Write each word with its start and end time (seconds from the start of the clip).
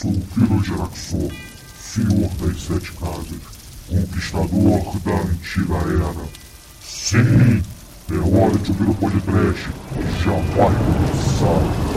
sou 0.00 0.10
o 0.12 0.20
Pirogeraxor, 0.34 1.30
senhor 1.78 2.30
das 2.40 2.62
sete 2.62 2.90
casas, 2.92 3.42
conquistador 3.86 4.98
da 5.00 5.12
antiga 5.12 5.74
era. 5.74 6.28
Sim, 6.82 7.62
é 8.10 8.14
hora 8.14 8.58
de 8.58 8.70
ouvir 8.70 8.88
o 8.88 8.94
podcast, 8.94 9.68
já 10.24 10.32
vai 10.56 10.72
começar. 10.74 11.90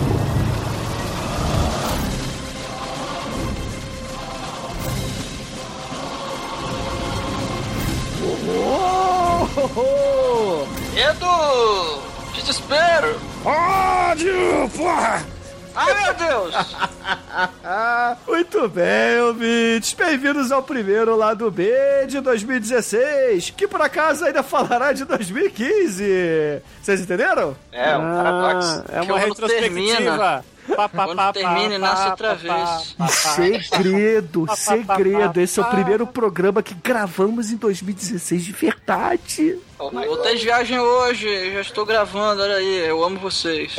Edu! 10.97 12.01
Desespero! 12.35 13.17
Ódio, 13.45 14.69
porra! 14.75 15.32
Ai, 15.75 16.03
meu 16.03 16.13
Deus! 16.13 16.53
Muito 18.27 18.69
bem, 18.69 19.21
ouvintes. 19.21 19.93
Bem-vindos 19.93 20.51
ao 20.51 20.61
primeiro 20.61 21.15
lado 21.15 21.49
B 21.49 21.71
de 22.07 22.19
2016, 22.19 23.49
que 23.51 23.67
por 23.67 23.81
acaso 23.81 24.23
ainda 24.25 24.43
falará 24.43 24.93
de 24.93 25.03
2015. 25.03 26.61
Vocês 26.81 27.01
entenderam? 27.01 27.55
É, 27.71 27.97
um 27.97 28.01
paradoxo. 28.01 28.83
É 28.89 28.99
que 28.99 29.11
uma 29.11 29.21
ano 29.21 29.35
termina. 29.35 29.95
retrospectiva. 29.95 30.45
Pá, 30.75 30.87
pá, 30.87 31.05
Quando 31.05 31.17
pá, 31.17 31.33
termina 31.33 31.75
e 31.75 31.77
nasce 31.77 32.09
outra 32.09 32.35
vez. 32.35 32.95
Segredo, 33.09 34.45
segredo. 34.55 35.41
Esse 35.41 35.59
é 35.59 35.63
o 35.63 35.65
primeiro 35.65 36.07
programa 36.07 36.63
que 36.63 36.73
gravamos 36.75 37.51
em 37.51 37.57
2016 37.57 38.45
de 38.45 38.51
verdade. 38.51 39.59
Oh, 39.77 39.89
Voltei 39.89 40.37
de 40.37 40.45
viagem 40.45 40.79
hoje, 40.79 41.51
já 41.53 41.61
estou 41.61 41.85
gravando, 41.85 42.41
olha 42.41 42.55
aí, 42.55 42.87
eu 42.87 43.03
amo 43.03 43.19
vocês. 43.19 43.75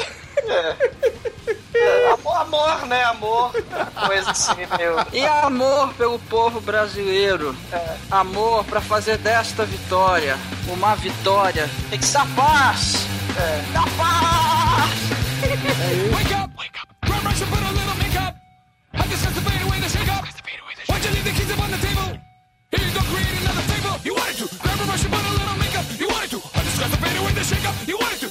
É, 0.47 0.77
amor, 2.13 2.37
amor, 2.37 2.87
né? 2.87 3.05
Amor. 3.05 3.53
Coisa 4.07 4.31
assim, 4.31 4.67
meu. 4.79 4.97
E 5.13 5.27
amor 5.27 5.93
pelo 5.95 6.19
povo 6.19 6.61
brasileiro. 6.61 7.55
É. 7.73 7.97
Amor 8.11 8.65
pra 8.65 8.81
fazer 8.81 9.19
desta 9.19 9.65
vitória 9.65 10.39
uma 10.69 10.95
vitória. 10.97 11.69
Tem 11.91 11.99
que 11.99 12.05
ser 12.05 12.19
a 12.19 12.27
paz! 12.37 13.07
É. 13.37 13.73
Da 13.73 13.83
paz! 13.97 14.91
Wake 16.13 16.35
up! 16.35 16.55
Wake 16.57 16.79
up! 16.79 16.89
Run, 17.07 17.21
rush, 17.29 17.43
and 17.43 17.51
put 17.51 17.63
a 17.63 17.73
little 17.73 17.97
makeup. 17.97 18.35
I 18.95 19.07
discuss 19.09 19.35
the 19.35 19.41
fade 19.41 19.63
away 19.63 19.81
the 19.81 19.89
shake 19.89 20.09
up. 20.09 20.25
Why'd 20.89 21.05
you 21.05 21.11
leave 21.11 21.25
the 21.25 21.33
keys 21.33 21.51
up 21.53 21.61
on 21.63 21.71
the 21.71 21.79
table? 21.79 22.19
Here 22.71 22.87
you 22.87 22.95
go, 22.95 23.01
create 23.13 23.41
another 23.43 23.63
fable. 23.69 24.01
You 24.05 24.15
wanted 24.15 24.37
to. 24.39 24.47
Grab 24.63 24.81
a 24.81 24.85
brush 24.85 25.05
and 25.05 25.13
put 25.13 25.25
a 25.25 25.33
little 25.33 25.59
makeup. 25.59 25.85
You 25.99 26.09
wanted 26.09 26.31
to. 26.31 26.41
I 26.55 26.63
discuss 26.63 26.91
the 26.91 26.97
fade 26.97 27.19
away 27.21 27.33
the 27.33 27.45
shake 27.45 27.67
up. 27.69 27.75
You 27.87 27.99
wanted 27.99 28.21
to. 28.21 28.24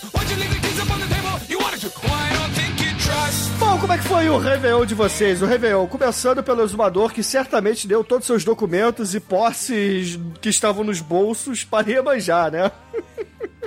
Bom, 3.59 3.79
como 3.79 3.93
é 3.93 3.97
que 3.97 4.03
foi 4.03 4.29
o 4.29 4.37
Réveillon 4.37 4.85
de 4.85 4.93
vocês? 4.93 5.41
O 5.41 5.45
Réveillon, 5.45 5.87
começando 5.87 6.43
pelo 6.43 6.61
exumador 6.61 7.13
que 7.13 7.23
certamente 7.23 7.87
deu 7.87 8.03
todos 8.03 8.23
os 8.23 8.27
seus 8.27 8.43
documentos 8.43 9.15
e 9.15 9.19
posses 9.19 10.19
que 10.41 10.49
estavam 10.49 10.83
nos 10.83 10.99
bolsos 10.99 11.63
para 11.63 11.89
Iemanjá, 11.89 12.49
né? 12.51 12.71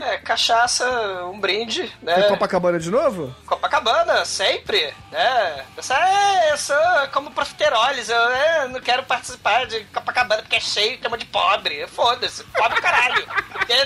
É, 0.01 0.19
cachaça, 0.19 0.87
um 1.25 1.41
brinde, 1.41 1.93
né? 2.03 2.23
Copacabana 2.29 2.79
de 2.79 2.91
novo? 2.91 3.35
Copacabana, 3.47 4.25
sempre, 4.25 4.95
né? 5.11 5.65
Você, 5.75 5.93
é, 5.95 6.53
eu 6.53 6.59
sou 6.59 6.77
como 7.13 7.31
profiteroles, 7.31 8.09
eu 8.09 8.17
é, 8.17 8.69
não 8.69 8.81
quero 8.81 9.03
participar 9.05 9.67
de 9.67 9.81
Copacabana 9.87 10.43
porque 10.43 10.57
é 10.57 10.61
cheio, 10.61 10.99
tem 10.99 11.11
monte 11.11 11.21
de 11.21 11.27
pobre. 11.27 11.87
Foda-se, 11.89 12.45
pobre 12.45 12.81
caralho. 12.81 13.27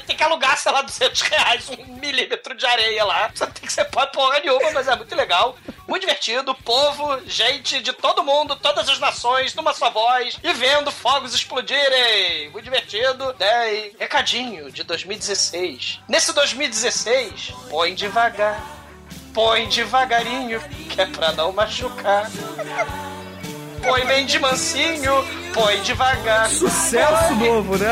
Tem 0.06 0.16
que 0.16 0.22
alugar, 0.22 0.58
sei 0.58 0.72
lá, 0.72 0.82
200 0.82 1.20
reais, 1.22 1.70
um 1.70 1.94
milímetro 1.94 2.54
de 2.54 2.66
areia 2.66 3.04
lá. 3.04 3.30
Você 3.32 3.46
tem 3.46 3.66
que 3.66 3.72
ser 3.72 3.84
pobre 3.86 4.12
porra 4.12 4.40
nenhuma, 4.40 4.70
mas 4.72 4.88
é 4.88 4.96
muito 4.96 5.14
legal. 5.14 5.56
Muito 5.86 6.02
divertido, 6.02 6.54
povo, 6.54 7.20
gente 7.26 7.80
de 7.80 7.92
todo 7.92 8.22
mundo, 8.22 8.56
todas 8.56 8.88
as 8.88 8.98
nações, 8.98 9.54
numa 9.54 9.72
só 9.72 9.90
voz, 9.90 10.38
e 10.42 10.52
vendo 10.52 10.90
fogos 10.90 11.34
explodirem. 11.34 12.50
Muito 12.50 12.64
divertido, 12.64 13.34
né? 13.38 13.74
E 13.74 13.96
recadinho 13.98 14.70
de 14.70 14.82
2016. 14.84 15.99
Nesse 16.10 16.32
2016, 16.32 17.54
põe 17.70 17.94
devagar. 17.94 18.60
Põe 19.32 19.68
devagarinho, 19.68 20.60
que 20.60 21.00
é 21.00 21.06
pra 21.06 21.30
não 21.30 21.52
machucar. 21.52 22.28
Põe 23.82 24.04
bem 24.06 24.26
de 24.26 24.38
mansinho, 24.38 25.24
põe 25.54 25.80
devagar. 25.82 26.48
Sucesso 26.50 27.34
novo, 27.34 27.76
né? 27.78 27.90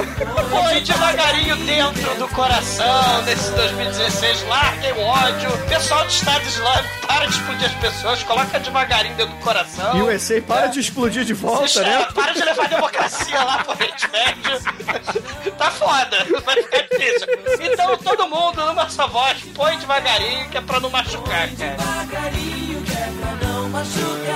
Põe 0.50 0.82
devagarinho 0.82 1.56
dentro 1.56 2.14
do 2.16 2.28
coração 2.28 3.22
desse 3.24 3.50
2016. 3.52 4.46
Larguem 4.48 4.92
o 4.92 5.00
ódio. 5.00 5.50
Pessoal 5.68 6.06
de 6.06 6.12
Estado 6.12 6.46
Islâmico, 6.46 7.06
para 7.06 7.26
de 7.26 7.32
explodir 7.32 7.66
as 7.66 7.74
pessoas. 7.74 8.22
Coloca 8.22 8.60
devagarinho 8.60 9.14
dentro 9.16 9.34
do 9.34 9.40
coração. 9.40 9.96
E 9.96 10.02
o 10.02 10.14
USA 10.14 10.40
para 10.42 10.66
de 10.66 10.80
explodir 10.80 11.24
de 11.24 11.34
volta, 11.34 11.82
né? 11.82 12.06
Para 12.14 12.32
de 12.32 12.42
levar 12.44 12.64
a 12.64 12.68
democracia 12.68 13.42
lá 13.42 13.64
pro 13.64 13.72
Oriente 13.72 14.08
Médio. 14.10 15.52
Tá 15.56 15.70
foda, 15.70 16.26
vai 16.44 16.62
ficar 16.62 16.82
difícil. 16.82 17.28
Então 17.72 17.96
todo 17.96 18.28
mundo 18.28 18.64
numa 18.64 18.88
só 18.88 19.06
voz, 19.08 19.38
põe 19.54 19.76
devagarinho 19.78 20.48
que 20.50 20.58
é 20.58 20.60
pra 20.60 20.80
não 20.80 20.90
machucar, 20.90 21.48
cara. 21.48 21.76
devagarinho 21.76 22.82
que 22.82 22.92
é 22.92 23.12
pra 23.20 23.46
não 23.46 23.68
machucar. 23.70 24.27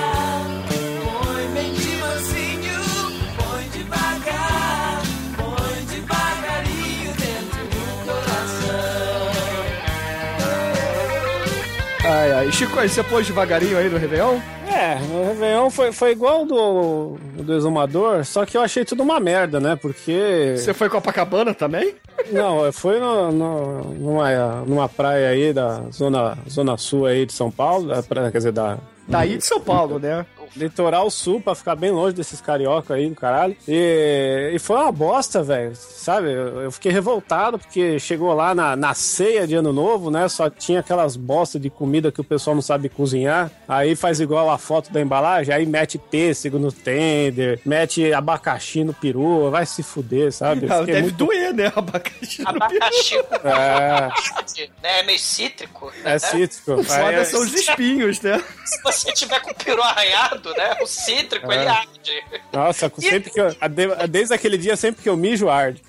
Ai. 12.45 12.51
Chico, 12.51 12.77
aí, 12.79 12.89
você 12.89 13.03
pôs 13.03 13.25
devagarinho 13.25 13.77
aí 13.77 13.89
no 13.89 13.97
Réveillon? 13.97 14.37
É, 14.67 14.97
o 15.13 15.27
Réveillon 15.29 15.69
foi, 15.69 15.91
foi 15.91 16.11
igual 16.11 16.45
do, 16.45 17.17
do 17.35 17.53
Exumador, 17.53 18.25
só 18.25 18.45
que 18.45 18.57
eu 18.57 18.61
achei 18.61 18.83
tudo 18.83 19.03
uma 19.03 19.19
merda, 19.19 19.59
né? 19.59 19.75
Porque. 19.75 20.55
Você 20.57 20.73
foi 20.73 20.89
Copacabana 20.89 21.53
também? 21.53 21.95
Não, 22.31 22.65
eu 22.65 22.71
fui 22.73 22.99
no, 22.99 23.31
no- 23.31 23.83
numa, 23.93 24.61
numa 24.65 24.89
praia 24.89 25.29
aí 25.29 25.51
da 25.53 25.81
zona, 25.91 26.37
zona 26.49 26.77
sul 26.77 27.05
aí 27.05 27.25
de 27.25 27.33
São 27.33 27.49
Paulo, 27.51 27.87
da 27.87 28.01
praia, 28.03 28.31
quer 28.31 28.37
dizer, 28.39 28.51
da. 28.51 28.77
Daí 29.07 29.37
de 29.37 29.45
São 29.45 29.59
Paulo, 29.59 29.99
né? 29.99 30.25
Litoral 30.55 31.09
sul, 31.09 31.41
pra 31.41 31.55
ficar 31.55 31.75
bem 31.75 31.89
longe 31.89 32.15
desses 32.15 32.39
carioca 32.39 32.93
aí 32.93 33.09
do 33.09 33.15
caralho. 33.15 33.57
E, 33.67 34.51
e 34.53 34.59
foi 34.59 34.75
uma 34.77 34.91
bosta, 34.91 35.41
velho. 35.41 35.75
Sabe? 35.75 36.27
Eu, 36.31 36.61
eu 36.61 36.71
fiquei 36.71 36.91
revoltado 36.91 37.57
porque 37.57 37.97
chegou 37.97 38.31
lá 38.35 38.53
na, 38.53 38.75
na 38.75 38.93
ceia 38.93 39.47
de 39.47 39.55
ano 39.55 39.73
novo, 39.73 40.11
né? 40.11 40.27
Só 40.29 40.51
tinha 40.51 40.81
aquelas 40.81 41.15
bostas 41.15 41.59
de 41.59 41.71
comida 41.71 42.11
que 42.11 42.21
o 42.21 42.23
pessoal 42.23 42.53
não 42.55 42.61
sabe 42.61 42.87
cozinhar. 42.87 43.49
Aí 43.67 43.95
faz 43.95 44.19
igual 44.19 44.47
a 44.51 44.59
foto 44.59 44.93
da 44.93 45.01
embalagem, 45.01 45.55
aí 45.55 45.65
mete 45.65 45.97
pêssego 45.97 46.59
no 46.59 46.71
tender, 46.71 47.59
mete 47.65 48.13
abacaxi 48.13 48.83
no 48.83 48.93
peru, 48.93 49.49
vai 49.49 49.65
se 49.65 49.81
fuder, 49.81 50.31
sabe? 50.31 50.67
Ah, 50.69 50.83
Deve 50.83 51.01
muito- 51.01 51.15
doer, 51.17 51.51
né? 51.51 51.71
Abacaxi. 51.75 52.43
no 52.43 52.49
Abacaxi 52.49 53.23
com 53.27 53.47
É, 53.49 54.07
né? 54.83 54.99
É 54.99 55.03
meio 55.03 55.17
cítrico. 55.19 55.91
é 56.05 56.19
cítrico. 56.19 56.83
Foda 56.83 57.07
Aí, 57.07 57.25
são 57.25 57.41
os 57.41 57.51
espinhos, 57.55 58.21
né? 58.21 58.39
Se 58.93 59.01
você 59.01 59.13
tiver 59.13 59.39
com 59.41 59.51
o 59.51 59.55
peru 59.55 59.81
arranhado, 59.81 60.53
né? 60.53 60.77
O 60.81 60.85
cítrico, 60.85 61.51
ele 61.51 61.67
arde. 61.67 62.23
Nossa, 62.51 62.91
sempre 62.97 63.31
que 63.31 63.39
eu, 63.39 63.55
desde 64.09 64.33
aquele 64.33 64.57
dia, 64.57 64.75
sempre 64.75 65.01
que 65.01 65.09
eu 65.09 65.17
mijo, 65.17 65.49
arde. 65.49 65.81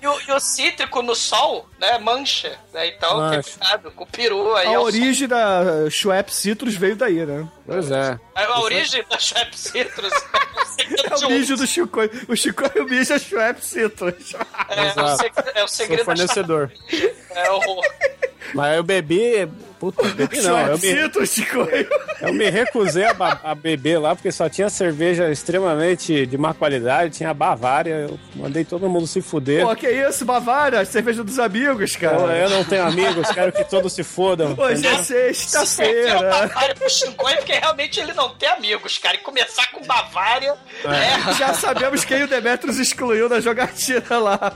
E 0.00 0.06
o, 0.06 0.20
e 0.28 0.32
o 0.32 0.40
cítrico 0.40 1.02
no 1.02 1.14
sol, 1.14 1.68
né? 1.78 1.98
Mancha. 1.98 2.58
Né? 2.72 2.88
Então, 2.88 3.18
Mancha. 3.18 3.42
tem 3.42 3.52
cuidado 3.52 3.90
com 3.92 4.04
o 4.04 4.06
peru 4.06 4.54
aí. 4.56 4.74
A 4.74 4.80
origem 4.80 5.28
da 5.28 5.88
Schweppes 5.90 6.36
Citrus 6.36 6.74
veio 6.74 6.96
daí, 6.96 7.24
né? 7.24 7.48
Pois 7.66 7.90
é. 7.90 8.06
sol. 8.06 8.20
A 8.34 8.60
origem 8.60 9.04
da 9.08 9.18
Schweppes 9.18 9.60
Citrus 9.60 10.12
É 11.22 11.26
o 11.26 11.30
mijo 11.30 11.56
do 11.56 11.66
Chico. 11.66 12.00
O 12.28 12.36
Chico 12.36 12.62
é 12.74 12.80
o 12.80 12.84
mijo 12.84 13.08
da 13.10 13.18
Schweppes 13.18 13.64
Citrus. 13.64 14.34
É, 14.68 14.86
é, 14.86 15.02
o 15.02 15.16
segredo, 15.16 15.50
é 15.54 15.64
o 15.64 15.68
segredo 15.68 15.98
da 15.98 16.04
fornecedor. 16.04 16.72
É 17.30 17.50
o, 17.50 17.80
Mas 18.54 18.76
eu 18.76 18.82
bebi. 18.82 19.48
Puta, 19.82 20.08
que 20.28 20.40
pariu. 20.40 20.66
Eu 20.68 20.78
me... 20.78 21.26
Chico. 21.26 21.58
eu 22.20 22.32
me 22.32 22.48
recusei 22.48 23.02
a, 23.04 23.40
a, 23.42 23.52
beber 23.52 23.98
lá 23.98 24.14
porque 24.14 24.30
só 24.30 24.48
tinha 24.48 24.70
cerveja 24.70 25.28
extremamente 25.28 26.24
de 26.24 26.38
má 26.38 26.54
qualidade, 26.54 27.16
tinha 27.16 27.34
Bavária. 27.34 28.06
Eu 28.08 28.16
mandei 28.36 28.64
todo 28.64 28.88
mundo 28.88 29.08
se 29.08 29.20
fuder. 29.20 29.66
Pô, 29.66 29.74
que 29.74 29.90
isso, 29.90 30.24
Bavária? 30.24 30.84
Cerveja 30.84 31.24
dos 31.24 31.36
amigos, 31.40 31.96
cara. 31.96 32.16
Pô, 32.16 32.30
eu 32.30 32.48
não 32.48 32.62
tenho 32.62 32.84
amigos, 32.84 33.28
quero 33.32 33.50
que 33.50 33.64
todos 33.64 33.92
se 33.92 34.04
fodam. 34.04 34.54
Hoje 34.56 34.86
é 34.86 35.02
sexta-feira. 35.02 36.16
Se 36.16 36.24
Bavária 36.26 36.74
pro 36.76 36.88
Chicoio 36.88 37.36
porque 37.38 37.52
realmente 37.52 37.98
ele 37.98 38.12
não 38.12 38.28
tem 38.36 38.50
amigos, 38.50 38.98
cara. 38.98 39.16
E 39.16 39.18
começar 39.18 39.68
com 39.72 39.84
Bavária. 39.84 40.54
É. 40.84 41.30
É. 41.30 41.34
Já 41.34 41.54
sabemos 41.54 42.04
quem 42.04 42.22
o 42.22 42.28
Demetrius 42.28 42.78
excluiu 42.78 43.28
da 43.28 43.40
jogatina 43.40 44.16
lá. 44.16 44.52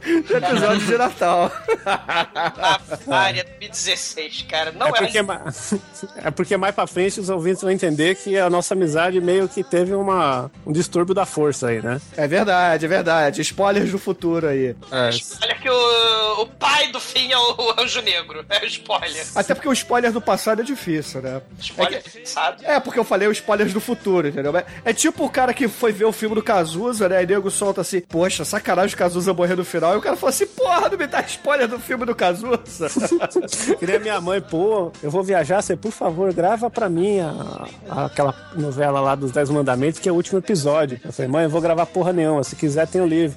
Do 0.00 0.36
episódio 0.36 0.86
de 0.86 0.96
Natal. 0.96 1.50
Bavária 1.84 3.44
2016 3.44 4.11
vocês, 4.12 4.42
cara. 4.48 4.72
Não 4.72 4.86
é, 4.86 4.90
é 4.90 4.92
porque, 4.92 5.04
assim. 5.04 5.18
é... 5.18 5.22
Mais... 5.22 5.74
é 6.16 6.30
porque 6.30 6.56
mais 6.56 6.74
pra 6.74 6.86
frente 6.86 7.20
os 7.20 7.28
ouvintes 7.28 7.62
vão 7.62 7.70
entender 7.70 8.14
que 8.16 8.38
a 8.38 8.48
nossa 8.50 8.74
amizade 8.74 9.20
meio 9.20 9.48
que 9.48 9.62
teve 9.62 9.94
uma... 9.94 10.50
um 10.66 10.72
distúrbio 10.72 11.14
da 11.14 11.26
força 11.26 11.68
aí, 11.68 11.82
né? 11.82 12.00
É 12.16 12.26
verdade, 12.26 12.84
é 12.84 12.88
verdade. 12.88 13.40
Spoilers 13.40 13.90
do 13.90 13.98
futuro 13.98 14.48
aí. 14.48 14.76
É. 14.90 15.08
é 15.08 15.10
Olha 15.42 15.54
que 15.56 15.70
o... 15.70 16.42
o 16.42 16.46
pai 16.46 16.90
do 16.92 17.00
fim 17.00 17.32
é 17.32 17.38
o 17.38 17.80
Anjo 17.80 18.02
Negro. 18.02 18.44
É 18.48 18.62
o 18.62 18.66
spoiler. 18.66 19.26
Até 19.34 19.54
porque 19.54 19.68
o 19.68 19.72
spoiler 19.72 20.12
do 20.12 20.20
passado 20.20 20.60
é 20.60 20.64
difícil, 20.64 21.22
né? 21.22 21.40
Spoiler 21.58 21.98
é 21.98 22.02
que... 22.02 22.10
do 22.10 22.20
passado? 22.20 22.64
É, 22.64 22.80
porque 22.80 22.98
eu 22.98 23.04
falei 23.04 23.28
os 23.28 23.38
spoilers 23.38 23.72
do 23.72 23.80
futuro, 23.80 24.28
entendeu? 24.28 24.56
É, 24.56 24.64
é 24.84 24.92
tipo 24.92 25.24
o 25.24 25.30
cara 25.30 25.54
que 25.54 25.68
foi 25.68 25.92
ver 25.92 26.04
o 26.04 26.12
filme 26.12 26.34
do 26.34 26.42
Cazuza, 26.42 27.08
né? 27.08 27.22
E 27.22 27.26
nego 27.26 27.50
solta 27.50 27.80
assim, 27.80 28.00
poxa, 28.00 28.44
sacanagem 28.44 28.94
o 28.94 28.98
Cazuza 28.98 29.32
morrer 29.32 29.56
no 29.56 29.64
final. 29.64 29.94
E 29.94 29.98
o 29.98 30.02
cara 30.02 30.16
fala 30.16 30.30
assim, 30.30 30.46
porra, 30.46 30.88
não 30.88 30.98
me 30.98 31.06
dá 31.06 31.20
spoiler 31.22 31.68
do 31.68 31.78
filme 31.78 32.04
do 32.04 32.14
Cazuza. 32.14 32.88
Queria 33.78 33.98
minha 34.02 34.20
mãe, 34.20 34.40
pô, 34.40 34.92
eu 35.02 35.10
vou 35.10 35.22
viajar, 35.22 35.62
você, 35.62 35.76
por 35.76 35.90
favor, 35.92 36.32
grava 36.34 36.68
pra 36.68 36.88
mim 36.88 37.20
a- 37.20 37.66
a- 37.88 38.04
aquela 38.06 38.34
novela 38.54 39.00
lá 39.00 39.14
dos 39.14 39.30
Dez 39.32 39.48
Mandamentos, 39.48 40.00
que 40.00 40.08
é 40.08 40.12
o 40.12 40.14
último 40.16 40.38
episódio. 40.38 41.00
Eu 41.04 41.12
falei, 41.12 41.30
mãe, 41.30 41.44
eu 41.44 41.50
vou 41.50 41.60
gravar 41.60 41.86
porra 41.86 42.12
nenhuma, 42.12 42.42
se 42.44 42.56
quiser 42.56 42.86
tem 42.86 43.00
o 43.00 43.06
livro. 43.06 43.36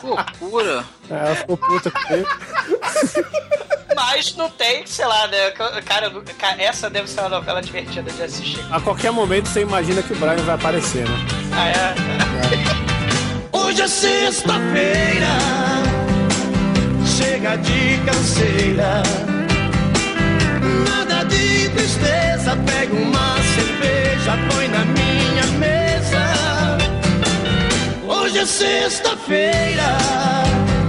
Que 0.00 0.06
loucura. 0.06 0.84
Aí 1.10 1.16
ela 1.18 1.34
ficou 1.34 1.56
puta 1.56 1.90
comigo. 1.90 2.28
Mas 3.94 4.34
não 4.36 4.48
tem, 4.50 4.86
sei 4.86 5.04
lá, 5.06 5.26
né? 5.26 5.50
Cara, 5.84 6.10
essa 6.58 6.88
deve 6.88 7.08
ser 7.08 7.20
uma 7.20 7.28
novela 7.28 7.60
divertida 7.60 8.10
de 8.10 8.22
assistir. 8.22 8.64
A 8.70 8.80
qualquer 8.80 9.10
momento 9.12 9.46
você 9.48 9.60
imagina 9.60 10.02
que 10.02 10.12
o 10.12 10.16
Brian 10.16 10.36
vai 10.36 10.54
aparecer, 10.54 11.06
né? 11.08 11.16
Ah, 11.52 11.68
é? 11.68 11.94
Hoje 13.56 13.82
é 13.82 13.88
sexta-feira, 13.88 15.26
chega 17.20 17.56
de 17.56 17.98
canseira. 18.04 19.02
Nada 20.88 21.24
de 21.24 21.68
tristeza, 21.70 22.56
pega 22.66 22.94
uma 22.94 23.36
cerveja, 23.54 24.32
põe 24.50 24.68
na 24.68 24.84
minha 24.84 25.46
mesa. 25.58 26.78
Hoje 28.06 28.38
é 28.38 28.46
sexta-feira. 28.46 29.98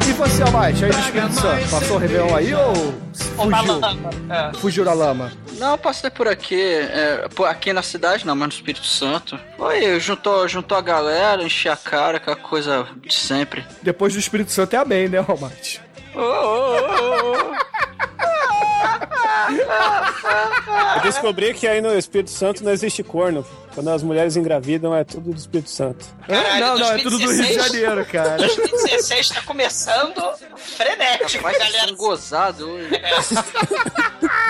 e 0.10 0.14
você, 0.14 0.44
Almighty, 0.44 0.86
aí 0.86 0.92
do 0.92 1.00
Espírito 1.00 1.34
Santo? 1.34 1.70
Passou 1.70 1.96
o 1.96 2.00
Réveillon 2.00 2.36
aí 2.36 2.54
ou 2.54 2.74
fugiu? 3.14 3.82
É. 4.30 4.54
Fugiu 4.58 4.86
da 4.86 4.94
lama? 4.94 5.32
Não, 5.58 5.72
eu 5.72 5.78
passei 5.78 6.10
por 6.10 6.28
aqui. 6.28 6.60
é, 6.62 7.28
por- 7.36 7.46
aqui 7.48 7.72
na 7.74 7.82
cidade, 7.84 8.26
não, 8.26 8.36
mas 8.36 8.48
no 8.50 8.54
Espírito 8.54 8.86
Santo. 8.86 9.40
Foi, 9.58 10.00
juntou, 10.00 10.48
juntou 10.48 10.78
a 10.78 10.82
galera, 10.82 11.44
enchi 11.44 11.70
a 11.70 11.76
cara, 11.78 12.18
aquela 12.18 12.36
coisa 12.36 12.88
de 13.06 13.14
sempre. 13.14 13.64
Depois 13.82 14.14
do 14.14 14.20
Espírito 14.20 14.52
Santo 14.52 14.74
é 14.76 14.78
amém, 14.80 15.08
né, 15.08 15.20
Almighty? 16.16 17.62
Eu 20.96 21.02
descobri 21.02 21.54
que 21.54 21.68
aí 21.68 21.82
no 21.82 21.98
Espírito 21.98 22.30
Santo 22.30 22.64
não 22.64 22.72
existe 22.72 23.04
corno. 23.04 23.46
Quando 23.74 23.90
as 23.90 24.04
mulheres 24.04 24.36
engravidam, 24.36 24.94
é 24.94 25.04
tudo 25.04 25.32
do 25.32 25.38
Espírito 25.38 25.70
Santo. 25.70 26.06
Caralho, 26.28 26.66
não, 26.66 26.78
não, 26.80 26.92
é 26.92 26.98
tudo 26.98 27.12
do 27.12 27.18
Rio 27.18 27.30
de 27.30 27.36
2016. 27.38 27.72
Janeiro, 27.82 28.06
cara. 28.06 28.38
2016 28.38 29.30
tá 29.30 29.42
começando 29.44 30.22
frenético, 30.58 31.42
Vai 31.44 31.58
galera. 31.58 31.92
gozado 31.94 32.70
hoje. 32.70 32.90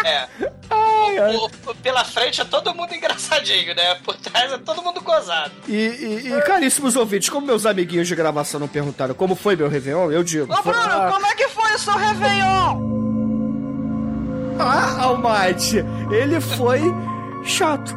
É. 0.04 0.28
O- 0.72 1.46
o- 1.70 1.76
pela 1.76 2.04
frente 2.04 2.42
é 2.42 2.46
todo 2.46 2.74
mundo 2.74 2.94
engraçadinho, 2.96 3.76
né? 3.76 3.96
Por 4.04 4.16
trás 4.16 4.52
é 4.52 4.58
todo 4.58 4.82
mundo 4.82 5.00
gozado. 5.02 5.52
E, 5.68 5.74
e, 5.76 6.34
e, 6.34 6.42
caríssimos 6.42 6.96
ouvintes, 6.96 7.30
como 7.30 7.46
meus 7.46 7.66
amiguinhos 7.66 8.08
de 8.08 8.16
gravação 8.16 8.60
não 8.60 8.68
perguntaram 8.68 9.14
como 9.14 9.36
foi 9.36 9.56
meu 9.56 9.68
Réveillon, 9.70 10.12
eu 10.12 10.24
digo. 10.24 10.52
Ô, 10.52 10.62
Bruno, 10.64 11.12
como 11.12 11.26
é 11.28 11.36
que 11.36 11.48
foi 11.50 11.72
o 11.74 11.78
seu 11.80 11.94
Réveillon? 11.94 12.92
Ah, 14.60 15.04
Almighty, 15.06 15.78
ele 16.12 16.40
foi 16.42 16.82
chato. 17.44 17.96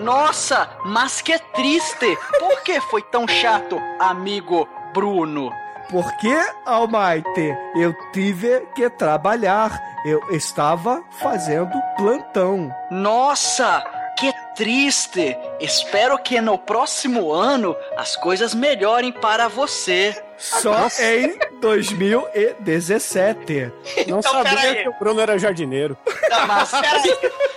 Nossa, 0.00 0.68
mas 0.84 1.20
que 1.20 1.38
triste. 1.54 2.16
Por 2.38 2.62
que 2.62 2.80
foi 2.80 3.02
tão 3.02 3.26
chato, 3.26 3.80
amigo 3.98 4.68
Bruno? 4.92 5.50
Porque, 5.90 6.34
Almighty, 6.64 7.56
eu 7.76 7.94
tive 8.12 8.66
que 8.74 8.90
trabalhar. 8.90 9.80
Eu 10.04 10.20
estava 10.30 11.02
fazendo 11.10 11.72
plantão. 11.96 12.72
Nossa, 12.90 13.84
que 14.18 14.32
triste. 14.54 15.36
Espero 15.60 16.18
que 16.18 16.40
no 16.40 16.58
próximo 16.58 17.32
ano 17.32 17.76
as 17.96 18.16
coisas 18.16 18.54
melhorem 18.54 19.12
para 19.12 19.48
você. 19.48 20.20
Só 20.38 20.88
em 21.00 21.38
2017. 21.60 23.72
Não 24.06 24.18
Então, 24.18 24.22
sabia 24.22 24.82
que 24.82 24.88
o 24.88 24.92
Bruno 24.98 25.20
era 25.20 25.38
jardineiro. 25.38 25.96
Não, 26.30 26.46
mas 26.46 26.70
peraí. 26.70 27.16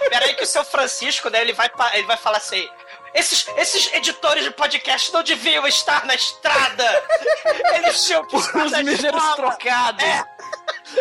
Peraí 0.10 0.34
que 0.36 0.44
o 0.44 0.48
seu 0.48 0.64
Francisco, 0.64 1.30
né, 1.30 1.42
ele 1.42 1.54
vai, 1.54 1.70
ele 1.94 2.08
vai 2.08 2.18
falar 2.18 2.38
assim... 2.38 2.68
Esses, 3.14 3.48
esses 3.58 3.94
editores 3.94 4.44
de 4.44 4.52
podcast 4.52 5.12
não 5.12 5.24
deviam 5.24 5.66
estar 5.68 6.06
na 6.06 6.16
estrada. 6.16 7.04
Eles 7.76 8.06
tinham 8.06 8.26
que 8.26 8.38
estar 8.38 8.66
Os 9.16 9.36
trocados. 9.36 10.04
É. 10.04 10.26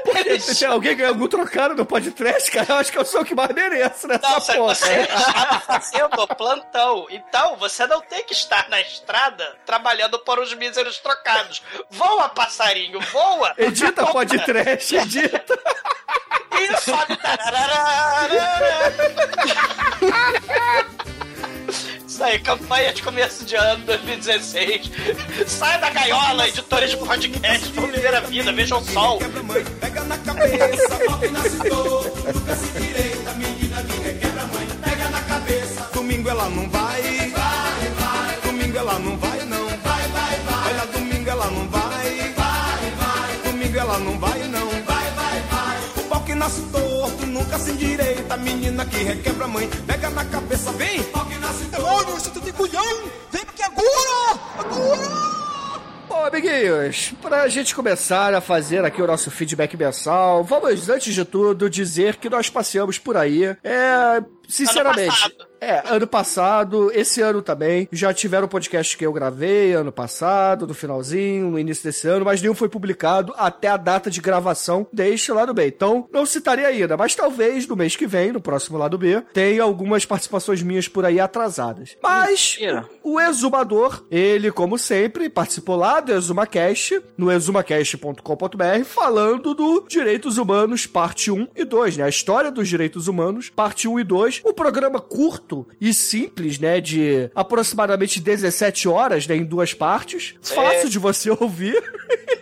Eles... 0.05 0.45
Se 0.45 0.65
alguém 0.65 0.97
ganhou 0.97 1.13
algum 1.13 1.29
trocado 1.29 1.75
no 1.75 1.85
podcast, 1.85 2.51
cara, 2.51 2.67
eu 2.69 2.77
acho 2.77 2.93
que 2.93 2.99
eu 2.99 3.05
sou 3.05 3.23
o 3.23 3.25
que 3.25 3.35
mais 3.35 3.51
mereço 3.55 4.07
nessa 4.07 4.29
Não, 4.29 4.41
você, 4.41 4.55
porra. 4.55 4.75
você 4.75 5.01
estava 5.01 5.61
fazendo 5.61 6.29
plantão. 6.29 7.07
Então, 7.11 7.57
você 7.57 7.87
não 7.87 8.01
tem 8.01 8.25
que 8.25 8.33
estar 8.33 8.69
na 8.69 8.81
estrada 8.81 9.57
trabalhando 9.65 10.19
por 10.21 10.39
os 10.39 10.53
míseros 10.55 10.99
trocados. 10.99 11.63
Voa, 11.91 12.29
passarinho, 12.29 13.01
voa! 13.13 13.55
Edita 13.57 14.07
podcast, 14.07 14.97
edita. 14.97 15.59
E 16.53 16.77
sobe. 16.81 17.19
Isso 22.19 22.25
aí, 22.25 22.39
campanha 22.41 22.93
de 22.93 23.01
começo 23.01 23.45
de 23.45 23.55
ano 23.55 23.85
2016. 23.85 24.91
Saia 25.47 25.79
da 25.79 25.89
gaiola, 25.89 26.49
editores 26.49 26.91
de 26.91 26.97
podcast, 26.97 27.71
vão 27.71 27.87
viver 27.87 28.13
a 28.13 28.19
vida, 28.19 28.53
vejam 28.53 28.81
o 28.81 28.85
sol. 28.85 29.19
Quebra-mãe, 29.19 29.65
pega 29.81 30.03
na 30.03 30.19
cabeça, 30.19 30.99
toque 31.07 31.29
na 31.29 31.39
nunca 31.39 32.57
se 32.57 32.67
direita, 32.81 33.33
menina 33.35 33.83
que 33.85 34.01
requebra 34.01 34.47
mãe, 34.47 34.67
pega 34.83 35.09
na 35.11 35.21
cabeça. 35.21 35.91
Domingo 35.95 36.29
ela 36.29 36.49
não 36.51 36.69
vai, 36.69 37.03
vai, 37.03 37.89
vai. 38.01 38.41
Domingo 38.43 38.79
ela 38.79 38.99
não 38.99 39.17
vai, 39.17 39.45
não, 39.45 39.69
vai, 39.69 40.09
vai, 40.09 40.37
vai. 40.41 40.73
Olha, 40.73 40.87
domingo 40.87 41.31
ela 41.31 41.51
não 41.53 41.69
vai, 41.69 42.33
vai, 42.35 42.91
vai. 42.99 43.53
Domingo 43.53 43.79
ela 43.79 43.99
não 44.01 44.19
vai, 44.19 44.43
não, 44.43 44.69
vai, 44.69 45.11
vai, 45.13 45.41
vai. 45.43 45.79
O 45.97 46.09
pau 46.09 46.21
que 46.25 46.35
nasce 46.35 46.63
torto, 46.63 47.27
nunca 47.27 47.61
se 47.61 47.71
endireita, 47.71 48.37
menina 48.39 48.85
que 48.85 49.05
requebra 49.05 49.47
mãe, 49.47 49.71
pega 49.87 50.11
na 50.11 50.25
cabeça, 50.25 50.73
vem. 50.73 51.01
Pau 51.05 51.25
que 51.25 51.39
nasce 51.39 51.65
torto. 51.67 51.79
Demônio, 51.89 52.21
se 52.21 52.31
tu 52.31 52.41
tem 52.41 52.53
culhão, 52.53 53.11
vem 53.31 53.43
aqui 53.43 53.63
agora, 53.63 54.39
agora. 54.59 55.29
Amiguinhos, 56.39 57.13
pra 57.21 57.49
gente 57.49 57.75
começar 57.75 58.33
a 58.33 58.41
fazer 58.41 58.85
aqui 58.85 59.03
o 59.03 59.07
nosso 59.09 59.29
feedback 59.29 59.77
mensal, 59.77 60.45
vamos, 60.45 60.89
antes 60.89 61.13
de 61.13 61.25
tudo, 61.25 61.69
dizer 61.69 62.15
que 62.15 62.31
nós 62.31 62.49
passeamos 62.49 62.97
por 62.97 63.17
aí. 63.17 63.45
É. 63.65 64.23
Sinceramente. 64.49 65.09
passado. 65.09 65.48
É, 65.61 65.83
ano 65.87 66.07
passado, 66.07 66.91
esse 66.93 67.21
ano 67.21 67.43
também. 67.43 67.89
Já 67.91 68.13
tiveram 68.15 68.49
podcast 68.49 68.97
que 68.97 69.05
eu 69.05 69.13
gravei 69.13 69.73
ano 69.73 69.91
passado, 69.91 70.67
no 70.67 70.75
finalzinho, 70.75 71.51
no 71.51 71.59
início 71.59 71.85
desse 71.85 72.07
ano, 72.09 72.25
mas 72.25 72.41
nenhum 72.41 72.55
foi 72.55 72.69
publicado 72.69 73.35
até 73.37 73.69
a 73.69 73.77
data 73.77 74.11
de 74.11 74.21
gravação 74.21 74.87
deste 74.93 75.33
lado 75.33 75.53
B. 75.53 75.67
Então, 75.67 76.09
não 76.13 76.25
citarei 76.25 76.65
ainda, 76.65 76.97
mas 76.97 77.15
talvez 77.15 77.67
no 77.67 77.77
mês 77.77 77.97
que 77.97 78.07
vem, 78.07 78.33
no 78.33 78.41
próximo 78.41 78.79
lado 78.79 78.97
B, 78.97 79.23
tenha 79.33 79.63
algumas 79.63 80.05
participações 80.05 80.63
minhas 80.63 80.89
por 80.89 81.05
aí 81.05 81.19
atrasadas. 81.19 81.97
Mas, 82.03 82.57
Mentira. 82.59 82.89
o 83.03 83.21
Exumador, 83.21 84.05
ele, 84.11 84.53
como 84.53 84.79
sempre, 84.79 85.29
participou 85.29 85.77
lá 85.77 86.01
do 86.01 86.13
ExumaCast, 86.13 87.03
no 87.17 87.33
exumacast.com.br, 87.33 88.85
falando 88.85 89.55
do 89.55 89.85
Direitos 89.89 90.39
Humanos, 90.39 90.87
parte 90.87 91.31
1 91.31 91.49
e 91.57 91.65
2, 91.65 91.97
né? 91.97 92.05
A 92.05 92.09
história 92.09 92.51
dos 92.51 92.69
direitos 92.69 93.09
humanos, 93.09 93.51
parte 93.51 93.89
1 93.89 94.01
e 94.01 94.05
2. 94.05 94.43
Um 94.45 94.53
programa 94.53 95.01
curto 95.01 95.48
e 95.81 95.93
simples, 95.95 96.59
né? 96.59 96.81
De 96.81 97.31
aproximadamente 97.35 98.21
17 98.21 98.89
horas, 98.89 99.27
né? 99.27 99.37
Em 99.37 99.45
duas 99.45 99.73
partes. 99.75 100.35
Fácil 100.43 100.89
de 100.89 100.99
você 100.99 101.31
ouvir. 101.41 101.77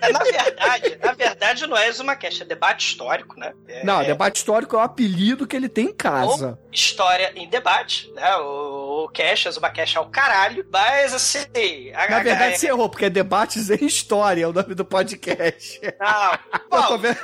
É, 0.01 0.13
Na 0.13 0.19
verdade, 0.21 0.99
na 1.03 1.13
verdade 1.13 1.67
não 1.67 1.77
é 1.77 1.89
ExumaCast, 1.89 2.43
é 2.43 2.47
debate 2.47 2.87
histórico, 2.89 3.39
né? 3.39 3.53
É, 3.69 3.85
Não, 3.85 4.01
é 4.01 4.05
debate 4.07 4.37
histórico 4.37 4.77
é 4.77 4.79
o 4.79 4.83
apelido 4.83 5.47
que 5.47 5.57
ele 5.57 5.69
tem 5.69 5.87
em 5.87 5.95
casa. 5.95 6.59
história 6.73 7.33
em 7.35 7.49
debate, 7.49 8.11
né? 8.15 8.37
O, 8.37 8.86
o 9.05 9.09
Cash, 9.09 9.47
ExumaCast 9.47 9.97
é 9.97 10.00
o 10.00 10.07
caralho, 10.07 10.67
mas 10.73 11.12
assim... 11.15 11.93
A, 11.95 12.09
Na 12.11 12.21
verdade, 12.23 12.55
a- 12.55 12.57
você 12.57 12.69
errou, 12.69 12.88
porque 12.88 13.05
é 13.07 13.11
Debates 13.11 13.69
em 13.71 13.85
História, 13.85 14.45
é 14.45 14.47
o 14.49 14.53
nome 14.53 14.75
do 14.75 14.85
podcast. 14.85 15.81
Não, 16.00 16.33
Eu 16.79 16.83
tô 16.83 16.88
bom, 16.93 16.99
vendo... 16.99 17.19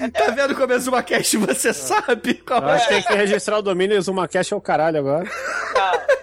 é, 0.00 0.08
Tá 0.10 0.30
vendo 0.32 0.54
como 0.56 0.72
é 0.72 0.76
Exumacast? 0.76 1.36
Você 1.36 1.72
sabe 1.72 2.34
qual 2.34 2.62
Eu 2.62 2.68
é? 2.70 2.72
acho 2.74 2.88
que 2.88 2.94
tem 2.94 3.02
que 3.02 3.14
registrar 3.14 3.58
o 3.58 3.62
domínio 3.62 3.96
Exumacast 3.96 4.52
é 4.52 4.56
o 4.56 4.60
caralho 4.60 4.98
agora. 4.98 5.24
não. 5.74 6.21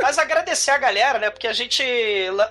Mas 0.00 0.18
agradecer 0.18 0.70
a 0.70 0.78
galera, 0.78 1.18
né? 1.18 1.30
Porque 1.30 1.46
a 1.46 1.52
gente, 1.52 1.82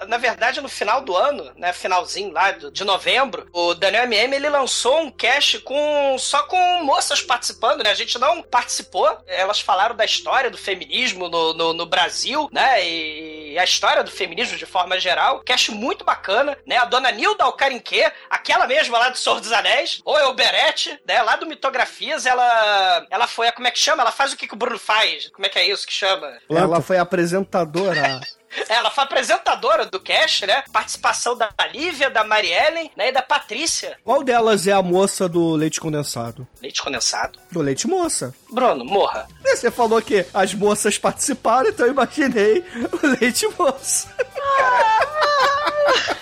na 0.08 0.18
verdade, 0.18 0.62
no 0.62 0.70
final 0.70 1.02
do 1.02 1.16
ano, 1.16 1.52
né? 1.56 1.74
Finalzinho 1.74 2.32
lá 2.32 2.52
de 2.52 2.84
novembro, 2.84 3.48
o 3.54 3.74
Daniel 3.74 4.04
MM 4.04 4.36
ele 4.36 4.50
lançou 4.50 5.02
um 5.02 5.12
cast 5.12 5.60
com 5.60 6.18
só 6.18 6.44
com 6.44 6.84
moças 6.84 7.22
participando, 7.22 7.84
né? 7.84 7.92
A 7.92 7.96
gente 7.96 8.18
não 8.18 8.42
participou. 8.42 9.18
Elas 9.28 9.60
falaram 9.60 9.96
da 9.96 10.06
história 10.06 10.50
do 10.50 10.58
feminismo 10.58 11.30
no, 11.30 11.54
no, 11.54 11.74
no 11.74 11.86
Brasil, 11.86 12.50
né? 12.52 12.86
E 12.86 13.58
a 13.58 13.64
história 13.64 14.04
do 14.04 14.12
feminismo 14.12 14.58
de 14.58 14.66
forma 14.66 15.00
geral. 15.00 15.42
Cast 15.42 15.72
muito 15.72 16.04
bacana, 16.04 16.58
né? 16.66 16.78
A 16.78 16.86
dona 16.86 17.12
Nilda 17.12 17.44
Alcarinque, 17.44 18.04
aquela 18.30 18.68
mesma 18.68 18.98
lá 18.98 19.10
do 19.10 19.18
Senhor 19.18 19.40
dos 19.40 19.52
Anéis, 19.52 20.02
ou 20.06 20.18
Elberete, 20.20 21.00
né? 21.06 21.22
Lá 21.22 21.36
do 21.36 21.46
Mitografias, 21.46 22.26
ela, 22.26 23.06
ela 23.10 23.28
foi 23.28 23.48
a, 23.48 23.52
como 23.52 23.68
é 23.68 23.72
que 23.72 23.80
chama? 23.80 24.04
Ela 24.04 24.12
faz 24.12 24.34
o 24.34 24.38
que, 24.38 24.48
que 24.48 24.54
o 24.54 24.58
Bruno 24.58 24.80
faz? 24.80 25.30
Como 25.30 25.46
é 25.46 25.50
que 25.50 25.60
é 25.60 25.68
isso 25.68 25.86
que 25.86 25.94
chama? 25.94 26.40
Ela 26.50 26.82
foi 26.82 26.98
apresentadora. 27.42 28.22
Ela 28.68 28.90
foi 28.90 29.04
apresentadora 29.04 29.86
do 29.86 30.00
cast, 30.00 30.46
né? 30.48 30.64
Participação 30.74 31.38
da 31.38 31.50
Lívia, 31.72 32.10
da 32.10 32.24
Mariellen, 32.24 32.92
né? 32.98 33.10
E 33.10 33.12
da 33.12 33.22
Patrícia. 33.22 33.98
Qual 34.04 34.24
delas 34.24 34.68
é 34.68 34.72
a 34.72 34.82
moça 34.82 35.30
do 35.30 35.56
leite 35.56 35.80
condensado? 35.80 36.48
Leite 36.62 36.82
condensado. 36.82 37.40
Do 37.52 37.62
leite 37.62 37.88
moça. 37.88 38.34
Bruno, 38.52 38.84
morra. 38.84 39.28
Você 39.44 39.70
falou 39.70 40.02
que 40.02 40.26
as 40.34 40.54
moças 40.54 40.98
participaram, 40.98 41.70
então 41.70 41.86
eu 41.86 41.92
imaginei 41.92 42.64
o 42.92 43.08
leite 43.20 43.48
moça. 43.58 44.14
Bom, 44.18 46.16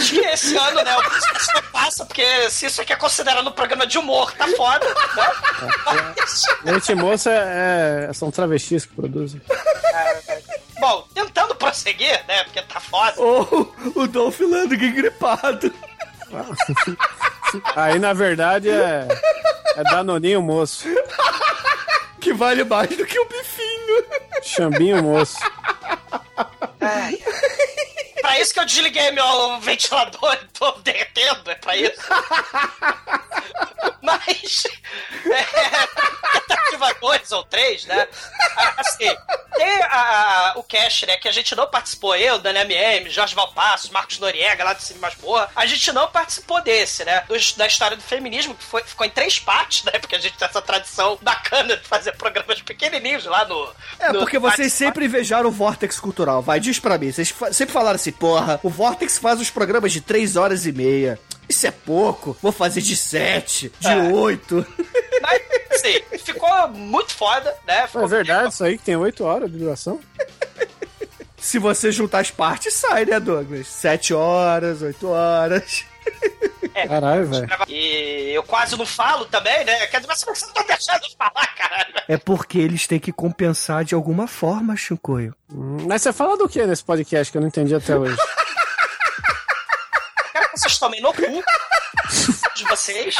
acho 0.00 0.12
que 0.12 0.20
esse 0.20 0.56
ano, 0.56 0.82
né? 0.82 0.96
O 0.96 1.00
isso 1.00 1.50
não 1.54 1.62
passa, 1.70 2.04
porque 2.04 2.50
se 2.50 2.66
isso 2.66 2.80
aqui 2.80 2.92
é 2.92 2.96
considerado 2.96 3.46
um 3.46 3.52
programa 3.52 3.86
de 3.86 3.98
humor, 3.98 4.32
tá 4.32 4.48
foda, 4.48 4.86
né? 4.88 5.32
Mas, 5.84 6.42
Leite 6.64 6.94
moça 6.94 7.30
é, 7.30 8.10
são 8.12 8.30
travestis 8.30 8.86
que 8.86 8.94
produzem. 8.94 9.40
bom, 10.80 11.04
tentando 11.14 11.54
prosseguir, 11.54 12.24
né? 12.26 12.44
Porque 12.44 12.62
tá 12.62 12.80
foda. 12.80 13.20
Ou 13.20 13.74
o 13.94 14.06
Dolph 14.06 14.40
Lundgren 14.40 14.92
gripado. 14.92 15.72
Aí, 17.76 17.98
na 17.98 18.12
verdade, 18.12 18.70
é, 18.70 19.06
é 19.76 19.82
Danoninho 19.84 20.40
moço. 20.40 20.88
Que 22.20 22.32
vale 22.32 22.64
mais 22.64 22.88
do 22.96 23.04
que 23.04 23.18
o 23.18 23.26
bifinho. 23.26 24.04
Xambinho 24.42 25.02
moço. 25.02 25.38
Pra 28.30 28.38
isso 28.40 28.54
que 28.54 28.60
eu 28.60 28.64
desliguei 28.64 29.10
meu 29.10 29.58
ventilador 29.60 30.34
e 30.40 30.46
tô 30.56 30.70
derretendo, 30.82 31.50
é 31.50 31.54
pra 31.56 31.76
isso. 31.76 31.98
Mas, 34.02 34.64
é, 35.26 35.44
tentativa 36.40 36.94
2 37.00 37.32
ou 37.32 37.44
3, 37.44 37.84
né? 37.86 38.08
Assim, 38.78 39.14
tem 39.54 39.82
a- 39.82 39.86
a- 39.86 40.52
o 40.56 40.62
cast, 40.62 41.04
né, 41.06 41.16
que 41.18 41.28
a 41.28 41.32
gente 41.32 41.54
não 41.54 41.66
participou, 41.68 42.16
eu, 42.16 42.38
Dani 42.38 42.60
MM, 42.60 43.10
Jorge 43.10 43.34
Valpasso, 43.34 43.92
Marcos 43.92 44.18
Noriega, 44.18 44.64
lá 44.64 44.72
do 44.72 44.80
Cine 44.82 44.98
Masmorra, 45.00 45.50
a 45.54 45.66
gente 45.66 45.92
não 45.92 46.08
participou 46.08 46.62
desse, 46.62 47.04
né? 47.04 47.24
dos- 47.28 47.52
da 47.52 47.66
história 47.66 47.96
do 47.96 48.02
feminismo, 48.02 48.54
que 48.54 48.64
foi, 48.64 48.82
ficou 48.82 49.06
em 49.06 49.10
três 49.10 49.38
partes, 49.38 49.84
né? 49.84 49.92
Porque 49.98 50.16
a 50.16 50.18
gente 50.18 50.36
tem 50.36 50.48
essa 50.48 50.62
tradição 50.62 51.18
bacana 51.20 51.76
de 51.76 51.86
fazer 51.86 52.12
programas 52.12 52.60
pequenininhos 52.62 53.26
lá 53.26 53.44
no... 53.44 53.70
É, 53.98 54.12
no 54.12 54.20
porque 54.20 54.38
vocês 54.38 54.72
sempre 54.72 55.04
invejaram 55.04 55.48
o 55.48 55.52
Vortex 55.52 56.00
Cultural. 56.00 56.40
Vai, 56.42 56.58
diz 56.58 56.78
pra 56.78 56.96
mim. 56.96 57.12
Vocês 57.12 57.34
sempre 57.52 57.72
falaram 57.72 57.96
assim, 57.96 58.12
porra, 58.20 58.60
o 58.62 58.68
Vortex 58.68 59.18
faz 59.18 59.40
os 59.40 59.50
programas 59.50 59.90
de 59.92 60.00
3 60.00 60.36
horas 60.36 60.66
e 60.66 60.70
meia. 60.72 61.18
Isso 61.48 61.66
é 61.66 61.70
pouco. 61.72 62.36
Vou 62.40 62.52
fazer 62.52 62.80
de 62.80 62.94
7, 62.94 63.72
de 63.80 63.88
É. 63.88 63.96
8. 64.12 64.64
Mas, 65.20 65.42
assim, 65.72 66.00
ficou 66.24 66.68
muito 66.68 67.12
foda, 67.12 67.52
né? 67.66 67.86
Ficou 67.88 68.04
É 68.04 68.06
verdade 68.06 68.52
isso 68.52 68.62
aí 68.62 68.78
que 68.78 68.84
tem 68.84 68.94
8 68.94 69.24
horas 69.24 69.50
de 69.50 69.58
duração? 69.58 69.98
Se 71.36 71.58
você 71.58 71.90
juntar 71.90 72.20
as 72.20 72.30
partes, 72.30 72.74
sai, 72.74 73.06
né, 73.06 73.18
Douglas? 73.18 73.66
7 73.66 74.12
horas, 74.14 74.82
8 74.82 75.08
horas. 75.08 75.84
Caralho, 76.88 77.26
velho. 77.26 77.48
E 77.68 78.30
eu 78.32 78.42
quase 78.42 78.76
não 78.76 78.86
falo 78.86 79.24
também, 79.26 79.64
né? 79.64 79.86
Quer 79.88 79.98
dizer, 79.98 80.08
mas 80.08 80.22
você 80.22 80.46
não 80.46 80.52
tá 80.54 80.62
deixando 80.62 81.02
eu 81.04 81.10
falar, 81.18 81.46
caralho. 81.56 81.94
É 82.08 82.16
porque 82.16 82.58
eles 82.58 82.86
têm 82.86 82.98
que 83.00 83.12
compensar 83.12 83.84
de 83.84 83.94
alguma 83.94 84.26
forma, 84.26 84.76
Chicoio. 84.76 85.34
Hum, 85.52 85.86
Mas 85.88 86.02
você 86.02 86.12
fala 86.12 86.36
do 86.36 86.48
que 86.48 86.64
nesse 86.64 86.84
podcast 86.84 87.30
que 87.30 87.36
eu 87.38 87.42
não 87.42 87.48
entendi 87.48 87.74
até 87.74 87.96
hoje? 87.96 88.16
Quero 90.32 90.48
que 90.50 90.58
vocês 90.60 90.78
tomem 90.78 91.00
no 91.02 91.12
cu 91.12 91.22
de 92.54 92.64
vocês. 92.64 93.16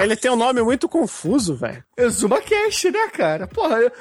Ele 0.00 0.16
tem 0.16 0.30
um 0.30 0.36
nome 0.36 0.62
muito 0.62 0.88
confuso, 0.88 1.54
velho. 1.56 1.84
Cash, 1.96 2.84
né, 2.84 3.08
cara? 3.12 3.46
Porra, 3.46 3.76
eu- 3.76 3.92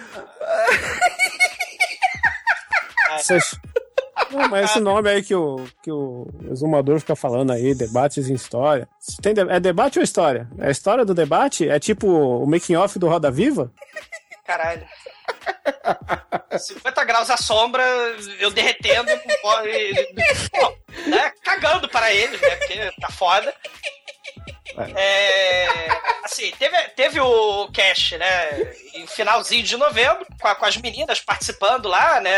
Vocês- 3.18 3.56
Não, 4.31 4.48
mas 4.50 4.69
esse 4.72 4.79
nome 4.79 5.10
aí 5.10 5.22
que 5.24 5.36
o, 5.36 5.65
que 5.84 5.91
o 5.91 6.27
exumador 6.51 7.00
fica 7.00 7.15
falando 7.15 7.51
aí, 7.51 7.74
debates 7.75 8.29
em 8.29 8.34
história. 8.34 8.88
Tem 9.22 9.34
de- 9.34 9.41
É 9.50 9.60
debate 9.60 10.00
ou 10.00 10.03
história? 10.03 10.48
É 10.57 10.67
a 10.67 10.72
história 10.72 11.03
do 11.05 11.13
debate? 11.13 11.67
É 11.69 11.79
tipo 11.79 12.07
o 12.07 12.45
making 12.48 12.75
off 12.75 12.98
do 12.98 13.07
Roda 13.07 13.29
Viva? 13.31 13.72
Caralho. 14.45 14.86
50 16.57 17.03
graus 17.03 17.29
à 17.29 17.38
sombra, 17.38 17.84
eu 18.39 18.51
derretendo, 18.51 19.10
e- 19.12 19.19
pô, 20.50 20.75
né? 21.10 21.31
Cagando 21.43 21.89
para 21.89 22.13
eles, 22.13 22.39
né? 22.39 22.55
Porque 22.57 22.91
tá 23.01 23.10
foda. 23.10 23.53
É, 24.95 25.88
assim, 26.24 26.51
teve, 26.57 26.77
teve 26.95 27.19
o 27.19 27.69
cast, 27.72 28.17
né? 28.17 28.74
Em 28.95 29.05
finalzinho 29.07 29.63
de 29.63 29.77
novembro, 29.77 30.25
com, 30.41 30.48
a- 30.48 30.55
com 30.55 30.65
as 30.65 30.77
meninas 30.77 31.19
participando 31.19 31.88
lá, 31.88 32.19
né? 32.22 32.31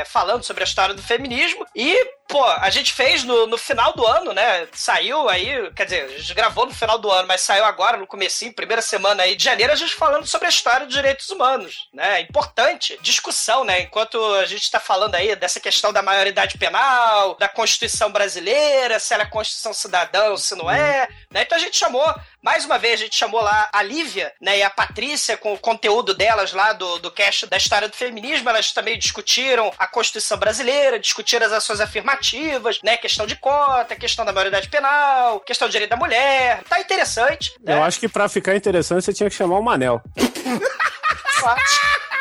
é, 0.00 0.04
falando 0.04 0.44
sobre 0.44 0.62
a 0.62 0.66
história 0.66 0.94
do 0.94 1.02
feminismo. 1.02 1.66
E, 1.74 2.04
pô, 2.28 2.44
a 2.44 2.68
gente 2.70 2.92
fez 2.92 3.24
no, 3.24 3.46
no 3.46 3.56
final 3.58 3.92
do 3.94 4.06
ano, 4.06 4.32
né? 4.32 4.68
Saiu 4.72 5.28
aí, 5.28 5.70
quer 5.72 5.84
dizer, 5.84 6.04
a 6.04 6.18
gente 6.18 6.34
gravou 6.34 6.66
no 6.66 6.74
final 6.74 6.98
do 6.98 7.10
ano, 7.10 7.26
mas 7.26 7.40
saiu 7.40 7.64
agora, 7.64 7.96
no 7.96 8.06
comecinho, 8.06 8.52
primeira 8.54 8.82
semana 8.82 9.22
aí 9.22 9.34
de 9.34 9.42
janeiro, 9.44 9.72
a 9.72 9.76
gente 9.76 9.94
falando 9.94 10.26
sobre 10.26 10.46
a 10.46 10.50
história 10.50 10.86
dos 10.86 10.94
direitos 10.94 11.28
humanos, 11.30 11.88
né? 11.92 12.20
Importante 12.20 12.98
discussão, 13.00 13.64
né? 13.64 13.80
Enquanto 13.80 14.22
a 14.34 14.44
gente 14.46 14.70
tá 14.70 14.78
falando 14.78 15.14
aí 15.14 15.34
dessa 15.34 15.58
questão 15.58 15.92
da 15.92 16.02
maioridade 16.02 16.58
penal, 16.58 17.34
da 17.36 17.48
Constituição 17.48 18.10
brasileira, 18.12 18.98
se 19.00 19.12
ela 19.14 19.22
é 19.24 19.26
Constituição 19.26 19.72
cidadã 19.72 20.26
ou 20.30 20.36
se 20.38 20.54
não 20.54 20.70
é, 20.70 21.08
né? 21.30 21.42
Então 21.42 21.56
a 21.56 21.60
gente 21.64 21.78
chamou, 21.78 22.14
mais 22.42 22.64
uma 22.64 22.78
vez, 22.78 23.00
a 23.00 23.04
gente 23.04 23.16
chamou 23.16 23.40
lá 23.40 23.68
a 23.72 23.82
Lívia, 23.82 24.32
né, 24.40 24.58
e 24.58 24.62
a 24.62 24.70
Patrícia 24.70 25.36
com 25.36 25.54
o 25.54 25.58
conteúdo 25.58 26.14
delas 26.14 26.52
lá 26.52 26.72
do, 26.72 26.98
do 26.98 27.10
cast 27.10 27.46
da 27.46 27.56
história 27.56 27.88
do 27.88 27.96
feminismo, 27.96 28.48
elas 28.48 28.72
também 28.72 28.98
discutiram 28.98 29.72
a 29.78 29.86
Constituição 29.86 30.38
brasileira, 30.38 30.98
discutiram 30.98 31.46
as 31.46 31.52
ações 31.52 31.80
afirmativas, 31.80 32.80
né, 32.82 32.96
questão 32.96 33.26
de 33.26 33.36
cota, 33.36 33.96
questão 33.96 34.24
da 34.24 34.32
maioridade 34.32 34.68
penal, 34.68 35.40
questão 35.40 35.68
do 35.68 35.72
direito 35.72 35.90
da 35.90 35.96
mulher, 35.96 36.62
tá 36.68 36.80
interessante, 36.80 37.54
né? 37.62 37.74
Eu 37.74 37.82
acho 37.82 37.98
que 37.98 38.08
pra 38.08 38.28
ficar 38.28 38.54
interessante 38.54 39.04
você 39.04 39.12
tinha 39.12 39.30
que 39.30 39.36
chamar 39.36 39.58
o 39.58 39.62
Manel. 39.62 40.02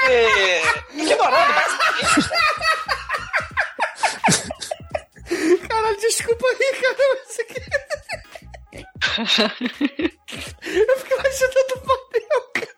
Que... 0.05 0.61
Ignorando 0.97 1.53
basicamente, 1.53 2.29
né? 2.29 2.37
Caralho, 5.67 5.97
desculpa 5.97 6.45
aí, 6.47 6.81
cara. 6.81 6.95
Mas 7.25 7.39
é 7.39 7.43
que... 7.43 7.92
Eu 10.63 10.97
fiquei 10.97 11.17
imaginando 11.17 11.73
o 11.75 11.79
papel, 11.79 12.41
cara. 12.53 12.73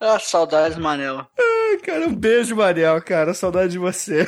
Ah, 0.00 0.18
saudades, 0.18 0.78
Manel. 0.78 1.26
Ai, 1.38 1.76
cara, 1.78 2.06
um 2.06 2.14
beijo, 2.14 2.54
Mariel, 2.54 3.02
cara. 3.02 3.34
Saudade 3.34 3.72
de 3.72 3.78
você. 3.78 4.24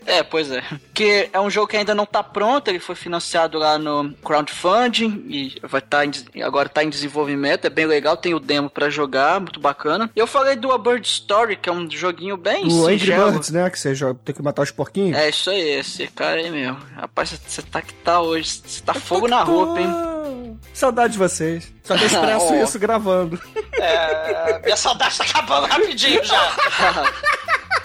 É, 0.06 0.23
pois 0.23 0.50
é. 0.50 0.62
Que 0.92 1.28
é 1.32 1.40
um 1.40 1.50
jogo 1.50 1.68
que 1.68 1.76
ainda 1.76 1.94
não 1.94 2.06
tá 2.06 2.23
pronto, 2.23 2.68
ele 2.68 2.78
foi 2.78 2.94
financiado 2.94 3.59
lá 3.59 3.78
no 3.78 4.12
crowdfunding 4.25 5.25
e 5.28 5.61
vai 5.62 5.80
tá 5.80 6.04
em, 6.04 6.12
agora 6.42 6.68
tá 6.68 6.82
em 6.82 6.90
desenvolvimento, 6.90 7.66
é 7.66 7.71
bem 7.71 7.87
legal, 7.87 8.16
tem 8.16 8.35
o 8.35 8.40
demo 8.40 8.68
pra 8.71 8.90
jogar, 8.90 9.40
muito 9.40 9.61
bacana. 9.61 10.11
E 10.14 10.18
eu 10.18 10.26
falei 10.26 10.56
do 10.56 10.73
A 10.73 10.78
Bird 10.78 11.06
Story, 11.06 11.56
que 11.56 11.68
é 11.68 11.73
um 11.73 11.90
joguinho 11.90 12.37
bem 12.37 12.66
O 12.73 12.87
Angry. 12.87 13.12
Birds, 13.12 13.50
né? 13.50 13.68
Que 13.71 13.78
você 13.78 13.94
joga, 13.94 14.18
tem 14.25 14.35
que 14.35 14.42
matar 14.42 14.62
os 14.62 14.71
porquinhos. 14.71 15.16
É 15.16 15.28
isso 15.28 15.50
aí, 15.50 15.78
esse 15.78 16.06
cara 16.09 16.40
aí 16.40 16.50
mesmo. 16.50 16.78
Rapaz, 16.97 17.30
você 17.30 17.62
tá 17.62 17.82
que 17.82 17.94
tá 17.94 18.21
hoje, 18.21 18.62
você 18.64 18.82
tá 18.82 18.94
fogo 18.94 19.28
na 19.28 19.42
roupa, 19.42 19.80
hein? 19.80 19.87
hein? 19.87 20.61
Saudade 20.73 21.14
de 21.14 21.18
vocês. 21.18 21.73
Só 21.82 21.97
que 21.97 22.04
eu 22.04 22.06
expresso 22.06 22.54
isso 22.54 22.78
gravando. 22.78 23.40
É, 23.75 24.61
minha 24.64 24.76
saudade 24.76 25.16
tá 25.18 25.25
acabando 25.25 25.66
rapidinho 25.66 26.25
já. 26.25 26.52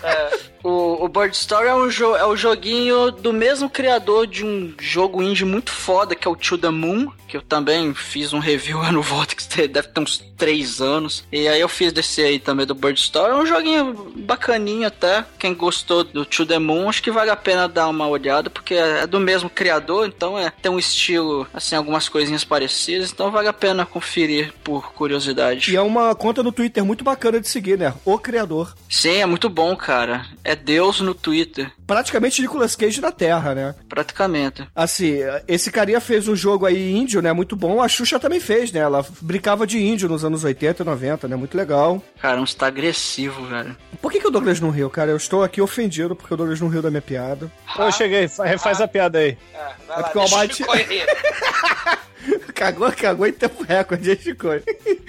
O, 0.68 1.06
o 1.06 1.08
Bird 1.08 1.34
Story 1.34 1.70
é, 1.70 1.74
um 1.74 1.90
jo 1.90 2.14
é 2.14 2.26
o 2.26 2.36
joguinho 2.36 3.10
do 3.10 3.32
mesmo 3.32 3.70
criador 3.70 4.28
de 4.28 4.44
um 4.44 4.74
jogo 4.78 5.24
indie 5.24 5.46
muito 5.46 5.72
foda, 5.72 6.14
que 6.14 6.28
é 6.28 6.30
o 6.30 6.36
To 6.36 6.58
The 6.58 6.70
Moon, 6.70 7.10
que 7.26 7.38
eu 7.38 7.42
também 7.42 7.94
fiz 7.94 8.34
um 8.34 8.40
review 8.40 8.80
lá 8.84 8.92
no 8.92 9.02
Vortex, 9.02 9.48
deve 9.72 9.88
ter 9.88 10.02
uns 10.02 10.18
3 10.38 10.82
anos. 10.82 11.24
E 11.32 11.48
aí 11.48 11.62
eu 11.62 11.70
fiz 11.70 11.94
desse 11.94 12.22
aí 12.22 12.38
também 12.38 12.66
do 12.66 12.76
Bird 12.76 13.00
Story. 13.00 13.32
É 13.32 13.36
um 13.36 13.46
joguinho 13.46 14.12
bacaninho 14.18 14.88
até. 14.88 15.26
Quem 15.40 15.54
gostou 15.54 16.04
do 16.04 16.26
To 16.26 16.46
The 16.46 16.60
Moon, 16.60 16.90
acho 16.90 17.02
que 17.02 17.12
vale 17.12 17.30
a 17.30 17.36
pena 17.36 17.68
dar 17.70 17.88
uma 17.88 18.08
olhada, 18.08 18.50
porque 18.50 18.74
é 18.74 19.08
do 19.08 19.22
mesmo 19.22 19.50
criador, 19.50 20.06
então 20.06 20.38
é, 20.38 20.52
tem 20.62 20.70
um 20.70 20.78
estilo, 20.78 21.48
assim, 21.54 21.76
algumas 21.76 22.10
coisinhas 22.10 22.44
parecidas, 22.44 23.12
então 23.12 23.32
vale 23.32 23.48
a 23.48 23.54
pena 23.54 23.86
conferir 23.86 24.54
por 24.66 24.92
curiosidade. 24.92 25.72
E 25.72 25.78
é 25.78 25.82
uma 25.82 26.14
conta 26.14 26.44
no 26.44 26.52
Twitter 26.52 26.84
muito 26.84 27.06
bacana 27.06 27.40
de 27.40 27.48
seguir, 27.48 27.78
né? 27.78 27.94
O 28.04 28.20
criador. 28.20 28.76
Sim, 28.90 29.18
é 29.22 29.26
muito 29.26 29.50
bom, 29.50 29.74
cara. 29.76 30.26
É 30.44 30.57
Deus 30.58 31.00
no 31.00 31.14
Twitter, 31.14 31.72
Praticamente 31.86 32.42
Nicolas 32.42 32.76
Cage 32.76 33.00
na 33.00 33.12
Terra, 33.14 33.56
né? 33.56 33.76
praticamente. 33.88 34.68
Assim, 34.76 35.20
esse 35.48 35.72
carinha 35.72 36.02
fez 36.02 36.28
um 36.28 36.36
jogo 36.36 36.66
aí 36.66 36.92
índio, 36.94 37.22
né? 37.22 37.32
Muito 37.32 37.56
bom. 37.56 37.82
A 37.82 37.88
Xuxa 37.88 38.20
também 38.20 38.40
fez, 38.42 38.72
né? 38.74 38.82
Ela 38.82 39.06
brincava 39.22 39.66
de 39.66 39.82
índio 39.82 40.10
nos 40.10 40.26
anos 40.26 40.44
80 40.44 40.84
e 40.84 40.86
90, 40.86 41.28
né? 41.30 41.36
Muito 41.38 41.56
legal. 41.58 42.04
Cara, 42.22 42.40
você 42.42 42.58
tá 42.58 42.68
agressivo, 42.68 43.46
velho. 43.46 43.76
Por 44.02 44.12
que, 44.12 44.20
que 44.20 44.28
o 44.28 44.32
Douglas 44.32 44.60
não 44.60 44.70
riu, 44.70 44.90
cara? 44.90 45.12
Eu 45.12 45.18
estou 45.18 45.44
aqui 45.44 45.62
ofendido 45.62 46.16
porque 46.16 46.34
o 46.34 46.38
Douglas 46.38 46.60
não 46.60 46.68
riu 46.68 46.82
da 46.82 46.90
minha 46.90 47.02
piada. 47.02 47.50
Eu 47.80 47.92
cheguei, 47.92 48.28
fa- 48.28 48.46
refaz 48.46 48.82
a 48.82 48.88
piada 48.88 49.20
aí. 49.20 49.38
É, 49.54 49.58
vai 49.88 49.98
É 49.98 50.02
lá, 50.02 50.04
porque 50.04 50.18
o 50.18 50.22
Almighty-. 50.22 50.66
Cagou, 52.54 52.92
cagou 52.92 53.28
em 53.28 53.32
tempo 53.34 53.64
recorde, 53.64 54.16
Chico? 54.18 54.48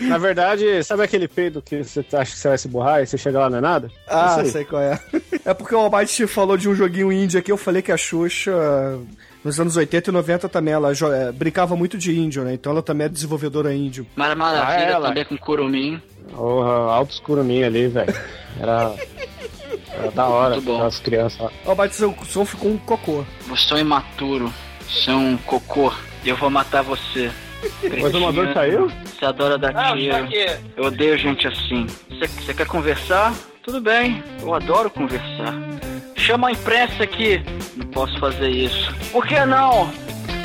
Na 0.01 0.19
verdade, 0.19 0.83
sabe 0.85 1.03
aquele 1.03 1.27
peido 1.27 1.63
que 1.63 1.83
você 1.83 2.05
acha 2.13 2.33
que 2.33 2.39
você 2.39 2.49
vai 2.49 2.59
se 2.59 2.69
borrar 2.69 3.03
e 3.03 3.07
você 3.07 3.17
chega 3.17 3.39
lá 3.41 3.49
não 3.51 3.59
é 3.59 3.61
nada? 3.61 3.91
Ah, 4.07 4.37
aí. 4.37 4.51
sei 4.51 4.65
qual 4.65 4.83
é. 4.83 5.01
É 5.45 5.55
porque 5.55 5.75
o 5.75 5.79
Almighty 5.79 6.27
falou 6.27 6.57
de 6.57 6.69
um 6.69 6.75
joguinho 6.75 7.11
indie 7.13 7.39
aqui, 7.39 7.51
eu 7.51 7.57
falei 7.57 7.81
que 7.83 7.91
a 7.91 7.97
Xuxa, 7.97 8.53
nos 9.43 9.59
anos 9.59 9.77
80 9.77 10.11
e 10.11 10.13
90 10.13 10.49
também, 10.49 10.75
ela 10.75 10.93
é, 10.93 11.33
brincava 11.33 11.75
muito 11.75 11.97
de 11.97 12.17
índio, 12.19 12.45
né? 12.45 12.53
Então 12.55 12.73
ela 12.73 12.83
também 12.83 13.07
é 13.07 13.09
desenvolvedora 13.09 13.73
índio. 13.75 14.07
Mara 14.15 14.35
Maravilha 14.35 14.67
Ah, 14.89 14.91
ela. 14.91 15.09
também 15.09 15.25
com 15.25 15.37
Kurumin. 15.39 16.01
Porra, 16.31 16.71
alto 16.93 17.13
escuruminho 17.15 17.67
ali, 17.67 17.89
velho. 17.89 18.15
Era, 18.61 18.95
era 19.95 20.11
da 20.11 20.27
hora, 20.27 20.55
Muito 20.57 20.65
bom. 20.67 20.75
aquelas 20.75 21.01
crianças 21.01 21.39
lá. 21.41 21.51
O 21.65 21.71
Almighty, 21.71 21.95
seu 21.95 22.15
som 22.27 22.45
ficou 22.45 22.71
um 22.71 22.77
cocô. 22.79 23.25
Você 23.49 23.73
é 23.73 23.77
um 23.77 23.81
imaturo. 23.81 24.53
Você 24.87 25.11
é 25.11 25.15
um 25.15 25.37
cocô. 25.39 25.93
E 26.25 26.29
eu 26.29 26.37
vou 26.37 26.51
matar 26.51 26.83
você. 26.83 27.31
O 27.83 28.07
exumador 28.07 28.53
saiu? 28.53 28.91
Você 29.05 29.25
adora 29.25 29.59
dar 29.59 29.73
Não, 29.73 29.97
tiro. 29.97 30.13
tá. 30.15 30.29
Eu 30.77 30.85
odeio 30.85 31.19
gente 31.19 31.47
assim. 31.49 31.87
Você- 32.09 32.55
quer 32.55 32.67
conversar? 32.67 33.33
Tudo 33.65 33.81
bem. 33.81 34.23
Eu 34.41 34.55
adoro 34.55 34.89
conversar. 34.91 35.55
Chama 36.17 36.49
a 36.49 36.53
imprensa 36.53 37.03
aqui. 37.03 37.43
Não 37.77 37.87
posso 37.87 38.19
fazer 38.19 38.49
isso. 38.49 38.93
Por 39.13 39.27
que 39.27 39.39
não? 39.45 39.91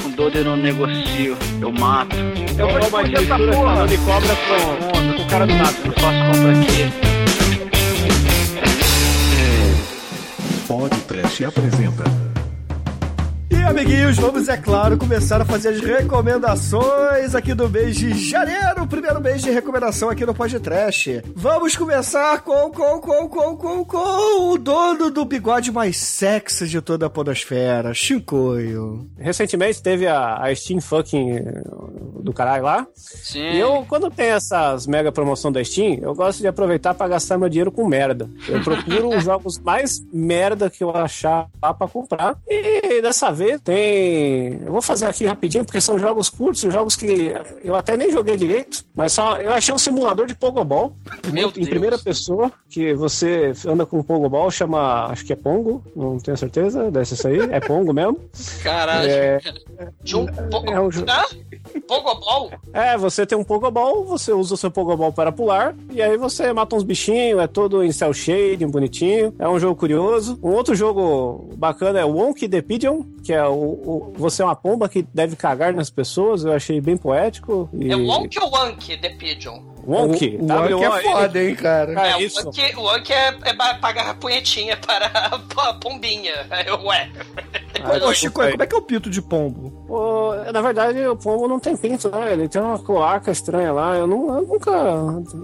Com 0.01 0.09
dor 0.11 0.31
eu 0.35 0.43
não 0.43 0.57
negocio. 0.57 1.37
Eu 1.61 1.71
mato. 1.71 2.15
Eu 2.57 2.67
vou 2.69 2.79
explodir 2.79 3.15
essa 3.19 3.37
mistura 3.37 3.57
porra. 3.57 3.87
de 3.87 3.97
cobra 3.99 4.35
com, 4.35 5.15
com 5.17 5.23
o 5.23 5.27
cara 5.27 5.47
do 5.47 5.53
mato. 5.53 5.77
Eu 5.85 5.93
faço 5.93 6.25
compra 6.25 6.51
aqui. 6.59 7.13
Podcast 10.67 11.45
apresenta 11.45 12.03
E 13.63 13.65
amiguinhos, 13.65 14.17
vamos, 14.17 14.49
é 14.49 14.57
claro, 14.57 14.97
começar 14.97 15.41
a 15.41 15.45
fazer 15.45 15.69
as 15.69 15.79
recomendações 15.79 17.33
aqui 17.33 17.53
do 17.53 17.69
mês 17.69 17.95
de 17.95 18.13
janeiro, 18.13 18.83
o 18.83 18.87
primeiro 18.87 19.21
mês 19.21 19.41
de 19.41 19.49
recomendação 19.51 20.09
aqui 20.09 20.25
no 20.25 20.33
Podcast. 20.33 21.23
Vamos 21.33 21.73
começar 21.77 22.41
com, 22.41 22.69
com, 22.69 22.99
com, 22.99 23.29
com, 23.29 23.55
com, 23.55 23.85
com 23.85 24.51
o 24.51 24.57
dono 24.57 25.09
do 25.09 25.23
bigode 25.23 25.71
mais 25.71 25.95
sexy 25.95 26.67
de 26.67 26.81
toda 26.81 27.05
a 27.05 27.09
podosfera, 27.09 27.93
Shinkoio. 27.93 29.07
Recentemente 29.17 29.81
teve 29.81 30.07
a, 30.07 30.43
a 30.43 30.53
Steam 30.53 30.81
fucking 30.81 31.37
eh, 31.37 31.63
do 32.21 32.33
caralho 32.33 32.65
lá. 32.65 32.85
Sim. 32.93 33.39
E 33.53 33.59
eu, 33.59 33.85
quando 33.87 34.11
tem 34.11 34.27
essas 34.27 34.85
mega 34.85 35.09
promoção 35.09 35.53
da 35.53 35.63
Steam, 35.63 35.99
eu 36.01 36.13
gosto 36.13 36.41
de 36.41 36.47
aproveitar 36.47 36.93
pra 36.93 37.07
gastar 37.07 37.37
meu 37.37 37.47
dinheiro 37.47 37.71
com 37.71 37.87
merda. 37.87 38.29
Eu 38.45 38.61
procuro 38.61 39.15
os 39.15 39.23
jogos 39.23 39.57
mais 39.57 40.03
merda 40.11 40.69
que 40.69 40.83
eu 40.83 40.95
achar 40.95 41.47
lá 41.61 41.73
pra 41.73 41.87
comprar. 41.87 42.37
E 42.45 43.01
dessa 43.01 43.31
vez 43.31 43.52
tem. 43.59 44.59
Eu 44.65 44.71
vou 44.71 44.81
fazer 44.81 45.05
aqui 45.05 45.25
rapidinho, 45.25 45.65
porque 45.65 45.81
são 45.81 45.97
jogos 45.97 46.29
curtos, 46.29 46.61
jogos 46.61 46.95
que 46.95 47.33
eu 47.63 47.75
até 47.75 47.95
nem 47.97 48.11
joguei 48.11 48.37
direito, 48.37 48.83
mas 48.95 49.13
só 49.13 49.37
eu 49.37 49.51
achei 49.51 49.73
um 49.73 49.77
simulador 49.77 50.25
de 50.25 50.35
Pogobol. 50.35 50.93
Meu 51.31 51.49
em 51.49 51.53
Deus. 51.53 51.69
primeira 51.69 51.97
pessoa, 51.97 52.51
que 52.69 52.93
você 52.93 53.53
anda 53.67 53.85
com 53.85 53.99
o 53.99 54.03
Pogobol, 54.03 54.49
chama. 54.51 55.07
Acho 55.07 55.25
que 55.25 55.33
é 55.33 55.35
Pongo, 55.35 55.83
não 55.95 56.17
tenho 56.17 56.37
certeza, 56.37 56.91
ser 57.05 57.13
isso 57.15 57.27
aí. 57.27 57.39
É 57.51 57.59
Pongo 57.59 57.93
mesmo. 57.93 58.19
Caralho. 58.63 59.09
É, 59.09 59.39
De 60.03 60.15
um 60.15 60.25
É 60.67 60.79
um 60.79 60.91
jogo. 60.91 61.07
Pogobol? 61.87 62.51
É, 62.73 62.97
você 62.97 63.25
tem 63.25 63.37
um 63.37 63.43
Pogobol, 63.43 64.03
você 64.05 64.31
usa 64.31 64.53
o 64.53 64.57
seu 64.57 64.71
Pogobol 64.71 65.11
para 65.11 65.31
pular, 65.31 65.75
e 65.91 66.01
aí 66.01 66.17
você 66.17 66.51
mata 66.53 66.75
uns 66.75 66.83
bichinhos, 66.83 67.41
é 67.41 67.47
todo 67.47 67.83
em 67.83 67.91
cel 67.91 68.13
shading, 68.13 68.67
bonitinho. 68.67 69.33
É 69.39 69.47
um 69.47 69.59
jogo 69.59 69.75
curioso. 69.75 70.37
Um 70.43 70.51
outro 70.51 70.75
jogo 70.75 71.49
bacana 71.57 71.99
é 71.99 72.05
Wonky 72.05 72.47
the 72.47 72.61
Pigeon, 72.61 73.03
que 73.23 73.33
é 73.33 73.42
o, 73.49 73.55
o- 73.55 74.13
você 74.15 74.41
é 74.41 74.45
uma 74.45 74.55
pomba 74.55 74.87
que 74.89 75.01
deve 75.13 75.35
cagar 75.35 75.73
nas 75.73 75.89
pessoas, 75.89 76.43
eu 76.43 76.51
achei 76.53 76.79
bem 76.81 76.97
poético. 76.97 77.69
E... 77.73 77.91
É 77.91 77.95
Wonk 77.95 78.39
ou 78.39 78.49
The 78.97 79.09
Pigeon? 79.09 79.61
Wonky, 79.85 80.37
O, 80.39 80.45
o 80.45 80.47
Wonk 80.47 80.51
é 80.51 80.77
W-O-N-K. 80.77 81.01
foda, 81.11 81.43
hein, 81.43 81.55
cara. 81.55 82.01
É 82.07 82.11
É, 82.13 82.21
isso. 82.21 82.41
o 82.41 82.45
Wonk, 82.45 82.75
o 82.77 82.81
Wonk 82.81 83.13
é, 83.13 83.37
é 83.43 83.53
pagar 83.53 84.09
a 84.09 84.13
punhetinha 84.13 84.77
para 84.77 85.07
a 85.57 85.73
pombinha. 85.73 86.45
Aí 86.49 86.65
eu, 86.67 86.81
Ué. 86.85 87.09
Ah, 87.83 88.05
Ô, 88.07 88.13
Chico, 88.13 88.35
como 88.35 88.63
é 88.63 88.65
que 88.65 88.75
é 88.75 88.77
o 88.77 88.81
pito 88.81 89.09
de 89.09 89.21
pombo? 89.21 89.73
O- 89.89 90.33
na 90.51 90.61
verdade, 90.61 91.05
o 91.05 91.15
pombo 91.17 91.47
não 91.47 91.59
tem 91.59 91.75
pinto, 91.75 92.09
né? 92.09 92.31
Ele 92.33 92.47
tem 92.47 92.61
uma 92.61 92.79
cloaca 92.79 93.31
estranha 93.31 93.73
lá. 93.73 93.95
Eu, 93.97 94.07
não- 94.07 94.35
eu 94.37 94.41
nunca 94.47 94.71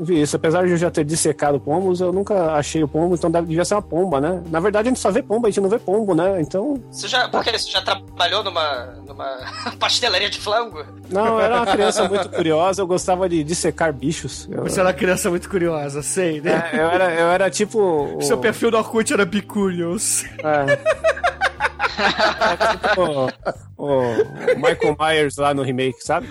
vi 0.01 0.21
isso. 0.21 0.35
Apesar 0.35 0.65
de 0.65 0.71
eu 0.71 0.77
já 0.77 0.89
ter 0.89 1.03
dissecado 1.03 1.59
pombos, 1.59 1.99
eu 1.99 2.13
nunca 2.13 2.53
achei 2.53 2.81
o 2.83 2.87
pombo, 2.87 3.15
então 3.15 3.29
deve, 3.29 3.47
devia 3.47 3.65
ser 3.65 3.73
uma 3.75 3.81
pomba, 3.81 4.21
né? 4.21 4.41
Na 4.49 4.59
verdade, 4.59 4.87
a 4.87 4.91
gente 4.91 4.99
só 5.01 5.11
vê 5.11 5.21
pomba, 5.21 5.47
a 5.47 5.51
gente 5.51 5.61
não 5.61 5.69
vê 5.69 5.79
pombo, 5.79 6.13
né? 6.15 6.39
Então. 6.39 6.81
Você 6.91 7.07
já, 7.07 7.27
porque 7.27 7.51
você 7.57 7.69
já 7.71 7.81
trabalhou 7.81 8.43
numa, 8.43 8.85
numa 9.05 9.37
pastelaria 9.79 10.29
de 10.29 10.39
flango? 10.39 10.83
Não, 11.09 11.25
eu 11.25 11.39
era 11.41 11.55
uma 11.57 11.65
criança 11.65 12.07
muito 12.07 12.29
curiosa, 12.29 12.81
eu 12.81 12.87
gostava 12.87 13.27
de 13.27 13.43
dissecar 13.43 13.91
bichos. 13.91 14.28
Eu, 14.49 14.63
Você 14.63 14.79
era 14.79 14.89
uma 14.89 14.93
criança 14.93 15.29
muito 15.29 15.49
curiosa, 15.49 16.01
sei, 16.01 16.41
né? 16.41 16.69
é, 16.73 16.77
eu, 16.79 16.87
era, 16.89 17.13
eu 17.13 17.27
era 17.29 17.49
tipo. 17.49 17.79
o- 18.17 18.21
Seu 18.21 18.37
perfil 18.37 18.71
do 18.71 18.77
Orkut 18.77 19.11
era 19.13 19.25
Bicurious. 19.25 20.23
É. 20.43 21.48
O, 23.77 23.77
o 23.77 24.15
Michael 24.55 24.97
Myers 24.99 25.37
lá 25.37 25.53
no 25.53 25.63
remake, 25.63 26.03
sabe? 26.03 26.27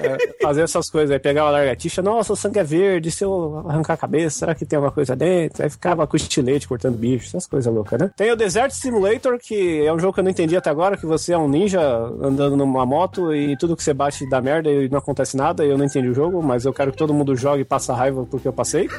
É, 0.00 0.16
fazer 0.40 0.62
essas 0.62 0.88
coisas 0.88 1.10
aí, 1.10 1.18
pegava 1.18 1.48
a 1.48 1.52
largatixa, 1.52 2.00
nossa, 2.00 2.32
o 2.32 2.36
sangue 2.36 2.60
é 2.60 2.64
verde, 2.64 3.10
se 3.10 3.24
eu 3.24 3.64
arrancar 3.68 3.94
a 3.94 3.96
cabeça, 3.96 4.38
será 4.38 4.54
que 4.54 4.64
tem 4.64 4.76
alguma 4.76 4.92
coisa 4.92 5.16
dentro? 5.16 5.64
Aí 5.64 5.70
ficava 5.70 6.06
com 6.06 6.16
estilete 6.16 6.68
cortando 6.68 6.96
bicho, 6.96 7.26
essas 7.26 7.46
coisas 7.46 7.72
loucas, 7.72 7.98
né? 7.98 8.10
Tem 8.16 8.30
o 8.30 8.36
Desert 8.36 8.70
Simulator, 8.70 9.36
que 9.38 9.84
é 9.84 9.92
um 9.92 9.98
jogo 9.98 10.12
que 10.12 10.20
eu 10.20 10.24
não 10.24 10.30
entendi 10.30 10.56
até 10.56 10.70
agora, 10.70 10.96
que 10.96 11.06
você 11.06 11.32
é 11.32 11.38
um 11.38 11.48
ninja 11.48 11.80
andando 12.22 12.56
numa 12.56 12.86
moto 12.86 13.34
e 13.34 13.56
tudo 13.56 13.76
que 13.76 13.82
você 13.82 13.92
bate 13.92 14.28
dá 14.28 14.40
merda 14.40 14.70
e 14.70 14.88
não 14.88 14.98
acontece 14.98 15.36
nada, 15.36 15.64
e 15.64 15.70
eu 15.70 15.78
não 15.78 15.84
entendi 15.84 16.08
o 16.08 16.14
jogo, 16.14 16.42
mas 16.42 16.64
eu 16.64 16.72
quero 16.72 16.92
que 16.92 16.98
todo 16.98 17.12
mundo 17.12 17.34
jogue 17.34 17.62
e 17.62 17.64
passe 17.64 17.90
raiva 17.90 18.24
porque 18.30 18.46
eu 18.46 18.52
passei. 18.52 18.88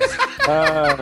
Ah, 0.49 0.95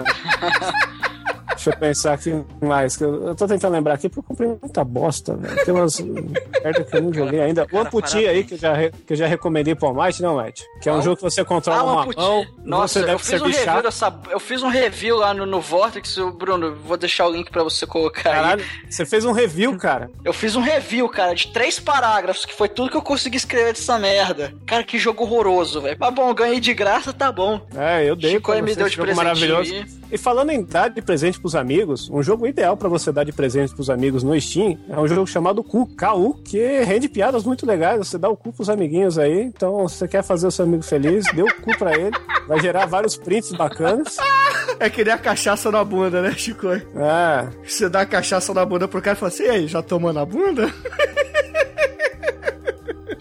Deixa 1.55 1.69
eu 1.71 1.77
pensar 1.77 2.13
aqui 2.13 2.43
mais. 2.61 2.99
Eu, 2.99 3.27
eu 3.27 3.35
tô 3.35 3.47
tentando 3.47 3.73
lembrar 3.73 3.93
aqui 3.95 4.07
porque 4.09 4.19
eu 4.19 4.23
comprei 4.23 4.47
muita 4.61 4.83
bosta, 4.83 5.35
velho. 5.35 5.65
Tem 5.65 5.73
umas 5.73 5.99
merda 5.99 6.83
que 6.83 6.95
eu 6.97 7.01
não 7.01 7.13
joguei 7.13 7.39
ainda. 7.41 7.67
O 7.71 7.79
Amputi 7.79 8.17
aí, 8.27 8.43
que 8.43 8.53
eu 8.55 8.57
já, 8.57 8.73
re- 8.73 8.91
que 9.05 9.13
eu 9.13 9.17
já 9.17 9.27
recomendei 9.27 9.73
pro 9.75 9.87
Almighty, 9.87 10.21
não, 10.21 10.35
Matt? 10.35 10.61
Que 10.81 10.89
é 10.89 10.91
um 10.91 10.95
Qual? 10.95 11.01
jogo 11.03 11.15
que 11.17 11.23
você 11.23 11.43
controla 11.43 11.79
Ah, 11.79 11.83
uma 11.83 12.05
mão. 12.15 12.45
Nossa, 12.63 12.93
você 12.93 12.99
eu 12.99 13.05
deve 13.07 13.17
fiz 13.19 13.27
ser 13.27 13.35
um 13.41 13.45
review 13.45 13.59
bichado. 13.59 13.81
dessa. 13.83 14.19
Eu 14.29 14.39
fiz 14.39 14.63
um 14.63 14.69
review 14.69 15.17
lá 15.17 15.33
no, 15.33 15.45
no 15.45 15.61
Vortex, 15.61 16.17
Bruno. 16.37 16.75
Vou 16.75 16.97
deixar 16.97 17.27
o 17.27 17.31
link 17.31 17.49
pra 17.51 17.63
você 17.63 17.85
colocar 17.85 18.29
aí. 18.29 18.35
Caralho, 18.35 18.65
você 18.89 19.05
fez 19.05 19.25
um 19.25 19.31
review, 19.31 19.77
cara. 19.77 20.09
Eu 20.23 20.33
fiz 20.33 20.55
um 20.55 20.61
review, 20.61 21.07
cara, 21.09 21.33
de 21.33 21.47
três 21.47 21.79
parágrafos, 21.79 22.45
que 22.45 22.53
foi 22.53 22.67
tudo 22.69 22.89
que 22.89 22.97
eu 22.97 23.01
consegui 23.01 23.37
escrever 23.37 23.73
dessa 23.73 23.97
merda. 23.99 24.53
Cara, 24.65 24.83
que 24.83 24.97
jogo 24.97 25.23
horroroso, 25.23 25.81
velho. 25.81 25.97
Mas 25.99 26.13
bom, 26.13 26.33
ganhei 26.33 26.59
de 26.59 26.73
graça, 26.73 27.13
tá 27.13 27.31
bom. 27.31 27.61
É, 27.75 28.03
eu 28.09 28.15
dei 28.15 28.31
Chico 28.31 28.51
aí 28.51 28.61
me 28.61 28.75
deu 28.75 28.87
de 28.89 28.95
presentinho 28.95 29.15
maravilhoso. 29.25 29.73
aí. 29.73 29.85
E 30.11 30.17
falando 30.17 30.51
em 30.51 30.63
dar 30.63 30.89
de 30.89 31.01
presente 31.01 31.39
pros 31.45 31.53
amigos, 31.55 32.10
um 32.10 32.23
jogo 32.23 32.47
ideal 32.47 32.75
pra 32.75 32.89
você 32.89 33.12
dar 33.12 33.23
de 33.23 33.31
presente 33.31 33.71
pros 33.75 33.88
amigos 33.88 34.23
no 34.23 34.39
Steam 34.41 34.79
é 34.89 34.99
um 34.99 35.08
jogo 35.08 35.27
chamado 35.27 35.63
Cu, 35.63 35.86
KU, 35.86 36.34
que 36.43 36.81
rende 36.81 37.08
piadas 37.08 37.43
muito 37.43 37.67
legais. 37.67 37.99
Você 37.99 38.17
dá 38.17 38.27
o 38.27 38.36
cu 38.36 38.51
pros 38.51 38.67
amiguinhos 38.67 39.19
aí. 39.19 39.43
Então, 39.43 39.88
se 39.88 39.97
você 39.97 40.08
quer 40.08 40.23
fazer 40.23 40.47
o 40.47 40.51
seu 40.51 40.65
amigo 40.65 40.81
feliz, 40.81 41.23
dê 41.36 41.43
o 41.43 41.55
cu 41.62 41.77
pra 41.77 41.95
ele. 41.95 42.17
Vai 42.47 42.60
gerar 42.60 42.88
vários 42.88 43.15
prints 43.15 43.51
bacanas. 43.51 44.17
É 44.79 44.89
que 44.89 45.03
nem 45.03 45.13
a 45.13 45.19
cachaça 45.19 45.69
na 45.69 45.84
bunda, 45.84 46.19
né, 46.19 46.31
Chico? 46.36 46.67
É, 46.67 47.47
Você 47.63 47.88
dá 47.89 48.01
a 48.01 48.05
cachaça 48.08 48.51
na 48.51 48.65
bunda 48.65 48.88
pro 48.88 48.99
cara 48.99 49.15
e 49.15 49.19
fala 49.19 49.31
assim, 49.31 49.43
e 49.43 49.49
aí, 49.49 49.67
já 49.67 49.84
tomou 49.84 50.12
na 50.12 50.25
bunda? 50.25 50.73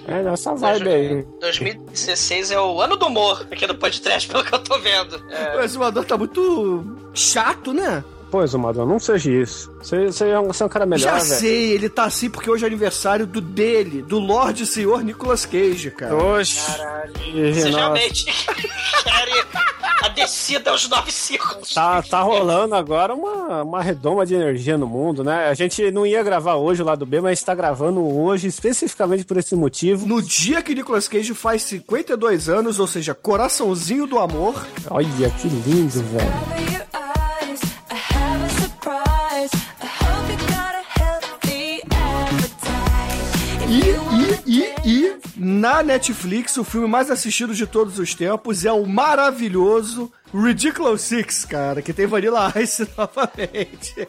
é 0.09 0.23
nessa 0.23 0.55
vibe 0.55 0.89
aí. 0.89 1.27
2016 1.41 2.51
é 2.51 2.61
o 2.61 2.81
ano 2.81 2.97
do 2.97 3.07
humor 3.07 3.47
aqui 3.51 3.67
do 3.67 3.75
podcast, 3.75 4.29
pelo 4.29 4.45
que 4.45 4.55
eu 4.55 4.59
tô 4.61 4.79
vendo. 4.79 5.23
É, 5.31 5.57
O 5.57 5.61
exumador 5.61 6.05
tá 6.05 6.17
muito 6.17 6.85
chato, 7.15 7.73
né? 7.73 8.03
Pô, 8.31 8.43
Exumador, 8.43 8.87
não 8.87 8.99
seja 8.99 9.31
isso. 9.31 9.73
Você, 9.81 10.07
você 10.07 10.29
é 10.29 10.41
um, 10.41 10.47
você 10.49 10.63
é 10.63 10.67
um 10.67 10.69
cara 10.69 10.87
melhor, 10.87 11.05
Já 11.05 11.19
velho. 11.19 11.41
sei, 11.41 11.73
ele 11.73 11.89
tá 11.89 12.05
assim 12.05 12.29
porque 12.29 12.51
hoje 12.51 12.65
é 12.65 12.67
aniversário 12.67 13.27
do 13.27 13.41
dele, 13.41 14.03
do 14.03 14.19
Lorde 14.19 14.67
Senhor 14.67 15.03
Nicolas 15.03 15.47
Cage, 15.47 15.91
cara. 15.91 16.15
Oxi. 16.17 16.59
Você 16.59 17.71
nossa. 17.71 17.77
realmente 17.77 18.27
a 20.03 20.09
descida 20.09 20.71
aos 20.71 20.89
nove 20.89 21.11
círculos. 21.11 21.73
Tá, 21.73 22.03
tá 22.03 22.21
rolando 22.21 22.75
agora 22.75 23.15
uma, 23.15 23.63
uma 23.63 23.83
redoma 23.83 24.27
de 24.27 24.35
energia 24.35 24.77
no 24.77 24.87
mundo, 24.87 25.25
né? 25.25 25.49
A 25.49 25.55
gente 25.55 25.91
não 25.91 26.07
ia 26.07 26.23
gravar 26.23 26.57
hoje 26.57 26.83
o 26.83 26.85
lado 26.85 27.07
B, 27.07 27.21
mas 27.21 27.43
tá 27.43 27.55
gravando 27.55 28.05
hoje 28.05 28.49
especificamente 28.49 29.25
por 29.25 29.37
esse 29.37 29.57
motivo. 29.57 30.07
No 30.07 30.21
dia 30.21 30.63
que 30.63 30.75
Nicolas 30.75 31.09
Cage 31.09 31.33
faz 31.35 31.63
52 31.63 32.49
anos, 32.49 32.79
ou 32.79 32.87
seja, 32.87 33.15
coraçãozinho 33.15 34.07
do 34.07 34.19
amor, 34.19 34.55
Olha 34.91 35.31
que 35.31 35.49
lindo, 35.49 36.03
velho. 36.03 36.74
Na 45.45 45.83
Netflix, 45.83 46.57
o 46.57 46.65
filme 46.65 46.89
mais 46.89 47.11
assistido 47.11 47.55
de 47.55 47.67
todos 47.67 47.99
os 47.99 48.15
tempos 48.15 48.65
é 48.65 48.73
o 48.73 48.87
maravilhoso 48.87 50.11
Ridiculous 50.33 51.03
Six, 51.03 51.45
cara, 51.45 51.83
que 51.83 51.93
tem 51.93 52.07
Vanilla 52.07 52.51
Ice 52.57 52.89
novamente. 52.97 54.09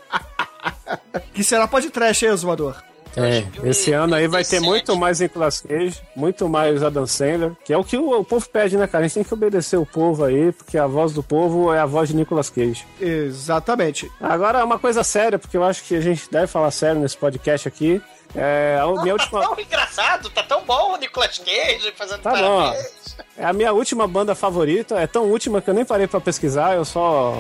que 1.34 1.44
será 1.44 1.68
pode 1.68 1.90
trash, 1.90 2.24
hein, 2.24 2.30
Exumador? 2.30 2.82
É, 3.18 3.46
esse 3.64 3.92
ano 3.92 4.16
aí 4.16 4.28
vai 4.28 4.44
ter 4.44 4.60
2017. 4.60 4.66
muito 4.66 4.98
mais 4.98 5.20
Nicolas 5.20 5.62
Cage, 5.62 6.02
muito 6.16 6.50
mais 6.50 6.82
Adam 6.82 7.06
Sandler, 7.06 7.52
que 7.66 7.74
é 7.74 7.78
o 7.78 7.84
que 7.84 7.98
o, 7.98 8.20
o 8.20 8.24
povo 8.26 8.48
pede, 8.50 8.78
né, 8.78 8.88
cara? 8.88 9.04
A 9.04 9.08
gente 9.08 9.16
tem 9.16 9.24
que 9.24 9.34
obedecer 9.34 9.78
o 9.78 9.86
povo 9.86 10.24
aí, 10.24 10.54
porque 10.54 10.78
a 10.78 10.88
voz 10.88 11.14
do 11.14 11.24
povo 11.24 11.74
é 11.74 11.80
a 11.80 11.86
voz 11.86 12.10
de 12.10 12.16
Nicolas 12.16 12.50
Cage. 12.50 12.86
Exatamente. 13.00 14.10
Agora, 14.22 14.64
uma 14.64 14.80
coisa 14.80 15.04
séria, 15.04 15.38
porque 15.38 15.56
eu 15.56 15.64
acho 15.64 15.84
que 15.84 15.96
a 15.96 16.02
gente 16.02 16.30
deve 16.32 16.48
falar 16.48 16.72
sério 16.72 17.00
nesse 17.00 17.18
podcast 17.18 17.68
aqui. 17.68 18.02
É, 18.36 18.78
a 18.82 18.86
minha 19.02 19.16
Tá 19.16 19.24
última. 19.24 19.42
tão 19.42 19.60
engraçado, 19.60 20.30
tá 20.30 20.44
tão 20.44 20.62
bom 20.64 20.94
o 20.94 20.98
Nicolas 20.98 21.38
Cage 21.40 21.92
fazendo 21.96 22.22
Tá 22.22 22.32
bom. 22.32 22.38
parabéns. 22.64 23.16
É 23.38 23.46
a 23.46 23.54
minha 23.54 23.72
última 23.72 24.08
banda 24.08 24.36
favorita, 24.36 24.96
é 25.00 25.08
tão 25.08 25.24
última 25.26 25.62
que 25.62 25.70
eu 25.70 25.74
nem 25.74 25.86
parei 25.86 26.06
pra 26.08 26.20
pesquisar, 26.20 26.76
eu 26.76 26.84
só 26.86 27.36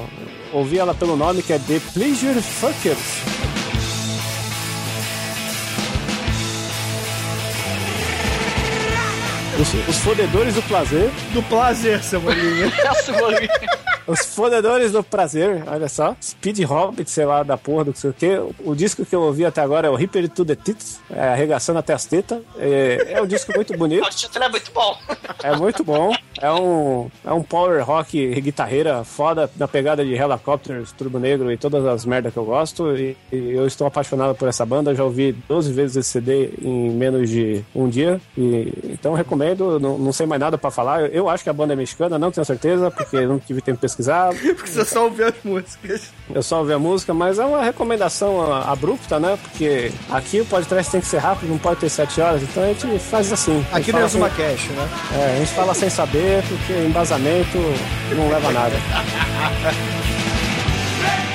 ouvi 0.54 0.80
ela 0.80 0.94
pelo 0.94 1.16
nome, 1.18 1.44
que 1.44 1.52
é 1.54 1.60
The 1.60 1.80
Pleasure 1.94 2.42
Fuckers. 2.42 3.55
Os, 9.60 9.74
os 9.88 9.98
fodedores 10.00 10.54
do 10.54 10.62
prazer. 10.64 11.10
Do 11.32 11.42
prazer, 11.44 12.04
Samuelinha. 12.04 12.72
Essa 12.78 13.14
bolinha. 13.14 13.50
Os 14.08 14.20
fodedores 14.20 14.92
do 14.92 15.04
prazer, 15.04 15.64
olha 15.66 15.90
só. 15.90 16.16
Speed 16.22 16.60
Hobbit, 16.64 17.10
sei 17.10 17.26
lá, 17.26 17.42
da 17.42 17.58
porra 17.58 17.86
do 17.86 17.94
que 17.94 18.00
sei 18.00 18.10
o 18.12 18.14
que. 18.14 18.40
O 18.64 18.76
disco 18.76 19.04
que 19.04 19.16
eu 19.16 19.22
ouvi 19.22 19.44
até 19.44 19.62
agora 19.62 19.88
é 19.88 19.90
o 19.90 19.96
Reaper 19.96 20.30
to 20.30 20.46
the 20.46 20.56
Tits, 20.56 21.00
é, 21.10 21.30
arregaçando 21.30 21.80
até 21.80 21.92
as 21.92 22.06
tetas. 22.06 22.40
É, 22.58 23.14
é 23.14 23.22
um 23.22 23.26
disco 23.26 23.52
muito 23.56 23.76
bonito. 23.76 24.06
O 24.06 24.10
título 24.10 24.46
é 24.46 24.50
muito 24.50 24.72
bom. 24.72 24.98
É 25.44 25.56
muito 25.56 25.84
bom. 25.84 26.16
É 26.40 26.52
um, 26.52 27.10
é 27.24 27.34
um 27.34 27.42
power 27.42 27.84
rock 27.84 28.40
guitarreira 28.42 29.04
foda 29.04 29.50
na 29.58 29.68
pegada 29.68 30.06
de 30.06 30.14
Helicopters, 30.14 30.92
Turbo 30.92 31.18
Negro 31.18 31.52
e 31.52 31.58
todas 31.58 31.86
as 31.86 32.06
merdas 32.06 32.32
que 32.32 32.38
eu 32.38 32.46
gosto. 32.46 32.96
E, 32.96 33.18
e 33.32 33.52
eu 33.52 33.66
estou 33.66 33.88
apaixonado 33.88 34.36
por 34.36 34.48
essa 34.48 34.66
banda. 34.66 34.94
Já 34.94 35.04
ouvi 35.04 35.32
12 35.48 35.74
vezes 35.74 35.98
esse 35.98 36.10
CD 36.12 36.52
em 36.62 36.92
menos 36.92 37.30
de 37.30 37.64
um 37.74 37.90
dia. 37.90 38.22
E, 38.38 38.72
então 38.86 39.18
eu 39.18 39.26
recomendo. 39.46 39.80
Não, 39.80 39.98
não 39.98 40.14
sei 40.14 40.26
mais 40.26 40.40
nada 40.40 40.58
pra 40.58 40.72
falar. 40.72 41.02
Eu, 41.02 41.08
eu 41.08 41.30
acho 41.30 41.44
que 41.44 41.50
a 41.50 41.54
banda 41.54 41.74
é 41.74 41.76
mexicana, 41.76 42.18
não 42.18 42.32
tenho 42.32 42.46
certeza, 42.46 42.90
porque 42.90 43.18
eu 43.18 43.28
não 43.30 43.40
tive 43.40 43.62
tempo 43.62 43.78
de 43.78 43.82
pesquisar. 43.82 44.34
Porque 44.56 44.70
você 44.70 44.86
só 44.86 45.06
ouviu 45.06 45.28
as 45.28 45.34
músicas. 45.44 46.12
Eu 46.34 46.42
só 46.42 46.60
ouvi 46.60 46.74
a 46.74 46.80
música, 46.80 47.14
mas 47.14 47.40
é 47.40 47.46
uma 47.46 47.62
recomendação 47.62 48.52
abrupta, 48.54 49.20
né? 49.20 49.38
Porque 49.42 49.92
aqui 50.10 50.42
o 50.42 50.46
podcast 50.46 50.92
tem 50.92 51.02
que 51.02 51.08
ser 51.08 51.18
rápido, 51.18 51.50
não 51.50 51.58
pode 51.58 51.80
ter 51.80 51.90
7 51.90 52.22
horas. 52.22 52.44
Então 52.44 52.64
a 52.64 52.68
gente 52.68 53.00
faz 53.00 53.32
assim. 53.32 53.66
Aqui 53.72 53.88
no 53.92 53.94
fala 53.94 54.06
Exuma 54.06 54.30
sem- 54.30 54.38
Cash, 54.38 54.68
né? 54.70 54.90
É, 55.18 55.36
a 55.36 55.40
gente 55.40 55.52
fala 55.54 55.74
sem 55.74 55.90
saber, 55.90 56.44
porque 56.48 56.74
embasamento 56.86 57.58
não 58.16 58.30
leva 58.30 58.50
a 58.50 58.52
nada. 58.52 58.76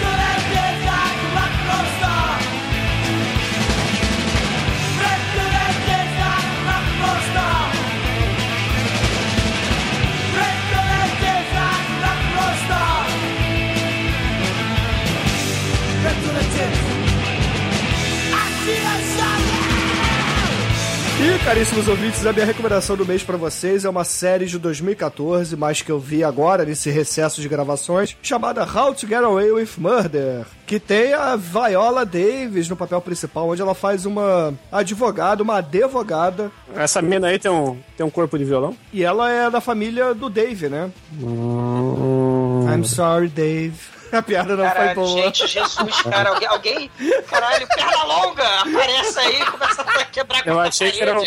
E, 21.23 21.45
caríssimos 21.45 21.87
ouvintes, 21.87 22.25
a 22.25 22.33
minha 22.33 22.47
recomendação 22.47 22.97
do 22.97 23.05
mês 23.05 23.23
pra 23.23 23.37
vocês 23.37 23.85
é 23.85 23.91
uma 23.91 24.05
série 24.05 24.47
de 24.47 24.59
2014, 24.59 25.55
mas 25.55 25.83
que 25.83 25.93
eu 25.93 25.99
vi 26.01 26.25
agora, 26.25 26.65
nesse 26.65 26.89
recesso 26.91 27.43
de 27.43 27.49
gravações, 27.49 28.17
chamada 28.23 28.63
How 28.65 28.95
to 28.95 29.07
Get 29.07 29.23
Away 29.23 29.51
with 29.53 29.69
Murder, 29.77 30.47
que 30.67 30.81
tem 30.81 31.13
a 31.13 31.37
Viola 31.37 32.07
Davis 32.07 32.71
no 32.71 32.77
papel 32.77 33.03
principal, 33.03 33.51
onde 33.51 33.61
ela 33.61 33.75
faz 33.75 34.07
uma 34.07 34.55
advogada, 34.73 35.43
uma 35.43 35.57
advogada, 35.59 36.51
Essa 36.75 37.03
mina 37.03 37.27
aí 37.29 37.39
tem 37.39 37.51
um, 37.51 37.77
tem 37.99 38.07
um 38.07 38.11
corpo 38.11 38.39
de 38.39 38.45
violão? 38.47 38.75
e 38.91 39.05
ela 39.05 39.31
é 39.31 39.51
da 39.51 39.61
família 39.61 40.15
do 40.15 40.31
Dave, 40.31 40.71
né? 40.71 40.91
Hum, 41.21 42.67
I'm 42.73 42.85
sorry, 42.85 43.29
Dave. 43.29 43.75
A 44.13 44.23
piada 44.23 44.57
não 44.57 44.65
foi 44.65 44.75
Caralho, 44.75 44.95
boa. 44.95 45.23
gente, 45.23 45.47
Jesus, 45.47 46.03
cara, 46.03 46.31
alguém, 46.31 46.49
alguém, 46.49 46.91
caralho, 47.29 47.67
perna 47.69 48.03
longa, 48.05 48.43
aparece 48.61 49.19
aí 49.19 49.41
e 49.41 49.45
começa 49.47 49.83
a 49.83 50.05
quebrar 50.07 50.47
eu 50.47 50.55
com 50.55 50.61
a 50.61 50.65
achei 50.65 50.91
que 50.91 51.01
era 51.03 51.21
o, 51.21 51.27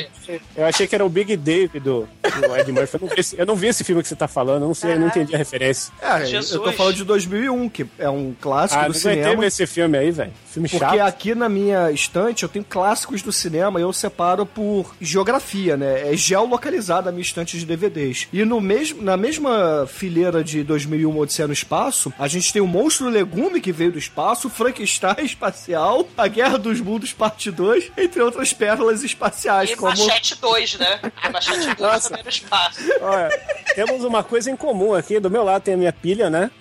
eu 0.56 0.66
achei 0.66 0.88
que 0.88 0.96
era 0.96 1.06
o 1.06 1.10
Big 1.10 1.36
Dave 1.38 1.80
do, 1.80 2.08
do 2.22 2.58
Ed 2.58 2.72
Murphy. 2.72 2.96
Eu 2.96 3.00
não, 3.02 3.08
vi 3.08 3.20
esse, 3.20 3.40
eu 3.40 3.46
não 3.46 3.56
vi 3.56 3.68
esse 3.68 3.84
filme 3.84 4.02
que 4.02 4.08
você 4.10 4.16
tá 4.16 4.28
falando, 4.28 4.62
eu 4.64 4.68
não 4.68 4.74
sei, 4.74 4.94
eu 4.94 5.00
não 5.00 5.08
entendi 5.08 5.34
a 5.34 5.38
referência. 5.38 5.94
É, 6.02 6.22
eu 6.22 6.26
Jesus. 6.26 6.62
tô 6.62 6.72
falando 6.74 6.96
de 6.96 7.04
2001, 7.04 7.70
que 7.70 7.86
é 7.98 8.10
um 8.10 8.36
clássico 8.40 8.82
Ah, 8.84 8.88
do 8.88 8.94
cinema. 8.94 9.42
ver 9.42 9.48
esse 9.48 9.66
filme 9.66 9.98
aí, 9.98 10.12
velho. 10.12 10.34
Filme 10.54 10.70
Porque 10.70 10.86
chato. 10.86 11.00
aqui 11.08 11.34
na 11.34 11.50
minha 11.50 11.90
estante 11.92 12.44
eu 12.44 12.50
tenho 12.50 12.64
clássicos 12.64 13.24
do 13.24 13.32
cinema 13.32 13.80
e 13.80 13.84
eu 13.84 13.92
separo 13.92 14.46
por 14.46 14.94
geografia, 15.02 15.76
né? 15.76 16.14
É 16.14 16.16
geolocalizada 16.16 17.10
a 17.10 17.12
minha 17.12 17.24
estante 17.24 17.58
de 17.58 17.66
DVDs. 17.66 18.28
E 18.32 18.46
no 18.46 18.62
mesmo, 18.62 19.02
na 19.02 19.18
mesma 19.18 19.88
fileira 19.88 20.44
de 20.44 20.64
2001 20.64 21.18
Odisseia 21.18 21.48
no 21.48 21.54
Espaço, 21.54 22.14
a 22.20 22.28
gente 22.28 22.54
tem 22.54 22.62
o 22.62 22.68
Monstro 22.68 23.10
Legume 23.10 23.60
que 23.60 23.72
veio 23.72 23.92
do 23.92 23.98
espaço, 23.98 24.48
o 24.48 24.52
Frankenstein 24.52 25.26
espacial, 25.26 26.08
a 26.16 26.28
Guerra 26.28 26.60
dos 26.60 26.80
Mundos 26.80 27.12
parte 27.14 27.50
2, 27.50 27.92
entre 27.98 28.22
outras 28.22 28.54
pérolas 28.54 29.04
espaciais, 29.04 29.72
E 29.72 29.76
como... 29.76 29.90
Machete 29.90 30.40
2, 30.40 30.78
né? 30.78 31.00
A 31.24 31.30
Machete 31.32 31.66
2 31.66 31.80
Nossa. 31.80 32.10
também 32.10 32.24
no 32.24 32.30
espaço. 32.30 32.80
Olha, 33.02 33.30
temos 33.74 34.04
uma 34.04 34.24
coisa 34.24 34.52
em 34.52 34.56
comum 34.56 34.94
aqui. 34.94 35.20
Do 35.20 35.32
meu 35.32 35.44
lado 35.44 35.64
tem 35.64 35.74
a 35.74 35.78
minha 35.78 35.94
pilha, 35.94 36.30
né? 36.30 36.52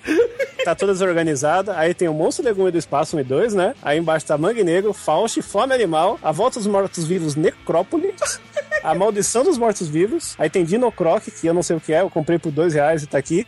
Tá 0.64 0.74
toda 0.74 0.92
desorganizada. 0.92 1.76
Aí 1.76 1.92
tem 1.92 2.08
o 2.08 2.14
Monstro 2.14 2.44
Legume 2.44 2.70
do 2.70 2.78
Espaço 2.78 3.16
1 3.16 3.20
e 3.20 3.24
2, 3.24 3.54
né? 3.54 3.74
Aí 3.82 3.98
embaixo 3.98 4.26
tá 4.26 4.38
Mangue 4.38 4.62
Negro, 4.62 4.92
Faust, 4.92 5.42
Fome 5.42 5.74
Animal, 5.74 6.18
A 6.22 6.30
Volta 6.30 6.58
dos 6.58 6.66
Mortos-Vivos 6.68 7.34
Necrópole, 7.34 8.14
A 8.82 8.94
Maldição 8.94 9.42
dos 9.42 9.58
Mortos-Vivos. 9.58 10.34
Aí 10.38 10.48
tem 10.48 10.64
Dinocroc, 10.64 11.24
que 11.24 11.46
eu 11.46 11.52
não 11.52 11.62
sei 11.62 11.76
o 11.76 11.80
que 11.80 11.92
é, 11.92 12.00
eu 12.00 12.10
comprei 12.10 12.38
por 12.38 12.52
dois 12.52 12.74
reais 12.74 13.02
e 13.02 13.06
tá 13.06 13.18
aqui. 13.18 13.46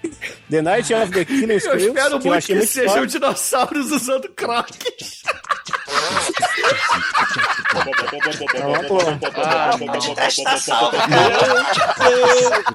The 0.51 0.61
Night 0.61 0.93
of 0.93 1.13
the 1.13 1.25
Killing 1.25 1.55
Eu 1.55 1.61
Screams, 1.61 1.87
espero 1.87 2.09
que 2.21 2.29
eu 2.29 2.33
muito 2.33 2.33
achei 2.35 2.55
que 2.55 2.59
muito 2.59 2.73
sejam 2.73 3.07
dinossauros 3.07 3.93
usando 3.93 4.29
crocs. 4.31 5.23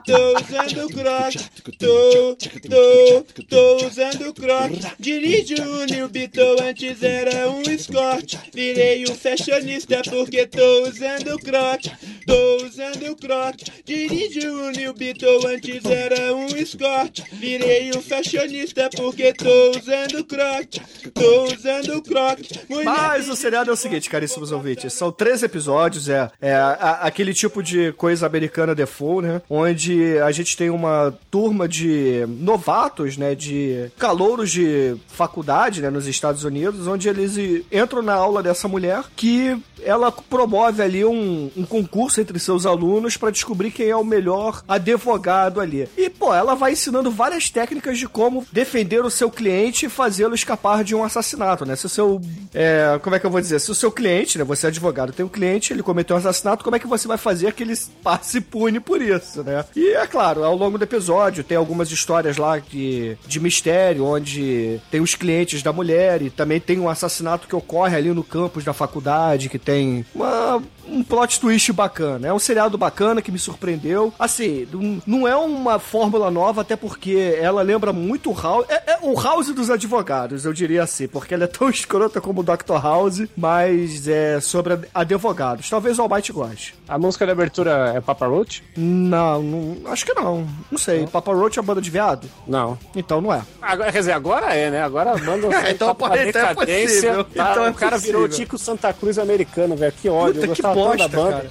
Tô, 0.06 0.36
usando 0.39 0.89
croc, 0.89 1.36
tô, 1.78 2.36
tô, 2.70 3.26
tô 3.50 3.86
usando 3.86 4.34
croc. 4.34 4.72
Dirige 5.00 5.56
o 5.62 5.86
New 5.86 6.10
Beetle, 6.10 6.62
antes 6.62 7.02
era 7.04 7.50
um 7.50 7.63
Scott. 7.78 8.39
Virei 8.54 9.06
um 9.10 9.15
fashionista 9.15 10.02
porque 10.10 10.46
tô 10.48 10.84
usando 10.84 11.38
croc, 11.39 11.86
tô 12.26 12.65
usando 12.65 13.15
croque. 13.15 13.65
Dirijo 13.86 14.52
o 14.52 14.72
New 14.72 14.94
Beetle, 14.94 15.48
antes 15.48 15.86
era 15.86 16.36
um 16.36 16.48
Escort. 16.48 17.22
Virei 17.34 17.92
um 17.96 18.02
fashionista 18.02 18.89
porque 18.96 19.34
tô 19.34 19.72
usando 19.72 20.24
croque. 20.26 20.82
Tô 21.13 21.44
usando 21.46 22.02
croque. 22.02 22.60
Mulher 22.70 23.18
Mas 23.19 23.27
o 23.27 23.36
seriado 23.36 23.69
é 23.69 23.73
o 23.73 23.75
seguinte, 23.75 24.10
caríssimos 24.10 24.51
ouvintes. 24.53 24.93
São 24.93 25.12
três 25.12 25.43
episódios, 25.43 26.08
é, 26.08 26.32
é 26.41 26.53
a- 26.53 26.99
aquele 27.01 27.34
tipo 27.34 27.62
de 27.62 27.91
coisa 27.93 28.25
americana 28.25 28.73
default, 28.73 29.27
né? 29.27 29.41
Onde 29.49 30.17
a 30.19 30.32
gente 30.32 30.55
tem 30.55 30.69
uma 30.69 31.13
turma 31.29 31.67
de 31.67 32.25
novatos, 32.29 33.17
né? 33.17 33.36
De 33.36 33.91
calouros 33.97 34.49
de 34.51 34.95
faculdade, 35.10 35.82
né? 35.82 35.89
Nos 35.89 36.08
Estados 36.08 36.45
Unidos, 36.45 36.88
onde 36.88 37.10
eles 37.10 37.36
entram 37.71 38.01
na 38.01 38.13
aula 38.13 38.41
dessa 38.41 38.67
mulher 38.69 39.03
que 39.17 39.58
ela 39.84 40.12
promove 40.12 40.82
ali 40.82 41.03
um, 41.05 41.49
um 41.55 41.65
concurso 41.65 42.19
entre 42.21 42.38
seus 42.39 42.65
alunos 42.65 43.15
pra 43.17 43.32
descobrir 43.32 43.71
quem 43.71 43.89
é 43.89 43.95
o 43.95 44.03
melhor 44.03 44.62
advogado 44.67 45.60
ali. 45.62 45.88
E, 45.97 46.10
pô, 46.10 46.34
ela 46.34 46.53
vai 46.55 46.73
ensinando 46.73 47.10
várias 47.12 47.49
técnicas 47.49 47.97
de 47.97 48.08
como 48.08 48.45
defender 48.51 49.03
o 49.03 49.10
seu 49.10 49.29
cliente 49.32 49.86
e 49.86 49.89
fazê-lo 49.89 50.36
escapar 50.36 50.84
de 50.84 50.93
um 50.95 51.03
assassinato, 51.03 51.65
né? 51.65 51.75
Se 51.75 51.86
o 51.86 51.89
seu. 51.89 52.21
é, 52.53 52.99
como 53.10 53.15
é 53.15 53.19
que 53.19 53.26
eu 53.26 53.32
vou 53.32 53.41
dizer? 53.41 53.60
Se 53.60 53.72
o 53.72 53.76
seu 53.76 53.91
cliente, 53.91 54.38
né? 54.38 54.43
Você 54.43 54.67
é 54.67 54.69
advogado, 54.69 55.12
tem 55.12 55.26
um 55.26 55.30
cliente, 55.30 55.74
ele 55.74 55.82
cometeu 55.82 56.15
um 56.15 56.19
assassinato, 56.19 56.63
como 56.63 56.76
é 56.76 56.80
que 56.80 56.86
você 56.86 57.08
vai 57.08 57.17
fazer 57.17 57.54
que 57.54 57.63
ele 57.63 57.74
passe 58.04 58.39
pune 58.39 58.80
por 58.80 59.02
isso, 59.02 59.43
né? 59.43 59.65
E 59.76 59.93
é 59.93 60.06
claro, 60.06 60.43
ao 60.43 60.56
longo 60.56 60.78
do 60.78 60.84
episódio 60.84 61.43
tem 61.43 61.58
algumas 61.58 61.89
histórias 61.91 62.38
lá 62.38 62.60
de, 62.60 63.17
de 63.26 63.39
mistério, 63.39 64.06
onde 64.06 64.80
tem 64.91 65.02
os 65.02 65.15
clientes 65.15 65.63
da 65.63 65.74
mulher 65.74 66.22
e 66.22 66.30
também 66.30 66.60
tem 66.60 66.78
um 66.80 66.88
assassinato 66.88 67.48
que 67.48 67.56
ocorre 67.56 67.95
ali 67.98 68.13
no 68.13 68.24
campus 68.24 68.63
da 68.63 68.74
faculdade, 68.74 69.50
que 69.50 69.58
tem 69.58 70.06
uma, 70.13 70.62
um 71.00 71.04
plot 71.04 71.40
twist 71.40 71.72
bacana. 71.74 72.28
É 72.28 72.34
um 72.34 72.40
seriado 72.40 72.78
bacana 72.78 73.22
que 73.22 73.32
me 73.32 73.40
surpreendeu. 73.40 74.14
Assim, 74.20 74.68
não- 74.72 75.02
não 75.06 75.28
é 75.28 75.36
uma 75.36 75.80
fórmula 75.80 76.30
nova, 76.30 76.62
até 76.62 76.76
porque 76.76 77.38
ela 77.40 77.62
lembra 77.62 77.92
muito 77.94 78.32
o 78.32 78.34
House. 78.40 78.66
É, 78.70 78.94
é 78.94 78.98
o 79.02 79.20
House 79.20 79.48
dos 79.54 79.70
advogados, 79.70 80.46
eu 80.46 80.54
diria 80.54 80.84
assim, 80.84 81.08
porque 81.08 81.34
ela 81.34 81.46
é 81.46 81.48
tão 81.48 81.70
escrota 81.70 82.20
como 82.22 82.42
o 82.42 82.44
Dr. 82.44 82.74
House, 82.82 83.24
mas 83.38 84.08
é 84.08 84.40
sobre 84.42 84.74
ad- 84.74 84.88
advogados. 84.94 85.70
Talvez 85.70 85.98
o 85.98 86.02
Almighty 86.04 86.32
goste. 86.32 86.76
A 86.88 86.98
música 86.98 87.26
de 87.26 87.32
abertura 87.32 87.94
é 87.96 88.02
Papa 88.02 88.28
Roach? 88.28 88.64
Não, 88.76 89.42
não- 89.42 89.92
acho 89.92 90.06
que 90.06 90.14
não. 90.14 90.48
Não 90.70 90.78
sei. 90.78 91.08
Papa 91.08 91.34
Roach 91.34 91.58
é 91.58 91.62
a 91.62 91.64
banda 91.64 91.82
de 91.82 91.90
viado? 91.90 92.28
Não. 92.48 92.78
Então 92.96 93.22
não 93.22 93.34
é. 93.34 93.42
Agora, 93.62 93.92
quer 93.92 94.00
dizer, 94.00 94.12
agora 94.12 94.54
é, 94.54 94.70
né? 94.70 94.82
Agora 94.84 95.12
a 95.12 95.18
banda 95.18 95.48
Então, 95.70 95.88
tá 95.90 95.96
pô, 95.96 96.06
então 96.08 96.18
é 96.18 96.26
decadência. 96.26 97.14
possível. 97.14 97.24
tá? 97.24 97.52
Então 97.52 97.66
é 97.66 97.70
o 97.70 97.74
cara 97.74 97.96
possível. 97.96 98.22
virou 98.22 98.30
Tico 98.38 98.58
Santa 98.58 98.92
Cruz 98.94 99.18
americano, 99.20 99.76
velho. 99.76 99.94
Que 100.02 100.10
ódio. 100.10 100.34
Puta, 100.36 100.38
eu 100.38 100.42
que 100.56 100.62
gostava 100.62 100.76
tanto 100.97 100.97
da 100.97 101.08
banda. 101.08 101.49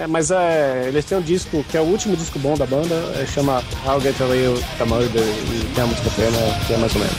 É, 0.00 0.06
mas 0.06 0.30
é, 0.30 0.84
eles 0.86 1.04
têm 1.04 1.18
um 1.18 1.22
disco 1.22 1.64
que 1.64 1.76
é 1.76 1.80
o 1.80 1.84
último 1.84 2.16
disco 2.16 2.38
bom 2.38 2.56
da 2.56 2.66
banda, 2.66 2.94
é, 3.20 3.26
chama 3.26 3.62
How 3.84 4.00
Get 4.00 4.20
Away 4.20 4.54
the 4.78 4.84
Murder, 4.84 5.22
e 5.22 5.74
tem 5.74 5.84
a 5.84 5.86
música 5.86 6.10
pena, 6.10 6.38
que 6.66 6.72
é 6.72 6.76
mais 6.76 6.94
ou 6.94 7.00
menos. 7.00 7.16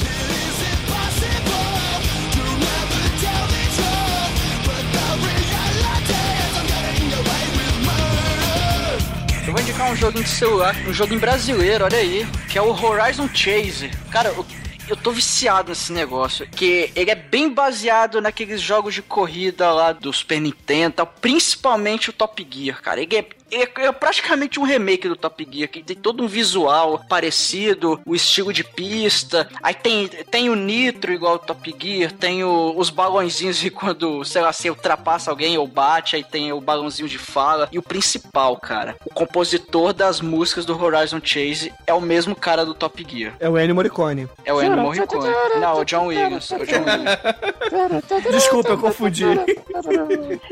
Eu 9.46 9.54
vou 9.54 9.62
indicar 9.62 9.92
um 9.92 9.96
joguinho 9.96 10.24
de 10.24 10.30
celular, 10.30 10.76
um 10.88 10.94
joguinho 10.94 11.20
brasileiro, 11.20 11.86
olha 11.86 11.98
aí, 11.98 12.28
que 12.50 12.58
é 12.58 12.62
o 12.62 12.70
Horizon 12.70 13.30
Chase. 13.34 13.92
Cara, 14.10 14.30
eu, 14.30 14.46
eu 14.88 14.96
tô 14.96 15.12
viciado 15.12 15.70
nesse 15.70 15.92
negócio, 15.92 16.48
que 16.48 16.92
ele 16.96 17.12
é 17.12 17.16
bem 17.16 17.50
baseado 17.50 18.22
naqueles 18.22 18.62
jogos 18.62 18.94
de 18.94 19.02
corrida 19.02 19.72
lá 19.72 19.92
do 19.92 20.12
Super 20.14 20.40
Nintendo, 20.40 21.06
principalmente 21.06 22.10
o 22.10 22.14
Top 22.14 22.46
Gear, 22.50 22.82
cara. 22.82 23.02
Ele 23.02 23.16
é, 23.18 23.26
é- 23.52 23.86
é 23.86 23.92
praticamente 23.92 24.60
um 24.60 24.64
remake 24.64 25.08
do 25.08 25.16
Top 25.16 25.48
Gear, 25.50 25.70
que 25.70 25.84
tem 25.84 25.96
todo 25.96 26.24
um 26.24 26.28
visual 26.28 27.02
parecido, 27.10 28.00
o 28.06 28.16
estilo 28.16 28.52
de 28.54 28.64
pista. 28.64 29.48
Aí 29.62 29.74
tem, 29.74 30.08
tem 30.08 30.50
o 30.50 30.56
nitro 30.56 31.12
igual 31.14 31.36
o 31.36 31.40
Top 31.40 31.76
Gear, 31.80 32.12
tem 32.12 32.44
o- 32.44 32.74
os 32.78 32.90
balãozinhos 32.90 33.58
de 33.58 33.70
quando, 33.70 34.24
sei 34.26 34.42
lá, 34.42 34.52
você 34.52 34.70
ultrapassa 34.70 35.30
alguém 35.32 35.58
ou 35.58 35.68
bate, 35.68 36.16
aí 36.16 36.24
tem 36.24 36.52
o 36.54 36.60
balãozinho 36.62 37.08
de 37.08 37.18
fala. 37.18 37.68
E 37.72 37.78
o 37.80 37.82
principal, 37.84 38.58
cara, 38.58 38.96
o 39.06 39.14
compositor 39.14 39.94
das 39.94 40.20
músicas 40.22 40.66
do 40.66 40.82
Horizon 40.82 41.20
Chase 41.24 41.74
é 41.86 41.94
o 41.94 42.02
mesmo 42.02 42.36
cara 42.36 42.66
do 42.66 42.74
Top 42.74 43.06
Gear. 43.08 43.34
É 43.40 43.50
o 43.50 43.58
Ennio 43.58 43.76
Morricone. 43.76 44.28
É 44.46 44.54
o 44.54 44.62
Ennio 44.62 44.78
Morricone. 44.78 45.30
Não, 45.60 45.80
o 45.80 45.86
John 45.86 46.08
Williams. 46.08 46.52
É 46.52 46.56
o 46.58 46.66
John 46.66 46.84
Williams. 46.84 48.32
Desculpa, 48.32 48.70
eu 48.70 48.78
confundi. 48.78 49.24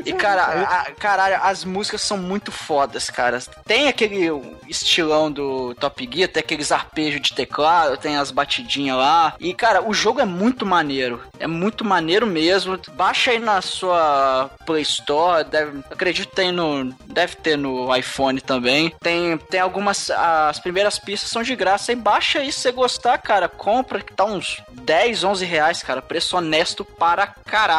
E, 0.04 0.12
cara, 0.12 0.42
a- 0.44 0.90
caralho, 0.92 1.38
as 1.42 1.64
músicas 1.64 2.00
são 2.02 2.16
muito 2.18 2.50
fodas, 2.52 2.85
cara. 3.10 3.38
Tem 3.64 3.88
aquele 3.88 4.30
estilão 4.68 5.30
do 5.30 5.74
Top 5.74 6.08
Gear, 6.12 6.28
tem 6.28 6.40
aqueles 6.40 6.72
arpejos 6.72 7.20
de 7.20 7.34
teclado, 7.34 7.96
tem 7.96 8.16
as 8.16 8.30
batidinhas 8.30 8.96
lá. 8.96 9.34
E, 9.40 9.52
cara, 9.54 9.86
o 9.86 9.92
jogo 9.92 10.20
é 10.20 10.24
muito 10.24 10.64
maneiro. 10.66 11.20
É 11.38 11.46
muito 11.46 11.84
maneiro 11.84 12.26
mesmo. 12.26 12.78
Baixa 12.92 13.30
aí 13.30 13.38
na 13.38 13.60
sua 13.60 14.50
Play 14.64 14.82
Store. 14.82 15.44
Deve, 15.44 15.80
acredito 15.90 16.28
que 16.28 16.36
tem 16.36 16.52
no. 16.52 16.94
Deve 17.06 17.36
ter 17.36 17.56
no 17.56 17.94
iPhone 17.94 18.40
também. 18.40 18.92
Tem, 19.00 19.36
tem 19.38 19.60
algumas. 19.60 20.10
As 20.10 20.58
primeiras 20.58 20.98
pistas 20.98 21.30
são 21.30 21.42
de 21.42 21.54
graça. 21.54 21.92
Aí 21.92 21.96
baixa 21.96 22.40
aí 22.40 22.52
se 22.52 22.60
você 22.60 22.72
gostar, 22.72 23.18
cara. 23.18 23.48
Compra 23.48 24.00
que 24.00 24.12
tá 24.12 24.24
uns 24.24 24.62
10, 24.72 25.24
11 25.24 25.44
reais, 25.44 25.82
cara. 25.82 26.02
Preço 26.02 26.36
honesto 26.36 26.84
para 26.84 27.26
caralho. 27.26 27.76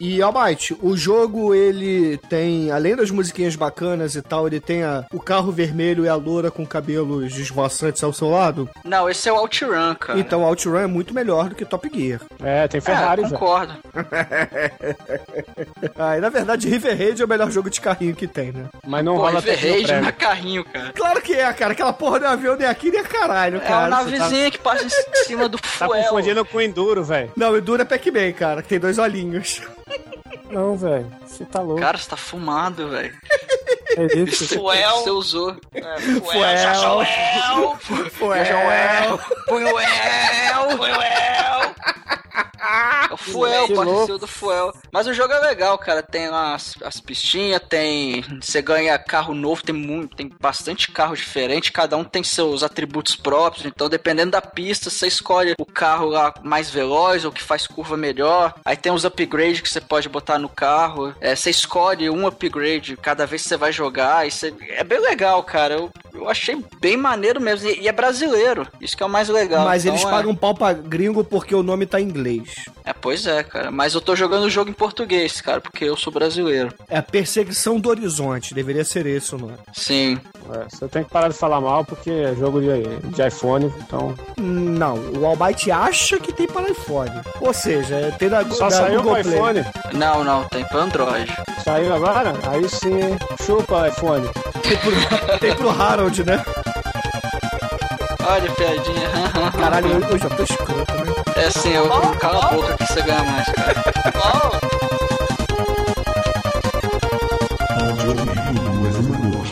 E 0.00 0.20
Almighty, 0.20 0.76
o 0.82 0.96
jogo 0.96 1.54
ele 1.54 2.18
tem, 2.28 2.70
além 2.70 2.96
das 2.96 3.10
musiquinhas 3.10 3.56
bacanas 3.56 4.14
e 4.14 4.22
tal, 4.22 4.45
ele 4.46 4.60
tem 4.60 4.82
a- 4.82 5.04
o 5.12 5.20
carro 5.20 5.50
vermelho 5.52 6.04
e 6.04 6.08
a 6.08 6.14
loura 6.14 6.50
com 6.50 6.66
cabelos 6.66 7.36
esvoaçantes 7.38 8.02
ao 8.04 8.12
seu 8.12 8.30
lado. 8.30 8.68
Não, 8.84 9.08
esse 9.08 9.28
é 9.28 9.32
o 9.32 9.36
OutRun, 9.36 9.94
cara. 9.94 10.18
Então 10.18 10.42
Outrun 10.44 10.76
é 10.78 10.86
muito 10.86 11.14
melhor 11.14 11.48
do 11.48 11.54
que 11.54 11.64
Top 11.64 11.88
Gear. 11.92 12.20
É, 12.42 12.66
tem 12.68 12.80
Ferrari, 12.80 13.22
é, 13.22 13.24
velho. 13.24 13.38
concordo. 13.38 13.74
Ah, 15.98 16.16
e 16.16 16.20
na 16.20 16.28
verdade 16.28 16.68
River 16.68 16.96
Raid 16.96 17.22
é 17.22 17.24
o 17.24 17.28
melhor 17.28 17.50
jogo 17.50 17.70
de 17.70 17.80
carrinho 17.80 18.14
que 18.14 18.26
tem, 18.26 18.52
né? 18.52 18.66
Mas 18.86 19.04
não 19.04 19.14
Pô, 19.16 19.22
rola 19.22 19.40
River 19.40 19.60
Raid 19.60 19.92
não 20.00 20.08
é 20.08 20.12
carrinho, 20.12 20.64
cara. 20.64 20.92
Claro 20.94 21.22
que 21.22 21.34
é, 21.34 21.52
cara. 21.52 21.72
Aquela 21.72 21.92
porra 21.92 22.20
do 22.20 22.26
avião 22.26 22.56
nem 22.56 22.66
aqui 22.66 22.90
nem 22.90 23.02
caralho, 23.02 23.58
É 23.58 23.60
cara. 23.60 23.88
uma 23.88 24.04
Você 24.04 24.10
tá- 24.12 24.18
navezinha 24.18 24.50
que 24.50 24.58
passa 24.58 24.84
em 24.84 24.88
cima 25.24 25.48
do 25.48 25.58
Tá 25.58 25.68
fuel. 25.88 26.02
confundindo 26.04 26.44
com 26.44 26.58
o 26.58 26.62
Enduro, 26.62 27.04
velho. 27.04 27.32
Não, 27.36 27.52
o 27.52 27.58
Enduro 27.58 27.82
é 27.82 27.84
Pac-Man, 27.84 28.32
cara, 28.32 28.62
que 28.62 28.68
tem 28.68 28.78
dois 28.80 28.98
olhinhos. 28.98 29.60
Não, 30.50 30.76
velho. 30.76 31.10
Você 31.26 31.44
tá 31.44 31.60
louco. 31.60 31.80
Cara, 31.80 31.98
você 31.98 32.08
tá 32.08 32.16
fumado, 32.16 32.88
velho. 32.88 33.14
É 33.96 34.18
isso. 34.18 34.48
Fuel. 34.58 34.90
Você 34.90 35.10
usou. 35.10 35.56
É, 35.72 35.82
Fuel, 36.00 36.56
Joel, 36.74 37.76
Fuel. 37.80 38.10
Fuel! 38.10 39.18
Fuel! 39.48 39.78
É 39.78 40.46
o 43.10 43.16
Fuel, 43.16 43.66
louco. 43.68 44.18
do 44.18 44.26
Fuel. 44.26 44.72
Mas 44.92 45.06
o 45.06 45.14
jogo 45.14 45.32
é 45.32 45.40
legal, 45.40 45.76
cara. 45.78 46.02
Tem 46.02 46.28
lá 46.28 46.54
as, 46.54 46.74
as 46.82 47.00
pistinhas, 47.00 47.60
tem. 47.68 48.22
Você 48.40 48.60
ganha 48.62 48.98
carro 48.98 49.34
novo, 49.34 49.62
tem 49.62 49.74
muito, 49.74 50.16
tem 50.16 50.30
bastante 50.40 50.90
carro 50.90 51.14
diferente. 51.16 51.72
Cada 51.72 51.96
um 51.96 52.04
tem 52.04 52.22
seus 52.22 52.62
atributos 52.62 53.16
próprios. 53.16 53.66
Então, 53.66 53.88
dependendo 53.88 54.32
da 54.32 54.40
pista, 54.42 54.90
você 54.90 55.06
escolhe 55.06 55.54
o 55.58 55.66
carro 55.66 56.08
lá 56.08 56.32
mais 56.42 56.70
veloz 56.70 57.24
ou 57.24 57.32
que 57.32 57.42
faz 57.42 57.66
curva 57.66 57.96
melhor. 57.96 58.54
Aí 58.64 58.76
tem 58.76 58.92
os 58.92 59.04
upgrades 59.04 59.60
que 59.60 59.68
você 59.68 59.80
pode 59.80 60.08
botar 60.08 60.38
no 60.38 60.48
carro. 60.48 61.14
É, 61.20 61.34
você 61.34 61.50
escolhe 61.50 62.08
um 62.10 62.26
upgrade 62.26 62.96
cada 62.96 63.26
vez 63.26 63.42
que 63.42 63.48
você 63.48 63.56
vai 63.56 63.72
jogar. 63.72 64.28
Você- 64.30 64.54
É 64.70 64.84
bem 64.84 65.00
legal, 65.00 65.42
cara. 65.42 65.74
Eu, 65.74 65.90
eu 66.16 66.28
achei 66.28 66.62
bem 66.80 66.96
maneiro 66.96 67.40
mesmo. 67.40 67.68
E, 67.68 67.80
e 67.82 67.88
é 67.88 67.92
brasileiro. 67.92 68.66
Isso 68.80 68.96
que 68.96 69.02
é 69.02 69.06
o 69.06 69.08
mais 69.10 69.28
legal. 69.28 69.64
Mas 69.64 69.84
Então, 69.84 69.94
eles 69.96 70.06
é- 70.06 70.10
pagam 70.10 70.34
pau 70.34 70.54
pra 70.54 70.72
gringo 70.72 71.22
porque 71.24 71.54
o 71.54 71.62
nome 71.62 71.86
tá 71.86 72.00
em 72.00 72.04
inglês. 72.04 72.54
é, 72.84 72.92
pois 72.92 73.26
é, 73.26 73.42
cara. 73.42 73.70
Mas 73.70 73.94
eu 73.94 74.00
tô 74.00 74.14
jogando 74.16 74.44
o 74.44 74.50
jogo 74.50 74.70
em 74.70 74.74
português, 74.74 75.40
cara, 75.40 75.60
porque 75.60 75.84
eu 75.84 75.96
sou 75.96 76.12
brasileiro. 76.12 76.72
É 76.88 76.98
a 76.98 77.02
perseguição 77.02 77.78
do 77.78 77.88
horizonte, 77.88 78.54
deveria 78.54 78.84
ser 78.84 79.06
esse 79.06 79.34
o 79.34 79.38
nome. 79.38 79.54
Sim. 79.72 80.18
É, 80.52 80.64
você 80.70 80.86
tem 80.88 81.02
que 81.04 81.10
parar 81.10 81.28
de 81.28 81.34
falar 81.34 81.60
mal 81.60 81.84
porque 81.84 82.10
é 82.10 82.34
jogo 82.34 82.60
de, 82.60 83.08
de 83.10 83.26
iPhone, 83.26 83.72
então. 83.78 84.14
Não, 84.36 84.94
o 85.18 85.26
Almighty 85.26 85.70
acha 85.70 86.18
que 86.18 86.32
tem 86.32 86.46
para 86.46 86.70
iPhone. 86.70 87.10
Ou 87.40 87.52
seja, 87.52 87.94
é- 87.96 88.10
tem 88.12 88.28
na, 88.28 88.44
Só 88.50 88.64
na 88.64 88.70
saiu 88.70 89.02
Google 89.02 89.14
pro 89.14 89.22
Play. 89.24 89.34
iPhone? 89.36 89.64
Não, 89.94 90.22
não, 90.24 90.44
tem 90.44 90.64
pra 90.64 90.80
Android. 90.80 91.32
Saiu 91.64 91.92
agora? 91.94 92.32
Aí 92.48 92.68
sim, 92.68 93.16
chupa 93.44 93.88
iPhone. 93.88 94.28
Tem 94.62 94.76
pro, 94.78 94.92
tem 95.40 95.54
pro 95.56 95.68
Né? 96.06 96.44
Olha, 98.24 98.50
piadinha. 98.52 99.10
Caralho, 99.58 99.90
eu, 99.90 100.00
eu 100.08 100.18
já 100.18 100.28
tô 100.30 100.42
escroto, 100.44 100.94
né? 100.94 101.12
É 101.34 101.46
assim, 101.46 101.72
eu, 101.72 101.88
cala 102.20 102.46
a 102.46 102.52
boca 102.52 102.76
que 102.76 102.86
você 102.86 103.02
ganha 103.02 103.24
mais, 103.24 103.46
cara. 103.46 103.84
Exumador. 104.06 104.66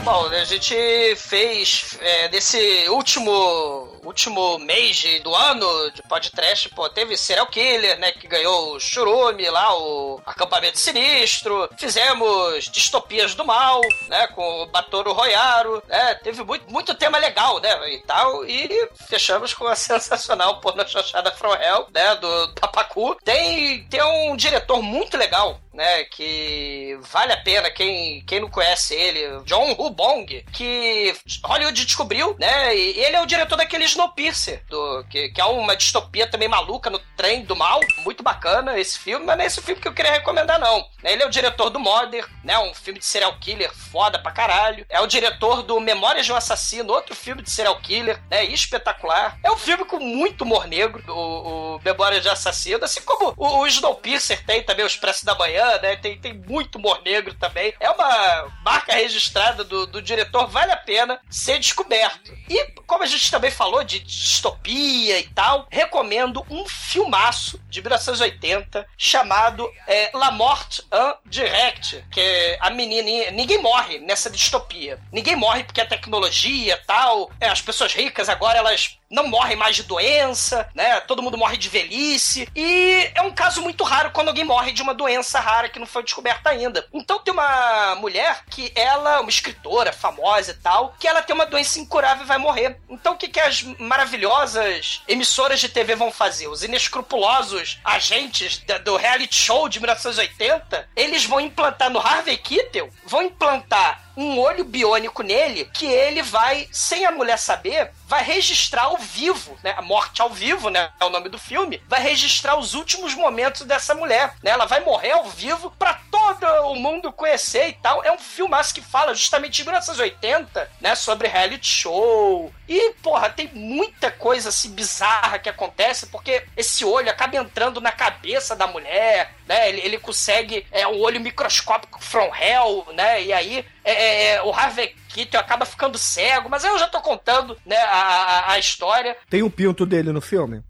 Bom, 0.04 0.26
a 0.28 0.44
gente 0.44 1.16
fez 1.16 1.98
é, 2.00 2.28
nesse 2.28 2.88
último 2.88 3.88
último 4.04 4.58
mês 4.58 5.04
do 5.22 5.34
ano 5.34 5.90
de 5.92 6.02
podcast, 6.02 6.68
pô, 6.70 6.88
teve 6.88 7.16
Serial 7.16 7.46
Killer, 7.46 7.98
né? 7.98 8.12
Que 8.12 8.26
ganhou 8.26 8.74
o 8.74 8.80
Churume 8.80 9.48
lá, 9.50 9.76
o 9.78 10.20
Acampamento 10.26 10.78
Sinistro. 10.78 11.68
Fizemos 11.78 12.64
Distopias 12.66 13.34
do 13.34 13.44
Mal, 13.44 13.80
né? 14.08 14.26
Com 14.28 14.62
o 14.62 14.66
Batoro 14.66 15.12
Royaro, 15.12 15.82
né? 15.88 16.14
Teve 16.16 16.42
muito, 16.44 16.70
muito 16.70 16.94
tema 16.94 17.18
legal, 17.18 17.60
né? 17.60 17.92
E 17.92 17.98
tal. 18.02 18.44
E 18.44 18.88
fechamos 19.08 19.54
com 19.54 19.66
a 19.66 19.74
sensacional 19.76 20.60
porno 20.60 20.86
chanchada 20.86 21.32
From 21.32 21.54
Hell, 21.54 21.86
né? 21.92 22.14
Do 22.16 22.54
Papacu. 22.60 23.16
Tem, 23.24 23.84
tem 23.84 24.02
um 24.02 24.36
diretor 24.36 24.82
muito 24.82 25.16
legal, 25.16 25.58
né? 25.72 26.04
Que 26.04 26.98
vale 27.02 27.32
a 27.32 27.42
pena 27.42 27.70
quem, 27.70 28.22
quem 28.26 28.40
não 28.40 28.50
conhece 28.50 28.94
ele, 28.94 29.42
John 29.44 29.72
Hubong, 29.72 30.44
que 30.52 31.14
Hollywood 31.44 31.84
descobriu, 31.84 32.36
né? 32.38 32.76
E 32.76 33.00
ele 33.00 33.16
é 33.16 33.22
o 33.22 33.26
diretor 33.26 33.56
daquele 33.56 33.86
Snowpiercer, 33.94 34.62
do, 34.68 35.04
que, 35.08 35.30
que 35.30 35.40
é 35.40 35.44
uma 35.44 35.76
distopia 35.76 36.26
também 36.26 36.48
maluca 36.48 36.90
no 36.90 36.98
trem 37.16 37.44
do 37.44 37.56
mal. 37.56 37.80
Muito 38.04 38.22
bacana 38.22 38.78
esse 38.78 38.98
filme, 38.98 39.24
mas 39.24 39.36
não 39.36 39.44
é 39.44 39.46
esse 39.46 39.62
filme 39.62 39.80
que 39.80 39.88
eu 39.88 39.94
queria 39.94 40.12
recomendar, 40.12 40.58
não. 40.58 40.86
Ele 41.02 41.22
é 41.22 41.26
o 41.26 41.30
diretor 41.30 41.70
do 41.70 41.78
Mother, 41.78 42.26
né? 42.42 42.58
Um 42.58 42.74
filme 42.74 42.98
de 42.98 43.06
serial 43.06 43.36
killer 43.38 43.72
foda 43.74 44.18
pra 44.18 44.32
caralho. 44.32 44.84
É 44.88 45.00
o 45.00 45.06
diretor 45.06 45.62
do 45.62 45.78
Memórias 45.80 46.26
de 46.26 46.32
um 46.32 46.36
Assassino, 46.36 46.92
outro 46.92 47.14
filme 47.14 47.42
de 47.42 47.50
serial 47.50 47.78
killer, 47.80 48.20
né? 48.30 48.44
Espetacular. 48.44 49.38
É 49.42 49.50
um 49.50 49.56
filme 49.56 49.84
com 49.84 49.98
muito 49.98 50.42
humor 50.42 50.66
negro, 50.66 51.02
o, 51.08 51.76
o 51.76 51.80
Memórias 51.84 52.22
de 52.22 52.28
Assassino, 52.28 52.84
assim 52.84 53.02
como 53.02 53.34
o, 53.36 53.58
o 53.58 53.66
Snowpiercer 53.66 54.44
tem 54.44 54.62
também, 54.62 54.84
o 54.84 54.88
Expresso 54.88 55.24
da 55.24 55.34
Manhã, 55.34 55.78
né? 55.80 55.96
Tem, 55.96 56.18
tem 56.18 56.34
muito 56.34 56.76
humor 56.76 57.00
negro 57.04 57.34
também. 57.34 57.74
É 57.78 57.90
uma 57.90 58.48
marca 58.64 58.94
registrada 58.94 59.62
do, 59.62 59.86
do 59.86 60.02
diretor, 60.02 60.46
vale 60.46 60.72
a 60.72 60.76
pena 60.76 61.20
ser 61.30 61.58
descoberto. 61.58 62.32
E 62.48 62.64
como 62.86 63.02
a 63.02 63.06
gente 63.06 63.30
também 63.30 63.50
falou 63.50 63.83
de 63.84 64.00
distopia 64.00 65.18
e 65.18 65.28
tal, 65.28 65.66
recomendo 65.70 66.44
um 66.50 66.66
filmaço 66.66 67.60
de 67.68 67.80
1980 67.80 68.86
chamado 68.96 69.70
é, 69.86 70.10
La 70.14 70.30
Morte 70.30 70.82
en 70.92 71.14
Direct, 71.26 72.04
que 72.10 72.20
é 72.20 72.58
a 72.60 72.70
menininha, 72.70 73.30
ninguém 73.30 73.60
morre 73.60 73.98
nessa 73.98 74.30
distopia. 74.30 74.98
Ninguém 75.12 75.36
morre 75.36 75.64
porque 75.64 75.80
a 75.80 75.86
tecnologia 75.86 76.80
tal, 76.86 77.30
é, 77.40 77.48
as 77.48 77.60
pessoas 77.60 77.92
ricas 77.92 78.28
agora 78.28 78.58
elas 78.58 78.98
não 79.14 79.28
morrem 79.28 79.56
mais 79.56 79.76
de 79.76 79.84
doença, 79.84 80.68
né? 80.74 81.00
Todo 81.00 81.22
mundo 81.22 81.38
morre 81.38 81.56
de 81.56 81.68
velhice. 81.68 82.48
E 82.54 83.10
é 83.14 83.22
um 83.22 83.30
caso 83.30 83.62
muito 83.62 83.84
raro 83.84 84.10
quando 84.10 84.28
alguém 84.28 84.44
morre 84.44 84.72
de 84.72 84.82
uma 84.82 84.92
doença 84.92 85.38
rara 85.38 85.68
que 85.68 85.78
não 85.78 85.86
foi 85.86 86.02
descoberta 86.02 86.50
ainda. 86.50 86.86
Então 86.92 87.20
tem 87.20 87.32
uma 87.32 87.94
mulher 87.94 88.44
que 88.50 88.72
ela, 88.74 89.20
uma 89.20 89.30
escritora 89.30 89.92
famosa 89.92 90.50
e 90.50 90.54
tal, 90.54 90.94
que 90.98 91.06
ela 91.06 91.22
tem 91.22 91.34
uma 91.34 91.46
doença 91.46 91.78
incurável 91.78 92.24
e 92.24 92.28
vai 92.28 92.38
morrer. 92.38 92.78
Então 92.90 93.14
o 93.14 93.16
que, 93.16 93.28
que 93.28 93.40
as 93.40 93.62
maravilhosas 93.78 95.02
emissoras 95.06 95.60
de 95.60 95.68
TV 95.68 95.94
vão 95.94 96.10
fazer? 96.10 96.48
Os 96.48 96.64
inescrupulosos 96.64 97.78
agentes 97.84 98.62
do 98.84 98.96
reality 98.96 99.36
show 99.36 99.68
de 99.68 99.78
1980, 99.78 100.88
eles 100.96 101.24
vão 101.24 101.40
implantar 101.40 101.88
no 101.88 102.00
Harvey 102.00 102.36
Keitel, 102.36 102.90
vão 103.06 103.22
implantar 103.22 104.03
um 104.16 104.38
olho 104.38 104.64
biônico 104.64 105.22
nele 105.22 105.64
que 105.72 105.86
ele 105.86 106.22
vai, 106.22 106.68
sem 106.72 107.04
a 107.04 107.10
mulher 107.10 107.38
saber, 107.38 107.92
vai 108.06 108.22
registrar 108.22 108.84
ao 108.84 108.96
vivo, 108.96 109.58
né? 109.62 109.74
A 109.76 109.82
morte 109.82 110.22
ao 110.22 110.30
vivo, 110.30 110.70
né? 110.70 110.90
É 111.00 111.04
o 111.04 111.10
nome 111.10 111.28
do 111.28 111.38
filme. 111.38 111.82
Vai 111.88 112.00
registrar 112.00 112.56
os 112.56 112.74
últimos 112.74 113.14
momentos 113.14 113.62
dessa 113.62 113.94
mulher, 113.94 114.34
né? 114.42 114.50
Ela 114.50 114.66
vai 114.66 114.80
morrer 114.80 115.12
ao 115.12 115.24
vivo 115.24 115.70
pra 115.78 115.98
todo 116.10 116.46
o 116.70 116.74
mundo 116.74 117.12
conhecer 117.12 117.68
e 117.68 117.72
tal. 117.72 118.04
É 118.04 118.12
um 118.12 118.18
filmaço 118.18 118.74
que 118.74 118.80
fala 118.80 119.14
justamente 119.14 119.56
de 119.56 119.64
1980, 119.64 120.70
né? 120.80 120.94
Sobre 120.94 121.28
reality 121.28 121.66
show. 121.66 122.52
E, 122.68 122.94
porra, 123.02 123.28
tem 123.28 123.50
muita 123.52 124.10
coisa 124.10 124.48
assim 124.48 124.70
bizarra 124.70 125.38
que 125.38 125.48
acontece 125.48 126.06
porque 126.06 126.44
esse 126.56 126.84
olho 126.84 127.10
acaba 127.10 127.36
entrando 127.36 127.80
na 127.80 127.92
cabeça 127.92 128.56
da 128.56 128.66
mulher, 128.66 129.34
né? 129.46 129.68
Ele, 129.68 129.80
ele 129.82 129.98
consegue 129.98 130.66
é 130.72 130.86
um 130.86 130.98
olho 131.00 131.20
microscópico 131.20 132.02
from 132.02 132.30
hell, 132.34 132.86
né? 132.94 133.22
E 133.22 133.32
aí 133.32 133.66
é, 133.84 134.32
é, 134.34 134.42
o 134.42 134.50
Harvey 134.50 134.96
Keitel 135.14 135.40
acaba 135.40 135.64
ficando 135.64 135.96
cego, 135.96 136.48
mas 136.50 136.64
eu 136.64 136.76
já 136.76 136.88
tô 136.88 137.00
contando, 137.00 137.56
né, 137.64 137.76
a, 137.76 138.52
a, 138.52 138.58
história. 138.58 139.16
Tem 139.30 139.42
o 139.44 139.50
pinto 139.50 139.86
dele 139.86 140.10
no 140.10 140.20
filme? 140.20 140.60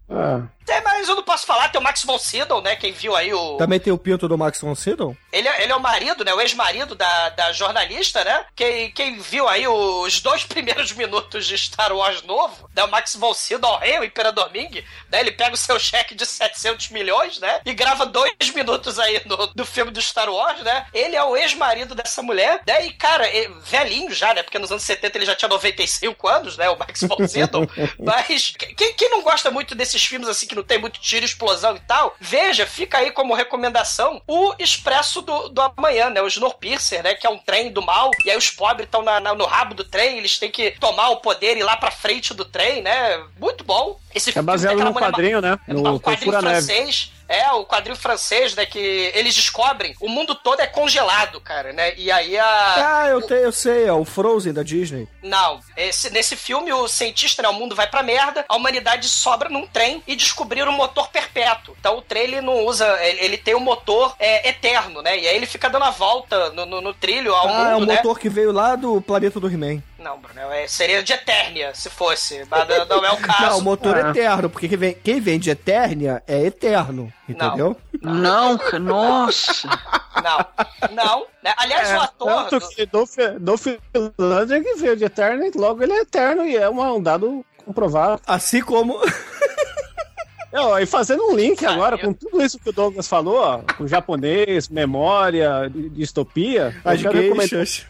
Tem, 0.65 0.81
mas 0.81 1.07
eu 1.07 1.15
não 1.15 1.23
posso 1.23 1.45
falar, 1.45 1.69
tem 1.69 1.79
o 1.79 1.83
Max 1.83 2.03
von 2.03 2.17
Sydow, 2.17 2.61
né, 2.61 2.75
quem 2.75 2.91
viu 2.91 3.15
aí 3.15 3.33
o... 3.33 3.57
Também 3.57 3.79
tem 3.79 3.91
o 3.93 3.97
pinto 3.97 4.27
do 4.27 4.37
Max 4.37 4.61
von 4.61 4.73
Sydow? 4.75 5.15
Ele, 5.31 5.47
é- 5.47 5.63
ele 5.63 5.71
é 5.71 5.75
o 5.75 5.79
marido, 5.81 6.23
né? 6.23 6.33
O 6.33 6.39
ex-marido 6.41 6.95
da, 6.95 7.29
da 7.29 7.51
jornalista, 7.51 8.23
né? 8.23 8.45
Quem, 8.55 8.89
quem 8.91 9.17
viu 9.19 9.47
aí 9.49 9.67
os 9.67 10.21
dois 10.21 10.43
primeiros 10.45 10.91
minutos 10.93 11.45
de 11.45 11.57
Star 11.57 11.91
Wars 11.93 12.21
novo, 12.23 12.69
né? 12.75 12.83
O 12.83 12.87
Max 12.89 13.15
von 13.15 13.33
Sydow, 13.33 13.73
o 13.73 13.77
rei, 13.77 13.99
o 13.99 14.03
Imperador 14.05 14.49
Ming, 14.51 14.83
né? 15.11 15.19
Ele 15.19 15.31
pega 15.33 15.53
o 15.53 15.57
seu 15.57 15.77
cheque 15.77 16.15
de 16.15 16.25
700 16.25 16.89
milhões, 16.89 17.39
né? 17.39 17.59
E 17.65 17.73
grava 17.73 18.05
dois 18.05 18.33
minutos 18.55 18.97
aí 18.97 19.21
no, 19.25 19.47
do 19.47 19.65
filme 19.65 19.91
do 19.91 20.01
Star 20.01 20.29
Wars, 20.29 20.61
né? 20.61 20.85
Ele 20.93 21.15
é 21.17 21.23
o 21.23 21.35
ex-marido 21.35 21.93
dessa 21.93 22.21
mulher, 22.23 22.61
né? 22.65 22.85
E, 22.85 22.93
cara, 22.93 23.27
ele- 23.27 23.53
velhinho 23.65 24.13
já, 24.13 24.33
né? 24.35 24.43
Porque 24.43 24.59
nos 24.59 24.69
anos 24.71 24.83
70 24.83 25.17
ele 25.17 25.25
já 25.25 25.35
tinha 25.35 25.49
95 25.49 26.27
anos, 26.27 26.57
né? 26.57 26.69
O 26.69 26.77
Max 26.77 26.99
von 27.01 27.27
Sydow. 27.27 27.67
Mas 27.97 28.53
quem, 28.75 28.93
quem 28.93 29.09
não 29.09 29.21
gosta 29.23 29.49
muito 29.49 29.73
desses 29.73 30.03
filmes 30.05 30.27
assim 30.27 30.45
que 30.45 30.55
não 30.55 30.63
tem 30.63 30.77
muito 30.77 30.99
tiro, 30.99 31.25
explosão 31.25 31.75
e 31.75 31.79
tal, 31.79 32.15
veja, 32.19 32.65
fica 32.67 32.97
aí 32.99 33.11
como 33.11 33.33
recomendação 33.33 34.21
o 34.27 34.53
Expresso 34.59 35.21
do, 35.21 35.49
do 35.49 35.61
Amanhã, 35.61 36.09
né? 36.09 36.21
O 36.21 36.27
Snowpiercer, 36.27 37.01
né? 37.03 37.13
Que 37.15 37.25
é 37.25 37.29
um 37.29 37.37
trem 37.37 37.71
do 37.71 37.81
mal. 37.81 38.11
E 38.25 38.29
aí 38.29 38.37
os 38.37 38.49
pobres 38.51 38.85
estão 38.87 39.01
no 39.03 39.45
rabo 39.45 39.73
do 39.73 39.83
trem, 39.83 40.17
eles 40.17 40.37
têm 40.37 40.51
que 40.51 40.71
tomar 40.79 41.09
o 41.09 41.17
poder 41.17 41.55
e 41.55 41.59
ir 41.61 41.63
lá 41.63 41.77
pra 41.77 41.89
frente 41.91 42.33
do 42.33 42.45
trem, 42.45 42.81
né? 42.81 43.23
Muito 43.39 43.63
bom. 43.63 43.99
Esse 44.13 44.37
É 44.37 44.41
baseado 44.41 44.77
num 44.77 44.93
ma- 44.93 45.01
quadrinho, 45.01 45.41
né? 45.41 45.57
é 45.67 45.73
No 45.73 45.95
um 45.95 45.99
quadrinho 45.99 46.31
Confura 46.31 46.41
Neve. 46.53 46.67
É, 47.27 47.51
o 47.51 47.65
quadrinho 47.65 47.95
francês, 47.97 48.53
né? 48.55 48.65
Que 48.65 49.11
eles 49.15 49.33
descobrem 49.35 49.95
o 49.99 50.07
mundo 50.07 50.35
todo 50.35 50.59
é 50.59 50.67
congelado, 50.67 51.41
cara, 51.41 51.73
né? 51.73 51.93
E 51.97 52.11
aí 52.11 52.37
a. 52.37 53.01
Ah, 53.01 53.07
eu, 53.09 53.21
te, 53.21 53.33
eu 53.33 53.51
sei, 53.51 53.85
é 53.87 53.91
o 53.93 54.05
Frozen 54.05 54.53
da 54.53 54.61
Disney. 54.63 55.07
Não, 55.23 55.59
esse- 55.75 56.09
nesse 56.11 56.35
filme 56.35 56.71
o 56.71 56.87
cientista, 56.87 57.41
né, 57.41 57.49
o 57.49 57.53
mundo 57.53 57.75
vai 57.75 57.87
pra 57.87 58.03
merda, 58.03 58.45
a 58.47 58.55
humanidade 58.55 59.07
sobra 59.07 59.49
num 59.49 59.65
trem 59.65 60.03
e 60.07 60.15
descobriram 60.15 60.71
um 60.71 60.75
motor 60.75 61.07
perpétuo. 61.09 61.75
Então 61.79 61.97
o 61.97 62.01
trem 62.01 62.23
ele 62.23 62.41
não 62.41 62.63
usa, 62.65 62.85
ele, 63.03 63.19
ele 63.25 63.37
tem 63.37 63.55
um 63.55 63.59
motor 63.59 64.15
é, 64.19 64.47
eterno, 64.49 65.01
né? 65.01 65.17
E 65.17 65.27
aí 65.27 65.35
ele 65.35 65.45
fica 65.47 65.69
dando 65.69 65.85
a 65.85 65.91
volta 65.91 66.51
no, 66.51 66.65
no- 66.65 66.81
no 66.81 66.93
trilho 66.93 67.33
ao 67.33 67.47
ah, 67.47 67.69
é 67.71 67.75
o 67.75 67.79
mundo, 67.79 67.87
né? 67.87 67.95
motor 67.97 68.19
que 68.19 68.29
veio 68.29 68.51
lá 68.51 68.75
do 68.75 69.01
planeta 69.01 69.39
do 69.39 69.49
He-Man. 69.49 69.81
Não, 70.05 70.19
Bruno, 70.19 70.39
é- 70.51 70.67
seria 70.67 71.01
de 71.01 71.13
Eternia, 71.13 71.73
se 71.73 71.89
fosse, 71.89 72.45
mas 72.47 72.67
não- 72.69 72.85
não 72.85 73.03
é 73.05 73.11
o 73.11 73.17
caso. 73.17 73.41
Não, 73.41 73.57
o 73.57 73.61
motor 73.63 73.97
Ah. 73.97 74.11
eterno, 74.11 74.51
porque 74.51 74.67
quem 74.69 74.77
vem, 74.77 74.93
quem 74.93 75.19
vem 75.19 75.39
de 75.39 75.49
Eternia 75.49 76.21
é 76.27 76.43
eterno, 76.45 77.11
entendeu? 77.27 77.75
Não, 78.03 78.55
ca- 78.55 78.77
nossa. 78.77 79.67
Não, 80.23 80.93
não. 80.95 81.25
né? 81.43 81.53
Aliás, 81.57 81.89
o 81.91 81.99
ator... 82.01 82.49
Tanto 82.49 82.69
que 82.69 82.85
Dolph, 82.85 83.15
Dolph 83.39 83.65
Lundgren 84.19 84.61
que 84.63 84.75
veio 84.75 84.95
de 84.95 85.05
Eterno, 85.05 85.43
e 85.43 85.51
logo 85.57 85.81
ele 85.81 85.93
é 85.93 86.01
eterno 86.01 86.45
e 86.45 86.55
é 86.55 86.69
uma- 86.69 86.93
um 86.93 87.01
dado 87.01 87.43
comprovado. 87.65 88.21
Assim 88.27 88.61
como. 88.61 89.01
Ó, 90.53 90.79
e 90.79 90.85
fazendo 90.85 91.21
um 91.27 91.35
link 91.35 91.65
agora 91.65 91.95
eu- 91.95 91.99
com 91.99 92.13
tudo 92.13 92.41
isso 92.41 92.57
que 92.59 92.69
o 92.69 92.71
Douglas 92.73 93.07
falou, 93.09 93.35
ó, 93.41 93.59
com 93.77 93.85
japonês, 93.85 94.69
memória, 94.69 95.69
di- 95.69 95.89
distopia, 95.89 96.73
As 96.85 97.03
eu 97.03 97.11
geixas. 97.11 97.85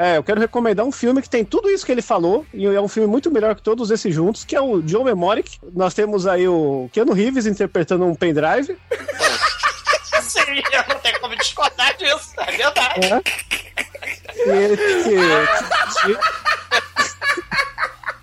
É, 0.00 0.16
eu 0.16 0.22
quero 0.22 0.40
recomendar 0.40 0.86
um 0.86 0.92
filme 0.92 1.20
que 1.20 1.28
tem 1.28 1.44
tudo 1.44 1.68
isso 1.68 1.84
que 1.84 1.90
ele 1.90 2.00
falou, 2.00 2.46
e 2.54 2.64
é 2.64 2.80
um 2.80 2.86
filme 2.86 3.08
muito 3.08 3.32
melhor 3.32 3.56
que 3.56 3.62
todos 3.62 3.90
esses 3.90 4.14
juntos, 4.14 4.44
que 4.44 4.54
é 4.54 4.60
o 4.60 4.80
John 4.80 5.02
Memoric. 5.02 5.58
Nós 5.74 5.92
temos 5.92 6.24
aí 6.24 6.46
o 6.46 6.88
Keanu 6.92 7.12
Reeves 7.12 7.46
interpretando 7.46 8.04
um 8.06 8.14
pendrive. 8.14 8.78
Sim, 10.22 10.62
eu 10.72 10.84
não 10.88 11.00
tenho 11.00 11.18
como 11.20 11.34
discordar 11.36 11.96
disso, 11.96 12.30
é 12.38 12.52
verdade. 12.56 13.00
E 14.36 14.50
ele 14.50 14.76
tem 14.76 15.02
que. 15.02 16.18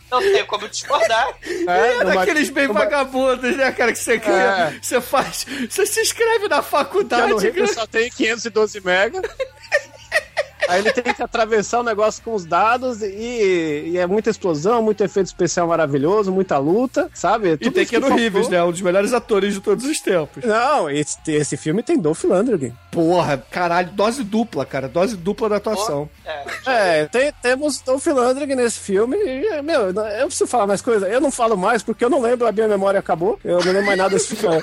Não 0.09 0.21
tenho 0.21 0.45
como 0.45 0.69
discordar. 0.69 1.27
É, 1.67 1.97
É 1.99 2.03
daqueles 2.05 2.49
bem 2.49 2.67
numa- 2.67 2.79
vagabundos, 2.79 3.57
né, 3.57 3.69
cara? 3.73 3.91
Que 3.91 3.99
você 3.99 4.17
cria, 4.17 4.33
É. 4.33 4.79
você 4.81 5.01
faz. 5.01 5.45
Você 5.69 5.85
se 5.85 5.99
inscreve 5.99 6.47
na 6.47 6.61
faculdade. 6.61 7.23
Keanu 7.23 7.37
Reeves 7.37 7.71
cara. 7.71 7.73
só 7.81 7.85
tem 7.87 8.09
512 8.09 8.79
mega. 8.79 9.21
Aí 10.67 10.79
ele 10.79 10.91
tem 10.91 11.13
que 11.13 11.21
atravessar 11.21 11.79
o 11.79 11.83
negócio 11.83 12.23
com 12.23 12.33
os 12.33 12.45
dados 12.45 13.01
e, 13.01 13.91
e 13.91 13.97
é 13.97 14.05
muita 14.07 14.29
explosão, 14.29 14.81
muito 14.81 15.03
efeito 15.03 15.27
especial 15.27 15.67
maravilhoso, 15.67 16.31
muita 16.31 16.57
luta, 16.57 17.09
sabe? 17.13 17.51
E 17.53 17.57
Tudo 17.57 17.73
tem 17.73 17.83
isso 17.83 17.89
que 17.91 17.99
Keanu 17.99 18.07
faltou. 18.07 18.17
Reeves, 18.17 18.49
né? 18.49 18.63
Um 18.63 18.71
dos 18.71 18.81
melhores 18.81 19.13
atores 19.13 19.53
de 19.53 19.61
todos 19.61 19.85
os 19.85 19.99
tempos. 19.99 20.43
Não, 20.43 20.89
esse, 20.89 21.17
esse 21.27 21.57
filme 21.57 21.83
tem 21.83 21.97
Dolph 21.99 22.23
Lundgren. 22.23 22.73
Porra, 22.91 23.37
caralho, 23.51 23.89
dose 23.91 24.23
dupla, 24.23 24.65
cara. 24.65 24.87
Dose 24.87 25.15
dupla 25.17 25.49
da 25.49 25.57
atuação. 25.57 26.09
É, 26.25 27.01
É, 27.01 27.05
tem- 27.05 27.31
temos 27.41 27.79
Dolph 27.81 28.05
Lundgren 28.07 28.55
nesse 28.55 28.79
filme. 28.79 29.17
E, 29.17 29.61
meu, 29.61 29.89
eu 29.91 30.27
preciso 30.27 30.47
falar 30.47 30.65
mais 30.67 30.81
coisa. 30.81 31.07
Eu 31.07 31.19
não 31.21 31.31
falo 31.31 31.57
mais 31.57 31.83
porque 31.83 32.03
eu 32.05 32.09
não 32.09 32.21
lembro, 32.21 32.47
a 32.47 32.51
minha 32.51 32.67
memória 32.67 32.99
acabou. 32.99 33.39
Eu 33.43 33.57
não 33.59 33.65
lembro 33.71 33.85
mais 33.85 33.97
nada 33.97 34.09
desse 34.11 34.35
filme. 34.35 34.61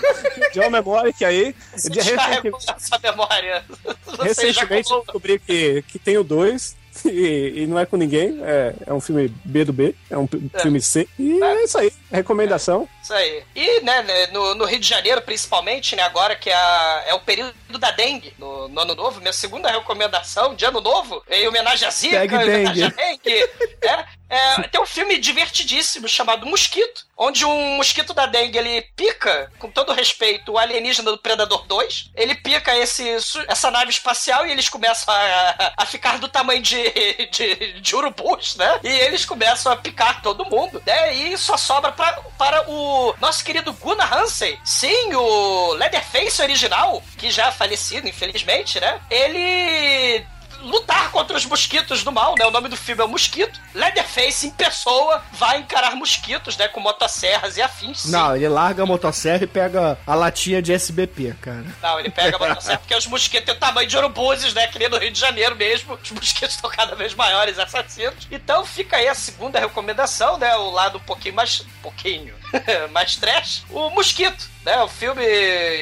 John 0.53 0.71
Memória, 0.71 1.12
que 1.12 1.25
aí. 1.25 1.55
Você 1.77 1.88
de- 1.91 1.99
descarregou 2.03 2.59
a 2.69 2.79
sua 2.79 2.99
memória. 3.03 3.62
Você 4.05 4.17
já 4.17 4.23
recentemente 4.25 4.83
eu 4.83 4.88
colou- 4.91 5.03
descobri 5.05 5.38
que, 5.38 5.83
que 5.93 5.99
tem 5.99 6.17
o 6.19 6.25
dois. 6.25 6.75
E, 7.07 7.63
e 7.63 7.67
não 7.67 7.79
é 7.79 7.87
com 7.87 7.97
ninguém, 7.97 8.39
é, 8.43 8.75
é 8.87 8.93
um 8.93 9.01
filme 9.01 9.33
B 9.47 9.65
do 9.65 9.73
B, 9.73 9.95
é 10.11 10.19
um 10.19 10.27
p- 10.27 10.39
filme 10.61 10.79
C. 10.79 11.09
E 11.19 11.43
é 11.43 11.65
isso 11.65 11.79
aí, 11.79 11.91
recomendação. 12.12 12.88
Isso 13.03 13.12
aí. 13.14 13.42
E, 13.55 13.81
né, 13.81 14.03
né, 14.03 14.27
no, 14.29 14.55
no 14.55 14.64
Rio 14.64 14.79
de 14.79 14.87
Janeiro, 14.88 15.20
principalmente, 15.22 15.96
né, 15.96 16.03
agora 16.03 16.37
que 16.37 16.51
é, 16.51 16.54
a- 16.54 17.04
é 17.08 17.15
o 17.15 17.21
período 17.21 17.52
da 17.79 17.90
dengue, 17.90 18.35
no, 18.38 18.69
no 18.69 18.81
ano 18.81 18.94
novo, 18.94 19.21
minha 19.21 19.33
segunda 19.33 19.71
recomendação 19.71 20.54
de 20.54 20.65
ano 20.65 20.81
novo, 20.81 21.23
em 21.29 21.48
homenagem 21.48 21.87
à 21.87 21.90
Zika, 21.90 22.25
em 22.25 22.29
homenagem 22.35 22.90
dengue. 22.90 23.19
dengue, 23.25 23.50
é, 23.83 24.04
é, 24.29 24.63
tem 24.69 24.81
um 24.81 24.87
filme 24.87 25.19
divertidíssimo 25.19 26.08
chamado 26.08 26.46
Mosquito, 26.46 27.04
onde 27.17 27.44
um 27.44 27.77
mosquito 27.77 28.13
da 28.15 28.27
dengue, 28.27 28.58
ele 28.58 28.83
pica, 28.96 29.52
com 29.58 29.71
todo 29.71 29.92
respeito, 29.92 30.52
o 30.52 30.58
alienígena 30.58 31.10
do 31.10 31.19
Predador 31.19 31.65
2, 31.67 32.10
ele 32.17 32.35
pica 32.35 32.77
esse, 32.77 33.08
essa 33.46 33.71
nave 33.71 33.90
espacial 33.90 34.46
e 34.46 34.50
eles 34.50 34.69
começam 34.69 35.13
a, 35.15 35.73
a 35.77 35.87
ficar 35.87 36.19
do 36.19 36.29
tamanho 36.29 36.60
de, 36.63 36.83
de, 37.31 37.81
de 37.81 37.94
urubus, 37.96 38.56
né? 38.56 38.81
E 38.83 38.88
eles 38.88 39.25
começam 39.25 39.71
a 39.71 39.77
picar 39.77 40.21
todo 40.23 40.44
mundo, 40.46 40.83
né? 40.87 41.15
E 41.15 41.37
só 41.38 41.56
sobra 41.56 41.92
pra, 41.92 42.02
para 42.38 42.69
o 42.69 43.15
nosso 43.21 43.44
querido 43.44 43.73
Gunnar 43.75 44.13
Hansen. 44.13 44.59
Sim, 44.65 45.15
o 45.15 45.75
Leatherface 45.75 46.42
original, 46.42 47.03
que 47.17 47.31
já 47.31 47.46
é 47.46 47.53
falecido, 47.53 48.09
infelizmente, 48.09 48.81
né? 48.81 49.00
Ele 49.11 50.27
lutar 50.63 51.10
contra 51.10 51.37
os 51.37 51.44
mosquitos 51.44 52.02
do 52.02 52.13
mal, 52.13 52.35
né? 52.38 52.46
O 52.46 52.50
nome 52.50 52.69
do 52.69 52.77
filme 52.77 53.02
é 53.02 53.04
o 53.04 53.08
Mosquito. 53.08 53.60
Leatherface, 53.75 54.46
em 54.46 54.50
pessoa, 54.50 55.23
vai 55.33 55.58
encarar 55.58 55.94
mosquitos, 55.96 56.56
né? 56.56 56.69
Com 56.69 56.81
motosserras 56.81 57.56
e 57.56 57.63
afins. 57.63 58.02
sim. 58.02 58.10
Não, 58.10 58.35
ele 58.37 58.48
larga 58.48 58.83
a 58.83 58.87
motosserra 58.87 59.44
e 59.44 59.46
pega 59.46 59.98
a 60.06 60.15
latinha 60.15 60.63
de 60.63 60.73
SBP, 60.73 61.35
cara. 61.40 61.65
Não, 61.83 61.98
ele 62.00 62.10
pega 62.10 62.37
a 62.37 62.38
motosserra 62.38 62.79
porque 62.79 62.94
os 62.94 63.06
mosquitos 63.06 63.46
têm 63.46 63.54
o 63.54 63.58
tamanho 63.58 63.88
de 63.88 63.96
urubuzes, 63.96 64.54
né? 64.54 64.67
Que 64.69 64.79
nem 64.79 64.88
no 64.88 64.98
Rio 64.98 65.10
de 65.10 65.19
Janeiro 65.19 65.56
mesmo. 65.56 65.98
Os 66.02 66.10
mosquitos 66.10 66.54
estão 66.54 66.71
cada 66.71 66.94
vez 66.94 67.15
maiores, 67.15 67.58
assassinos. 67.58 68.27
Então 68.31 68.65
fica 68.65 68.96
aí 68.96 69.08
a 69.08 69.15
segunda 69.15 69.58
recomendação, 69.58 70.38
né? 70.38 70.54
O 70.56 70.71
lado 70.71 70.98
um 70.98 71.02
pouquinho 71.02 71.35
mais. 71.35 71.65
pouquinho. 71.83 72.35
mais 72.92 73.17
trash. 73.17 73.65
O 73.71 73.90
Mosquito. 73.90 74.53
Né, 74.65 74.81
o 74.81 74.87
filme 74.87 75.25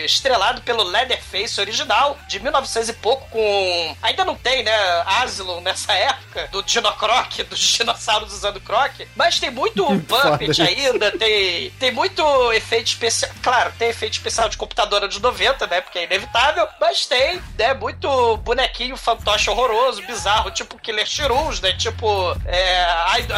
estrelado 0.06 0.62
pelo 0.62 0.82
Leatherface 0.82 1.60
original, 1.60 2.18
de 2.26 2.40
1900 2.40 2.88
e 2.88 2.92
pouco, 2.94 3.28
com. 3.28 3.96
Ainda 4.00 4.24
não 4.24 4.34
tem, 4.34 4.62
né? 4.62 4.72
Asylum 5.04 5.60
nessa 5.60 5.92
época, 5.92 6.48
do 6.50 6.62
Dinocroc, 6.62 7.42
dos 7.44 7.58
dinossauros 7.58 8.32
usando 8.32 8.58
croc. 8.58 9.06
Mas 9.14 9.38
tem 9.38 9.50
muito 9.50 9.84
Puppet 10.08 10.62
ainda, 10.62 11.12
tem, 11.12 11.70
tem 11.72 11.92
muito 11.92 12.22
efeito 12.52 12.86
especial. 12.86 13.30
Claro, 13.42 13.70
tem 13.78 13.90
efeito 13.90 14.14
especial 14.14 14.48
de 14.48 14.56
computadora 14.56 15.06
de 15.06 15.20
90, 15.20 15.66
né? 15.66 15.82
Porque 15.82 15.98
é 15.98 16.04
inevitável. 16.04 16.66
Mas 16.80 17.04
tem, 17.04 17.38
né? 17.58 17.74
Muito 17.74 18.38
bonequinho 18.38 18.96
fantoche 18.96 19.50
horroroso, 19.50 20.00
bizarro, 20.06 20.50
tipo 20.50 20.78
Killer 20.78 21.06
Shrews, 21.06 21.60
né? 21.60 21.74
Tipo, 21.74 22.34
é, 22.46 22.82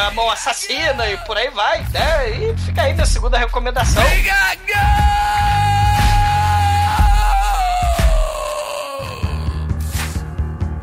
a 0.07 0.11
mão 0.11 0.29
assassina 0.31 1.09
e 1.09 1.17
por 1.25 1.37
aí 1.37 1.49
vai, 1.49 1.83
né? 1.89 2.29
E 2.29 2.57
fica 2.59 2.83
aí 2.83 2.93
minha 2.93 3.05
segunda 3.23 3.37
recomendação. 3.37 4.03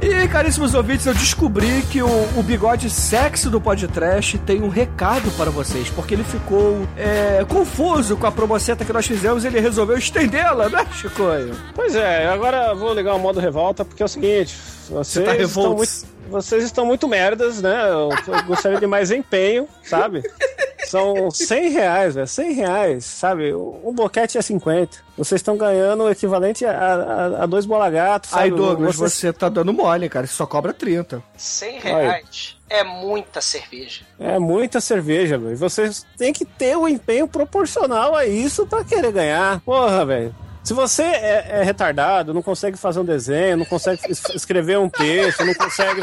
E, 0.01 0.29
caríssimos 0.29 0.75
ouvintes, 0.75 1.05
eu 1.05 1.13
descobri 1.13 1.83
que 1.91 2.03
o, 2.03 2.09
o 2.39 2.43
bigode 2.43 2.89
sexy 2.89 3.51
do 3.51 3.61
podcast 3.61 4.39
tem 4.39 4.63
um 4.63 4.71
recado 4.71 5.31
para 5.33 5.51
vocês, 5.51 5.91
porque 5.91 6.15
ele 6.15 6.25
ficou 6.25 6.89
é, 6.97 7.45
confuso 7.47 8.17
com 8.17 8.27
a 8.27 8.33
promoceta 8.33 8.87
que 8.87 8.93
nós 8.93 9.07
fizemos 9.07 9.45
e 9.45 9.49
ele 9.49 9.61
resolveu 9.61 9.99
estendê-la, 9.99 10.71
né, 10.71 10.87
Chicoio? 10.93 11.55
Pois 11.75 11.95
é, 11.95 12.27
agora 12.27 12.69
eu 12.69 12.77
vou 12.77 12.95
ligar 12.95 13.15
o 13.15 13.19
modo 13.19 13.39
revolta, 13.39 13.85
porque 13.85 14.03
é 14.03 14.07
o 14.07 14.09
seguinte, 14.09 14.57
vocês, 14.89 15.27
tá 15.27 15.37
estão, 15.37 15.75
muito, 15.75 15.93
vocês 16.31 16.65
estão 16.65 16.87
muito 16.87 17.07
merdas, 17.07 17.61
né? 17.61 17.91
Eu, 17.91 18.09
eu 18.09 18.43
gostaria 18.45 18.81
de 18.81 18.87
mais 18.87 19.11
empenho, 19.11 19.69
sabe? 19.83 20.23
São 20.87 21.31
100 21.31 21.71
reais, 21.71 22.15
velho, 22.15 22.27
100 22.27 22.53
reais, 22.53 23.05
sabe? 23.05 23.55
Um 23.55 23.93
boquete 23.95 24.37
é 24.39 24.43
50. 24.43 24.99
Vocês 25.17 25.41
estão 25.41 25.57
ganhando 25.57 26.05
o 26.05 26.11
equivalente 26.11 26.65
a, 26.65 26.71
a, 26.73 27.43
a 27.45 27.47
dois 27.47 27.65
bolagatos, 27.67 28.31
sabe? 28.31 28.43
Aí, 28.45 28.51
Douglas, 28.51 28.97
Vocês- 28.97 29.13
você 29.13 29.33
tá 29.33 29.49
dando 29.49 29.73
mole, 29.73 30.09
cara, 30.09 30.25
isso 30.27 30.35
só 30.37 30.47
cobra 30.47 30.73
30. 30.73 31.23
100 31.37 31.79
reais 31.81 32.57
é 32.69 32.83
muita 32.85 33.41
cerveja. 33.41 34.03
É 34.19 34.39
muita 34.39 34.81
cerveja, 34.81 35.37
velho. 35.39 35.57
Vocês 35.57 36.07
têm 36.17 36.33
que 36.33 36.45
ter 36.45 36.77
o 36.77 36.89
empenho 36.89 37.27
proporcional 37.29 38.15
a 38.15 38.27
isso 38.27 38.67
pra 38.67 38.85
querer 38.85 39.13
ganhar. 39.13 39.61
Porra, 39.61 40.05
velho. 40.07 40.35
Se 40.63 40.75
você 40.75 41.03
é, 41.03 41.47
é 41.61 41.63
retardado, 41.63 42.35
não 42.35 42.43
consegue 42.43 42.77
fazer 42.77 43.01
um 43.01 43.05
desenho, 43.05 43.57
não 43.57 43.65
consegue 43.65 44.03
es- 44.11 44.23
escrever 44.35 44.79
um 44.79 44.91
texto, 44.91 45.45
não 45.45 45.55
consegue 45.55 46.03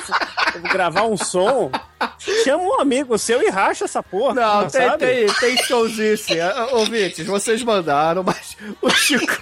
gravar 0.74 1.04
um 1.04 1.16
som, 1.16 1.70
chama 2.18 2.63
um 2.63 2.80
amigo 2.82 3.18
seu 3.18 3.41
e 3.41 3.49
racha 3.49 3.86
essa 3.86 4.01
porra. 4.03 4.34
Não, 4.34 4.68
tem, 4.68 4.82
sabe? 4.88 5.05
tem, 5.05 5.28
tem 5.28 5.57
showzice. 5.63 6.39
Ah, 6.39 6.70
Ouvintes, 6.74 7.26
vocês 7.26 7.61
mandaram, 7.63 8.24
mas 8.24 8.55
o 8.82 8.89
Chico. 8.89 9.41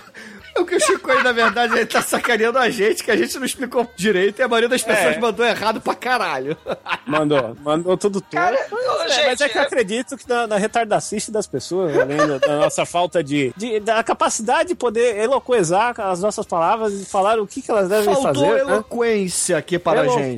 O 0.58 0.64
que 0.64 0.74
o 0.78 0.80
Chico 0.80 1.12
aí, 1.12 1.22
na 1.22 1.34
verdade, 1.34 1.74
ele 1.74 1.86
tá 1.86 2.02
sacaneando 2.02 2.58
a 2.58 2.70
gente, 2.70 3.04
que 3.04 3.12
a 3.12 3.16
gente 3.18 3.38
não 3.38 3.46
explicou 3.46 3.86
direito 3.98 4.40
e 4.40 4.42
a 4.42 4.48
maioria 4.48 4.70
das 4.70 4.82
pessoas 4.82 5.18
É. 5.18 5.20
mandou 5.20 5.46
errado 5.46 5.82
pra 5.82 5.94
caralho. 5.94 6.56
Mandou, 7.06 7.58
mandou 7.62 7.98
tudo. 7.98 8.22
Cara, 8.32 8.56
É, 8.56 8.68
ô, 8.74 8.98
mas 9.00 9.14
gente, 9.14 9.44
é 9.44 9.50
que 9.50 9.58
eu 9.58 9.62
acredito 9.64 10.16
que 10.16 10.30
na, 10.30 10.48
na 10.48 10.56
retardacice 10.58 11.30
das 11.30 11.46
pessoas, 11.46 11.98
além 11.98 12.16
da, 12.26 12.38
da 12.38 12.58
nossa 12.58 12.86
falta 12.86 13.22
de, 13.22 13.52
de- 13.58 13.82
da 13.82 14.02
capacidade 14.02 14.70
de 14.70 14.76
poder 14.76 15.18
eloquezar 15.18 16.00
as 16.00 16.22
nossas 16.22 16.46
palavras 16.46 16.94
e 16.94 17.04
falar 17.06 17.38
o 17.38 17.46
que, 17.46 17.62
que 17.62 17.70
elas 17.70 17.90
devem 17.90 18.06
Faltou 18.06 18.34
fazer. 18.34 18.64
né? 18.66 18.72
eloquência 18.76 19.58
aqui 19.58 19.78
para 19.78 20.02
a 20.04 20.08
gente. 20.08 20.38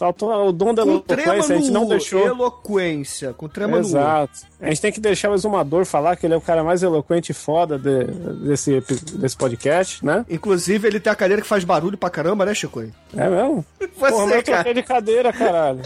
Faltou 0.00 0.48
o 0.48 0.50
dom 0.50 0.72
da 0.72 0.82
Com 0.82 0.92
eloquência, 0.92 1.32
a 1.56 1.58
gente 1.58 1.70
não 1.70 1.86
deixou. 1.86 2.26
eloquência, 2.26 3.34
com 3.34 3.46
trema 3.46 3.74
no 3.74 3.80
Exato. 3.80 4.32
A 4.58 4.68
gente 4.70 4.80
tem 4.80 4.90
que 4.90 4.98
deixar 4.98 5.30
o 5.30 5.34
exumador 5.34 5.84
falar 5.84 6.16
que 6.16 6.24
ele 6.26 6.32
é 6.32 6.36
o 6.38 6.40
cara 6.40 6.64
mais 6.64 6.82
eloquente 6.82 7.32
e 7.32 7.34
foda 7.34 7.78
de- 7.78 8.04
desse, 8.48 8.80
desse 9.12 9.36
podcast, 9.36 10.02
né? 10.04 10.24
Inclusive, 10.30 10.88
ele 10.88 10.98
tem 11.00 11.12
a 11.12 11.14
cadeira 11.14 11.42
que 11.42 11.46
faz 11.48 11.64
barulho 11.64 11.98
pra 11.98 12.08
caramba, 12.08 12.46
né, 12.46 12.54
Chico? 12.54 12.80
É 12.80 13.28
mesmo? 13.28 13.62
Você, 13.78 13.88
Porra, 14.10 14.26
mas 14.26 14.36
eu 14.36 14.42
troquei 14.42 14.72
de 14.72 14.82
cadeira, 14.82 15.32
caralho. 15.34 15.82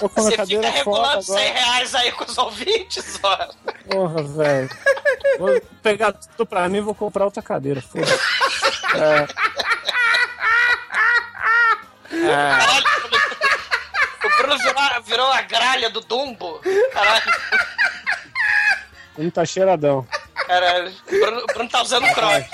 Tô 0.00 0.08
com 0.08 0.20
a 0.20 0.22
Você 0.24 0.30
fica 0.30 0.68
regulando 0.70 1.22
100 1.22 1.36
agora. 1.36 1.52
reais 1.60 1.94
aí 1.94 2.12
com 2.12 2.24
os 2.24 2.38
ouvintes, 2.38 3.20
ó. 3.22 3.48
Porra, 3.90 4.22
velho. 4.22 4.70
Vou 5.38 5.60
pegar 5.82 6.12
tudo 6.12 6.46
pra 6.46 6.66
mim 6.68 6.78
e 6.78 6.80
vou 6.80 6.94
comprar 6.94 7.26
outra 7.26 7.42
cadeira. 7.42 7.82
Foda. 7.82 8.06
Caralho, 12.20 12.84
o 14.24 14.28
Bruno 14.38 14.58
virou, 14.58 15.02
virou 15.04 15.32
a 15.32 15.42
gralha 15.42 15.90
do 15.90 16.00
Dumbo. 16.00 16.60
Caralho, 16.92 17.22
Ele 19.18 19.30
tá 19.30 19.44
cheiradão. 19.44 20.06
caralho. 20.46 20.92
O 21.06 21.10
Bruno, 21.10 21.42
o 21.42 21.46
Bruno 21.46 21.68
tá 21.70 21.82
usando 21.82 22.06
croc. 22.14 22.44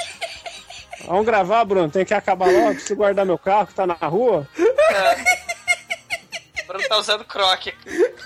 Vamos 1.07 1.27
gravar, 1.27 1.65
Bruno. 1.65 1.91
Tem 1.91 2.05
que 2.05 2.15
acabar 2.15 2.47
logo. 2.51 2.71
Preciso 2.75 2.97
guardar 2.97 3.25
meu 3.25 3.39
carro 3.39 3.67
que 3.67 3.75
tá 3.75 3.87
na 3.87 3.95
rua. 3.95 4.47
O 6.63 6.67
Bruno 6.67 6.89
tá 6.89 6.97
usando 6.99 7.25
croc. 7.25 7.67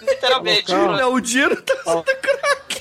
Literalmente. 0.01 0.67
Bruno. 0.73 0.97
Não, 0.97 1.13
o 1.15 1.21
Dino 1.21 1.55
tá 1.63 1.75
Ó. 1.87 2.03
De 2.69 2.72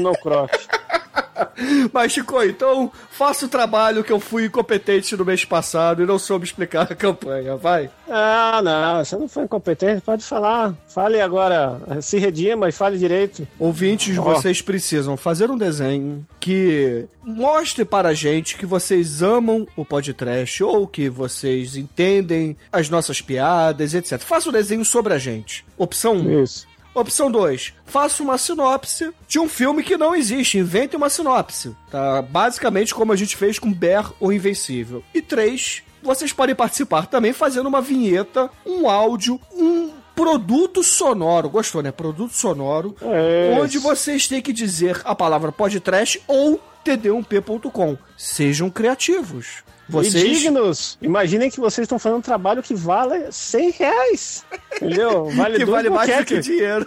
no 0.00 0.12
croc. 0.18 0.50
Mas, 1.92 2.12
Chico, 2.12 2.42
então 2.42 2.90
faça 3.10 3.46
o 3.46 3.48
trabalho 3.48 4.04
que 4.04 4.12
eu 4.12 4.20
fui 4.20 4.46
incompetente 4.46 5.16
no 5.16 5.24
mês 5.24 5.44
passado 5.44 6.02
e 6.02 6.06
não 6.06 6.18
soube 6.18 6.44
explicar 6.44 6.82
a 6.90 6.94
campanha, 6.94 7.56
vai. 7.56 7.90
Ah, 8.08 8.60
não. 8.62 9.04
Você 9.04 9.16
não 9.16 9.28
foi 9.28 9.44
incompetente. 9.44 10.02
Pode 10.02 10.24
falar. 10.24 10.74
Fale 10.88 11.20
agora. 11.20 11.80
Se 12.00 12.18
redima 12.18 12.68
e 12.68 12.72
fale 12.72 12.98
direito. 12.98 13.46
Ouvintes, 13.58 14.16
Ó. 14.18 14.22
vocês 14.22 14.60
precisam 14.60 15.16
fazer 15.16 15.50
um 15.50 15.56
desenho 15.56 16.26
que 16.38 17.06
mostre 17.24 17.84
para 17.84 18.10
a 18.10 18.14
gente 18.14 18.56
que 18.56 18.66
vocês 18.66 19.22
amam 19.22 19.66
o 19.76 19.84
podcast 19.84 20.62
ou 20.62 20.86
que 20.86 21.08
vocês 21.08 21.76
entendem 21.76 22.56
as 22.70 22.88
nossas 22.90 23.20
piadas, 23.20 23.94
etc. 23.94 24.18
Faça 24.20 24.48
um 24.48 24.52
desenho 24.52 24.84
sobre 24.84 25.14
a 25.14 25.18
gente. 25.18 25.64
Opção 25.78 26.16
1. 26.16 26.42
Isso. 26.42 26.71
Opção 26.94 27.30
2. 27.30 27.72
Faça 27.86 28.22
uma 28.22 28.36
sinopse 28.36 29.10
de 29.26 29.38
um 29.38 29.48
filme 29.48 29.82
que 29.82 29.96
não 29.96 30.14
existe. 30.14 30.58
Invente 30.58 30.96
uma 30.96 31.08
sinopse. 31.08 31.74
Tá? 31.90 32.20
Basicamente 32.22 32.94
como 32.94 33.12
a 33.12 33.16
gente 33.16 33.36
fez 33.36 33.58
com 33.58 33.72
Bear 33.72 34.12
ou 34.20 34.32
Invencível. 34.32 35.02
E 35.14 35.22
3. 35.22 35.82
Vocês 36.02 36.32
podem 36.32 36.54
participar 36.54 37.06
também 37.06 37.32
fazendo 37.32 37.68
uma 37.68 37.80
vinheta, 37.80 38.50
um 38.66 38.88
áudio, 38.88 39.40
um 39.54 39.90
produto 40.14 40.82
sonoro. 40.82 41.48
Gostou, 41.48 41.82
né? 41.82 41.92
Produto 41.92 42.34
sonoro. 42.34 42.96
É 43.00 43.56
Onde 43.58 43.78
vocês 43.78 44.26
têm 44.26 44.42
que 44.42 44.52
dizer 44.52 45.00
a 45.04 45.14
palavra 45.14 45.52
podcast 45.52 46.20
ou 46.26 46.60
td1p.com. 46.84 47.96
Sejam 48.16 48.68
criativos. 48.68 49.62
E 49.88 49.92
Vocês. 49.92 50.22
dignos. 50.38 50.96
Imaginem 51.02 51.50
que 51.50 51.58
vocês 51.60 51.84
estão 51.84 51.98
fazendo 51.98 52.18
um 52.18 52.22
trabalho 52.22 52.62
que 52.62 52.74
vale 52.74 53.30
100 53.30 53.70
reais. 53.72 54.44
Entendeu? 54.76 55.26
Vale 55.36 55.58
que 55.58 55.64
vale 55.64 55.90
mais 55.90 56.16
do 56.16 56.24
que 56.24 56.40
dinheiro. 56.40 56.86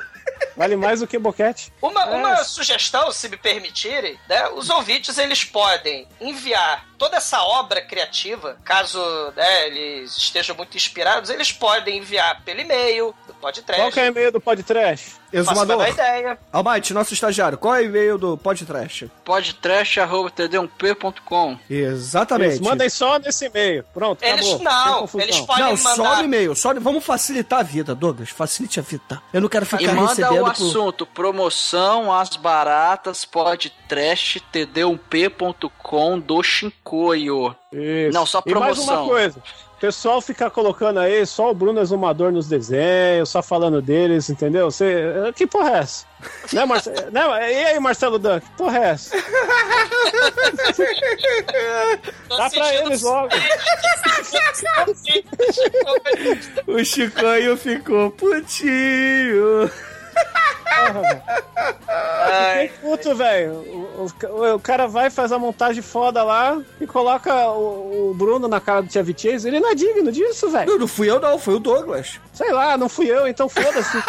Vale 0.58 0.76
mais 0.76 1.00
do 1.02 1.08
que 1.08 1.20
boquete. 1.20 1.72
Uma, 1.82 2.04
É. 2.04 2.16
uma 2.16 2.44
sugestão, 2.44 3.12
se 3.12 3.30
me 3.30 3.38
permitirem, 3.38 4.18
né? 4.28 4.48
Os 4.50 4.70
ouvintes 4.70 5.18
eles 5.18 5.44
podem 5.44 6.08
enviar 6.20 6.86
toda 6.98 7.18
essa 7.18 7.42
obra 7.44 7.82
criativa, 7.82 8.58
caso 8.64 9.00
né, 9.36 9.68
eles 9.68 10.16
estejam 10.18 10.56
muito 10.56 10.76
inspirados, 10.78 11.30
eles 11.30 11.52
podem 11.52 11.98
enviar 11.98 12.42
pelo 12.44 12.62
e-mail 12.62 13.14
do 13.28 13.34
podcast. 13.36 13.82
Qual 13.82 13.92
que 13.92 14.00
é 14.00 14.04
o 14.04 14.08
e-mail 14.08 14.32
do 14.32 14.40
podcast? 14.42 15.12
Faço 15.12 15.30
a 15.34 15.38
Exumador. 15.40 15.78
menor 15.80 15.90
ideia. 15.92 16.40
Almighty, 16.54 16.94
nosso 16.94 17.14
estagiário, 17.14 17.58
qual 17.58 17.76
é 17.76 17.82
o 17.82 17.86
e-mail 17.86 18.18
do 18.18 18.38
podcast? 18.38 19.12
podtrash.td1p.com 19.26 21.58
Exatamente. 21.70 22.52
Eles 22.56 22.60
mandem 22.62 22.88
só 22.90 23.20
nesse 23.20 23.46
e-mail. 23.48 23.84
Pronto, 23.94 24.24
Eles 24.24 24.46
acabou. 24.46 24.64
não, 24.64 25.10
eles 25.22 25.42
podem 25.42 25.66
Não, 25.66 25.76
só 25.78 25.98
mandar. 25.98 26.18
no 26.20 26.24
e-mail. 26.24 26.56
Só, 26.56 26.74
vamos 26.76 27.04
facilitar 27.04 27.60
a 27.60 27.64
vida, 27.64 27.94
Douglas. 27.94 28.30
Facilite 28.30 28.80
a 28.80 28.84
vida. 28.84 29.22
Eu 29.34 29.42
não 29.42 29.50
quero 29.50 29.66
E 29.66 29.68
ficar 29.68 29.94
manda 29.94 30.08
recebendo 30.10 30.42
o 30.42 30.46
por... 30.46 30.52
assunto, 30.52 31.06
promoção, 31.06 32.14
as 32.14 32.30
baratas, 32.38 33.26
podtrash, 33.26 34.40
td1p.com 34.54 36.20
do 36.20 36.42
Shinkoio. 36.86 37.56
Isso. 37.74 38.14
Não, 38.14 38.26
só 38.26 38.42
E 38.46 38.54
mais 38.54 38.78
uma 38.78 38.86
promoção. 38.86 39.08
coisa. 39.08 39.40
O 39.76 39.80
pessoal 39.80 40.22
fica 40.22 40.50
colocando 40.50 41.00
aí 41.00 41.26
só 41.26 41.52
o 41.52 41.54
Bruno 41.54 41.82
Exumador 41.82 42.32
nos 42.32 42.48
desenhos, 42.48 43.30
só 43.30 43.44
falando 43.44 43.82
deles, 43.82 44.30
entendeu? 44.30 44.72
Você, 44.72 45.12
que 45.36 45.46
porra 45.46 45.72
é 45.72 45.78
essa? 45.80 46.06
né, 46.54 46.66
Marce... 46.66 46.90
né, 47.12 47.52
e 47.52 47.66
aí, 47.66 47.80
Marcelo 47.80 48.18
Dan, 48.18 48.40
que 48.40 48.50
porra 48.52 48.78
é 48.78 48.90
essa? 48.92 49.18
Tô 52.30 52.38
Dá 52.38 52.50
pra 52.50 52.76
eles 52.76 53.02
logo. 53.02 53.30
O 56.68 56.84
Chicoio 56.84 57.58
ficou 57.58 58.12
putinho. 58.12 59.70
Porra, 60.16 61.02
velho. 61.02 61.22
Ai, 61.88 62.68
Fiquei 62.68 62.90
puto, 62.90 63.16
velho. 63.16 63.52
O, 63.54 64.08
o- 64.30 64.56
o 64.56 64.60
cara 64.60 64.88
vai, 64.88 65.10
faz 65.10 65.32
a 65.32 65.40
montagem 65.40 65.82
foda 65.82 66.22
lá 66.24 66.62
e 66.82 66.86
coloca 66.88 67.34
o, 67.52 68.12
o 68.12 68.14
Bruno 68.14 68.48
na 68.48 68.60
cara 68.60 68.82
do 68.82 68.92
Chevy 68.92 69.16
Chase. 69.18 69.48
Ele 69.48 69.60
não 69.60 69.72
é 69.72 69.76
digno 69.76 70.12
disso, 70.12 70.50
velho. 70.50 70.70
Não, 70.72 70.80
não 70.80 70.88
fui 70.88 71.10
eu 71.10 71.20
não, 71.20 71.40
foi 71.40 71.56
o 71.56 71.60
Douglas. 71.60 72.20
Sei 72.34 72.52
lá, 72.52 72.78
não 72.78 72.90
fui 72.90 73.10
eu, 73.10 73.28
então 73.28 73.48
foda-se. 73.48 73.98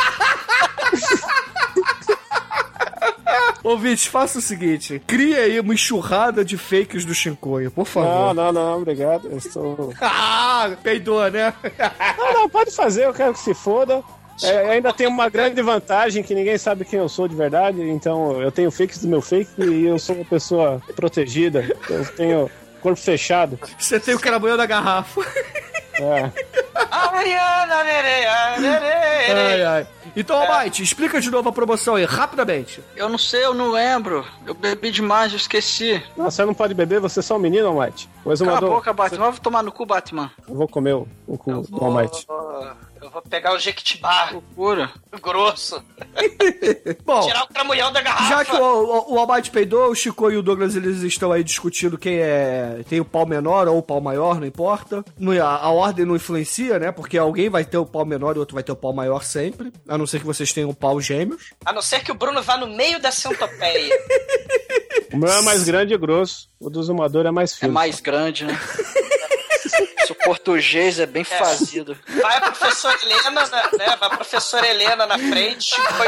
Ouvintes, 3.63 4.07
faça 4.07 4.39
o 4.39 4.43
seguinte. 4.43 5.03
Crie 5.07 5.35
aí 5.37 5.59
uma 5.59 5.75
enxurrada 5.75 6.45
de 6.45 6.57
fakes 6.57 7.05
do 7.05 7.13
Chicoio, 7.15 7.71
por 7.71 7.81
não, 7.81 7.85
favor. 7.87 8.35
não, 8.35 8.53
não, 8.53 8.77
obrigado. 8.81 9.29
Eu 9.29 9.39
estou. 9.39 9.93
Ah, 10.01 10.71
peidou, 10.83 11.29
né? 11.31 11.53
Não, 12.17 12.33
não, 12.33 12.49
pode 12.49 12.71
fazer, 12.71 13.05
eu 13.07 13.13
quero 13.13 13.33
que 13.35 13.41
se 13.41 13.53
foda. 13.55 14.03
É, 14.43 14.71
ainda 14.71 14.93
tem 14.93 15.07
uma 15.07 15.29
grande 15.29 15.63
vantagem 15.63 16.23
que 16.23 16.35
ninguém 16.35 16.59
sabe 16.59 16.85
quem 16.85 16.99
eu 16.99 17.09
sou 17.09 17.27
de 17.27 17.35
verdade, 17.35 17.81
então 17.83 18.41
eu 18.43 18.53
tenho 18.53 18.71
fakes 18.71 19.01
do 19.01 19.09
meu 19.09 19.23
fake 19.23 19.51
e 19.63 19.87
eu 19.87 19.99
sou 19.99 20.17
uma 20.17 20.25
pessoa 20.25 20.81
protegida. 20.95 21.65
Eu 21.89 22.05
tenho 22.13 22.51
corpo 22.81 23.01
fechado. 23.01 23.59
Você 23.79 23.99
tem 23.99 24.15
o 24.15 24.21
caramanhão 24.21 24.57
da 24.57 24.67
garrafa. 24.67 25.21
É. 25.95 26.31
Ai, 29.35 29.63
ai. 29.63 29.87
Então, 30.15 30.37
Almighty, 30.37 30.83
explica 30.83 31.21
de 31.21 31.31
novo 31.31 31.49
a 31.49 31.53
promoção 31.53 31.95
aí, 31.95 32.05
rapidamente. 32.05 32.83
Eu 32.95 33.09
não 33.09 33.19
sei, 33.19 33.45
eu 33.45 33.55
não 33.55 33.71
lembro. 33.71 34.25
Eu 34.47 34.55
bebi 34.55 34.91
demais, 34.91 35.33
eu 35.33 35.37
esqueci. 35.37 36.03
Não, 36.17 36.31
você 36.31 36.45
não 36.45 36.55
pode 36.55 36.75
beber, 36.75 37.01
você 37.01 37.21
é 37.21 37.23
só 37.23 37.37
um 37.37 37.39
menino, 37.39 37.69
Almighty. 37.69 38.09
O 38.21 38.23
Cala 38.23 38.31
a 38.31 38.33
exumador. 38.35 38.71
boca, 38.71 38.93
Batman. 38.93 39.31
Vai 39.31 39.41
tomar 39.41 39.63
no 39.63 39.73
cu, 39.73 39.85
Batman. 39.85 40.31
Eu 40.49 40.55
vou 40.55 40.69
comer 40.69 40.95
o, 40.95 41.09
o 41.27 41.37
cu 41.37 41.63
do 41.63 41.85
Almighty. 41.85 42.27
Vou- 43.07 43.11
Eu 43.11 43.11
vou 43.11 43.23
pegar 43.23 43.55
o 43.55 43.59
Jequitibá 43.59 44.31
Loucura. 44.33 44.91
grosso, 45.23 45.83
Bom, 47.05 47.21
tirar 47.27 47.45
o 47.45 47.49
cramunhão 47.49 47.93
da 47.93 48.01
garrafa. 48.03 48.29
já 48.29 48.45
que 48.45 48.53
o, 48.57 48.65
o, 48.65 49.15
o 49.15 49.19
Almighty 49.19 49.51
peidou, 49.51 49.91
o 49.91 49.95
Chico 49.95 50.31
e 50.31 50.37
o 50.37 50.43
Douglas 50.43 50.75
eles 50.77 51.03
estão 51.03 51.31
aí 51.33 51.43
discutindo 51.45 51.97
quem 51.97 52.19
é 52.19 52.81
tem 52.89 53.01
o 53.01 53.05
pau 53.05 53.25
menor 53.27 53.69
ou 53.69 53.79
o 53.79 53.83
pau 53.83 54.01
maior, 54.01 54.39
não 54.41 54.47
importa. 54.47 55.05
Não- 55.19 55.33
a, 55.33 55.57
a 55.57 55.71
ordem 55.71 56.05
não 56.05 56.17
influencia, 56.17 56.79
né? 56.79 56.91
Porque 56.93 57.17
alguém 57.17 57.49
vai 57.49 57.65
ter 57.65 57.79
o 57.79 57.87
pau 57.87 58.05
menor 58.05 58.35
e 58.35 58.39
o 58.39 58.41
outro 58.41 58.55
vai 58.55 58.63
ter 58.65 58.73
o 58.73 58.77
pau 58.77 58.93
maior 58.93 59.23
sempre. 59.25 59.73
A 59.89 59.97
não 59.97 60.07
ser 60.07 60.19
que 60.21 60.27
vocês 60.27 60.53
tenham 60.53 60.75
pau 60.75 61.01
gêmeos. 61.01 61.53
A 61.65 61.73
não 61.73 61.83
ser 61.83 62.01
que 62.03 62.11
o 62.13 62.15
Bruno 62.15 62.43
vá 62.43 62.57
no 62.57 62.67
meio 62.67 63.01
da 63.01 63.11
centopeia. 63.11 63.95
O 65.13 65.19
meu 65.19 65.31
é 65.31 65.41
mais 65.43 65.63
grande 65.63 65.95
e 65.95 65.97
grosso, 65.97 66.49
o 66.59 66.69
do 66.69 66.81
exumador 66.81 67.25
é 67.27 67.31
mais 67.31 67.53
É 67.53 67.57
fino. 67.61 67.73
mais 67.73 68.01
grande, 68.01 68.45
né? 68.45 68.59
Seu 70.07 70.15
português 70.15 70.99
é 71.01 71.07
bem 71.07 71.25
fazido. 71.25 71.97
Vai 72.23 72.37
a 72.37 72.41
professora 72.41 72.97
Helena, 73.03 73.31
né? 73.31 73.63
Vai 73.79 73.89
a 74.01 74.11
professora 74.11 74.67
Helena 74.69 75.07
na 75.07 75.19
frente, 75.19 75.75
foi 75.75 76.07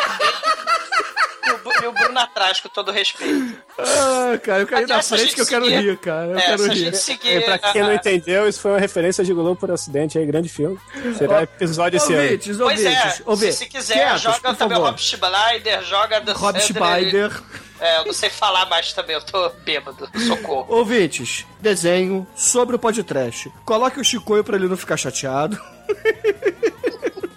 e 1.83 1.87
o 1.87 1.91
e 1.91 1.93
Bruno 1.93 2.19
atrás, 2.19 2.61
com 2.61 2.69
todo 2.69 2.91
respeito. 2.93 3.57
Ah, 3.79 4.39
cara, 4.43 4.61
eu 4.63 4.67
caí 4.67 4.87
na 4.87 5.03
frente 5.03 5.35
que 5.35 5.41
eu 5.41 5.47
quero 5.47 5.65
seguir- 5.65 5.81
rir, 5.81 5.97
cara. 5.99 6.27
Eu 6.27 6.39
É, 6.39 6.43
quero 6.43 6.67
rir. 6.67 6.95
seguir. 6.97 7.37
E 7.39 7.41
pra 7.43 7.59
quem 7.59 7.83
não 7.83 7.91
a- 7.91 7.95
entendeu, 7.95 8.49
isso 8.49 8.61
foi 8.61 8.73
uma 8.73 8.81
referência 8.81 9.25
de 9.25 9.33
Globo 9.33 9.57
por 9.57 9.71
acidente 9.71 10.19
aí, 10.19 10.27
grande 10.27 10.49
filme. 10.49 10.79
Será 11.17 11.43
episódio 11.43 11.97
esse 11.97 12.13
ano. 12.13 12.23
Ouvintes, 12.25 12.59
é, 12.61 12.63
ouvintes, 12.63 13.15
se, 13.15 13.23
ouvintes. 13.25 13.57
se 13.57 13.67
quiser, 13.67 13.95
Quietos, 13.95 14.23
joga 14.23 14.55
também 14.55 14.79
o. 14.79 14.81
Rob 14.83 14.99
Schneider, 15.01 15.83
joga 15.85 16.21
do 16.21 16.33
Rob 16.33 16.61
Sandler. 16.61 17.33
É, 17.81 17.99
eu 17.99 18.07
não 18.07 18.13
sei 18.13 18.29
falar 18.31 18.67
mais 18.67 18.93
também, 18.93 19.15
eu 19.15 19.23
tô 19.23 19.49
bêbado. 19.65 20.09
Socorro. 20.27 20.67
Ouvintes, 20.69 21.47
desenho 21.61 22.27
sobre 22.35 22.77
o 22.77 22.79
podcast. 22.79 23.53
Coloque 23.65 24.01
o 24.01 24.05
Chicoio 24.05 24.43
pra 24.43 24.57
ele 24.57 24.69
não 24.69 24.77
ficar 24.77 24.97
chateado. 24.97 25.59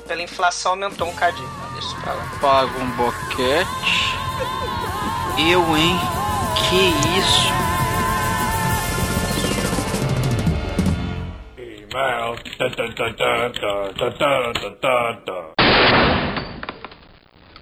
pela 0.09 0.23
inflação 0.23 0.73
aumentou 0.73 1.09
um 1.09 1.15
cadinho. 1.15 1.49
Deixa 1.73 1.89
isso 1.89 2.01
pra 2.01 2.15
lá. 2.15 2.25
Pago 2.41 2.79
um 2.81 2.91
boquete. 2.97 3.69
Eu, 5.39 5.77
hein? 5.77 5.99
Que 6.71 7.19
isso? 7.19 7.55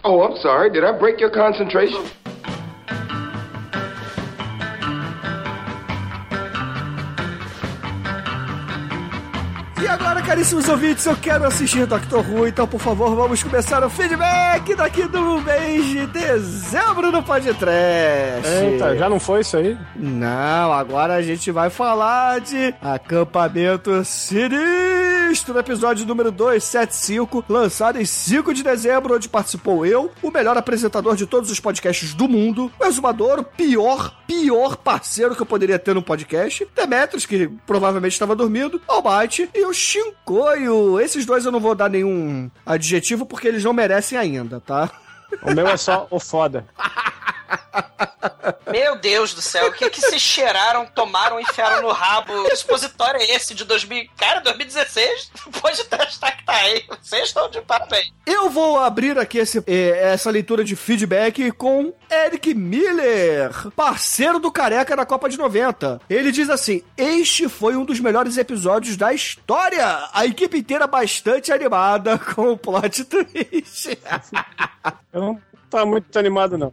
Oh, 0.04 0.22
I'm 0.22 0.36
sorry. 0.38 0.70
Did 0.70 0.84
I 0.84 0.92
break 0.98 1.20
your 1.20 1.30
concentration? 1.30 2.04
E 9.80 9.86
agora, 9.88 10.22
caríssimos 10.22 10.68
ouvintes, 10.68 11.04
eu 11.06 11.16
quero 11.16 11.44
assistir 11.44 11.86
Doctor 11.86 12.24
Who, 12.30 12.46
então, 12.46 12.68
por 12.68 12.80
favor, 12.80 13.16
vamos 13.16 13.42
começar 13.42 13.82
o 13.84 13.90
feedback 13.90 14.74
daqui 14.76 15.02
do 15.08 15.40
mês 15.40 15.84
de 15.86 16.06
dezembro 16.06 17.10
do 17.10 17.20
Podcast. 17.22 18.48
Eita, 18.62 18.96
já 18.96 19.08
não 19.08 19.18
foi 19.18 19.40
isso 19.40 19.56
aí? 19.56 19.76
Não, 19.96 20.72
agora 20.72 21.14
a 21.14 21.22
gente 21.22 21.50
vai 21.50 21.68
falar 21.68 22.40
de 22.40 22.72
acampamento 22.80 24.04
sinistro. 24.04 25.11
Sinistro, 25.32 25.58
episódio 25.58 26.04
número 26.04 26.30
275, 26.30 27.42
lançado 27.48 27.98
em 27.98 28.04
5 28.04 28.52
de 28.52 28.62
dezembro, 28.62 29.14
onde 29.14 29.30
participou 29.30 29.86
eu, 29.86 30.12
o 30.22 30.30
melhor 30.30 30.58
apresentador 30.58 31.16
de 31.16 31.26
todos 31.26 31.50
os 31.50 31.58
podcasts 31.58 32.12
do 32.12 32.28
mundo, 32.28 32.70
o 32.78 32.84
exumador, 32.84 33.38
o 33.38 33.42
pior, 33.42 34.14
pior 34.26 34.76
parceiro 34.76 35.34
que 35.34 35.40
eu 35.40 35.46
poderia 35.46 35.78
ter 35.78 35.94
no 35.94 36.02
podcast, 36.02 36.68
Demetrius, 36.76 37.24
que 37.24 37.48
provavelmente 37.66 38.12
estava 38.12 38.36
dormindo, 38.36 38.78
Almighty 38.86 39.48
e 39.54 39.64
o 39.64 39.72
Shinkoio. 39.72 41.00
Esses 41.00 41.24
dois 41.24 41.46
eu 41.46 41.52
não 41.52 41.60
vou 41.60 41.74
dar 41.74 41.88
nenhum 41.88 42.50
adjetivo 42.66 43.24
porque 43.24 43.48
eles 43.48 43.64
não 43.64 43.72
merecem 43.72 44.18
ainda, 44.18 44.60
tá? 44.60 44.90
O 45.42 45.54
meu 45.54 45.66
é 45.66 45.78
só 45.78 46.06
o 46.10 46.20
foda. 46.20 46.66
Meu 48.70 48.96
Deus 48.96 49.34
do 49.34 49.42
céu, 49.42 49.68
o 49.68 49.72
que 49.72 49.88
que 49.90 50.00
se 50.00 50.18
cheiraram, 50.18 50.86
tomaram 50.86 51.38
e 51.38 51.42
enfiaram 51.42 51.82
no 51.82 51.92
rabo? 51.92 52.44
Que 52.48 52.56
supositório 52.56 53.20
é 53.20 53.34
esse 53.34 53.54
de 53.54 53.64
2000? 53.64 54.08
Cara, 54.16 54.40
2016? 54.40 55.30
Pode 55.60 55.84
testar 55.84 56.32
que 56.32 56.44
tá 56.44 56.54
aí. 56.54 56.84
Vocês 57.02 57.24
estão 57.28 57.48
de 57.50 57.60
parabéns. 57.60 58.10
Eu 58.26 58.48
vou 58.50 58.78
abrir 58.78 59.18
aqui 59.18 59.38
esse- 59.38 59.62
eh, 59.66 60.12
essa 60.12 60.30
leitura 60.30 60.64
de 60.64 60.74
feedback 60.74 61.50
com 61.52 61.92
Eric 62.10 62.54
Miller, 62.54 63.50
parceiro 63.76 64.38
do 64.38 64.50
Careca 64.50 64.96
da 64.96 65.04
Copa 65.04 65.28
de 65.28 65.36
90. 65.36 66.00
Ele 66.08 66.32
diz 66.32 66.48
assim: 66.48 66.82
Este 66.96 67.48
foi 67.48 67.76
um 67.76 67.84
dos 67.84 68.00
melhores 68.00 68.36
episódios 68.38 68.96
da 68.96 69.12
história. 69.12 70.08
A 70.12 70.24
equipe 70.24 70.58
inteira 70.58 70.86
bastante 70.86 71.52
animada 71.52 72.18
com 72.18 72.52
o 72.52 72.56
plot 72.56 73.04
twist. 73.06 73.98
Eu 75.12 75.20
não 75.20 75.40
tava 75.72 75.86
muito 75.86 76.16
animado, 76.18 76.56
não. 76.58 76.72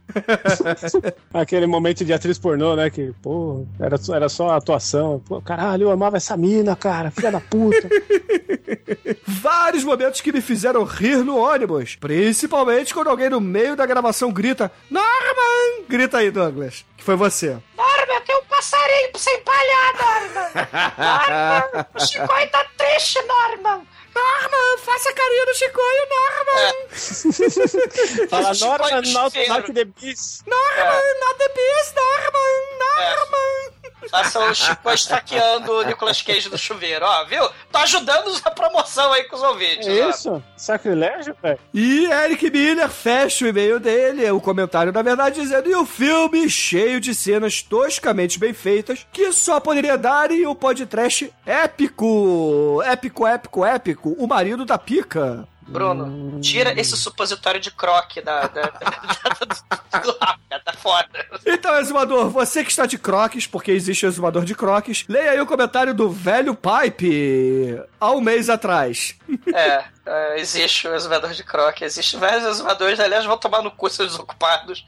Aquele 1.34 1.66
momento 1.66 2.04
de 2.04 2.12
atriz 2.12 2.38
pornô, 2.38 2.76
né? 2.76 2.90
Que, 2.90 3.12
pô, 3.22 3.66
era, 3.80 3.96
só- 3.96 4.14
era 4.14 4.28
só 4.28 4.50
atuação. 4.50 5.20
Pô, 5.26 5.40
caralho, 5.40 5.84
eu 5.84 5.90
amava 5.90 6.16
essa 6.16 6.36
mina, 6.36 6.76
cara. 6.76 7.10
Filha 7.10 7.32
da 7.32 7.40
puta. 7.40 7.88
Vários 9.26 9.84
momentos 9.84 10.20
que 10.20 10.32
me 10.32 10.40
fizeram 10.40 10.84
rir 10.84 11.24
no 11.24 11.36
ônibus. 11.38 11.96
Principalmente 11.96 12.92
quando 12.94 13.08
alguém 13.08 13.30
no 13.30 13.40
meio 13.40 13.74
da 13.76 13.86
gravação 13.86 14.30
grita: 14.32 14.70
Norman! 14.90 15.84
Grita 15.88 16.18
aí, 16.18 16.30
Douglas. 16.30 16.84
Que 16.96 17.04
foi 17.04 17.16
você. 17.16 17.56
Norman, 17.76 18.20
tem 18.26 18.36
um 18.36 18.44
passarinho 18.44 19.10
pra 19.10 19.20
você 19.20 19.30
empalhar, 19.30 19.94
Norman. 19.94 20.50
Norman, 21.72 21.86
o 21.94 22.06
Chicoio 22.06 22.50
tá 22.50 22.64
triste, 22.76 23.18
Norman. 23.22 23.80
Norman, 24.14 24.78
faça 24.78 25.12
carinho 25.12 25.46
no 25.46 25.54
Chicoio, 25.54 26.06
Norman! 26.10 26.74
Fala, 28.28 28.54
Chicoio 28.54 28.78
Norman, 28.78 29.02
do 29.02 29.12
not, 29.12 29.34
not 29.48 29.72
the 29.74 29.84
beast. 29.84 30.46
Norman, 30.46 31.20
not 31.20 31.38
the 31.38 31.50
beast, 31.54 31.94
Norman! 31.96 32.78
Norman! 32.78 33.79
Faça 34.08 34.38
o 34.40 34.54
Chico 34.54 34.90
estaqueando 34.90 35.72
o 35.72 35.82
Nicolas 35.82 36.22
Cage 36.22 36.48
do 36.48 36.58
chuveiro, 36.58 37.04
ó, 37.04 37.24
viu? 37.24 37.48
Tô 37.70 37.78
ajudando 37.78 38.30
a 38.44 38.50
promoção 38.50 39.12
aí 39.12 39.24
com 39.24 39.36
os 39.36 39.42
ouvintes. 39.42 39.86
É 39.86 40.06
ó. 40.06 40.10
isso? 40.10 40.42
Sacrilégio, 40.56 41.36
velho? 41.42 41.58
E 41.72 42.06
Eric 42.06 42.50
Miller 42.50 42.88
fecha 42.88 43.44
o 43.44 43.48
e-mail 43.48 43.78
dele, 43.78 44.30
o 44.30 44.40
comentário, 44.40 44.92
na 44.92 45.02
verdade, 45.02 45.40
dizendo: 45.40 45.68
e 45.68 45.74
o 45.74 45.86
filme 45.86 46.48
cheio 46.48 47.00
de 47.00 47.14
cenas 47.14 47.62
toscamente 47.62 48.38
bem 48.38 48.52
feitas 48.52 49.06
que 49.12 49.32
só 49.32 49.60
poderia 49.60 49.96
dar 49.96 50.30
em 50.30 50.46
um 50.46 50.54
podcast 50.54 51.32
épico. 51.46 52.82
Épico, 52.84 53.26
épico, 53.26 53.64
épico. 53.64 54.10
O 54.18 54.26
marido 54.26 54.64
da 54.64 54.78
pica. 54.78 55.46
Bruno, 55.70 56.40
tira 56.40 56.78
esse 56.80 56.96
supositório 56.96 57.60
de 57.60 57.70
croque 57.70 58.20
da, 58.20 58.40
da, 58.48 58.62
da, 58.62 58.68
da- 58.68 59.98
do 60.00 60.14
cara, 60.14 60.38
tá 60.64 60.72
foda. 60.72 61.08
Então, 61.46 61.78
exumador, 61.78 62.28
você 62.28 62.64
que 62.64 62.70
está 62.70 62.86
de 62.86 62.98
croques, 62.98 63.46
porque 63.46 63.70
existe 63.70 64.04
exumador 64.04 64.44
de 64.44 64.54
croques, 64.54 65.04
leia 65.08 65.30
aí 65.32 65.40
o 65.40 65.46
comentário 65.46 65.94
do 65.94 66.10
velho 66.10 66.54
Pipe 66.56 67.80
há 68.00 68.10
um 68.10 68.20
mês 68.20 68.50
atrás. 68.50 69.14
É, 69.54 69.84
é, 70.06 70.40
existe 70.40 70.88
o 70.88 70.94
exumador 70.94 71.30
de 71.30 71.44
croque, 71.44 71.84
existe 71.84 72.16
vários 72.16 72.44
exumadores, 72.44 72.98
aliás, 72.98 73.24
vão 73.24 73.38
tomar 73.38 73.62
no 73.62 73.70
cu 73.70 73.88
seus 73.88 74.10
desocupados. 74.12 74.84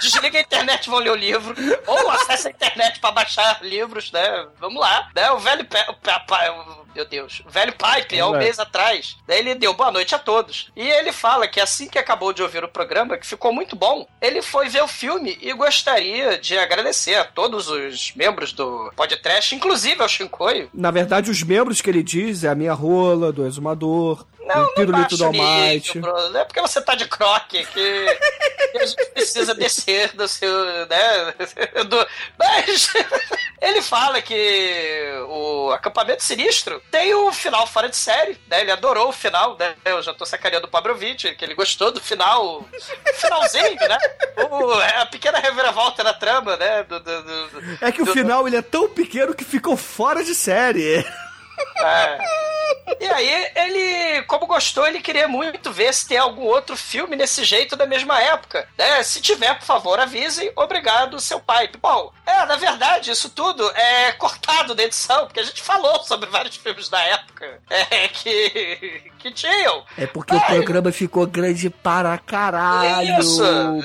Desliga 0.00 0.38
a 0.38 0.42
internet, 0.42 0.88
vão 0.88 0.98
ler 1.00 1.10
o 1.10 1.14
livro, 1.16 1.54
ou 1.86 2.10
acessa 2.12 2.48
a 2.48 2.50
internet 2.50 2.98
pra 3.00 3.12
baixar 3.12 3.58
livros, 3.62 4.10
né? 4.12 4.46
Vamos 4.58 4.80
lá, 4.80 5.08
né? 5.14 5.30
O 5.32 5.38
velho 5.38 5.64
Pe- 5.64 5.86
o- 5.90 6.85
meu 6.96 7.04
Deus, 7.04 7.42
o 7.46 7.50
velho 7.50 7.74
Pipe, 7.74 8.18
há 8.18 8.26
um 8.26 8.38
mês 8.38 8.58
atrás, 8.58 9.18
daí 9.26 9.40
ele 9.40 9.54
deu 9.54 9.74
boa 9.74 9.90
noite 9.90 10.14
a 10.14 10.18
todos. 10.18 10.70
E 10.74 10.80
ele 10.80 11.12
fala 11.12 11.46
que 11.46 11.60
assim 11.60 11.88
que 11.88 11.98
acabou 11.98 12.32
de 12.32 12.42
ouvir 12.42 12.64
o 12.64 12.68
programa, 12.68 13.18
que 13.18 13.26
ficou 13.26 13.52
muito 13.52 13.76
bom, 13.76 14.08
ele 14.20 14.40
foi 14.40 14.70
ver 14.70 14.82
o 14.82 14.88
filme 14.88 15.36
e 15.42 15.52
gostaria 15.52 16.38
de 16.38 16.56
agradecer 16.56 17.16
a 17.16 17.24
todos 17.24 17.68
os 17.68 18.14
membros 18.16 18.50
do 18.52 18.90
podcast, 18.96 19.54
inclusive 19.54 20.00
ao 20.00 20.08
Shinkoio, 20.08 20.70
Na 20.72 20.90
verdade, 20.90 21.30
os 21.30 21.42
membros 21.42 21.82
que 21.82 21.90
ele 21.90 22.02
diz 22.02 22.44
é 22.44 22.48
a 22.48 22.54
minha 22.54 22.72
rola, 22.72 23.30
do 23.30 23.46
exumador, 23.46 24.24
Não, 24.46 24.64
o 24.64 24.74
pirulito 24.74 25.16
do 25.16 25.24
não 25.24 25.32
baixa 25.32 25.42
o 25.42 25.46
Almighty. 25.52 25.96
nível, 25.98 26.12
Bruno. 26.12 26.30
Não 26.30 26.40
é 26.40 26.44
porque 26.44 26.60
você 26.60 26.80
tá 26.80 26.94
de 26.94 27.06
croque 27.06 27.64
que, 27.66 28.06
que 28.72 28.78
a 28.78 28.86
gente 28.86 29.06
precisa 29.10 29.54
descer 29.54 30.12
do 30.14 30.26
seu, 30.28 30.86
né? 30.86 31.34
Do... 31.88 32.06
Mas 32.38 32.92
ele 33.60 33.82
fala 33.82 34.22
que 34.22 35.02
o 35.28 35.72
acampamento 35.72 36.22
sinistro 36.22 36.80
tem 36.90 37.14
um 37.14 37.32
final 37.32 37.66
fora 37.66 37.88
de 37.88 37.96
série, 37.96 38.38
né? 38.48 38.60
Ele 38.60 38.70
adorou 38.70 39.08
o 39.08 39.12
final, 39.12 39.56
né? 39.58 39.74
Eu 39.84 40.00
já 40.02 40.14
tô 40.14 40.24
sacaneando 40.24 40.66
o 40.66 40.70
Pabrovitch, 40.70 41.34
que 41.36 41.44
ele 41.44 41.54
gostou 41.54 41.90
do 41.90 42.00
final, 42.00 42.64
finalzinho, 43.14 43.74
né? 43.88 43.98
O, 44.50 44.72
a 45.00 45.06
pequena 45.06 45.38
reviravolta 45.38 46.04
na 46.04 46.14
trama, 46.14 46.56
né? 46.56 46.82
Do, 46.84 47.00
do- 47.00 47.22
do- 47.22 47.48
do- 47.48 47.78
É 47.80 47.90
que 47.90 48.02
o 48.02 48.04
do- 48.04 48.12
final 48.12 48.46
ele 48.46 48.56
é 48.56 48.62
tão 48.62 48.88
pequeno 48.88 49.34
que 49.34 49.44
ficou 49.44 49.76
fora 49.76 50.22
de 50.22 50.34
série. 50.34 51.04
É. 51.78 52.18
E 53.00 53.06
aí, 53.06 53.50
ele, 53.54 54.22
como 54.22 54.46
gostou, 54.46 54.86
ele 54.86 55.00
queria 55.00 55.28
muito 55.28 55.70
ver 55.72 55.92
se 55.92 56.06
tem 56.06 56.18
algum 56.18 56.44
outro 56.44 56.76
filme 56.76 57.16
nesse 57.16 57.44
jeito 57.44 57.76
da 57.76 57.86
mesma 57.86 58.20
época. 58.20 58.68
Né? 58.76 59.02
Se 59.02 59.20
tiver, 59.20 59.54
por 59.54 59.64
favor, 59.64 59.98
avisem. 60.00 60.50
Obrigado, 60.56 61.20
seu 61.20 61.40
pai. 61.40 61.70
Bom, 61.80 62.12
é, 62.24 62.44
na 62.46 62.56
verdade, 62.56 63.10
isso 63.10 63.30
tudo 63.30 63.68
é 63.76 64.12
cortado 64.12 64.74
da 64.74 64.82
edição, 64.82 65.26
porque 65.26 65.40
a 65.40 65.44
gente 65.44 65.62
falou 65.62 66.02
sobre 66.02 66.28
vários 66.28 66.56
filmes 66.56 66.88
da 66.88 67.00
época 67.00 67.60
é, 67.70 68.08
que, 68.08 69.10
que 69.18 69.30
tinham. 69.30 69.84
É 69.96 70.06
porque 70.06 70.34
o 70.34 70.40
programa 70.40 70.90
ficou 70.90 71.26
grande 71.26 71.70
para 71.70 72.16
caralho. 72.18 73.20
Isso, 73.20 73.42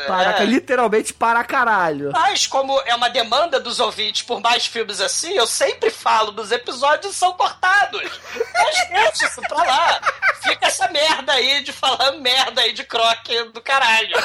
Para, 0.08 0.42
é. 0.42 0.46
Literalmente 0.46 1.14
para 1.14 1.44
caralho. 1.44 2.12
Mas, 2.14 2.48
como 2.48 2.80
é 2.86 2.96
uma 2.96 3.10
demanda 3.10 3.60
dos 3.60 3.80
ouvintes 3.80 4.24
por 4.24 4.40
mais 4.40 4.66
filmes 4.66 5.02
assim, 5.02 5.34
eu 5.34 5.48
sempre 5.48 5.90
falo 5.90 6.32
dos 6.32 6.52
episódios 6.52 7.16
são 7.16 7.34
cortados. 7.34 8.02
Deixa 8.90 9.26
isso 9.26 9.42
pra 9.42 9.64
lá. 9.64 10.02
Fica 10.42 10.68
essa 10.68 10.88
merda 10.90 11.34
aí 11.34 11.64
de 11.64 11.72
falar 11.72 12.12
merda 12.14 12.62
aí 12.62 12.74
de 12.74 12.84
croque 12.84 13.44
do 13.46 13.62
caralho. 13.62 14.16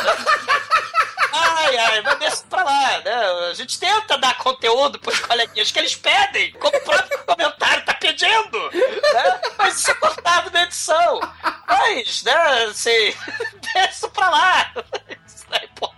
Ai, 1.32 1.76
ai, 1.76 2.00
mas 2.02 2.18
deixa 2.18 2.44
pra 2.48 2.62
lá, 2.62 2.98
né? 3.00 3.24
A 3.50 3.54
gente 3.54 3.78
tenta 3.78 4.16
dar 4.16 4.38
conteúdo 4.38 4.98
pros 4.98 5.20
coleguinhas 5.20 5.70
que 5.70 5.78
eles 5.78 5.94
pedem, 5.94 6.52
como 6.52 6.76
o 6.76 6.80
próprio 6.80 7.18
comentário 7.24 7.84
tá 7.84 7.94
pedindo, 7.94 8.70
né? 8.70 9.40
Mas 9.58 9.76
isso 9.78 9.90
é 9.90 9.94
cortado 9.94 10.50
na 10.50 10.62
edição. 10.62 11.20
Mas, 11.68 12.22
né, 12.22 12.64
assim, 12.70 13.14
deixa 13.74 14.08
pra 14.08 14.30
lá. 14.30 14.72
Isso 15.26 15.44
não 15.50 15.58
é 15.58 15.64
importante. 15.64 15.95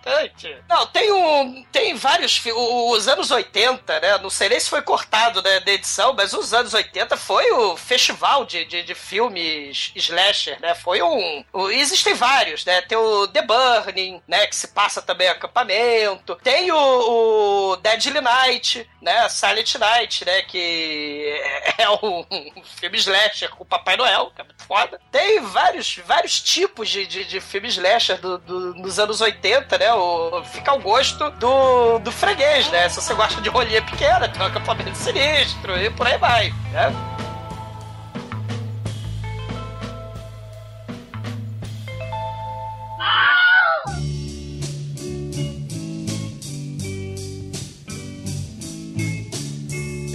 Não, 0.69 0.87
tem 0.87 1.13
um. 1.13 1.65
Tem 1.73 1.95
vários. 1.95 2.43
Os 2.55 3.09
anos 3.09 3.31
80, 3.31 4.01
né? 4.01 4.19
Não 4.19 4.31
sei 4.31 4.49
nem 4.49 4.61
se 4.61 4.69
foi 4.71 4.83
cortado 4.83 5.43
né, 5.43 5.61
da 5.61 5.73
edição, 5.73 6.13
mas 6.15 6.33
os 6.33 6.53
anos 6.55 6.75
80 6.75 7.17
foi 7.17 7.51
o 7.53 7.77
festival 7.77 8.45
de, 8.45 8.65
de, 8.65 8.83
de 8.83 8.95
filmes 8.95 9.93
slasher, 9.95 10.61
né? 10.61 10.75
Foi 10.75 11.03
um. 11.03 11.45
existem 11.71 12.15
vários, 12.15 12.65
né? 12.65 12.81
Tem 12.83 12.97
o 12.99 13.27
The 13.29 13.43
Burning, 13.43 14.23
né? 14.27 14.47
Que 14.47 14.57
se 14.57 14.69
passa 14.69 15.03
também 15.03 15.29
acampamento. 15.29 16.37
Tem 16.43 16.71
o, 16.73 17.73
o 17.73 17.77
Deadly 17.77 18.21
Night, 18.21 18.89
né? 19.03 19.29
Silent 19.29 19.75
Night, 19.77 20.25
né? 20.25 20.43
Que 20.43 21.41
é 21.79 21.89
um, 21.91 22.25
um 22.31 22.63
filme 22.81 22.99
slasher 22.99 23.51
com 23.51 23.63
o 23.63 23.67
Papai 23.67 23.97
Noel, 23.97 24.31
que 24.35 24.41
é 24.41 24.45
muito 24.45 24.65
foda. 24.65 25.01
Tem 25.11 25.41
vários, 25.41 25.97
vários 26.05 26.41
tipos 26.41 26.89
de, 26.89 27.07
de, 27.07 27.25
de 27.25 27.39
slasher 27.69 28.19
do, 28.21 28.39
do- 28.39 28.75
dos 28.75 28.99
anos 28.99 29.21
80, 29.21 29.79
né? 29.79 29.93
O, 29.99 30.45
fica 30.45 30.71
ao 30.71 30.79
gosto 30.79 31.31
do, 31.33 31.99
do 31.99 32.13
freguês, 32.13 32.71
né? 32.71 32.89
Se 32.89 33.01
você 33.01 33.15
gosta 33.15 33.41
de 33.41 33.49
rolinha 33.49 33.83
pequena, 33.83 34.29
tem 34.29 34.41
um 34.41 34.47
acampamento 34.47 34.97
sinistro 34.97 35.77
e 35.77 35.91
por 35.91 36.07
aí 36.07 36.17
vai, 36.19 36.55
né? 36.73 36.95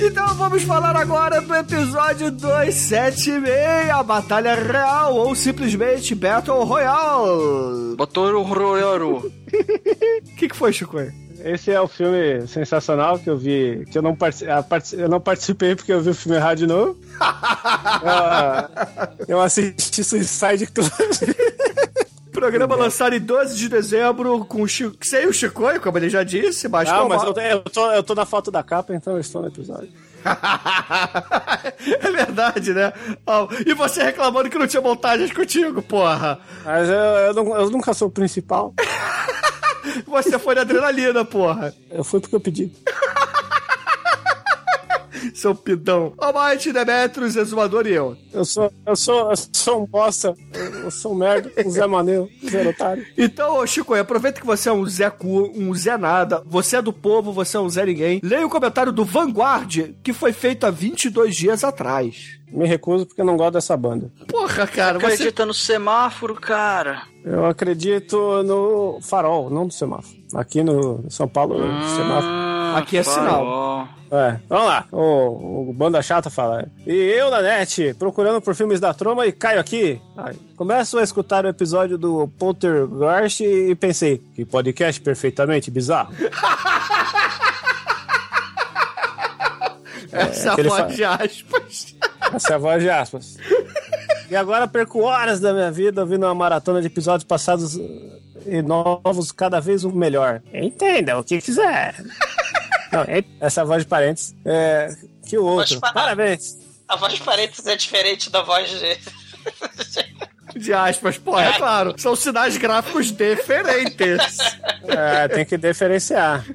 Então 0.06 0.36
vamos 0.36 0.64
falar 0.64 0.96
agora 0.96 1.42
do 1.42 1.56
episódio 1.56 2.30
276, 2.32 3.90
a 3.90 4.04
Batalha 4.04 4.54
Real, 4.56 5.16
ou 5.16 5.34
simplesmente 5.36 6.14
Battle 6.14 6.64
Royale. 6.64 7.96
O 7.98 8.42
Royoro. 8.42 9.18
O 9.18 10.36
que, 10.36 10.50
que 10.50 10.56
foi, 10.56 10.74
Chico? 10.74 10.98
esse 11.46 11.72
é 11.72 11.82
o 11.82 11.88
filme 11.90 12.48
sensacional 12.48 13.20
que 13.20 13.30
eu 13.30 13.38
vi, 13.38 13.86
que 13.92 13.98
eu 13.98 14.02
não, 14.02 14.16
partici- 14.16 14.50
a 14.50 14.64
partici- 14.64 14.98
eu 15.00 15.10
não 15.10 15.20
participei 15.20 15.76
porque 15.76 15.92
eu 15.92 16.00
vi 16.02 16.12
o 16.12 16.16
filme 16.16 16.38
errado 16.38 16.58
de 16.60 16.68
novo. 16.68 16.98
eu, 19.28 19.36
eu 19.36 19.42
assisti 19.42 20.04
Suicide 20.04 20.68
Club. 20.68 20.90
Programa 22.34 22.76
lançado 22.76 23.16
em 23.16 23.20
12 23.20 23.56
de 23.56 23.70
dezembro 23.70 24.44
com 24.46 24.62
o 24.64 24.68
Chico, 24.68 24.96
sem 25.02 25.28
o 25.28 25.34
Chicoio, 25.34 25.80
como 25.80 25.98
ele 25.98 26.10
já 26.10 26.24
disse, 26.24 26.68
mas 26.68 26.90
Não, 26.90 27.04
com 27.04 27.10
mas 27.10 27.24
eu, 27.24 27.34
tô- 27.34 27.40
eu 27.42 27.60
tô, 27.62 27.92
eu 27.92 28.04
tô 28.04 28.16
na 28.16 28.26
foto 28.26 28.50
da 28.52 28.62
capa, 28.64 28.94
então 28.94 29.14
eu 29.14 29.20
estou 29.20 29.42
no 29.42 29.48
episódio. 29.48 29.90
é 31.86 32.12
verdade, 32.12 32.74
né? 32.74 32.92
Ó, 33.26 33.48
e 33.66 33.74
você 33.74 34.02
reclamando 34.04 34.50
que 34.50 34.58
não 34.58 34.68
tinha 34.68 34.82
montagens 34.82 35.32
contigo, 35.32 35.82
porra. 35.82 36.40
Mas 36.66 36.90
eu, 36.90 36.96
eu, 36.96 37.34
não- 37.34 37.56
eu 37.58 37.70
nunca 37.70 37.94
sou 37.94 38.08
o 38.08 38.12
principal. 38.12 38.74
Você 40.08 40.40
foi 40.40 40.56
na 40.56 40.62
adrenalina, 40.62 41.26
porra. 41.26 41.74
Eu 41.92 42.04
fui 42.04 42.20
porque 42.22 42.36
eu 42.36 42.40
pedi. 42.40 42.72
Seu 45.34 45.56
pidão. 45.56 46.14
Almighty, 46.18 46.72
Demetrius, 46.72 47.36
Exumador 47.36 47.88
e 47.88 47.94
eu. 47.94 48.18
Eu 48.34 48.46
sou, 48.46 48.72
eu 48.86 48.96
sou, 48.96 49.30
eu 49.30 49.36
sou 49.54 49.84
um 49.84 49.86
bosta. 49.86 50.34
Eu, 50.54 50.92
sou 50.92 51.14
um 51.14 51.16
merda. 51.16 51.52
Um 51.66 51.70
Zé 51.70 51.88
Maneu, 51.88 52.30
um 52.44 52.50
Zé 52.50 52.68
Otário. 52.68 53.06
Então, 53.18 53.58
ô, 53.58 53.68
Chico, 53.68 53.94
aproveita 53.94 54.40
que 54.40 54.46
você 54.46 54.70
é 54.70 54.74
um 54.74 54.86
Zé 54.86 55.10
Cu, 55.10 55.52
um 55.56 55.74
Zé 55.74 55.98
Nada, 55.98 56.44
você 56.46 56.78
é 56.78 56.82
do 56.82 56.94
povo, 56.94 57.32
você 57.32 57.58
é 57.58 57.60
um 57.60 57.70
Zé 57.70 57.86
Ninguém. 57.86 58.20
Leia 58.24 58.46
o 58.46 58.50
comentário 58.50 58.92
do 58.92 59.06
Vanguard, 59.06 59.94
que 60.04 60.14
foi 60.14 60.34
feito 60.34 60.66
há 60.66 60.72
22 60.72 61.36
dias 61.36 61.64
atrás. 61.64 62.40
Me 62.52 62.68
recuso 62.68 63.08
porque 63.08 63.24
não 63.24 63.36
gosto 63.36 63.54
dessa 63.54 63.76
banda. 63.76 64.12
Porra, 64.28 64.68
cara, 64.68 65.00
você... 65.00 65.14
Acredita 65.14 65.46
no 65.46 65.54
semáforo, 65.54 66.36
cara. 66.36 67.04
Eu 67.26 67.46
acredito 67.46 68.44
no 68.44 69.00
farol, 69.02 69.50
não 69.50 69.66
no 69.66 69.72
semáforo. 69.72 70.23
Aqui 70.36 70.64
no 70.64 71.06
São 71.10 71.28
Paulo, 71.28 71.56
semáforo. 71.96 72.78
Aqui 72.78 72.98
é 72.98 73.04
sinal. 73.04 73.88
É, 74.12 74.40
vamos 74.48 74.66
lá. 74.68 74.86
O, 74.92 75.70
o 75.70 75.74
Banda 75.74 76.02
Chata 76.02 76.30
fala. 76.30 76.68
E 76.86 76.92
eu 76.94 77.30
na 77.32 77.42
net, 77.42 77.94
procurando 77.98 78.42
por 78.42 78.54
filmes 78.56 78.80
da 78.80 78.94
troma 78.94 79.26
e 79.26 79.32
caio 79.32 79.60
aqui. 79.60 80.00
Ai, 80.18 80.34
começo 80.56 80.98
a 81.00 81.04
escutar 81.04 81.46
o 81.46 81.50
episódio 81.50 81.98
do 81.98 82.28
Poltergeist 82.40 83.44
e 83.44 83.76
pensei, 83.76 84.18
que 84.36 84.46
podcast 84.46 85.02
perfeitamente 85.02 85.70
bizarro. 85.72 86.14
Essa 90.12 90.48
é 90.48 90.50
a 90.50 90.54
aquele 90.54 90.70
voz 90.70 90.82
fa- 90.82 90.88
de 90.88 91.04
aspas. 91.04 91.96
Essa 92.34 92.52
é 92.52 92.56
a 92.56 92.58
voz 92.60 92.84
de 92.84 92.90
aspas. 92.90 93.38
E 94.30 94.36
agora 94.36 94.68
perco 94.68 95.02
horas 95.02 95.40
da 95.40 95.54
minha 95.54 95.72
vida 95.72 96.02
ouvindo 96.02 96.26
uma 96.26 96.34
maratona 96.34 96.82
de 96.82 96.88
episódios 96.88 97.24
passados 97.24 97.78
eh, 97.78 98.20
e 98.46 98.62
novos, 98.62 99.32
cada 99.32 99.60
vez 99.60 99.84
um 99.84 99.92
melhor. 99.92 100.42
Entenda 100.54 101.18
o 101.18 101.24
que 101.24 101.42
quiser. 101.42 101.96
Não, 102.92 103.06
essa 103.40 103.66
voz 103.66 103.84
de 103.84 103.90
parentes. 103.90 104.36
É, 104.46 104.90
que 105.28 105.38
o 105.38 105.46
outro. 105.46 105.80
Parabéns. 105.80 106.60
A 106.88 106.96
voz 106.96 107.14
de 107.14 107.22
parênteses 107.22 107.66
é 107.66 107.76
diferente 107.76 108.30
da 108.30 108.42
voz 108.44 108.70
de. 108.70 108.98
De 110.56 110.74
aspas, 110.74 111.18
porra, 111.18 111.46
é 111.46 111.54
claro. 111.54 111.94
São 111.98 112.16
sinais 112.16 112.58
gráficos 112.58 113.12
diferentes. 113.12 114.38
É, 114.88 115.28
tem 115.28 115.46
que 115.46 115.58
diferenciar. 115.58 116.46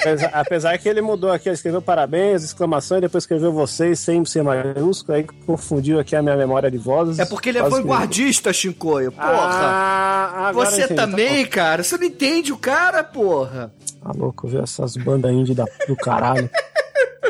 Apesar, 0.00 0.30
apesar 0.32 0.78
que 0.78 0.88
ele 0.88 1.00
mudou 1.00 1.30
aqui, 1.30 1.48
ele 1.48 1.54
escreveu 1.54 1.82
parabéns, 1.82 2.42
exclamação, 2.42 2.98
e 2.98 3.00
depois 3.02 3.24
escreveu 3.24 3.52
vocês, 3.52 3.98
sem 3.98 4.24
ser 4.24 4.42
maiúsculo, 4.42 5.18
aí 5.18 5.24
confundiu 5.44 5.98
aqui 5.98 6.14
a 6.16 6.22
minha 6.22 6.36
memória 6.36 6.70
de 6.70 6.78
vozes. 6.78 7.18
É 7.18 7.24
porque 7.24 7.48
ele 7.48 7.58
é 7.58 7.62
vanguardista, 7.68 8.52
Shinkoio. 8.52 9.12
Porra. 9.12 9.28
Ah, 9.30 10.52
você 10.54 10.84
entendi, 10.84 10.94
também, 10.94 11.44
tá 11.44 11.50
cara. 11.50 11.82
Você 11.82 11.96
não 11.96 12.04
entende 12.04 12.52
o 12.52 12.56
cara, 12.56 13.02
porra. 13.02 13.72
Tá 14.02 14.12
louco 14.14 14.48
ver 14.48 14.62
essas 14.62 14.96
bandas 14.96 15.32
indie 15.32 15.54
da, 15.54 15.64
do 15.86 15.96
caralho. 15.96 16.48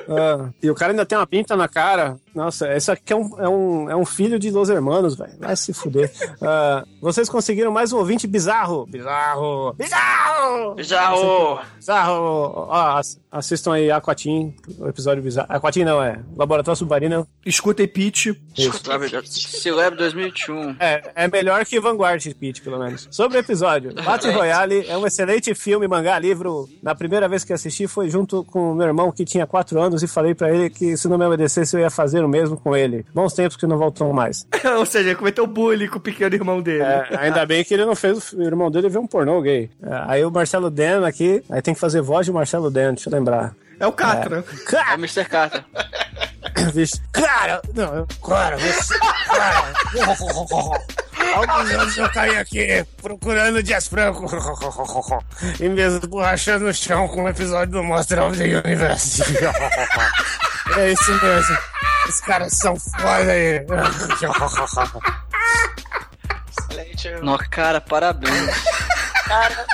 Ah, 0.08 0.48
e 0.62 0.70
o 0.70 0.74
cara 0.74 0.92
ainda 0.92 1.04
tem 1.04 1.18
uma 1.18 1.26
pinta 1.26 1.56
na 1.56 1.68
cara. 1.68 2.16
Nossa, 2.38 2.72
esse 2.72 2.88
aqui 2.88 3.12
é 3.12 3.16
um, 3.16 3.34
é 3.40 3.48
um, 3.48 3.90
é 3.90 3.96
um 3.96 4.04
filho 4.06 4.38
de 4.38 4.48
Los 4.52 4.68
Hermanos, 4.68 5.16
velho. 5.16 5.32
Vai 5.40 5.56
se 5.56 5.72
fuder. 5.72 6.10
Ah, 6.40 6.84
vocês 7.02 7.28
conseguiram 7.28 7.72
mais 7.72 7.92
um 7.92 7.98
ouvinte 7.98 8.26
bizarro. 8.26 8.86
Bizarro. 8.86 9.74
Bizarro! 9.74 10.74
Bizarro. 10.76 11.60
Bizarro! 11.76 12.14
Ó, 12.68 12.96
ass- 12.96 13.18
assistam 13.30 13.72
aí 13.72 13.90
Aquatim, 13.90 14.54
o 14.78 14.86
episódio 14.88 15.20
bizarro. 15.22 15.48
Aquatim 15.50 15.82
não, 15.84 16.00
é 16.02 16.20
Laboratório 16.36 16.76
Submarino. 16.78 17.26
Escutem 17.44 17.88
Pitch. 17.88 18.28
Celeb 19.24 19.96
2021. 19.96 20.76
É, 20.78 21.12
é 21.14 21.28
melhor 21.28 21.64
que 21.64 21.80
Vanguard, 21.80 22.22
Pete, 22.34 22.62
pelo 22.62 22.78
menos. 22.78 23.08
Sobre 23.10 23.38
o 23.38 23.40
episódio, 23.40 23.92
Battle 23.94 24.32
Royale 24.32 24.86
é 24.88 24.96
um 24.96 25.06
excelente 25.06 25.54
filme, 25.54 25.88
mangá, 25.88 26.18
livro. 26.18 26.68
Na 26.82 26.94
primeira 26.94 27.28
vez 27.28 27.42
que 27.44 27.52
assisti 27.52 27.86
foi 27.88 28.08
junto 28.08 28.44
com 28.44 28.72
o 28.72 28.74
meu 28.74 28.86
irmão 28.86 29.10
que 29.10 29.24
tinha 29.24 29.46
4 29.46 29.80
anos 29.80 30.02
e 30.02 30.08
falei 30.08 30.34
pra 30.34 30.52
ele 30.54 30.70
que 30.70 30.96
se 30.96 31.08
não 31.08 31.18
me 31.18 31.24
obedecesse 31.24 31.76
eu 31.76 31.80
ia 31.80 31.90
fazer 31.90 32.24
o 32.28 32.30
mesmo 32.30 32.56
com 32.56 32.76
ele. 32.76 33.04
Bons 33.14 33.32
tempos 33.32 33.56
que 33.56 33.66
não 33.66 33.78
voltam 33.78 34.12
mais. 34.12 34.46
Ou 34.78 34.86
seja, 34.86 35.08
ele 35.08 35.16
cometeu 35.16 35.46
bullying 35.46 35.88
com 35.88 35.98
o 35.98 36.00
pequeno 36.00 36.34
irmão 36.34 36.60
dele. 36.60 36.82
É, 36.82 37.08
ainda 37.18 37.44
bem 37.46 37.64
que 37.64 37.74
ele 37.74 37.84
não 37.84 37.96
fez 37.96 38.32
o 38.32 38.42
irmão 38.42 38.70
dele 38.70 38.88
ver 38.88 38.98
um 38.98 39.06
pornô 39.06 39.40
gay. 39.40 39.70
É, 39.82 40.02
aí 40.06 40.24
o 40.24 40.30
Marcelo 40.30 40.70
Den 40.70 41.04
aqui, 41.04 41.42
aí 41.50 41.62
tem 41.62 41.74
que 41.74 41.80
fazer 41.80 42.00
voz 42.00 42.26
de 42.26 42.32
Marcelo 42.32 42.70
Den, 42.70 42.94
deixa 42.94 43.08
eu 43.08 43.14
lembrar. 43.14 43.54
É 43.80 43.86
o 43.86 43.92
Catra. 43.92 44.44
É 44.72 44.94
o 44.94 44.98
Mr. 44.98 45.24
Carter. 45.24 45.64
Vixe. 46.74 47.00
Cara, 47.12 47.62
não, 47.74 48.06
cara, 48.26 48.56
você. 48.58 48.98
Cara. 48.98 49.72
Alguns 51.34 51.70
anos 51.70 51.96
eu 51.96 52.10
caí 52.10 52.36
aqui 52.36 52.84
procurando 53.00 53.62
Jazz 53.62 53.86
Franco. 53.86 54.26
em 55.60 55.74
vez 55.74 56.00
de 56.00 56.06
borrachando 56.06 56.64
no 56.64 56.74
chão 56.74 57.06
com 57.08 57.22
um 57.22 57.28
episódio 57.28 57.72
do 57.72 57.84
Monster 57.84 58.22
of 58.22 58.36
the 58.36 58.44
Universe. 58.44 59.22
é 60.76 60.92
isso 60.92 61.12
mesmo. 61.22 61.58
Os 62.08 62.20
caras 62.20 62.52
são 62.56 62.76
foda 62.78 63.32
aí. 63.32 63.64
Excelente. 66.58 67.10
No, 67.22 67.38
cara, 67.50 67.80
parabéns. 67.80 68.50
Cara, 69.26 69.66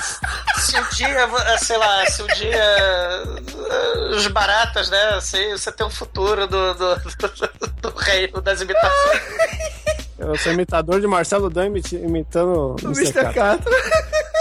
se 0.56 0.76
um 0.78 0.88
dia, 0.90 1.26
vo- 1.28 1.58
sei 1.58 1.76
lá, 1.76 2.04
se 2.06 2.22
um 2.22 2.26
dia 2.26 2.56
eh, 2.56 4.08
os 4.16 4.26
baratas, 4.26 4.90
né, 4.90 5.10
assim, 5.14 5.52
você 5.52 5.70
tem 5.70 5.86
um 5.86 5.90
futuro 5.90 6.46
do, 6.48 6.74
do, 6.74 6.96
do, 6.96 7.90
do 7.90 7.96
reino 7.96 8.40
das 8.40 8.60
imitações. 8.60 9.22
Eu 10.18 10.36
sou 10.38 10.52
imitador 10.52 11.00
de 11.00 11.06
Marcelo 11.06 11.48
Dan 11.50 11.66
imitando 11.92 12.76
O 12.82 12.86
Mr. 12.88 13.32
Catra. 13.32 13.70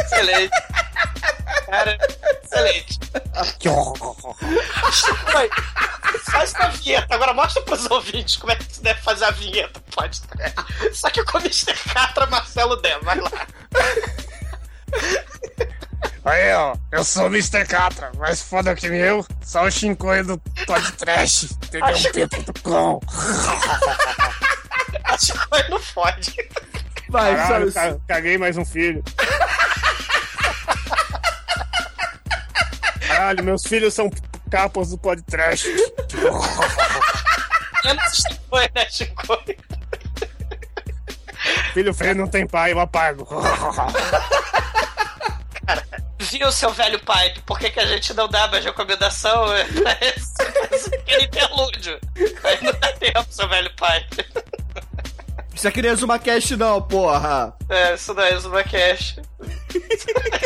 Excelente. 0.05 0.51
Cara, 1.74 1.97
excelente. 2.43 2.99
Faz 6.32 6.53
a 6.55 6.67
vinheta. 6.69 7.15
Agora 7.15 7.34
mostra 7.34 7.61
pros 7.63 7.89
ouvintes 7.89 8.36
como 8.36 8.51
é 8.51 8.55
que 8.55 8.63
você 8.63 8.82
deve 8.82 9.01
fazer 9.01 9.26
a 9.26 9.32
vinheta. 9.32 9.82
Pode. 9.95 10.21
Só 10.93 11.09
que 11.09 11.24
com 11.26 11.38
o 11.39 11.41
Mr. 11.41 11.74
Catra, 11.91 12.28
Marcelo 12.28 12.76
Dem. 12.82 12.99
Vai 13.01 13.19
lá. 13.19 13.32
Aí, 16.26 16.53
ó, 16.53 16.76
eu 16.91 17.03
sou 17.03 17.24
o 17.24 17.28
Mr. 17.28 17.65
Catra, 17.65 18.11
mais 18.17 18.41
foda 18.41 18.74
que 18.76 18.86
eu, 18.86 19.26
só 19.43 19.65
o 19.65 19.71
Shinkoio 19.71 20.24
do 20.26 20.38
Todd 20.65 20.91
Trash, 20.93 21.49
Acho- 21.82 22.11
TDUP.com. 22.11 23.01
Acho 25.03 25.34
que 25.34 25.55
ele 25.55 25.69
não 25.69 25.80
fode. 25.80 26.34
Vai, 27.09 27.36
Caralho, 27.36 27.71
só- 27.71 27.80
ca- 27.80 27.97
caguei 28.07 28.38
mais 28.38 28.55
um 28.57 28.63
filho. 28.63 29.03
Caralho, 33.14 33.43
meus 33.43 33.64
filhos 33.64 33.93
são 33.93 34.09
capas 34.49 34.89
do 34.89 34.97
podcast. 34.97 35.68
Eu 37.86 37.93
não 37.93 38.03
Chicoio, 38.11 38.70
né, 38.74 38.89
Chicoio? 38.89 39.57
Filho 41.74 41.93
feio 41.93 42.16
não 42.16 42.28
tem 42.28 42.47
pai, 42.47 42.72
eu 42.72 42.80
apago. 42.80 43.28
Viu, 46.18 46.51
seu 46.51 46.72
velho 46.72 46.99
pai? 47.03 47.34
Por 47.45 47.59
que, 47.59 47.70
que 47.70 47.80
a 47.82 47.86
gente 47.86 48.14
não 48.14 48.30
dá 48.30 48.47
mais 48.47 48.64
recomendação 48.64 49.45
pra 49.84 49.97
esse, 50.01 50.34
pra 50.34 50.70
esse 50.72 50.89
interlúdio? 51.24 51.99
Aí 52.43 52.64
não 52.64 52.72
dá 52.80 52.93
tempo, 52.93 53.28
seu 53.30 53.49
velho 53.49 53.72
pai. 53.76 54.07
Isso 55.54 55.68
aqui 55.68 55.82
não 55.82 55.89
é 55.89 55.95
ZumaCast, 55.95 56.56
não, 56.56 56.82
porra. 56.82 57.54
É, 57.70 57.93
isso 57.93 58.14
não 58.14 58.24
é 58.24 58.39
Zumacash. 58.39 59.18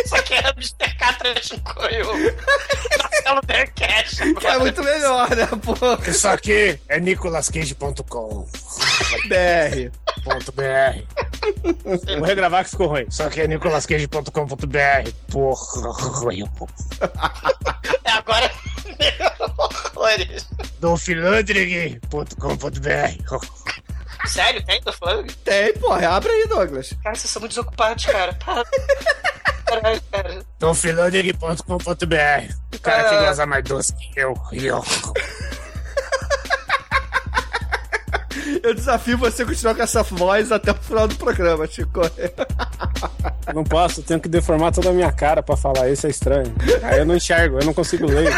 Isso 0.04 0.16
aqui 0.16 0.34
é 0.34 0.50
Mr. 0.50 0.96
Catra 0.98 1.42
Chicoio. 1.42 2.08
Marcelo 3.02 3.42
Dercash. 3.46 4.18
Que 4.40 4.48
é 4.48 4.58
muito 4.58 4.84
melhor, 4.84 5.30
né, 5.36 5.48
porra? 5.64 6.00
Isso 6.08 6.28
aqui 6.28 6.80
é 6.88 7.00
nicolascage.com. 7.00 8.48
BR. 9.28 9.92
Ponto 10.24 10.52
.br. 10.52 11.04
Vou 12.18 12.26
regravar 12.26 12.64
que 12.64 12.72
ficou 12.72 12.88
ruim. 12.88 13.06
Só 13.10 13.30
que 13.30 13.42
é 13.42 13.48
nicolascage.com.br. 13.48 15.12
Porra. 15.32 15.82
É, 18.04 18.12
agora 18.12 18.52
horrores. 19.98 20.48
Dolphilandrig.com.br. 20.80 23.57
Sério, 24.28 24.64
tem 24.66 24.82
do 24.82 24.94
Flang? 24.94 25.26
Tem, 25.44 25.74
porra. 25.74 26.10
Abre 26.10 26.32
aí, 26.32 26.48
Douglas. 26.48 26.94
Cara, 27.04 27.16
vocês 27.16 27.30
são 27.32 27.40
muito 27.40 27.52
desocupados, 27.52 28.06
cara. 28.06 28.34
Para. 28.46 28.66
Caralho, 29.66 30.02
cara. 30.12 30.46
Tofilodeg.com.br 30.60 32.54
O 32.74 32.80
cara 32.80 33.10
que 33.10 33.26
gosta 33.26 33.46
mais 33.46 33.64
doce 33.64 33.94
que 33.94 34.20
eu. 34.20 34.34
eu. 34.54 34.84
Eu 38.64 38.74
desafio 38.74 39.18
você 39.18 39.44
a 39.44 39.46
continuar 39.46 39.76
com 39.76 39.82
essa 39.82 40.04
voz 40.04 40.52
até 40.52 40.72
o 40.72 40.76
final 40.76 41.08
do 41.08 41.16
programa, 41.16 41.68
Chico. 41.68 42.02
Não 43.54 43.64
posso, 43.64 44.00
eu 44.00 44.04
tenho 44.04 44.20
que 44.20 44.28
deformar 44.28 44.72
toda 44.72 44.90
a 44.90 44.94
minha 44.94 45.12
cara 45.12 45.42
pra 45.44 45.56
falar, 45.58 45.90
isso 45.90 46.08
é 46.08 46.10
estranho. 46.10 46.54
Aí 46.84 47.00
eu 47.00 47.06
não 47.06 47.16
enxergo, 47.16 47.60
eu 47.60 47.66
não 47.66 47.74
consigo 47.74 48.06
ler. 48.06 48.34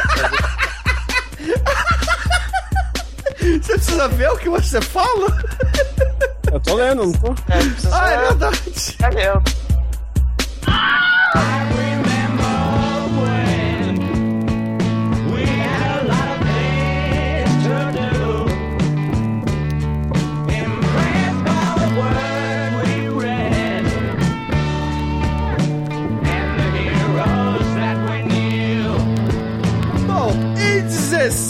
Você 3.57 3.73
precisa 3.73 4.07
ver 4.09 4.29
o 4.29 4.37
que 4.37 4.49
você 4.49 4.79
fala? 4.81 5.27
Eu 6.51 6.59
tô 6.59 6.75
lendo, 6.75 7.05
não 7.05 7.11
tô? 7.13 7.27
É. 7.27 7.59
Ah, 7.91 8.09
é 8.11 8.17
verdade. 8.27 8.97
Tá 8.97 9.09
lendo. 9.09 9.43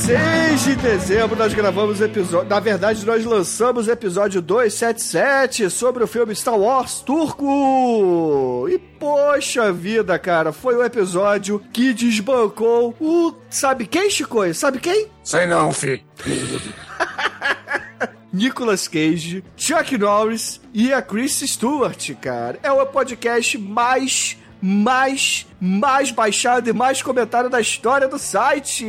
16 0.10 0.64
de 0.64 0.76
dezembro 0.78 1.38
nós 1.38 1.54
gravamos 1.54 2.02
episódio. 2.02 2.50
Na 2.50 2.60
verdade, 2.60 3.06
nós 3.06 3.24
lançamos 3.24 3.86
o 3.86 3.92
episódio 3.92 4.42
277 4.42 5.70
sobre 5.70 6.04
o 6.04 6.08
filme 6.08 6.36
Star 6.36 6.58
Wars 6.58 7.02
Turco. 7.02 8.68
E 8.68 8.80
poxa 8.80 9.72
vida, 9.72 10.18
cara, 10.18 10.52
foi 10.52 10.76
o 10.76 10.84
episódio 10.84 11.62
que 11.72 11.94
desbancou 11.94 12.96
o. 13.00 13.36
Sabe 13.52 13.86
quem, 13.86 14.10
Chico? 14.10 14.52
Sabe 14.52 14.80
quem? 14.80 15.10
Sei 15.24 15.46
não, 15.46 15.72
fi. 15.72 16.04
Nicolas 18.34 18.88
Cage, 18.88 19.44
Chuck 19.56 19.96
Norris 19.96 20.60
e 20.74 20.92
a 20.92 21.04
Chris 21.04 21.40
Stewart, 21.46 22.16
cara. 22.16 22.58
É 22.64 22.72
o 22.72 22.84
podcast 22.88 23.60
mais, 23.60 24.40
mais, 24.62 25.48
mais 25.60 26.12
baixado 26.12 26.70
e 26.70 26.74
mais 26.74 27.02
comentado 27.02 27.50
da 27.50 27.62
história 27.62 28.08
do 28.08 28.20
site. 28.20 28.86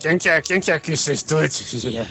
Quem 0.00 0.18
que 0.18 0.28
é, 0.28 0.42
quem 0.42 0.60
que 0.60 0.70
é 0.70 0.78
que 0.78 0.96
você 0.96 1.14
estude? 1.14 2.06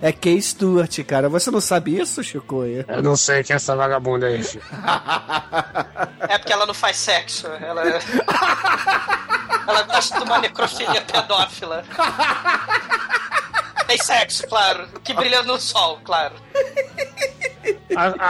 É 0.00 0.12
Kay 0.12 0.40
Stewart, 0.40 1.04
cara. 1.04 1.28
Você 1.28 1.50
não 1.50 1.60
sabe 1.60 1.98
isso, 1.98 2.22
Chico? 2.22 2.64
Eu 2.64 3.02
não 3.02 3.16
sei 3.16 3.42
quem 3.42 3.54
é 3.54 3.56
essa 3.56 3.74
vagabunda 3.74 4.26
aí, 4.26 4.42
filho. 4.42 4.62
É 6.28 6.38
porque 6.38 6.52
ela 6.52 6.66
não 6.66 6.74
faz 6.74 6.96
sexo. 6.96 7.46
Ela. 7.48 7.82
ela 9.66 9.82
gosta 9.82 10.18
de 10.18 10.24
uma 10.24 10.38
necrofilia 10.38 11.02
pedófila. 11.02 11.84
Tem 13.86 13.98
sexo, 13.98 14.46
claro. 14.46 14.86
Que 15.02 15.12
brilha 15.12 15.42
no 15.42 15.58
sol, 15.58 16.00
claro. 16.04 16.34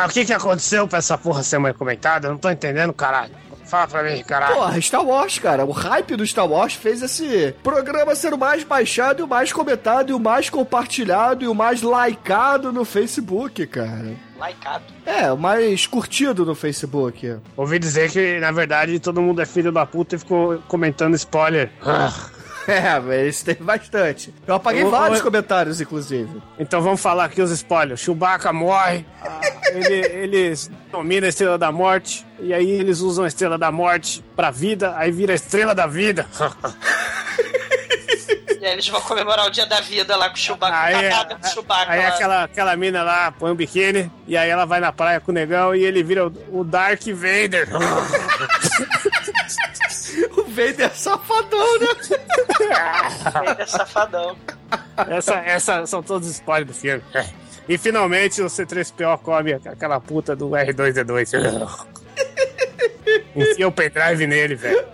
O 0.07 0.09
que 0.09 0.25
que 0.25 0.33
aconteceu 0.33 0.89
pra 0.89 0.99
essa 0.99 1.19
porra 1.19 1.43
ser 1.43 1.59
mais 1.59 1.77
comentada? 1.77 2.29
Eu 2.29 2.33
não 2.33 2.39
tô 2.39 2.49
entendendo, 2.49 2.95
caralho. 2.95 3.35
Fala 3.71 3.87
pra 3.87 4.03
mim, 4.03 4.21
caralho. 4.25 4.57
Porra, 4.57 4.81
Star 4.81 5.07
Wars, 5.07 5.39
cara. 5.39 5.65
O 5.65 5.71
hype 5.71 6.17
do 6.17 6.27
Star 6.27 6.51
Wars 6.51 6.75
fez 6.75 7.03
esse 7.03 7.55
programa 7.63 8.17
ser 8.17 8.35
o 8.35 8.39
mais 8.39 8.65
baixado, 8.65 9.21
e 9.21 9.23
o 9.23 9.29
mais 9.29 9.53
comentado, 9.53 10.11
e 10.11 10.13
o 10.13 10.19
mais 10.19 10.51
compartilhado, 10.51 11.45
e 11.45 11.49
o 11.49 11.55
mais 11.55 11.81
likeado 11.81 12.73
no 12.73 12.85
Facebook, 12.85 13.65
cara. 13.69 14.13
Laicado. 14.37 14.83
É, 15.07 15.31
o 15.31 15.37
mais 15.39 15.87
curtido 15.87 16.45
no 16.45 16.57
Facebook. 16.57 17.37
Ouvi 17.57 17.79
dizer 17.79 18.11
que, 18.11 18.41
na 18.41 18.51
verdade, 18.51 18.99
todo 18.99 19.23
mundo 19.23 19.41
é 19.41 19.47
filho 19.47 19.71
da 19.71 19.87
puta 19.87 20.17
e 20.17 20.19
ficou 20.19 20.59
comentando 20.67 21.15
spoiler. 21.15 21.71
É, 22.69 23.01
mas 23.01 23.35
isso 23.37 23.45
tem 23.45 23.55
bastante. 23.57 24.33
Eu 24.47 24.55
apaguei 24.55 24.83
Eu- 24.83 24.91
vários 24.91 25.19
eu- 25.19 25.25
comentários, 25.25 25.81
inclusive. 25.81 26.31
Então 26.59 26.81
vamos 26.81 27.01
falar 27.01 27.25
aqui 27.25 27.41
os 27.43 27.51
spoilers. 27.51 28.01
Chewbacca 28.01 28.53
morre, 28.53 29.05
ah, 29.23 29.41
ele, 29.73 29.95
eles 29.95 30.71
dominam 30.93 31.27
a 31.27 31.29
Estrela 31.31 31.57
da 31.59 31.73
Morte, 31.73 32.25
e 32.39 32.53
aí 32.55 32.71
eles 32.71 33.01
usam 33.01 33.25
a 33.25 33.29
Estrela 33.29 33.57
da 33.59 33.73
Morte 33.73 34.23
pra 34.37 34.51
vida, 34.51 34.95
aí 34.97 35.11
vira 35.11 35.33
a 35.33 35.37
Estrela 35.37 35.75
da 35.75 35.87
Vida. 35.87 36.27
E 38.61 38.67
aí 38.67 38.73
eles 38.75 38.87
vão 38.89 39.01
comemorar 39.01 39.47
o 39.47 39.51
dia 39.51 39.65
da 39.65 39.81
vida 39.81 40.15
lá 40.17 40.29
com 40.29 40.35
o 40.35 40.39
Chewbacca. 40.39 40.77
Aí, 40.79 41.09
com 41.41 41.47
o 41.47 41.51
Chewbacca 41.51 41.93
aí 41.93 42.01
lá. 42.03 42.09
aquela, 42.09 42.45
aquela 42.45 42.77
mina 42.77 43.03
lá 43.03 43.33
põe 43.33 43.51
um 43.51 43.55
biquíni, 43.55 44.13
e 44.27 44.37
aí 44.37 44.51
ela 44.51 44.67
vai 44.67 44.81
na 44.81 44.93
praia 44.93 45.19
com 45.19 45.31
o 45.31 45.35
negão 45.35 45.75
e 45.75 45.83
ele 45.83 46.03
vira 46.03 46.27
o, 46.27 46.61
o 46.61 46.63
Dark 46.63 47.01
Vader. 47.07 47.67
O 50.37 50.43
Vader 50.45 50.81
é 50.83 50.89
safadão, 50.91 51.79
né? 51.79 51.87
Ele 53.53 53.63
é 53.63 53.67
safadão. 53.67 54.37
Essa, 55.09 55.35
essa 55.37 55.87
são 55.87 56.03
todos 56.03 56.29
os 56.29 56.35
spoilers 56.35 56.67
do 56.69 56.75
filme. 56.75 57.03
E 57.69 57.79
finalmente 57.79 58.43
o 58.43 58.47
C3PO 58.47 59.19
come 59.19 59.53
aquela 59.53 60.01
puta 60.01 60.35
do 60.35 60.51
R2D2. 60.51 61.87
Enfia 63.37 63.69
o 63.69 63.73
pendrive 63.73 64.27
nele, 64.27 64.55
velho. 64.55 64.85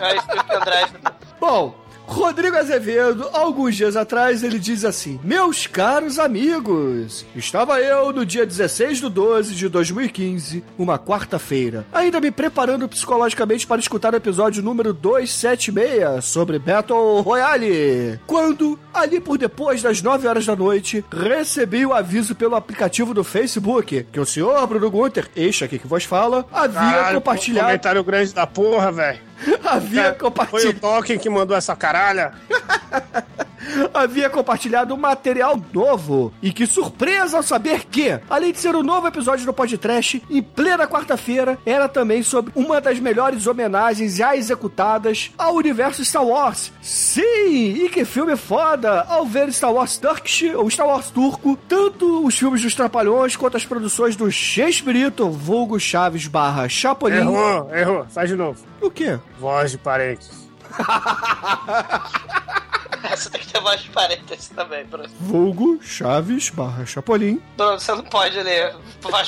O. 0.00 0.94
Bom, 1.40 1.74
Rodrigo 2.08 2.56
Azevedo, 2.56 3.28
alguns 3.34 3.76
dias 3.76 3.94
atrás, 3.94 4.42
ele 4.42 4.58
diz 4.58 4.82
assim: 4.82 5.20
Meus 5.22 5.66
caros 5.66 6.18
amigos, 6.18 7.26
estava 7.36 7.80
eu 7.80 8.12
no 8.14 8.24
dia 8.24 8.46
16 8.46 8.98
de 8.98 9.08
12 9.10 9.54
de 9.54 9.68
2015, 9.68 10.64
uma 10.78 10.98
quarta-feira, 10.98 11.86
ainda 11.92 12.18
me 12.18 12.30
preparando 12.30 12.88
psicologicamente 12.88 13.66
para 13.66 13.78
escutar 13.78 14.14
o 14.14 14.16
episódio 14.16 14.62
número 14.62 14.94
276 14.94 16.24
sobre 16.24 16.58
Battle 16.58 17.20
Royale. 17.20 18.18
Quando, 18.26 18.78
ali 18.92 19.20
por 19.20 19.36
depois 19.36 19.82
das 19.82 20.00
9 20.00 20.26
horas 20.26 20.46
da 20.46 20.56
noite, 20.56 21.04
recebi 21.12 21.84
o 21.84 21.92
aviso 21.92 22.34
pelo 22.34 22.56
aplicativo 22.56 23.12
do 23.12 23.22
Facebook 23.22 24.06
que 24.10 24.18
o 24.18 24.26
senhor 24.26 24.66
Bruno 24.66 24.90
Gunter, 24.90 25.28
este 25.36 25.62
aqui 25.62 25.78
que 25.78 25.86
vos 25.86 26.04
fala, 26.04 26.46
havia 26.50 26.80
Caralho, 26.80 27.16
compartilhado. 27.16 27.66
Comentário 27.66 28.02
grande 28.02 28.32
da 28.32 28.46
porra, 28.46 28.90
velho. 28.90 29.28
Havia 29.64 30.02
Foi 30.02 30.12
o 30.12 30.14
compartilhado. 30.16 30.80
Tolkien 30.80 31.18
que 31.18 31.30
mandou 31.30 31.56
essa 31.56 31.74
caralha. 31.76 32.32
havia 33.92 34.30
compartilhado 34.30 34.94
um 34.94 34.96
material 34.96 35.60
novo. 35.72 36.32
E 36.42 36.52
que 36.52 36.66
surpresa 36.66 37.36
ao 37.36 37.42
saber 37.42 37.84
que, 37.84 38.18
além 38.28 38.52
de 38.52 38.58
ser 38.58 38.74
um 38.74 38.82
novo 38.82 39.06
episódio 39.06 39.46
do 39.46 39.52
podcast, 39.52 40.22
em 40.30 40.42
plena 40.42 40.86
quarta-feira, 40.86 41.58
era 41.64 41.88
também 41.88 42.22
sobre 42.22 42.52
uma 42.54 42.80
das 42.80 42.98
melhores 42.98 43.46
homenagens 43.46 44.16
já 44.16 44.36
executadas 44.36 45.30
ao 45.36 45.54
universo 45.54 46.04
Star 46.04 46.24
Wars. 46.24 46.72
Sim! 46.80 47.84
E 47.84 47.88
que 47.88 48.04
filme 48.04 48.36
foda! 48.36 49.02
Ao 49.08 49.26
ver 49.26 49.52
Star 49.52 49.72
Wars 49.72 49.98
Turkish, 49.98 50.54
ou 50.54 50.70
Star 50.70 50.86
Wars 50.86 51.10
turco, 51.10 51.58
tanto 51.68 52.26
os 52.26 52.38
filmes 52.38 52.62
dos 52.62 52.74
Trapalhões 52.74 53.36
quanto 53.36 53.56
as 53.56 53.64
produções 53.64 54.16
do 54.16 54.30
Chespirito, 54.30 55.28
vulgo 55.30 55.80
Chaves 55.80 56.26
barra 56.26 56.68
Chapolin. 56.68 57.16
Errou, 57.16 57.70
errou. 57.74 58.06
Faz 58.08 58.28
de 58.28 58.36
novo. 58.36 58.64
O 58.80 58.90
quê? 58.90 59.18
Voz 59.38 59.72
de 59.72 59.78
parentes. 59.78 60.48
Você 63.10 63.30
tem 63.30 63.40
que 63.40 63.52
ter 63.52 63.60
de 63.82 63.88
parênteses 63.90 64.48
também, 64.48 64.84
Bruno. 64.84 65.08
Vulgo 65.20 65.78
Chaves 65.82 66.50
barra 66.50 66.84
Chapolin. 66.86 67.40
Bruno, 67.56 67.78
você 67.78 67.92
não 67.92 68.04
pode 68.04 68.40
ler 68.40 68.74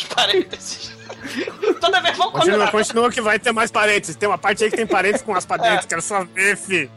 de 0.01 0.07
parênteses. 0.15 0.93
Toda 1.81 2.01
vez 2.01 2.17
vamos 2.17 2.33
Continua, 2.33 2.59
combinar. 2.59 2.71
continua 2.71 3.11
que 3.11 3.21
vai 3.21 3.39
ter 3.39 3.53
mais 3.53 3.71
parentes. 3.71 4.15
Tem 4.17 4.29
uma 4.29 4.39
parte 4.39 4.65
aí 4.65 4.71
que 4.71 4.77
tem 4.77 4.87
parentes 4.87 5.23
com 5.23 5.35
as 5.35 5.45
pra 5.45 5.57
dentro. 5.57 5.87
Quero 5.87 6.03
só 6.03 6.25
ver, 6.25 6.57
fi. 6.57 6.91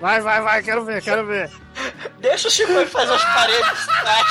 Vai, 0.00 0.20
vai, 0.20 0.40
vai. 0.40 0.62
Quero 0.62 0.84
ver, 0.84 1.02
quero 1.02 1.26
ver. 1.26 1.50
Deixa 2.18 2.48
o 2.48 2.50
Chico 2.50 2.72
fazer 2.86 3.12
os 3.12 3.24
parênteses. 3.24 3.86
Tá? 3.86 4.24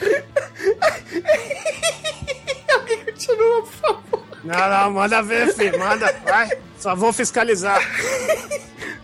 Alguém 2.74 3.04
continua, 3.04 3.62
por 3.62 3.72
favor. 3.72 4.15
Não, 4.46 4.70
não, 4.70 4.90
manda 4.92 5.22
ver, 5.22 5.52
fi. 5.54 5.76
Manda, 5.76 6.14
vai. 6.24 6.48
Só 6.78 6.94
vou 6.94 7.12
fiscalizar. 7.12 7.80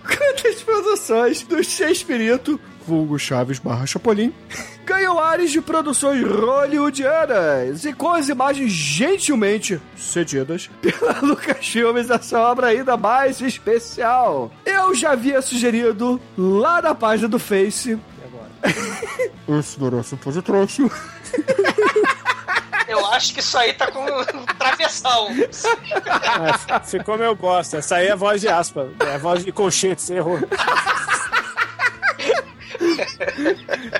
Quantas 0.05 0.63
produções 0.63 1.43
do 1.43 1.63
Chespirito, 1.65 2.61
vulgo 2.87 3.19
Chaves 3.19 3.59
barra 3.59 3.87
Chapolin, 3.87 4.33
ganham 4.85 5.19
áreas 5.19 5.51
de 5.51 5.61
produções 5.61 6.23
hollywoodianas 6.23 7.85
e 7.85 7.93
com 7.93 8.11
as 8.11 8.29
imagens 8.29 8.71
gentilmente 8.73 9.81
cedidas 9.97 10.71
pela 10.81 11.19
Lucas 11.23 11.67
Filmes 11.67 12.11
essa 12.11 12.39
obra 12.39 12.69
ainda 12.69 12.97
mais 12.97 13.41
especial. 13.41 14.51
Eu 14.65 14.95
já 14.95 15.13
havia 15.13 15.43
sugerido 15.43 16.21
lá 16.37 16.81
na 16.83 16.95
página 16.95 17.29
do 17.29 17.39
Face. 17.39 17.99
Esse 19.59 19.81
não 19.81 19.89
era 19.89 20.03
supositório. 20.03 20.69
Eu 22.93 23.07
acho 23.07 23.33
que 23.35 23.41
isso 23.41 23.57
aí 23.57 23.73
tá 23.73 23.91
com 23.91 24.05
travessão. 24.59 25.29
É, 25.31 26.81
ficou 26.85 27.17
meu 27.17 27.35
bosta. 27.35 27.79
Essa 27.79 27.97
aí 27.97 28.09
é 28.09 28.17
voz 28.17 28.41
de 28.41 28.49
aspa. 28.49 28.89
É 29.01 29.19
voz 29.19 29.45
de 29.45 29.51
colchete, 29.53 30.03
você 30.03 30.15
errou. 30.17 30.39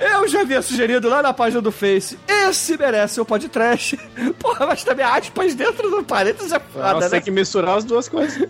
Eu 0.01 0.29
já 0.29 0.41
havia 0.41 0.61
sugerido 0.63 1.09
lá 1.09 1.23
na 1.23 1.33
página 1.33 1.61
do 1.63 1.71
Face 1.73 2.19
Esse 2.27 2.77
merece 2.77 3.21
o 3.21 3.25
podcast. 3.25 3.97
Porra, 4.39 4.67
mas 4.67 4.83
também 4.85 5.05
aspas 5.05 5.55
dentro 5.55 5.91
do 5.91 6.03
parênteses 6.05 6.53
é 6.53 6.59
foda, 6.61 6.93
Nossa, 6.95 7.01
né? 7.01 7.09
tem 7.11 7.21
que 7.23 7.31
misturar 7.31 7.79
as 7.79 7.85
duas 7.85 8.09
coisas. 8.09 8.49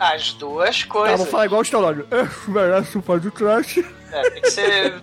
As 0.00 0.32
duas 0.32 0.80
Tá, 0.82 0.88
coisas. 0.88 1.18
vou 1.18 1.26
falar 1.26 1.46
igual 1.46 1.60
o 1.60 1.64
Stallone. 1.64 2.04
Esse 2.10 2.50
merece 2.50 2.98
o 2.98 3.02
podcast. 3.02 3.86
É, 4.14 4.30
tem 4.30 4.42
que 4.42 4.50
ser. 4.50 5.00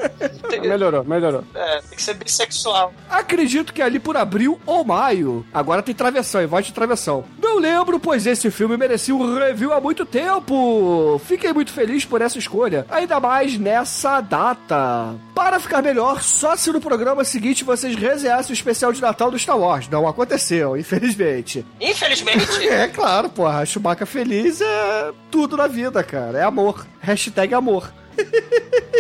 Tem, 0.50 0.62
Melhorou, 0.62 1.04
melhorou. 1.04 1.44
é, 1.54 1.82
tem 1.82 1.96
que 1.98 2.02
ser 2.02 2.14
bissexual. 2.14 2.94
Acredito 3.10 3.74
que 3.74 3.82
ali 3.82 4.00
por 4.00 4.16
abril 4.18 4.60
ou 4.66 4.84
maio. 4.86 5.46
Agora 5.54 5.82
tem 5.84 5.94
travessão, 5.94 6.42
e 6.42 6.46
voz 6.46 6.66
de 6.66 6.74
travessão. 6.74 7.24
Não 7.42 7.60
lembro, 7.60 8.00
pois 8.00 8.26
esse 8.26 8.50
filme 8.50 8.78
merecia 8.78 9.14
um 9.16 9.38
review 9.38 9.74
há 9.74 9.82
muito 9.82 10.06
tempo. 10.06 11.20
Fiquei 11.26 11.52
muito 11.54 11.72
feliz 11.72 12.06
por 12.06 12.22
essa 12.22 12.38
escolha, 12.40 12.86
ainda 12.90 13.20
mais 13.20 13.58
nessa 13.58 14.22
data. 14.22 15.16
Para 15.36 15.60
ficar 15.60 15.82
melhor, 15.82 16.22
só 16.22 16.56
se 16.56 16.72
no 16.72 16.80
programa 16.80 17.24
seguinte 17.24 17.64
vocês 17.64 17.96
resenhassem 17.96 18.52
o 18.52 18.54
especial 18.54 18.94
de 18.94 19.02
Natal 19.02 19.30
do 19.32 19.38
Star 19.40 19.58
Wars. 19.58 19.88
Não 19.90 20.08
aconteceu, 20.08 20.78
infelizmente. 20.78 21.66
Infelizmente. 21.80 22.42
É 22.72 22.88
claro, 22.88 23.30
porra, 23.30 23.66
Chewbacca 23.66 24.06
feliz 24.06 24.62
é 24.62 25.12
tudo 25.30 25.58
na 25.58 25.68
vida, 25.68 26.02
cara. 26.04 26.40
É 26.40 26.44
amor. 26.44 26.86
Hashtag 27.00 27.54
amor. 27.54 27.92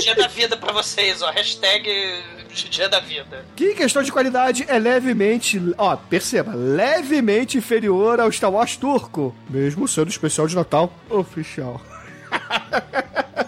Dia 0.01 0.15
da 0.15 0.28
vida 0.28 0.57
pra 0.57 0.72
vocês, 0.72 1.22
ó. 1.22 1.30
Hashtag 1.32 1.89
Dia 2.53 2.89
da 2.89 2.99
vida. 2.99 3.45
Que 3.55 3.72
em 3.72 3.76
questão 3.76 4.03
de 4.03 4.11
qualidade 4.11 4.65
é 4.67 4.78
levemente, 4.78 5.61
ó, 5.78 5.95
perceba, 5.95 6.53
levemente 6.53 7.57
inferior 7.57 8.19
ao 8.19 8.32
Star 8.32 8.51
Wars 8.51 8.76
turco, 8.76 9.34
mesmo 9.49 9.88
sendo 9.88 10.09
especial 10.09 10.47
de 10.47 10.55
Natal 10.55 10.93
oficial. 11.09 11.82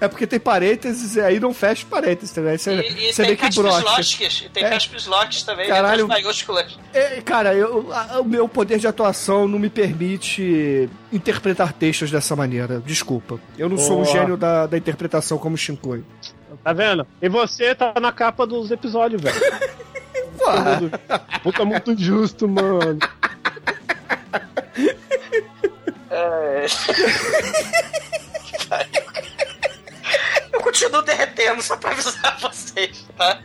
É 0.00 0.08
porque 0.08 0.26
tem 0.26 0.40
parênteses 0.40 1.16
e 1.16 1.20
aí 1.20 1.38
não 1.38 1.52
fecha 1.52 1.84
parênteses, 1.90 2.34
né? 2.36 2.56
Você, 2.56 2.74
E, 2.74 3.10
e 3.10 3.12
você 3.12 3.22
tem 3.22 3.36
vê 3.36 3.50
que 3.50 3.60
lógicas. 3.60 4.42
E 4.44 4.48
tem 4.48 4.64
É. 4.64 4.70
lógicas 4.70 5.42
também, 5.42 5.68
Caralho. 5.68 6.06
letras 6.06 6.22
maiúsculas. 6.22 6.78
É, 6.94 7.20
cara, 7.20 7.54
eu- 7.54 7.92
a- 7.92 8.20
o 8.20 8.24
meu 8.24 8.48
poder 8.48 8.78
de 8.78 8.86
atuação 8.86 9.46
não 9.46 9.58
me 9.58 9.68
permite 9.68 10.88
interpretar 11.12 11.74
textos 11.74 12.10
dessa 12.10 12.34
maneira. 12.34 12.82
Desculpa. 12.84 13.38
Eu 13.58 13.68
não 13.68 13.76
sou 13.76 14.00
um 14.00 14.04
Boa. 14.04 14.16
gênio 14.16 14.36
da, 14.38 14.66
da 14.66 14.78
interpretação 14.78 15.36
como 15.36 15.54
Shinkoi. 15.56 16.02
Tá 16.64 16.72
vendo? 16.72 17.06
E 17.20 17.28
você 17.28 17.74
tá 17.74 17.92
na 18.00 18.10
capa 18.10 18.46
dos 18.46 18.70
episódios, 18.70 19.20
velho. 19.20 19.38
Puta, 21.42 21.64
muito 21.64 21.94
justo, 21.98 22.48
mano. 22.48 22.98
É... 26.10 26.66
Continuo 30.68 31.00
derretendo, 31.00 31.62
só 31.62 31.78
pra 31.78 31.92
avisar 31.92 32.36
vocês, 32.42 33.06
tá? 33.16 33.40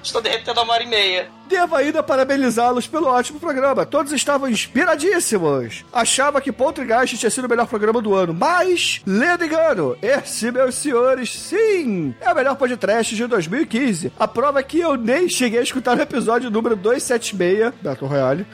Estou 0.00 0.22
derretendo 0.22 0.60
há 0.60 0.62
uma 0.62 0.74
hora 0.74 0.84
e 0.84 0.86
meia. 0.86 1.28
Devo 1.48 1.74
ainda 1.74 2.04
parabenizá-los 2.04 2.86
pelo 2.86 3.08
ótimo 3.08 3.40
programa. 3.40 3.84
Todos 3.84 4.12
estavam 4.12 4.48
inspiradíssimos. 4.48 5.84
Achava 5.92 6.40
que 6.40 6.52
Poltergeist 6.52 7.18
tinha 7.18 7.30
sido 7.30 7.46
o 7.46 7.48
melhor 7.48 7.66
programa 7.66 8.00
do 8.00 8.14
ano, 8.14 8.32
mas, 8.32 9.02
lendo 9.04 9.44
engano, 9.44 9.98
esse, 10.00 10.52
meus 10.52 10.76
senhores, 10.76 11.32
sim, 11.32 12.14
é 12.20 12.32
o 12.32 12.36
melhor 12.36 12.54
podcast 12.54 13.16
de 13.16 13.26
2015. 13.26 14.12
A 14.16 14.28
prova 14.28 14.60
é 14.60 14.62
que 14.62 14.78
eu 14.78 14.96
nem 14.96 15.28
cheguei 15.28 15.58
a 15.58 15.64
escutar 15.64 15.98
o 15.98 16.02
episódio 16.02 16.48
número 16.48 16.76
276, 16.76 17.74
Battle 17.82 18.08
Royale, 18.08 18.46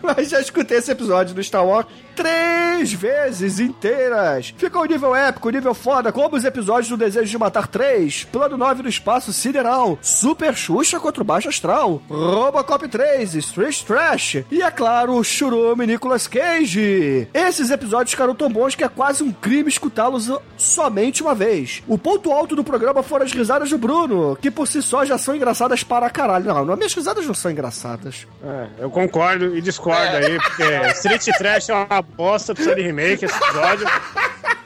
mas 0.00 0.30
já 0.30 0.40
escutei 0.40 0.78
esse 0.78 0.92
episódio 0.92 1.34
do 1.34 1.42
Star 1.42 1.66
Wars 1.66 1.86
três 2.20 2.92
vezes 2.92 3.58
inteiras. 3.58 4.52
Ficou 4.58 4.82
um 4.82 4.86
nível 4.86 5.16
épico, 5.16 5.48
um 5.48 5.52
nível 5.52 5.72
foda, 5.72 6.12
como 6.12 6.36
os 6.36 6.44
episódios 6.44 6.88
do 6.90 6.96
Desejo 6.98 7.30
de 7.30 7.38
Matar 7.38 7.66
3, 7.66 8.24
Plano 8.24 8.58
9 8.58 8.82
do 8.82 8.88
Espaço 8.90 9.32
Sideral, 9.32 9.98
Super 10.02 10.54
Xuxa 10.54 11.00
contra 11.00 11.22
o 11.22 11.24
Baixo 11.24 11.48
Astral, 11.48 12.02
Robocop 12.10 12.86
3, 12.86 13.36
Street 13.36 13.82
Trash 13.84 14.44
e, 14.50 14.60
é 14.60 14.70
claro, 14.70 15.14
o 15.14 15.24
Churume 15.24 15.86
Nicolas 15.86 16.26
Cage. 16.26 17.26
Esses 17.32 17.70
episódios 17.70 18.10
ficaram 18.10 18.34
tão 18.34 18.50
bons 18.50 18.74
que 18.74 18.84
é 18.84 18.88
quase 18.88 19.22
um 19.22 19.32
crime 19.32 19.70
escutá-los 19.70 20.30
somente 20.58 21.22
uma 21.22 21.34
vez. 21.34 21.82
O 21.88 21.96
ponto 21.96 22.32
alto 22.32 22.54
do 22.54 22.62
programa 22.62 23.02
foram 23.02 23.24
as 23.24 23.32
risadas 23.32 23.70
do 23.70 23.78
Bruno, 23.78 24.36
que 24.36 24.50
por 24.50 24.68
si 24.68 24.82
só 24.82 25.06
já 25.06 25.16
são 25.16 25.34
engraçadas 25.34 25.82
para 25.82 26.10
caralho. 26.10 26.44
Não, 26.44 26.64
não 26.66 26.76
minhas 26.76 26.92
risadas 26.92 27.26
não 27.26 27.34
são 27.34 27.50
engraçadas. 27.50 28.26
É, 28.44 28.66
eu 28.80 28.90
concordo 28.90 29.56
e 29.56 29.62
discordo 29.62 30.16
aí, 30.16 30.38
porque 30.38 30.62
Street 30.98 31.24
Trash 31.38 31.70
é 31.70 31.74
uma 31.74 32.02
bosta, 32.10 32.54
precisa 32.54 32.74
de 32.76 32.82
remake 32.82 33.24
esse 33.24 33.36
episódio. 33.36 33.86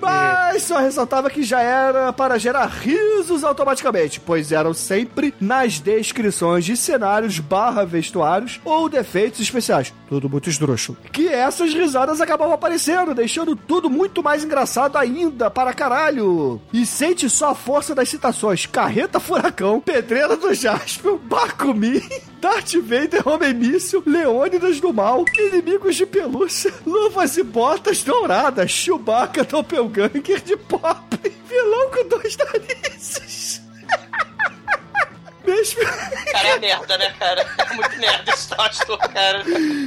Mas 0.00 0.62
só 0.62 0.78
ressaltava 0.78 1.30
que 1.30 1.42
já 1.42 1.60
era 1.60 2.12
para 2.12 2.38
gerar 2.38 2.66
risos 2.66 3.44
automaticamente, 3.44 4.20
pois 4.20 4.50
eram 4.52 4.72
sempre 4.72 5.34
nas 5.40 5.78
descrições 5.78 6.64
de 6.64 6.76
cenários 6.76 7.38
barra 7.38 7.84
vestuários 7.84 8.60
ou 8.64 8.88
defeitos 8.88 9.40
especiais. 9.40 9.92
Tudo 10.08 10.28
muito 10.28 10.48
esdrúxulo. 10.48 10.98
Que 11.12 11.28
essas 11.28 11.72
risadas 11.72 12.20
acabavam 12.20 12.54
aparecendo, 12.54 13.14
deixando 13.14 13.54
tudo 13.54 13.88
muito 13.88 14.22
mais 14.22 14.44
engraçado 14.44 14.96
ainda 14.96 15.50
para 15.50 15.72
caralho. 15.72 16.60
E 16.72 16.84
sente 16.84 17.28
só 17.28 17.50
a 17.50 17.54
força 17.54 17.94
das 17.94 18.08
citações. 18.08 18.66
Carreta 18.66 19.20
Furacão, 19.20 19.80
Pedreira 19.80 20.36
do 20.36 20.52
Jaspion, 20.52 21.16
Bakumi, 21.16 22.02
Darth 22.40 22.74
Vader, 22.74 23.28
Homem 23.28 23.54
Míssil, 23.54 24.02
Leônidas 24.06 24.80
do 24.80 24.92
Mal, 24.92 25.24
Inimigos 25.38 25.94
de 25.94 26.06
Pelúcia, 26.06 26.72
Luvas 26.86 27.36
e 27.36 27.42
Botas 27.42 28.02
Douradas, 28.02 28.72
Chewbacca, 29.00 29.44
Doppelganger 29.44 30.42
de 30.42 30.56
Pop, 30.56 31.16
Vilão 31.48 31.90
com 31.90 32.06
dois 32.08 32.36
narizes. 32.36 33.62
Mesmo, 35.44 35.80
Cara, 36.32 36.48
é 36.48 36.58
merda, 36.58 36.98
né, 36.98 37.14
cara? 37.18 37.46
É 37.58 37.74
muito 37.74 37.98
merda 37.98 38.30
esse 38.30 38.48
Tostor, 38.48 38.98
cara. 38.98 39.42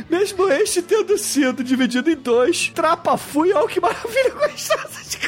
mesmo 0.09 0.51
este 0.51 0.81
tendo 0.81 1.15
sido 1.17 1.63
dividido 1.63 2.09
em 2.09 2.15
dois, 2.15 2.69
Trapa 2.69 3.15
Fui, 3.17 3.53
olha 3.53 3.67
que 3.67 3.79
maravilha 3.79 4.31
gostosa 4.31 5.03
de 5.07 5.19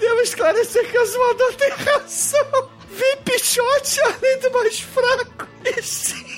Devo 0.00 0.20
esclarecer 0.22 0.90
que 0.90 0.98
o 0.98 1.02
Azumador 1.02 1.54
tem 1.54 1.70
razão. 1.70 2.68
Vem 2.90 3.16
Pichote 3.18 4.00
além 4.00 4.38
do 4.40 4.50
mais 4.52 4.80
fraco. 4.80 5.48
E 5.64 5.82
sim. 5.82 6.33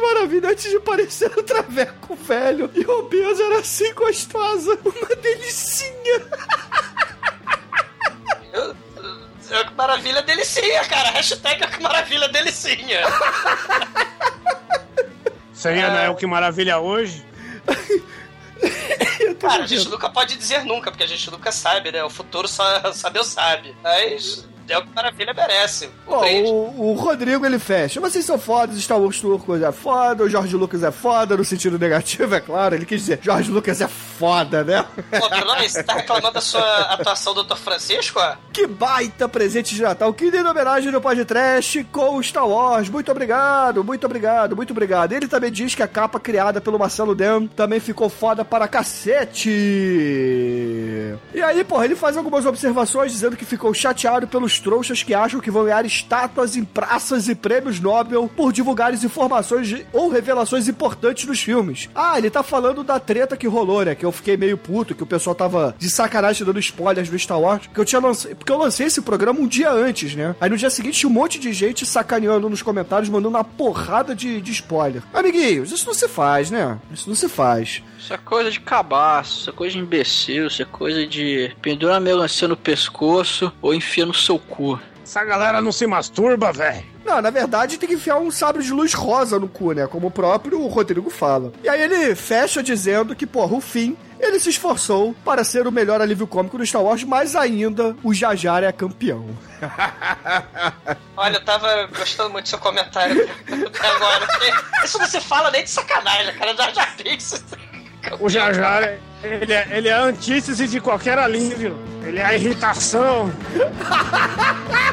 Que 0.00 0.14
maravilha, 0.14 0.48
antes 0.48 0.70
de 0.70 0.80
parecer 0.80 1.30
um 1.38 1.42
traveco 1.42 2.16
velho 2.16 2.70
e 2.74 2.86
obeso, 2.86 3.42
era 3.42 3.58
assim 3.58 3.92
gostosa. 3.92 4.78
Uma 4.82 5.16
delicinha. 5.16 6.26
Eu, 8.50 8.74
eu, 9.50 9.66
que 9.66 9.74
maravilha 9.74 10.22
delicinha, 10.22 10.82
cara. 10.86 11.10
Hashtag 11.10 11.66
que 11.66 11.82
maravilha 11.82 12.28
delicinha. 12.28 13.02
Isso 15.52 15.68
aí 15.68 15.82
não 15.82 15.98
é 15.98 16.08
o 16.08 16.16
que 16.16 16.26
maravilha 16.26 16.78
hoje. 16.78 17.22
Cara, 19.38 19.64
a 19.64 19.66
gente 19.66 19.86
nunca 19.88 20.08
pode 20.08 20.36
dizer 20.36 20.64
nunca, 20.64 20.90
porque 20.90 21.04
a 21.04 21.08
gente 21.08 21.30
nunca 21.30 21.52
sabe, 21.52 21.92
né? 21.92 22.02
O 22.02 22.10
futuro 22.10 22.48
só, 22.48 22.90
só 22.92 23.10
Deus 23.10 23.26
sabe. 23.26 23.76
Mas 23.82 24.48
é 24.72 24.78
o 24.78 24.82
que 24.82 24.94
maravilha 24.94 25.34
merece. 25.34 25.90
Brinde. 26.06 26.50
o, 26.50 26.90
o 26.90 26.94
Rodrigo 26.94 27.44
ele 27.44 27.58
fecha. 27.58 28.00
Vocês 28.00 28.24
são 28.24 28.38
fodas, 28.38 28.80
Star 28.80 29.00
Wars 29.00 29.20
Turcos 29.20 29.62
é 29.62 29.72
foda, 29.72 30.24
o 30.24 30.28
Jorge 30.28 30.56
Lucas 30.56 30.82
é 30.82 30.90
foda, 30.90 31.36
no 31.36 31.44
sentido 31.44 31.78
negativo, 31.78 32.34
é 32.36 32.40
claro. 32.40 32.74
Ele 32.74 32.86
quis 32.86 33.00
dizer, 33.00 33.20
Jorge 33.22 33.50
Lucas 33.50 33.80
é 33.80 33.88
foda, 33.88 34.62
né? 34.62 34.84
Pô, 35.18 35.28
Bruno, 35.28 35.54
você 35.62 35.82
tá 35.82 35.94
reclamando 35.94 36.34
da 36.34 36.40
sua 36.40 36.80
atuação 36.92 37.34
do 37.34 37.42
Dr. 37.42 37.56
Francisco? 37.56 38.20
Que 38.52 38.66
baita 38.66 39.28
presente 39.28 39.74
de 39.74 39.82
Natal, 39.82 40.12
que 40.14 40.30
linda 40.30 40.50
homenagem 40.50 40.92
do 40.92 41.00
podcast 41.00 41.82
com 41.84 42.16
o 42.16 42.22
Star 42.22 42.46
Wars. 42.46 42.88
Muito 42.88 43.10
obrigado, 43.10 43.82
muito 43.82 44.04
obrigado, 44.04 44.54
muito 44.56 44.70
obrigado. 44.70 45.12
Ele 45.12 45.26
também 45.26 45.50
diz 45.50 45.74
que 45.74 45.82
a 45.82 45.88
capa 45.88 46.20
criada 46.20 46.60
pelo 46.60 46.78
Marcelo 46.78 47.14
Dem 47.14 47.48
também 47.48 47.80
ficou 47.80 48.08
foda 48.08 48.44
para 48.44 48.68
cacete. 48.68 49.50
E 51.34 51.42
aí, 51.42 51.64
porra, 51.64 51.84
ele 51.84 51.96
faz 51.96 52.16
algumas 52.16 52.46
observações 52.46 53.12
dizendo 53.12 53.36
que 53.36 53.44
ficou 53.44 53.72
chateado 53.74 54.26
pelos 54.28 54.59
trouxas 54.60 55.02
que 55.02 55.14
acham 55.14 55.40
que 55.40 55.50
vão 55.50 55.64
ganhar 55.64 55.84
estátuas 55.84 56.56
em 56.56 56.64
praças 56.64 57.28
e 57.28 57.34
prêmios 57.34 57.80
Nobel 57.80 58.30
por 58.36 58.52
divulgarem 58.52 58.98
informações 59.02 59.66
de- 59.68 59.86
ou 59.92 60.08
revelações 60.10 60.68
importantes 60.68 61.26
nos 61.26 61.40
filmes. 61.40 61.88
Ah, 61.94 62.18
ele 62.18 62.30
tá 62.30 62.42
falando 62.42 62.84
da 62.84 63.00
treta 63.00 63.36
que 63.36 63.46
rolou, 63.46 63.84
né? 63.84 63.94
Que 63.94 64.04
eu 64.04 64.12
fiquei 64.12 64.36
meio 64.36 64.56
puto, 64.58 64.94
que 64.94 65.02
o 65.02 65.06
pessoal 65.06 65.34
tava 65.34 65.74
de 65.78 65.88
sacanagem 65.90 66.46
dando 66.46 66.58
spoilers 66.60 67.08
do 67.08 67.18
Star 67.18 67.40
Wars. 67.40 67.66
Que 67.72 67.80
eu 67.80 67.84
tinha 67.84 68.00
lancei, 68.00 68.34
porque 68.34 68.52
eu 68.52 68.58
lancei 68.58 68.86
esse 68.86 69.00
programa 69.00 69.40
um 69.40 69.46
dia 69.46 69.70
antes, 69.72 70.14
né? 70.14 70.34
Aí 70.40 70.50
no 70.50 70.56
dia 70.56 70.70
seguinte 70.70 71.06
um 71.06 71.10
monte 71.10 71.38
de 71.38 71.52
gente 71.52 71.86
sacaneando 71.86 72.48
nos 72.48 72.62
comentários, 72.62 73.08
mandando 73.08 73.36
uma 73.36 73.44
porrada 73.44 74.14
de, 74.14 74.40
de 74.40 74.52
spoiler. 74.52 75.02
Amiguinhos, 75.14 75.72
isso 75.72 75.86
não 75.86 75.94
se 75.94 76.08
faz, 76.08 76.50
né? 76.50 76.78
Isso 76.92 77.08
não 77.08 77.16
se 77.16 77.28
faz. 77.28 77.82
Isso 78.00 78.14
é 78.14 78.18
coisa 78.18 78.50
de 78.50 78.58
cabaço, 78.60 79.40
isso 79.40 79.50
é 79.50 79.52
coisa 79.52 79.72
de 79.74 79.78
imbecil, 79.78 80.46
isso 80.46 80.62
é 80.62 80.64
coisa 80.64 81.06
de 81.06 81.54
pendura 81.60 81.96
a 81.96 82.00
melancia 82.00 82.48
no 82.48 82.56
pescoço 82.56 83.52
ou 83.60 83.74
enfia 83.74 84.06
no 84.06 84.14
seu 84.14 84.38
cu. 84.38 84.80
Essa 85.04 85.22
galera 85.24 85.60
não 85.60 85.70
se 85.70 85.86
masturba, 85.86 86.52
velho. 86.52 86.84
Não, 87.04 87.20
na 87.20 87.30
verdade 87.30 87.76
tem 87.78 87.88
que 87.88 87.96
enfiar 87.96 88.18
um 88.18 88.30
sabre 88.30 88.62
de 88.62 88.72
luz 88.72 88.94
rosa 88.94 89.38
no 89.38 89.48
cu, 89.48 89.72
né? 89.72 89.86
Como 89.86 90.06
o 90.06 90.10
próprio 90.10 90.66
Rodrigo 90.66 91.10
fala. 91.10 91.52
E 91.62 91.68
aí 91.68 91.82
ele 91.82 92.14
fecha 92.14 92.62
dizendo 92.62 93.14
que, 93.14 93.26
porra, 93.26 93.56
o 93.56 93.60
fim 93.60 93.96
ele 94.18 94.38
se 94.38 94.50
esforçou 94.50 95.14
para 95.24 95.42
ser 95.42 95.66
o 95.66 95.72
melhor 95.72 96.00
alívio 96.00 96.26
cômico 96.26 96.56
do 96.56 96.64
Star 96.64 96.82
Wars, 96.82 97.02
mas 97.04 97.34
ainda 97.34 97.96
o 98.02 98.14
Jar 98.14 98.36
Jar 98.36 98.62
é 98.62 98.70
campeão. 98.70 99.26
Olha, 101.16 101.36
eu 101.36 101.44
tava 101.44 101.86
gostando 101.86 102.30
muito 102.30 102.44
do 102.44 102.48
seu 102.48 102.58
comentário 102.58 103.28
até 103.46 103.86
agora. 103.88 104.26
porque 104.26 104.52
Isso 104.84 104.98
não 104.98 105.06
se 105.06 105.20
fala 105.20 105.50
nem 105.50 105.64
de 105.64 105.70
sacanagem, 105.70 106.34
cara. 106.34 106.54
Já 106.56 106.70
já 106.72 106.86
fiz. 106.86 107.44
O 108.18 108.28
Jar 108.28 108.54
Jar, 108.54 108.98
ele 109.22 109.52
é, 109.52 109.68
ele 109.72 109.88
é 109.88 109.92
a 109.92 110.02
antítese 110.04 110.66
de 110.66 110.80
qualquer 110.80 111.18
alívio. 111.18 111.76
Ele 112.04 112.18
é 112.18 112.24
a 112.24 112.34
irritação. 112.34 113.30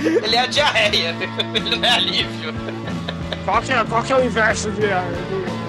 Ele 0.00 0.36
é 0.36 0.40
a 0.40 0.46
diarreia. 0.46 1.16
Ele 1.54 1.76
não 1.76 1.84
é 1.84 1.90
alívio. 1.90 2.54
Qual 3.44 3.60
que 3.62 3.72
é, 3.72 3.84
qual 3.84 4.02
que 4.02 4.12
é 4.12 4.16
o 4.16 4.24
inverso 4.24 4.70
de, 4.72 4.82
de 4.82 4.92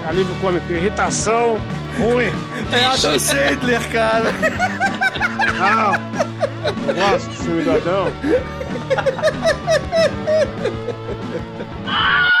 alívio 0.06 0.34
cômico? 0.40 0.72
Irritação, 0.72 1.58
ruim. 1.98 2.30
É 2.72 2.84
Adam 2.84 3.18
Sandler, 3.18 3.90
cara. 3.90 4.30
Não. 5.58 5.94
Eu 6.86 6.94
gosto 6.94 7.28
do 7.28 7.34
filme 7.34 7.62
do 7.64 7.72
Adão. 7.72 8.12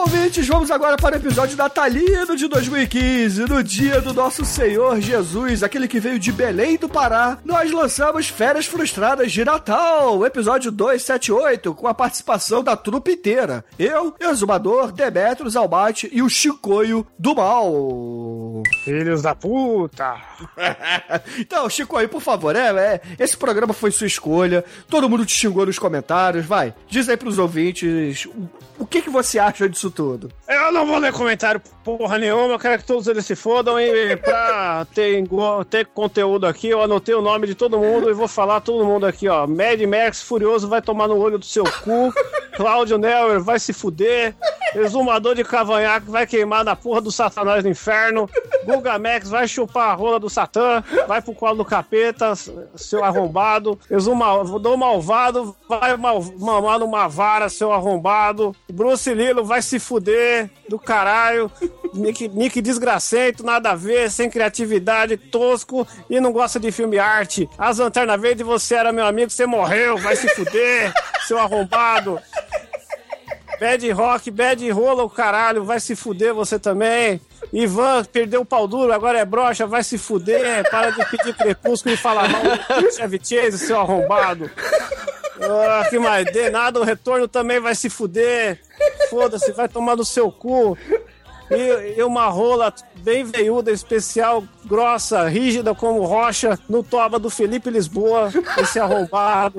Bom, 0.00 0.04
ouvintes, 0.04 0.48
vamos 0.48 0.70
agora 0.70 0.96
para 0.96 1.16
o 1.16 1.18
episódio 1.18 1.58
natalino 1.58 2.34
de 2.34 2.48
2015, 2.48 3.42
no 3.42 3.62
dia 3.62 4.00
do 4.00 4.14
nosso 4.14 4.46
Senhor 4.46 4.98
Jesus, 4.98 5.62
aquele 5.62 5.86
que 5.86 6.00
veio 6.00 6.18
de 6.18 6.32
Belém 6.32 6.78
do 6.78 6.88
Pará. 6.88 7.36
Nós 7.44 7.70
lançamos 7.70 8.26
Férias 8.26 8.64
Frustradas 8.64 9.30
de 9.30 9.44
Natal, 9.44 10.24
episódio 10.24 10.72
278, 10.72 11.74
com 11.74 11.86
a 11.86 11.92
participação 11.92 12.64
da 12.64 12.74
trupe 12.74 13.12
inteira. 13.12 13.62
Eu, 13.78 14.14
Exumador, 14.18 14.90
Demetrios, 14.90 15.54
Albate 15.54 16.08
e 16.10 16.22
o 16.22 16.30
Chicoio 16.30 17.06
do 17.18 17.34
Mal. 17.34 17.70
Filhos 18.84 19.22
da 19.22 19.34
puta. 19.34 20.16
então, 21.38 21.68
Chico 21.68 21.96
aí, 21.96 22.08
por 22.08 22.20
favor, 22.20 22.54
é, 22.54 22.68
é, 22.70 23.00
esse 23.18 23.36
programa 23.36 23.72
foi 23.72 23.90
sua 23.90 24.06
escolha, 24.06 24.64
todo 24.88 25.08
mundo 25.08 25.26
te 25.26 25.34
xingou 25.34 25.66
nos 25.66 25.78
comentários, 25.78 26.46
vai, 26.46 26.74
diz 26.88 27.08
aí 27.08 27.16
pros 27.16 27.38
ouvintes 27.38 28.26
o, 28.26 28.48
o 28.78 28.86
que, 28.86 29.02
que 29.02 29.10
você 29.10 29.38
acha 29.38 29.68
disso 29.68 29.90
tudo. 29.90 30.30
Eu 30.48 30.72
não 30.72 30.86
vou 30.86 30.98
ler 30.98 31.12
comentário 31.12 31.60
porra 31.84 32.18
nenhuma, 32.18 32.54
eu 32.54 32.58
quero 32.58 32.78
que 32.78 32.86
todos 32.86 33.06
eles 33.06 33.26
se 33.26 33.34
fodam 33.34 33.80
e 33.80 34.16
pra 34.16 34.86
ter, 34.94 35.22
ter 35.68 35.86
conteúdo 35.86 36.46
aqui, 36.46 36.68
eu 36.68 36.82
anotei 36.82 37.14
o 37.14 37.22
nome 37.22 37.46
de 37.46 37.54
todo 37.54 37.78
mundo 37.78 38.08
e 38.10 38.12
vou 38.12 38.28
falar 38.28 38.60
todo 38.60 38.84
mundo 38.84 39.06
aqui, 39.06 39.28
ó. 39.28 39.46
Mad 39.46 39.80
Max 39.82 40.22
Furioso 40.22 40.68
vai 40.68 40.80
tomar 40.80 41.08
no 41.08 41.16
olho 41.16 41.38
do 41.38 41.44
seu 41.44 41.64
cu, 41.64 42.12
Cláudio 42.56 42.98
Neuer 42.98 43.40
vai 43.40 43.58
se 43.58 43.72
fuder, 43.72 44.34
Exumador 44.74 45.34
de 45.34 45.44
Cavanhaque 45.44 46.10
vai 46.10 46.26
queimar 46.26 46.64
na 46.64 46.76
porra 46.76 47.00
do 47.00 47.10
Satanás 47.10 47.64
no 47.64 47.70
inferno, 47.70 48.28
Guga 48.64 48.98
Max 48.98 49.28
vai 49.28 49.48
chupar 49.48 49.90
a 49.90 49.94
rola 49.94 50.20
do 50.20 50.28
Satã, 50.28 50.82
vai 51.06 51.22
pro 51.22 51.34
colo 51.34 51.56
do 51.56 51.64
capeta, 51.64 52.34
seu 52.76 53.02
arrombado, 53.04 53.78
Exumador 53.90 54.76
Malvado 54.76 55.56
vai 55.68 55.96
mal- 55.96 56.22
mamar 56.38 56.78
numa 56.78 57.08
vara, 57.08 57.48
seu 57.48 57.72
arrombado, 57.72 58.54
Bruce 58.72 59.12
Lilo 59.14 59.44
vai 59.44 59.62
se 59.62 59.78
fuder 59.78 60.50
do 60.68 60.78
caralho, 60.78 61.50
Nick, 61.94 62.28
Nick 62.28 62.60
desgracento, 62.60 63.44
nada 63.44 63.70
a 63.70 63.74
ver, 63.74 64.10
sem 64.10 64.30
criatividade, 64.30 65.16
tosco 65.16 65.86
e 66.08 66.20
não 66.20 66.32
gosta 66.32 66.60
de 66.60 66.70
filme 66.70 66.98
arte. 66.98 67.48
As 67.58 67.78
Lanterna 67.78 68.16
Verde, 68.16 68.42
você 68.44 68.74
era 68.74 68.92
meu 68.92 69.06
amigo, 69.06 69.30
você 69.30 69.46
morreu, 69.46 69.96
vai 69.98 70.14
se 70.16 70.28
fuder, 70.28 70.92
seu 71.26 71.38
arrombado. 71.38 72.18
Bad 73.60 73.90
Rock, 73.92 74.30
Bad 74.30 74.70
Rola, 74.70 75.04
o 75.04 75.10
caralho, 75.10 75.64
vai 75.64 75.78
se 75.78 75.94
fuder 75.94 76.32
você 76.32 76.58
também. 76.58 77.20
Ivan 77.52 78.02
perdeu 78.04 78.40
o 78.40 78.44
pau 78.44 78.66
duro, 78.66 78.90
agora 78.90 79.18
é 79.18 79.24
brocha, 79.24 79.66
vai 79.66 79.84
se 79.84 79.98
fuder. 79.98 80.68
Para 80.70 80.90
de 80.90 81.04
pedir 81.04 81.34
crepúsculo 81.34 81.94
e 81.94 81.98
falar 81.98 82.26
mal 82.30 82.42
do 82.42 82.90
Chevy 82.96 83.20
Chase, 83.22 83.58
seu 83.58 83.78
arrombado. 83.78 84.50
Ah, 85.42 85.86
que 85.90 85.98
mais? 85.98 86.24
De 86.24 86.48
nada, 86.48 86.80
o 86.80 86.84
retorno 86.84 87.28
também 87.28 87.60
vai 87.60 87.74
se 87.74 87.90
fuder. 87.90 88.58
Foda-se, 89.10 89.52
vai 89.52 89.68
tomar 89.68 89.94
no 89.94 90.06
seu 90.06 90.32
cu. 90.32 90.78
E, 91.50 91.98
e 91.98 92.02
uma 92.02 92.28
rola 92.28 92.72
bem 93.02 93.24
veiuda, 93.24 93.70
especial, 93.70 94.42
grossa, 94.64 95.28
rígida 95.28 95.74
como 95.74 96.04
rocha, 96.04 96.58
no 96.68 96.82
toba 96.82 97.18
do 97.18 97.28
Felipe 97.28 97.68
Lisboa, 97.68 98.30
esse 98.56 98.78
arrombado, 98.78 99.58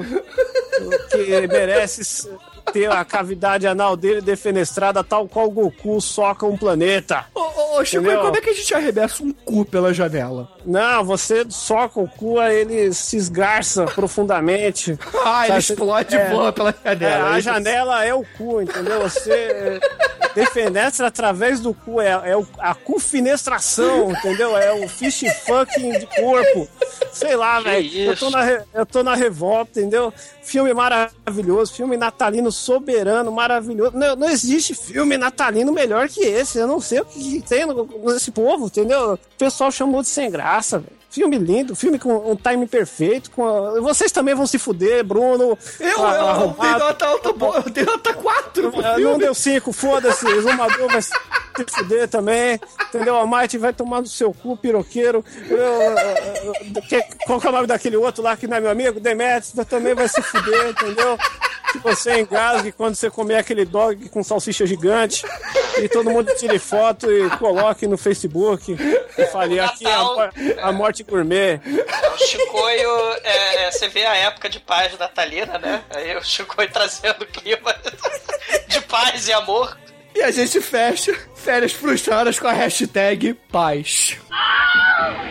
que 1.11 1.47
merece 1.47 2.29
ter 2.71 2.91
a 2.91 3.03
cavidade 3.03 3.67
anal 3.67 3.95
dele 3.95 4.21
defenestrada, 4.21 5.03
tal 5.03 5.27
qual 5.27 5.49
Goku 5.49 5.99
soca 6.01 6.45
um 6.45 6.57
planeta. 6.57 7.25
Ô, 7.33 7.39
ô, 7.39 7.79
ô 7.79 7.85
Chico, 7.85 8.03
Entendeu? 8.03 8.21
como 8.21 8.37
é 8.37 8.41
que 8.41 8.49
a 8.49 8.53
gente 8.53 8.73
arremessa 8.73 9.23
um 9.23 9.31
cu 9.31 9.65
pela 9.65 9.93
janela? 9.93 10.49
Não, 10.65 11.03
você 11.03 11.45
soca 11.49 11.99
o 11.99 12.07
cu, 12.07 12.39
aí 12.39 12.61
ele 12.61 12.93
se 12.93 13.17
esgarça 13.17 13.85
profundamente. 13.85 14.97
Ah, 15.23 15.47
ele 15.47 15.57
explode 15.59 16.15
é, 16.15 16.29
boa 16.29 16.51
pela 16.51 16.73
janela. 16.83 17.29
É, 17.29 17.33
a 17.33 17.39
Isso. 17.39 17.41
janela 17.43 18.03
é 18.03 18.13
o 18.13 18.25
cu, 18.37 18.59
entendeu? 18.59 19.01
Você 19.01 19.79
defenestra 20.33 21.07
através 21.07 21.59
do 21.59 21.73
cu, 21.73 22.01
é, 22.01 22.09
é 22.09 22.43
a 22.57 22.73
cufinestração, 22.73 24.11
entendeu? 24.11 24.57
É 24.57 24.73
o 24.73 24.89
fish 24.89 25.23
fucking 25.45 25.99
de 25.99 26.07
corpo. 26.07 26.67
Sei 27.11 27.35
lá, 27.35 27.59
velho. 27.59 27.97
Eu, 27.97 28.17
tô 28.17 28.29
na 28.29 28.63
eu 28.73 28.85
tô 28.85 29.03
na 29.03 29.15
revolta, 29.15 29.79
entendeu? 29.79 30.11
Filme 30.41 30.73
maravilhoso, 30.73 31.73
filme 31.73 31.95
natalino 31.95 32.51
soberano, 32.61 33.31
maravilhoso. 33.31 33.97
Não, 33.97 34.15
não 34.15 34.29
existe 34.29 34.73
filme 34.73 35.17
natalino 35.17 35.71
melhor 35.71 36.07
que 36.07 36.21
esse. 36.21 36.59
Eu 36.59 36.67
não 36.67 36.79
sei 36.79 37.01
o 37.01 37.05
que 37.05 37.41
tem 37.41 37.65
no- 37.65 37.85
nesse 38.13 38.31
povo, 38.31 38.67
entendeu? 38.67 39.13
O 39.13 39.19
pessoal 39.37 39.71
chamou 39.71 40.01
de 40.01 40.07
sem 40.07 40.29
graça, 40.29 40.79
velho. 40.79 41.00
Filme 41.11 41.37
lindo, 41.37 41.75
filme 41.75 41.99
com 41.99 42.31
um 42.31 42.35
time 42.37 42.65
perfeito. 42.65 43.29
Com 43.31 43.45
a- 43.45 43.81
Vocês 43.81 44.11
também 44.13 44.33
vão 44.33 44.47
se 44.47 44.57
fuder, 44.57 45.03
Bruno. 45.03 45.57
Eu, 45.79 45.87
eu, 45.89 46.05
Ah, 46.05 46.39
eu 46.41 46.55
dei 46.61 46.71
nota 46.79 47.05
alta 47.05 47.33
boa, 47.33 47.57
eu 47.65 47.69
dei 47.69 47.83
nota 47.83 48.13
4 48.13 48.71
pro 48.71 48.85
Ah, 48.85 48.97
Não 48.97 49.17
deu 49.17 49.33
cinco, 49.35 49.73
foda-se. 49.73 50.25
Exumador 50.25 50.87
vai 50.89 51.01
se 51.01 51.11
fuder 51.69 52.07
também. 52.07 52.59
Entendeu? 52.87 53.17
A 53.17 53.27
Might 53.27 53.57
vai 53.57 53.73
tomar 53.73 53.99
no 54.01 54.07
seu 54.07 54.33
cu, 54.33 54.55
piroqueiro. 54.55 55.23
Eu, 55.49 55.57
eu, 55.57 56.53
eu, 56.75 56.81
que- 56.87 57.03
qual 57.25 57.41
que 57.41 57.47
é 57.47 57.49
o 57.49 57.53
nome 57.53 57.67
daquele 57.67 57.97
outro 57.97 58.23
lá 58.23 58.37
que 58.37 58.47
não 58.47 58.55
é 58.57 58.61
meu 58.61 58.71
amigo? 58.71 58.99
Demetrius 58.99 59.51
também 59.67 59.93
vai 59.93 60.07
se 60.07 60.21
fuder, 60.21 60.69
entendeu? 60.69 61.17
Que 61.73 61.77
você 61.79 62.19
engasgue 62.19 62.73
quando 62.73 62.95
você 62.95 63.09
comer 63.09 63.35
aquele 63.35 63.63
dog 63.63 64.09
com 64.09 64.21
salsicha 64.23 64.65
gigante 64.65 65.23
e 65.81 65.87
todo 65.87 66.09
mundo 66.09 66.29
tire 66.35 66.59
foto 66.59 67.09
e 67.09 67.29
coloque 67.37 67.87
no 67.87 67.97
Facebook 67.97 68.75
e 69.17 69.25
fale 69.27 69.57
aqui 69.57 69.87
é 69.87 69.93
a, 69.93 70.67
a 70.67 70.71
morte 70.73 71.00
gourmet. 71.03 71.59
O 72.13 72.17
Chicoio, 72.17 73.13
é, 73.23 73.63
é, 73.63 73.71
você 73.71 73.87
vê 73.87 74.05
a 74.05 74.15
época 74.15 74.49
de 74.49 74.59
paz 74.59 74.97
natalina, 74.97 75.57
né? 75.57 75.83
Aí 75.95 76.15
o 76.15 76.23
Chicoio 76.23 76.69
trazendo 76.69 77.23
o 77.23 77.27
clima 77.27 77.75
de 78.67 78.81
paz 78.81 79.27
e 79.27 79.33
amor. 79.33 79.77
E 80.13 80.21
a 80.21 80.31
gente 80.31 80.59
fecha 80.61 81.17
férias 81.35 81.71
frustradas 81.71 82.37
com 82.37 82.47
a 82.47 82.51
hashtag 82.51 83.33
paz. 83.51 84.17
E 85.27 85.30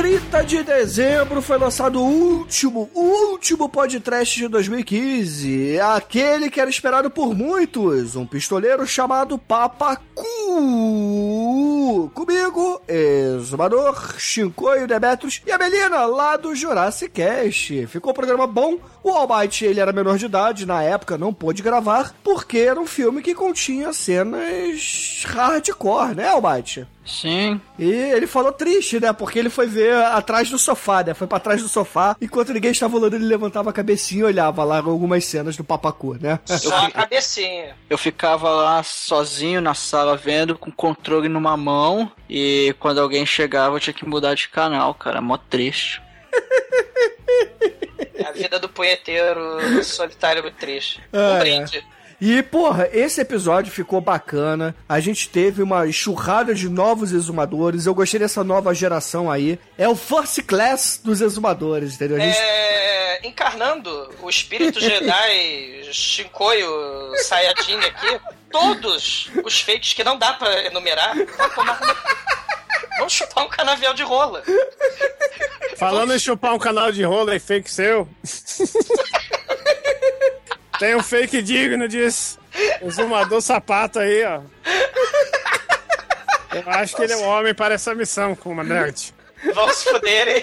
30 0.00 0.44
de 0.44 0.62
dezembro 0.62 1.42
foi 1.42 1.58
lançado 1.58 2.00
o 2.00 2.06
último, 2.06 2.88
o 2.94 3.00
último 3.32 3.68
podcast 3.68 4.34
de 4.34 4.48
2015. 4.48 5.78
Aquele 5.78 6.48
que 6.48 6.58
era 6.58 6.70
esperado 6.70 7.10
por 7.10 7.34
muitos. 7.34 8.16
Um 8.16 8.24
pistoleiro 8.24 8.86
chamado 8.86 9.36
Papacu. 9.36 10.00
Comigo, 12.14 12.80
Exumador, 12.88 14.18
Shinkoio, 14.18 14.88
Demetrius 14.88 15.42
e 15.46 15.52
a 15.52 15.58
Melina, 15.58 16.06
lá 16.06 16.38
do 16.38 16.54
Jurassic 16.54 17.12
Cast. 17.12 17.86
Ficou 17.86 18.12
um 18.12 18.14
programa 18.14 18.46
bom. 18.46 18.78
O 19.04 19.10
Almighty, 19.10 19.66
ele 19.66 19.80
era 19.80 19.92
menor 19.92 20.16
de 20.16 20.24
idade, 20.24 20.64
na 20.64 20.82
época 20.82 21.18
não 21.18 21.34
pôde 21.34 21.62
gravar, 21.62 22.14
porque 22.24 22.56
era 22.56 22.80
um 22.80 22.86
filme 22.86 23.20
que 23.20 23.34
continha 23.34 23.92
cenas 23.92 25.24
hardcore, 25.26 26.14
né, 26.14 26.28
Almighty? 26.28 26.86
Sim. 27.04 27.60
E 27.78 27.90
ele 27.90 28.26
falou 28.26 28.52
triste, 28.52 29.00
né? 29.00 29.12
Porque 29.12 29.38
ele 29.38 29.50
foi 29.50 29.66
ver 29.66 29.94
atrás 29.94 30.50
do 30.50 30.58
sofá, 30.58 31.02
né? 31.02 31.14
Foi 31.14 31.26
pra 31.26 31.40
trás 31.40 31.62
do 31.62 31.68
sofá. 31.68 32.16
Enquanto 32.20 32.52
ninguém 32.52 32.70
estava 32.70 32.96
olhando, 32.96 33.16
ele 33.16 33.24
levantava 33.24 33.70
a 33.70 33.72
cabecinha 33.72 34.20
e 34.20 34.24
olhava 34.24 34.62
lá 34.64 34.78
algumas 34.78 35.24
cenas 35.24 35.56
do 35.56 35.64
Papacu, 35.64 36.16
né? 36.20 36.38
Só 36.44 36.86
a 36.86 36.90
cabecinha. 36.90 37.76
Eu 37.88 37.98
ficava 37.98 38.50
lá 38.50 38.82
sozinho 38.82 39.60
na 39.60 39.74
sala 39.74 40.16
vendo, 40.16 40.56
com 40.56 40.70
o 40.70 40.72
controle 40.72 41.28
numa 41.28 41.56
mão. 41.56 42.10
E 42.28 42.74
quando 42.78 43.00
alguém 43.00 43.24
chegava, 43.24 43.76
eu 43.76 43.80
tinha 43.80 43.94
que 43.94 44.06
mudar 44.06 44.34
de 44.34 44.48
canal, 44.48 44.94
cara. 44.94 45.20
Mó 45.20 45.36
triste. 45.36 46.02
A 48.24 48.32
vida 48.32 48.58
do 48.58 48.68
punheteiro 48.68 49.82
solitário 49.82 50.40
é 50.40 50.42
muito 50.42 50.56
triste. 50.56 51.02
Ah, 51.12 51.40
um 51.42 51.42
é. 51.42 51.82
E, 52.20 52.42
porra, 52.42 52.88
esse 52.92 53.20
episódio 53.20 53.72
ficou 53.72 54.00
bacana. 54.00 54.74
A 54.88 55.00
gente 55.00 55.28
teve 55.28 55.62
uma 55.62 55.86
enxurrada 55.88 56.54
de 56.54 56.68
novos 56.68 57.12
exumadores. 57.12 57.86
Eu 57.86 57.94
gostei 57.94 58.20
dessa 58.20 58.44
nova 58.44 58.74
geração 58.74 59.30
aí. 59.30 59.58
É 59.78 59.88
o 59.88 59.96
First 59.96 60.42
Class 60.42 61.00
dos 61.02 61.20
exumadores, 61.20 61.94
entendeu? 61.94 62.18
A 62.18 62.20
gente 62.20 62.36
É, 62.38 63.26
encarnando 63.26 64.10
o 64.20 64.28
espírito 64.28 64.78
Jedi 64.78 65.88
Shinkoio 65.92 66.68
Sayajin 67.24 67.78
aqui, 67.78 68.20
todos 68.50 69.30
os 69.42 69.60
feitos 69.60 69.92
que 69.92 70.04
não 70.04 70.18
dá 70.18 70.34
pra 70.34 70.66
enumerar, 70.66 71.14
vão 71.16 71.50
tomar 71.50 71.80
vão 72.98 73.08
chupar 73.08 73.44
um 73.44 73.48
canavial 73.48 73.94
de 73.94 74.02
rola. 74.02 74.42
Falando 75.76 76.14
em 76.14 76.18
chupar 76.18 76.54
um 76.54 76.58
canal 76.58 76.92
de 76.92 77.02
rola 77.02 77.34
e 77.34 77.40
fake 77.40 77.70
seu. 77.70 78.06
Tem 80.80 80.96
um 80.96 81.02
fake 81.02 81.42
digno 81.42 81.86
disso. 81.86 82.38
Exumador 82.80 83.42
sapato 83.42 83.98
aí, 83.98 84.24
ó. 84.24 84.40
Eu 86.52 86.62
acho 86.66 86.96
que 86.96 87.02
ele 87.02 87.12
é 87.12 87.16
o 87.16 87.22
homem 87.24 87.54
para 87.54 87.74
essa 87.74 87.94
missão, 87.94 88.34
comandante. 88.34 89.14
Vão 89.54 89.68
se 89.72 89.88
fuderem 89.90 90.42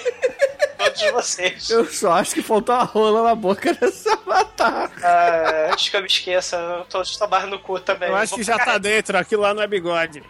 todos 0.78 1.12
vocês. 1.12 1.70
Eu 1.72 1.86
só 1.86 2.14
acho 2.14 2.34
que 2.36 2.42
faltou 2.44 2.76
a 2.76 2.84
rola 2.84 3.24
na 3.24 3.34
boca 3.36 3.74
dessa 3.74 4.16
matar. 4.28 4.92
Ah, 5.04 5.70
antes 5.74 5.90
que 5.90 5.98
eu 5.98 6.02
me 6.02 6.08
esqueça, 6.08 6.86
todos 6.88 7.18
tomaram 7.18 7.48
no 7.48 7.58
cu 7.60 7.80
também. 7.80 8.10
Eu 8.10 8.16
acho 8.16 8.30
Vou 8.30 8.38
que 8.40 8.44
já 8.46 8.54
ficar- 8.54 8.66
tá 8.74 8.78
dentro, 8.78 9.18
aquilo 9.18 9.42
lá 9.42 9.54
não 9.56 9.64
é 9.64 9.68
bigode. 9.68 10.24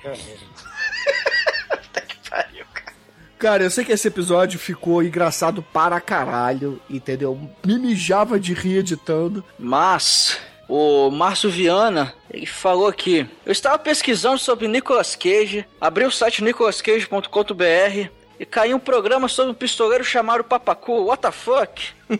Cara, 3.37 3.63
eu 3.63 3.69
sei 3.69 3.85
que 3.85 3.91
esse 3.91 4.07
episódio 4.07 4.59
ficou 4.59 5.03
engraçado 5.03 5.61
para 5.61 6.01
caralho, 6.01 6.81
entendeu? 6.89 7.39
Me 7.65 7.77
mijava 7.77 8.39
de 8.39 8.53
rir 8.53 8.77
editando. 8.77 9.43
Mas 9.59 10.39
o 10.67 11.09
Márcio 11.11 11.49
Viana, 11.49 12.13
ele 12.31 12.45
falou 12.45 12.87
aqui: 12.87 13.27
Eu 13.45 13.51
estava 13.51 13.77
pesquisando 13.77 14.39
sobre 14.39 14.67
Nicolas 14.67 15.15
Cage, 15.15 15.65
abri 15.79 16.05
o 16.05 16.11
site 16.11 16.43
nicolascage.com.br 16.43 18.16
e 18.39 18.45
caiu 18.45 18.77
um 18.77 18.79
programa 18.79 19.27
sobre 19.27 19.51
um 19.51 19.55
pistoleiro 19.55 20.03
chamado 20.03 20.43
Papacu. 20.43 21.05
What 21.05 21.21
the 21.21 21.31
fuck? 21.31 21.97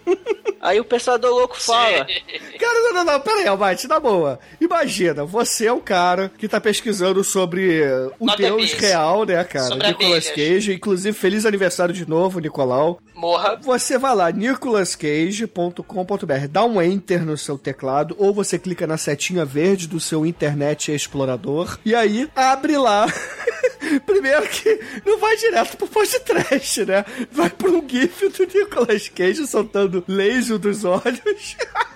Aí 0.59 0.79
o 0.79 0.85
pensador 0.85 1.31
louco 1.31 1.59
fala: 1.59 2.05
Cara, 2.59 2.79
não, 2.81 2.93
não, 2.93 3.03
não, 3.05 3.21
pera 3.21 3.37
aí, 3.37 3.47
Almighty, 3.47 3.87
na 3.87 3.99
boa. 3.99 4.39
Imagina, 4.59 5.23
você 5.23 5.67
é 5.67 5.73
um 5.73 5.79
cara 5.79 6.31
que 6.37 6.47
tá 6.47 6.59
pesquisando 6.59 7.23
sobre 7.23 7.83
eh, 7.83 8.09
o 8.19 8.25
Not 8.25 8.41
Deus 8.41 8.73
real, 8.73 9.23
né, 9.23 9.43
cara? 9.43 9.67
Sobre 9.67 9.87
Nicolas. 9.87 10.29
Cage. 10.29 10.73
Inclusive, 10.73 11.17
feliz 11.17 11.45
aniversário 11.45 11.93
de 11.93 12.09
novo, 12.09 12.39
Nicolau. 12.39 12.99
Morra. 13.15 13.57
Você 13.61 13.97
vai 13.97 14.15
lá, 14.15 14.31
nicolascage.com.br, 14.31 16.47
dá 16.49 16.65
um 16.65 16.81
enter 16.81 17.25
no 17.25 17.37
seu 17.37 17.57
teclado, 17.57 18.15
ou 18.17 18.33
você 18.33 18.59
clica 18.59 18.85
na 18.85 18.97
setinha 18.97 19.45
verde 19.45 19.87
do 19.87 19.99
seu 19.99 20.25
Internet 20.25 20.91
Explorador, 20.91 21.79
e 21.85 21.95
aí 21.95 22.29
abre 22.35 22.77
lá. 22.77 23.05
Primeiro 24.05 24.47
que 24.47 24.79
não 25.05 25.17
vai 25.19 25.35
direto 25.37 25.77
pro 25.77 25.87
podcast, 25.87 26.85
né? 26.85 27.05
Vai 27.31 27.49
pro 27.49 27.77
um 27.77 27.87
GIF 27.87 28.29
do 28.29 28.45
Nicolas 28.45 29.09
Cage 29.09 29.47
soltando 29.47 30.03
laser 30.07 30.57
dos 30.57 30.83
olhos. 30.83 31.57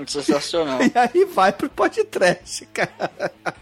Sensacional. 0.06 0.78
E 0.82 0.92
aí 0.94 1.24
vai 1.24 1.52
pro 1.52 1.68
podcast, 1.68 2.66
cara. 2.66 3.10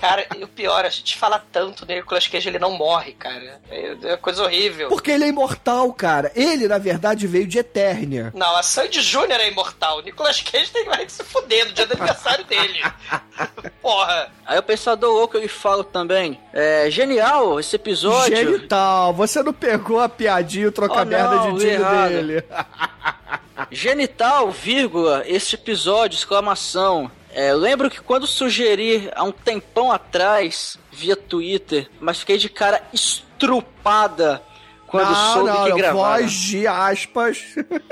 Cara, 0.01 0.27
e 0.37 0.45
o 0.45 0.49
pior, 0.49 0.85
a 0.85 0.89
gente 0.89 1.17
fala 1.17 1.43
tanto 1.53 1.85
do 1.85 1.93
Nicolas 1.95 2.27
Cage, 2.27 2.49
ele 2.49 2.59
não 2.59 2.73
morre, 2.73 3.13
cara. 3.13 3.61
É, 3.71 3.97
é 4.05 4.17
coisa 4.17 4.43
horrível. 4.45 4.89
Porque 4.89 5.11
ele 5.11 5.25
é 5.25 5.29
imortal, 5.29 5.93
cara. 5.93 6.33
Ele, 6.35 6.67
na 6.69 6.79
verdade, 6.79 7.27
veio 7.27 7.47
de 7.47 7.59
Eternia. 7.59 8.33
Não, 8.35 8.57
a 8.57 8.63
Sandy 8.63 9.01
Júnior 9.01 9.41
é 9.41 9.49
imortal. 9.49 9.99
O 9.99 10.03
Nicolas 10.03 10.41
Cage 10.41 10.71
tem 10.71 10.85
que 10.85 11.13
se 11.13 11.25
fuder 11.25 11.67
no 11.67 11.73
dia 11.73 11.87
do 11.87 11.93
aniversário 11.95 12.45
dele. 12.45 12.81
Porra. 13.81 14.31
Aí 14.47 14.59
o 14.59 14.63
pensador 14.63 15.13
louco 15.13 15.37
ele 15.37 15.49
fala 15.49 15.83
também: 15.85 16.39
É 16.53 16.91
genial 16.91 17.59
esse 17.59 17.77
episódio. 17.77 18.37
Genital. 18.37 19.13
Você 19.15 19.43
não 19.43 19.53
pegou 19.53 20.01
a 20.01 20.09
piadinha, 20.09 20.69
o 20.69 20.73
troca-merda 20.73 21.31
Oh, 21.33 21.35
não, 21.49 21.55
de 21.55 21.61
Dinho 21.61 21.73
errado. 21.73 22.09
dele. 22.11 22.45
Genital, 23.71 24.51
vírgula, 24.51 25.23
este 25.27 25.55
episódio, 25.55 26.17
exclamação. 26.17 27.11
É, 27.31 27.53
lembro 27.55 27.91
que 27.91 28.01
quando 28.01 28.27
sugeri 28.27 29.11
há 29.15 29.23
um 29.23 29.33
tempão 29.33 29.91
atrás, 29.91 30.79
via 30.91 31.17
Twitter, 31.17 31.89
mas 32.01 32.19
fiquei 32.21 32.37
de 32.37 32.49
cara 32.49 32.83
estrupada 32.93 34.43
quando 34.87 35.11
não, 35.11 35.33
soube 35.33 35.49
não, 35.49 35.65
que 35.65 35.71
não, 35.71 35.77
gravaram. 35.79 36.21
voz 36.21 36.33
de 36.33 36.67
aspas. 36.67 37.43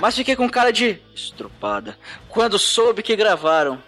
Mas 0.00 0.14
fiquei 0.14 0.36
com 0.36 0.48
cara 0.48 0.72
de 0.72 1.02
estrupada 1.12 1.98
quando 2.28 2.58
soube 2.58 3.02
que 3.02 3.16
gravaram. 3.16 3.82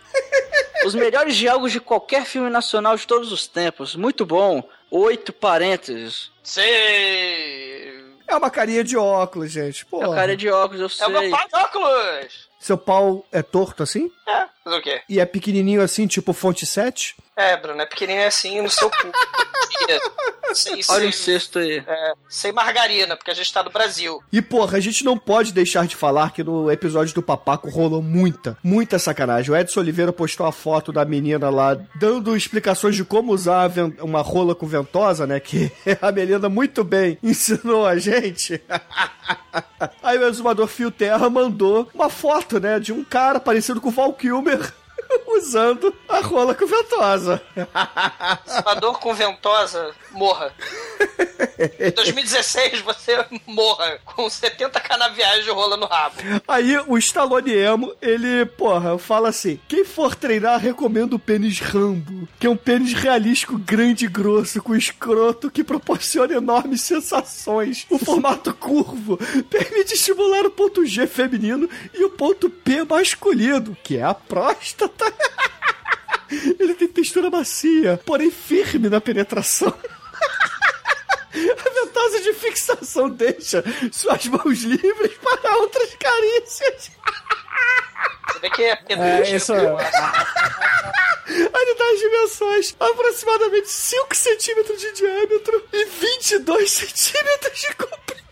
Os 0.84 0.94
melhores 0.94 1.36
diálogos 1.36 1.72
de 1.72 1.80
qualquer 1.80 2.24
filme 2.24 2.50
nacional 2.50 2.96
de 2.96 3.06
todos 3.06 3.30
os 3.32 3.46
tempos. 3.46 3.94
Muito 3.94 4.26
bom. 4.26 4.68
Oito 4.90 5.32
parênteses. 5.32 6.32
Sei. 6.42 7.99
É 8.30 8.36
uma 8.36 8.50
carinha 8.50 8.84
de 8.84 8.96
óculos, 8.96 9.50
gente. 9.50 9.84
Pô, 9.86 10.02
É 10.02 10.08
o 10.08 10.14
cara 10.14 10.36
de 10.36 10.48
óculos, 10.48 10.80
eu 10.80 10.88
sei. 10.88 11.04
É 11.04 11.08
o 11.08 11.10
meu 11.12 11.30
pai 11.30 11.48
de 11.48 11.56
óculos. 11.56 12.48
Seu 12.60 12.78
pau 12.78 13.26
é 13.32 13.42
torto 13.42 13.82
assim? 13.82 14.10
É, 14.28 14.44
mas 14.64 14.74
o 14.74 14.80
quê? 14.82 15.00
E 15.08 15.18
é 15.18 15.24
pequenininho 15.26 15.82
assim, 15.82 16.06
tipo 16.06 16.32
fonte 16.32 16.64
7? 16.66 17.16
É, 17.40 17.56
Bruno, 17.56 17.80
é 17.80 17.86
pequenininho 17.86 18.26
assim 18.26 18.60
no 18.60 18.68
seu 18.68 18.90
cu. 18.90 19.12
sem, 20.52 20.74
Olha 20.74 21.00
sem, 21.00 21.08
o 21.08 21.12
cesto 21.12 21.58
aí. 21.58 21.82
é, 21.86 22.12
sem 22.28 22.52
margarina, 22.52 23.16
porque 23.16 23.30
a 23.30 23.34
gente 23.34 23.50
tá 23.50 23.62
no 23.62 23.70
Brasil. 23.70 24.22
E 24.30 24.42
porra, 24.42 24.76
a 24.76 24.80
gente 24.80 25.02
não 25.04 25.16
pode 25.16 25.50
deixar 25.50 25.86
de 25.86 25.96
falar 25.96 26.32
que 26.32 26.44
no 26.44 26.70
episódio 26.70 27.14
do 27.14 27.22
Papaco 27.22 27.70
rolou 27.70 28.02
muita, 28.02 28.58
muita 28.62 28.98
sacanagem. 28.98 29.50
O 29.50 29.56
Edson 29.56 29.80
Oliveira 29.80 30.12
postou 30.12 30.44
a 30.44 30.52
foto 30.52 30.92
da 30.92 31.02
menina 31.06 31.48
lá 31.48 31.78
dando 31.94 32.36
explicações 32.36 32.94
de 32.94 33.04
como 33.04 33.32
usar 33.32 33.70
uma 34.02 34.20
rola 34.20 34.54
com 34.54 34.66
ventosa, 34.66 35.26
né? 35.26 35.40
Que 35.40 35.72
a 36.02 36.12
Melinda 36.12 36.50
muito 36.50 36.84
bem 36.84 37.16
ensinou 37.22 37.86
a 37.86 37.96
gente. 37.96 38.60
Aí 40.02 40.18
o 40.18 40.28
exumador 40.28 40.66
Fio 40.66 40.90
Terra 40.90 41.30
mandou 41.30 41.88
uma 41.94 42.10
foto, 42.10 42.60
né? 42.60 42.78
De 42.78 42.92
um 42.92 43.02
cara 43.02 43.40
parecido 43.40 43.80
com 43.80 43.88
o 43.88 43.92
Val 43.92 44.12
Kilmer 44.12 44.74
usando 45.26 45.94
a 46.08 46.20
rola 46.20 46.54
com 46.54 46.66
ventosa. 46.66 47.42
Salvador 48.46 48.98
com 48.98 49.14
ventosa, 49.14 49.94
morra. 50.12 50.52
Em 51.78 51.90
2016, 51.90 52.80
você 52.80 53.24
morra 53.46 53.98
com 54.04 54.28
70 54.28 54.80
canaviais 54.80 55.44
de 55.44 55.50
rola 55.50 55.76
no 55.76 55.86
rabo. 55.86 56.16
Aí 56.48 56.78
o 56.86 56.96
Stallone 56.98 57.52
Emo, 57.52 57.94
ele, 58.00 58.46
porra, 58.46 58.98
fala 58.98 59.28
assim: 59.28 59.60
quem 59.68 59.84
for 59.84 60.14
treinar, 60.14 60.58
recomendo 60.58 61.14
o 61.14 61.18
pênis 61.18 61.60
Rambo, 61.60 62.28
que 62.38 62.46
é 62.46 62.50
um 62.50 62.56
pênis 62.56 62.94
realístico 62.94 63.58
grande 63.58 64.06
e 64.06 64.08
grosso, 64.08 64.62
com 64.62 64.74
escroto 64.74 65.50
que 65.50 65.64
proporciona 65.64 66.34
enormes 66.34 66.82
sensações. 66.82 67.86
O 67.90 67.98
formato 67.98 68.54
curvo 68.54 69.18
permite 69.48 69.94
estimular 69.94 70.46
o 70.46 70.50
ponto 70.50 70.84
G 70.86 71.06
feminino 71.06 71.68
e 71.94 72.04
o 72.04 72.10
ponto 72.10 72.48
P 72.48 72.84
masculino, 72.84 73.76
que 73.82 73.96
é 73.96 74.02
a 74.02 74.14
próstata. 74.14 74.99
Ele 76.58 76.74
tem 76.74 76.88
textura 76.88 77.30
macia, 77.30 78.00
porém 78.04 78.30
firme 78.30 78.88
na 78.88 79.00
penetração. 79.00 79.72
A 81.32 81.70
ventosa 81.70 82.20
de 82.20 82.32
fixação 82.34 83.08
deixa 83.08 83.62
suas 83.92 84.26
mãos 84.26 84.62
livres 84.62 85.12
para 85.18 85.56
outras 85.58 85.94
carícias. 85.94 86.90
Você 88.28 88.38
vê 88.40 88.50
que 88.50 88.62
é 88.64 88.78
É, 88.88 89.34
isso. 89.34 89.52
Aí 91.30 91.62
ele 91.62 91.74
dá 91.74 91.84
as 91.92 91.98
dimensões: 92.00 92.76
aproximadamente 92.80 93.68
5 93.70 94.16
centímetros 94.16 94.80
de 94.80 94.92
diâmetro 94.92 95.64
e 95.72 95.84
22 95.84 96.70
centímetros 96.70 97.60
de 97.60 97.74
comprimento. 97.76 98.29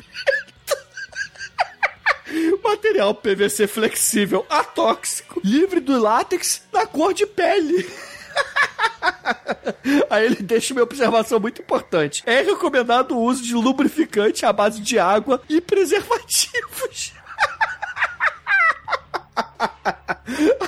Material 2.63 3.15
PVC 3.15 3.67
flexível, 3.67 4.45
atóxico, 4.49 5.41
livre 5.45 5.81
do 5.81 5.99
látex, 5.99 6.63
na 6.73 6.87
cor 6.87 7.13
de 7.15 7.27
pele. 7.27 7.89
Aí 10.11 10.27
ele 10.27 10.37
deixa 10.37 10.75
uma 10.75 10.83
observação 10.83 11.41
muito 11.41 11.63
importante. 11.63 12.23
É 12.27 12.43
recomendado 12.43 13.17
o 13.17 13.23
uso 13.23 13.43
de 13.43 13.55
lubrificante 13.55 14.45
à 14.45 14.53
base 14.53 14.81
de 14.81 14.99
água 14.99 15.41
e 15.49 15.61
preservativos. 15.61 17.13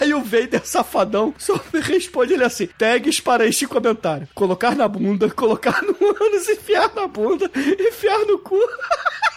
Aí 0.01 0.15
o 0.15 0.23
Vader 0.23 0.65
safadão 0.65 1.35
só 1.39 1.61
responde 1.73 2.35
ele 2.35 2.45
assim: 2.45 2.66
tags 2.66 3.20
para 3.20 3.47
este 3.47 3.66
comentário. 3.66 4.28
Colocar 4.35 4.74
na 4.74 4.89
bunda, 4.89 5.31
colocar 5.31 5.82
no 5.82 5.95
ânus, 6.01 6.49
enfiar 6.49 6.93
na 6.95 7.07
bunda, 7.07 7.51
enfiar 7.55 8.20
no 8.20 8.39
cu. 8.39 8.59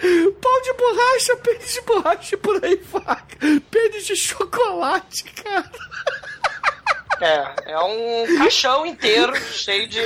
Pau 0.00 0.62
de 0.62 0.72
borracha, 0.74 1.36
pênis 1.38 1.72
de 1.72 1.80
borracha 1.80 2.38
por 2.38 2.64
aí 2.64 2.76
vai. 2.76 3.24
Pênis 3.70 4.06
de 4.06 4.14
chocolate, 4.16 5.24
cara. 5.24 5.70
É, 7.20 7.72
é 7.72 7.78
um 7.80 8.38
caixão 8.38 8.86
inteiro 8.86 9.34
cheio 9.52 9.88
de, 9.88 10.00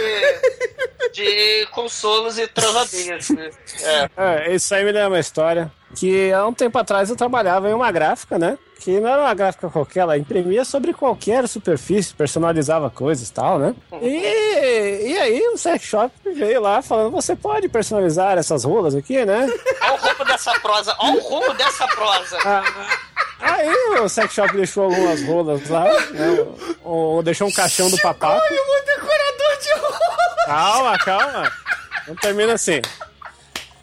de 1.12 1.66
consolos 1.72 2.38
e 2.38 2.46
travadeiras. 2.46 3.28
né? 3.30 3.50
É. 3.82 4.10
É, 4.16 4.54
isso 4.54 4.74
aí 4.74 4.84
me 4.84 4.92
lembra 4.92 5.10
uma 5.10 5.20
história 5.20 5.70
que 5.94 6.32
há 6.32 6.46
um 6.46 6.54
tempo 6.54 6.78
atrás 6.78 7.10
eu 7.10 7.16
trabalhava 7.16 7.68
em 7.68 7.74
uma 7.74 7.90
gráfica, 7.92 8.38
né? 8.38 8.56
Que 8.80 8.98
não 8.98 9.08
era 9.08 9.20
uma 9.22 9.34
gráfica 9.34 9.68
qualquer, 9.68 10.00
ela 10.00 10.18
imprimia 10.18 10.64
sobre 10.64 10.92
qualquer 10.92 11.46
superfície, 11.46 12.14
personalizava 12.14 12.90
coisas 12.90 13.28
e 13.28 13.32
tal, 13.32 13.58
né? 13.58 13.74
E, 14.00 15.10
e 15.12 15.18
aí 15.18 15.40
o 15.48 15.56
sex 15.58 15.84
shop 15.84 16.12
veio 16.34 16.60
lá 16.60 16.82
falando, 16.82 17.12
você 17.12 17.36
pode 17.36 17.68
personalizar 17.68 18.36
essas 18.38 18.64
rolas 18.64 18.94
aqui, 18.94 19.24
né? 19.24 19.46
Olha 19.82 19.92
o 19.92 19.96
rumo 19.96 20.24
dessa 20.24 20.52
prosa, 20.60 20.96
olha 20.98 21.14
o 21.14 21.20
rumo 21.20 21.54
dessa 21.54 21.86
prosa. 21.88 22.38
Ah, 22.44 22.64
Aí 23.42 23.68
o 24.00 24.08
sex 24.08 24.32
shop 24.32 24.52
deixou 24.56 24.84
algumas 24.84 25.22
rolas 25.24 25.68
lá, 25.68 25.84
né? 26.10 26.46
Ou, 26.84 27.16
ou 27.16 27.22
deixou 27.22 27.48
um 27.48 27.52
caixão 27.52 27.90
do 27.90 27.98
papaco. 27.98 28.40
o 28.44 28.84
decorador 28.86 29.58
de 29.60 29.72
rola! 29.74 30.46
Calma, 30.46 30.98
calma. 30.98 31.52
Não 32.08 32.14
termina 32.16 32.52
assim. 32.54 32.80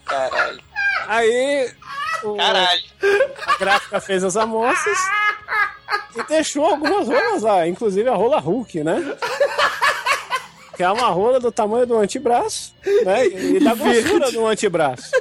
Caralho. 0.05 0.59
Aí 1.07 1.71
o- 2.23 2.35
Caralho. 2.35 2.81
a 3.47 3.57
gráfica 3.57 4.01
fez 4.01 4.23
as 4.23 4.35
amostras 4.37 4.97
e 6.15 6.23
deixou 6.23 6.65
algumas 6.65 7.07
rolas 7.07 7.41
lá, 7.43 7.67
inclusive 7.67 8.07
a 8.09 8.15
rola 8.15 8.39
Hulk, 8.39 8.83
né? 8.83 9.15
Que 10.75 10.83
é 10.83 10.91
uma 10.91 11.07
rola 11.07 11.39
do 11.39 11.51
tamanho 11.51 11.85
do 11.85 11.97
antebraço, 11.97 12.73
né? 13.03 13.27
E 13.27 13.59
da 13.59 13.73
grossura 13.75 14.31
do 14.31 14.45
antebraço. 14.47 15.11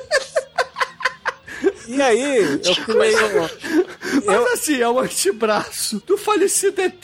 E 1.89 2.03
aí, 2.03 2.43
eu 2.43 2.61
criei 2.85 3.17
um, 3.17 3.49
Mas 4.27 4.53
assim, 4.53 4.79
é 4.79 4.89
o 4.89 4.99
antebraço 4.99 6.03
do 6.07 6.19
falecido 6.19 6.83
ET, 6.83 7.03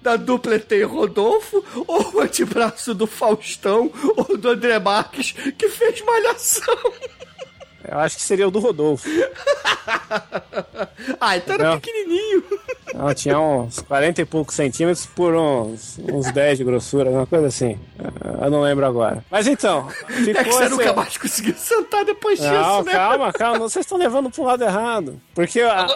da 0.00 0.16
dupla 0.16 0.54
ET 0.54 0.70
Rodolfo, 0.88 1.62
ou 1.86 2.14
o 2.14 2.20
antebraço 2.20 2.94
do 2.94 3.06
Faustão, 3.06 3.92
ou 4.16 4.38
do 4.38 4.48
André 4.48 4.78
Marques, 4.78 5.32
que 5.58 5.68
fez 5.68 6.00
malhação. 6.00 6.74
Eu 7.86 7.98
acho 7.98 8.16
que 8.16 8.22
seria 8.22 8.48
o 8.48 8.50
do 8.50 8.60
Rodolfo. 8.60 9.06
ah, 11.20 11.36
então 11.36 11.54
era 11.56 11.64
Não. 11.64 11.80
pequenininho. 11.80 12.42
Ela 12.96 13.12
tinha 13.14 13.38
uns 13.40 13.80
40 13.80 14.22
e 14.22 14.24
poucos 14.24 14.54
centímetros 14.54 15.04
por 15.04 15.34
uns, 15.34 15.98
uns 15.98 16.30
10 16.32 16.58
de 16.58 16.64
grossura, 16.64 17.10
uma 17.10 17.26
coisa 17.26 17.48
assim. 17.48 17.78
Eu 18.40 18.50
não 18.50 18.60
lembro 18.62 18.86
agora. 18.86 19.24
Mas 19.30 19.46
então, 19.48 19.88
ficou 19.90 20.30
É 20.40 20.44
que 20.44 20.50
você 20.52 20.62
esse- 20.64 20.70
nunca 20.70 20.92
mais 20.92 21.16
conseguiu 21.16 21.54
sentar 21.56 22.04
depois 22.04 22.38
Não, 22.38 22.50
disso, 22.50 22.82
né? 22.84 22.92
calma, 22.92 23.32
calma, 23.32 23.58
vocês 23.58 23.84
estão 23.84 23.98
levando 23.98 24.30
pro 24.30 24.44
lado 24.44 24.62
errado. 24.62 25.20
Porque 25.34 25.60
a, 25.60 25.86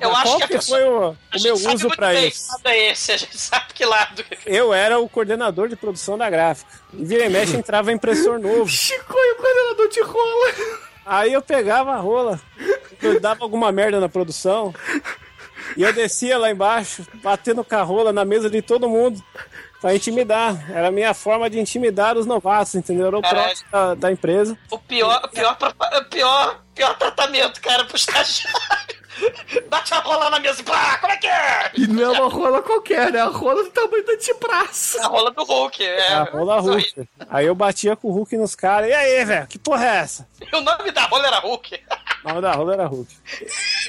Eu 0.00 0.08
qual 0.10 0.16
acho 0.16 0.36
que 0.38 0.42
a 0.44 0.46
que 0.48 0.52
pessoa- 0.54 0.78
foi 0.78 0.88
o, 0.88 1.08
o 1.10 1.16
A 1.32 1.42
meu 1.42 1.54
uso 1.54 1.88
bem 1.98 2.28
isso? 2.28 2.46
que 2.46 2.52
lado 2.52 2.66
é 2.66 2.90
esse, 2.92 3.12
a 3.12 3.16
gente 3.18 3.36
sabe 3.38 3.66
que 3.74 3.84
lado. 3.84 4.24
Eu 4.46 4.72
era 4.72 4.98
o 4.98 5.08
coordenador 5.08 5.68
de 5.68 5.76
produção 5.76 6.16
da 6.16 6.30
gráfica. 6.30 6.70
E 6.94 7.04
vira 7.04 7.26
e 7.26 7.28
mexe 7.28 7.56
entrava 7.56 7.92
impressor 7.92 8.38
novo. 8.38 8.66
Chico 8.72 9.14
e 9.14 9.32
o 9.32 9.36
coordenador 9.36 9.88
de 9.90 10.00
rola. 10.02 10.78
Aí 11.04 11.32
eu 11.32 11.40
pegava 11.42 11.92
a 11.92 11.96
rola, 11.96 12.38
eu 13.02 13.18
dava 13.18 13.42
alguma 13.42 13.72
merda 13.72 13.98
na 13.98 14.10
produção, 14.10 14.74
e 15.76 15.82
eu 15.82 15.92
descia 15.92 16.38
lá 16.38 16.50
embaixo, 16.50 17.06
batendo 17.22 17.64
com 17.64 17.76
a 17.76 17.82
rola 17.82 18.12
na 18.12 18.24
mesa 18.24 18.48
de 18.48 18.62
todo 18.62 18.88
mundo, 18.88 19.22
pra 19.80 19.94
intimidar. 19.94 20.70
Era 20.70 20.88
a 20.88 20.92
minha 20.92 21.14
forma 21.14 21.48
de 21.48 21.58
intimidar 21.58 22.16
os 22.16 22.26
novatos, 22.26 22.74
entendeu? 22.74 23.06
Era 23.06 23.18
o 23.18 23.22
troço 23.22 23.64
da, 23.70 23.94
da 23.94 24.12
empresa. 24.12 24.56
O 24.70 24.78
pior, 24.78 25.20
o 25.24 25.28
pior, 25.28 25.56
o 25.60 26.04
pior, 26.04 26.62
pior 26.74 26.98
tratamento, 26.98 27.60
cara, 27.60 27.84
pro 27.84 27.96
estagiário. 27.96 28.98
Bate 29.68 29.92
a 29.94 29.98
rola 29.98 30.30
na 30.30 30.38
mesa 30.38 30.60
e 30.60 30.64
pá, 30.64 30.98
como 30.98 31.12
é 31.12 31.16
que 31.16 31.26
é? 31.26 31.70
E 31.74 31.86
não 31.88 32.14
é 32.14 32.20
uma 32.20 32.28
rola 32.28 32.62
qualquer, 32.62 33.12
né? 33.12 33.20
A 33.20 33.26
rola 33.26 33.64
do 33.64 33.70
tamanho 33.70 34.04
do 34.04 34.12
antebraço. 34.12 35.00
A 35.00 35.06
rola 35.08 35.30
do 35.30 35.42
Hulk, 35.42 35.84
é. 35.84 36.12
A 36.12 36.22
rola 36.22 36.60
Hulk. 36.60 37.08
Aí 37.28 37.46
eu 37.46 37.54
batia 37.54 37.96
com 37.96 38.08
o 38.08 38.12
Hulk 38.12 38.36
nos 38.36 38.54
caras. 38.54 38.88
E 38.88 38.92
aí, 38.92 39.24
velho, 39.24 39.46
que 39.46 39.58
porra 39.58 39.86
é 39.86 39.96
essa? 39.98 40.28
E 40.40 40.56
o 40.56 40.60
nome 40.60 40.90
da 40.92 41.04
rola 41.06 41.26
era 41.26 41.38
Hulk. 41.40 41.80
O 42.24 42.28
nome 42.28 42.40
da 42.40 42.52
rola 42.52 42.74
era 42.74 42.86
Hulk. 42.86 43.14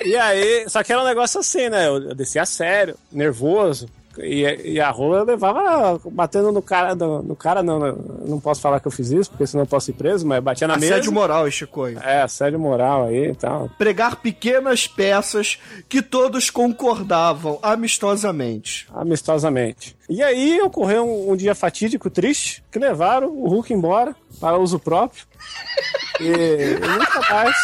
E 0.06 0.16
aí, 0.16 0.70
só 0.70 0.84
que 0.84 0.92
era 0.92 1.02
um 1.02 1.06
negócio 1.06 1.40
assim, 1.40 1.70
né? 1.70 1.88
Eu, 1.88 2.10
eu 2.10 2.16
descia 2.16 2.46
sério, 2.46 2.96
nervoso. 3.12 3.90
E, 4.18 4.74
e 4.74 4.82
a 4.82 4.90
rola 4.90 5.20
eu 5.20 5.24
levava 5.24 6.00
batendo 6.12 6.52
no 6.52 6.62
cara. 6.62 6.96
No, 6.96 7.22
no 7.22 7.36
cara, 7.36 7.62
não, 7.62 7.80
não, 7.80 7.96
não 8.26 8.40
posso 8.40 8.60
falar 8.60 8.80
que 8.80 8.88
eu 8.88 8.92
fiz 8.92 9.12
isso, 9.12 9.30
porque 9.30 9.48
senão 9.48 9.64
eu 9.64 9.68
posso 9.68 9.92
ir 9.92 9.94
preso, 9.94 10.26
mas 10.28 10.44
batia 10.44 10.68
na 10.68 10.78
mesa. 10.78 10.96
Assédio 10.96 11.12
moral, 11.12 11.50
Chicoio. 11.50 12.00
É, 12.00 12.22
assédio 12.22 12.60
moral 12.60 13.06
aí 13.06 13.30
e 13.30 13.36
tal. 13.36 13.70
Pregar 13.78 14.18
pequenas 14.18 14.88
peças 14.88 15.60
que 15.88 16.02
todos 16.02 16.50
concordavam 16.50 17.60
amistosamente. 17.62 18.88
Amistosamente. 18.94 19.96
E 20.10 20.24
aí 20.24 20.60
ocorreu 20.62 21.08
um, 21.08 21.32
um 21.32 21.36
dia 21.36 21.54
fatídico, 21.54 22.10
triste, 22.10 22.64
que 22.72 22.80
levaram 22.80 23.30
o 23.30 23.48
Hulk 23.48 23.72
embora 23.74 24.16
para 24.40 24.58
uso 24.58 24.80
próprio. 24.80 25.24
E, 26.20 26.26
e 26.28 26.80
nunca 26.80 27.22
mais. 27.34 27.56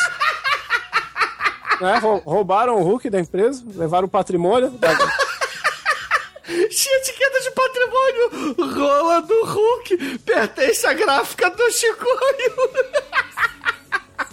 Né, 1.81 1.97
rou- 1.99 2.22
roubaram 2.26 2.76
o 2.77 2.84
Hulk 2.84 3.10
da 3.10 3.19
empresa, 3.19 3.64
levaram 3.76 4.06
o 4.06 4.10
patrimônio. 4.10 4.69
Da... 4.72 4.89
Tinha 6.47 6.97
etiqueta 6.99 7.39
de 7.41 7.52
patrimônio. 7.52 8.76
Rola 8.76 9.22
do 9.22 9.45
Hulk. 9.45 10.19
Pertence 10.19 10.85
à 10.85 10.93
gráfica 10.93 11.49
do 11.49 11.72
Chicoio. 11.72 12.69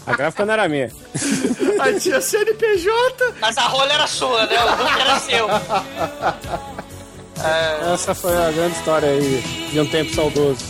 A 0.07 0.15
gráfica 0.15 0.45
não 0.45 0.53
era 0.53 0.69
minha. 0.69 0.91
Aí 1.81 1.99
tinha 1.99 2.21
CNPJ. 2.21 3.35
Mas 3.41 3.57
a 3.57 3.63
rola 3.63 3.93
era 3.93 4.07
sua, 4.07 4.47
né? 4.47 4.59
O 4.65 4.69
Hulk 4.77 5.01
era 5.01 5.19
seu. 5.21 5.49
Essa 7.95 8.15
foi 8.15 8.37
a 8.37 8.51
grande 8.53 8.77
história 8.77 9.09
aí 9.09 9.41
de 9.71 9.81
um 9.81 9.87
tempo 9.87 10.15
saudoso. 10.15 10.65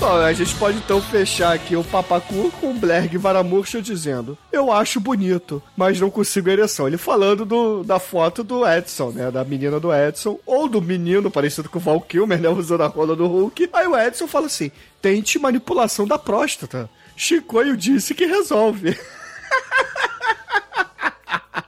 Bom, 0.00 0.16
a 0.16 0.32
gente 0.32 0.54
pode 0.54 0.78
então 0.78 0.98
fechar 0.98 1.54
aqui 1.54 1.76
o 1.76 1.84
papacu 1.84 2.50
com 2.58 2.70
o 2.70 2.74
Blerg 2.74 3.18
Varamurcha 3.18 3.82
dizendo: 3.82 4.38
Eu 4.50 4.72
acho 4.72 4.98
bonito, 4.98 5.62
mas 5.76 6.00
não 6.00 6.10
consigo 6.10 6.48
ereção. 6.48 6.86
Ele 6.86 6.96
falando 6.96 7.44
do, 7.44 7.84
da 7.84 7.98
foto 7.98 8.42
do 8.42 8.66
Edson, 8.66 9.10
né? 9.10 9.30
Da 9.30 9.44
menina 9.44 9.78
do 9.78 9.94
Edson, 9.94 10.40
ou 10.46 10.66
do 10.66 10.80
menino 10.80 11.30
parecido 11.30 11.68
com 11.68 11.78
o 11.78 11.82
Val 11.82 12.00
Kilmer, 12.00 12.40
né? 12.40 12.48
Usando 12.48 12.80
a 12.80 12.86
rola 12.86 13.14
do 13.14 13.26
Hulk. 13.26 13.68
Aí 13.74 13.86
o 13.86 13.94
Edson 13.94 14.26
fala 14.26 14.46
assim: 14.46 14.72
Tente 15.02 15.38
manipulação 15.38 16.06
da 16.06 16.18
próstata. 16.18 16.88
Chicoio 17.14 17.76
disse 17.76 18.14
que 18.14 18.24
resolve. 18.24 18.98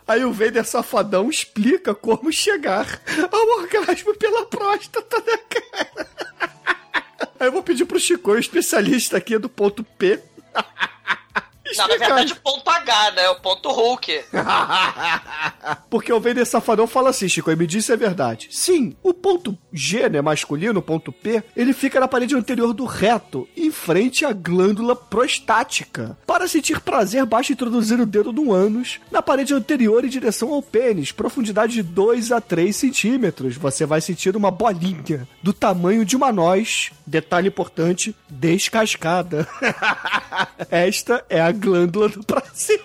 Aí 0.09 0.25
o 0.25 0.33
Vader 0.33 0.65
safadão 0.65 1.29
explica 1.29 1.95
como 1.95 2.33
chegar 2.33 2.99
ao 3.31 3.61
orgasmo 3.61 4.17
pela 4.17 4.47
próstata, 4.47 5.19
né, 5.19 5.37
cara? 5.51 6.09
Aí 7.43 7.49
eu 7.49 7.53
vou 7.53 7.63
pedir 7.65 7.85
pro 7.87 7.99
Chico, 7.99 8.31
o 8.31 8.39
especialista 8.39 9.17
aqui 9.17 9.37
do 9.37 9.49
ponto 9.49 9.83
P. 9.83 10.21
Na 11.77 11.87
verdade, 11.87 12.33
o 12.33 12.37
ponto 12.37 12.69
H, 12.69 13.11
né? 13.13 13.29
O 13.31 13.37
ponto 13.37 13.71
Hulk. 13.71 14.25
Porque 15.91 16.13
o 16.13 16.21
Vader 16.21 16.47
Safadão 16.47 16.87
fala 16.87 17.11
assim, 17.11 17.29
Chico, 17.29 17.51
e 17.51 17.57
me 17.57 17.67
disse 17.67 17.83
se 17.83 17.93
é 17.93 17.97
verdade. 17.97 18.49
Sim, 18.51 18.97
o 19.03 19.13
ponto 19.13 19.59
G, 19.73 20.09
né, 20.09 20.21
masculino, 20.21 20.79
o 20.81 20.83
ponto 20.83 21.11
P, 21.11 21.43
ele 21.57 21.73
fica 21.73 21.99
na 21.99 22.09
parede 22.09 22.35
anterior 22.35 22.73
do 22.73 22.85
reto, 22.85 23.49
em 23.57 23.71
frente 23.71 24.25
à 24.25 24.33
glândula 24.33 24.95
prostática. 24.95 26.17
Para 26.27 26.47
sentir 26.47 26.81
prazer, 26.81 27.25
basta 27.27 27.53
introduzir 27.53 28.01
o 28.01 28.07
dedo 28.07 28.33
no 28.33 28.53
ânus, 28.53 29.01
na 29.11 29.21
parede 29.21 29.53
anterior 29.53 30.05
em 30.05 30.09
direção 30.09 30.53
ao 30.53 30.63
pênis, 30.63 31.13
profundidade 31.13 31.75
de 31.75 31.83
2 31.83 32.33
a 32.33 32.41
3 32.41 32.75
centímetros. 32.75 33.57
Você 33.57 33.85
vai 33.85 34.01
sentir 34.01 34.37
uma 34.37 34.51
bolinha 34.51 35.27
do 35.43 35.53
tamanho 35.53 36.05
de 36.05 36.17
uma 36.17 36.33
noz, 36.33 36.91
detalhe 37.07 37.49
importante, 37.49 38.15
descascada. 38.29 39.47
Esta 40.71 41.25
é 41.29 41.41
a 41.41 41.53
glândula 41.63 42.09
do 42.09 42.23
prazer. 42.25 42.83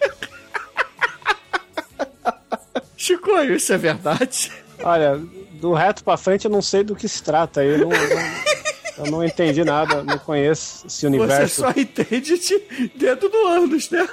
Chico, 2.96 3.32
isso 3.42 3.74
é 3.74 3.78
verdade? 3.78 4.52
Olha, 4.84 5.18
do 5.54 5.74
reto 5.74 6.04
pra 6.04 6.18
frente 6.18 6.46
eu 6.46 6.52
não 6.52 6.62
sei 6.62 6.84
do 6.84 6.96
que 6.96 7.08
se 7.08 7.22
trata. 7.22 7.64
Eu 7.64 7.80
não, 7.80 7.90
eu 7.94 9.12
não 9.12 9.24
entendi 9.24 9.64
nada, 9.64 10.04
não 10.04 10.18
conheço 10.18 10.88
esse 10.88 11.02
Você 11.02 11.08
universo. 11.08 11.62
só 11.62 11.70
entende 11.76 12.38
de 12.40 12.92
dedo 12.96 13.30
no 13.30 13.48
ânus, 13.48 13.90
né? 13.90 14.08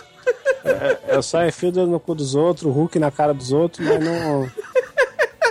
Eu 1.08 1.22
só 1.22 1.44
enfio 1.46 1.70
no 1.72 2.00
cu 2.00 2.14
dos 2.14 2.34
outros, 2.34 2.64
o 2.64 2.70
Hulk 2.70 2.98
na 2.98 3.10
cara 3.10 3.34
dos 3.34 3.52
outros, 3.52 3.86
mas 3.86 4.02
não, 4.02 4.50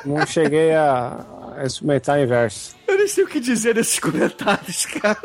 não 0.06 0.26
cheguei 0.26 0.74
a, 0.74 1.26
a 1.58 1.66
experimentar 1.66 2.18
o 2.18 2.24
inverso. 2.24 2.76
Eu 2.88 2.98
nem 2.98 3.08
sei 3.08 3.24
o 3.24 3.28
que 3.28 3.40
dizer 3.40 3.76
nesses 3.76 4.00
comentários, 4.00 4.86
cara. 4.88 5.22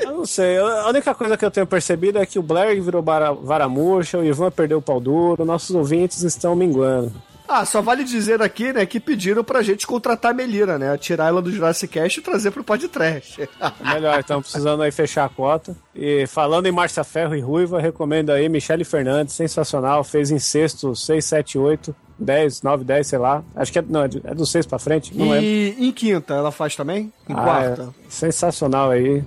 Eu 0.00 0.12
não 0.12 0.26
sei, 0.26 0.58
a 0.58 0.88
única 0.88 1.14
coisa 1.14 1.36
que 1.36 1.44
eu 1.44 1.50
tenho 1.50 1.66
percebido 1.66 2.18
é 2.18 2.26
que 2.26 2.38
o 2.38 2.42
Blair 2.42 2.80
virou 2.82 3.02
bara- 3.02 3.32
vara 3.32 3.68
murcha, 3.68 4.18
o 4.18 4.24
Ivan 4.24 4.50
perdeu 4.50 4.78
o 4.78 4.82
pau 4.82 5.00
duro, 5.00 5.44
nossos 5.44 5.74
ouvintes 5.74 6.22
estão 6.22 6.54
minguando. 6.56 7.12
Ah, 7.46 7.66
só 7.66 7.82
vale 7.82 8.04
dizer 8.04 8.40
aqui, 8.40 8.72
né, 8.72 8.86
que 8.86 8.98
pediram 8.98 9.44
pra 9.44 9.62
gente 9.62 9.86
contratar 9.86 10.30
a 10.30 10.34
Melira, 10.34 10.78
né? 10.78 10.96
Tirar 10.96 11.26
ela 11.28 11.42
do 11.42 11.52
Jurassic 11.52 11.92
Cast 11.92 12.18
e 12.18 12.22
trazer 12.22 12.50
pro 12.50 12.64
podcast. 12.64 13.46
Melhor, 13.84 14.18
então 14.18 14.40
precisando 14.40 14.82
aí 14.82 14.90
fechar 14.90 15.26
a 15.26 15.28
cota. 15.28 15.76
E 15.94 16.26
falando 16.26 16.64
em 16.66 16.72
Márcia 16.72 17.04
Ferro 17.04 17.36
e 17.36 17.40
Ruiva, 17.40 17.78
recomendo 17.78 18.30
aí 18.30 18.48
Michele 18.48 18.82
Fernandes, 18.82 19.34
sensacional, 19.34 20.02
fez 20.02 20.30
em 20.30 20.38
sexto 20.38 20.96
6, 20.96 21.22
7, 21.22 21.58
8, 21.58 21.94
10, 22.18 22.62
9, 22.62 22.82
10, 22.82 23.06
sei 23.08 23.18
lá. 23.18 23.44
Acho 23.54 23.70
que 23.70 23.78
é, 23.78 23.84
não, 23.86 24.04
é 24.04 24.08
do- 24.08 24.22
é 24.24 24.34
do 24.34 24.46
6 24.46 24.64
pra 24.64 24.78
frente, 24.78 25.14
não 25.14 25.28
lembro. 25.28 25.44
E 25.44 25.76
em 25.78 25.92
quinta, 25.92 26.32
ela 26.32 26.50
faz 26.50 26.74
também? 26.74 27.12
Em 27.28 27.34
Ah, 27.34 27.42
quarta? 27.42 27.82
é 27.82 27.86
sensacional 28.08 28.90
aí. 28.90 29.22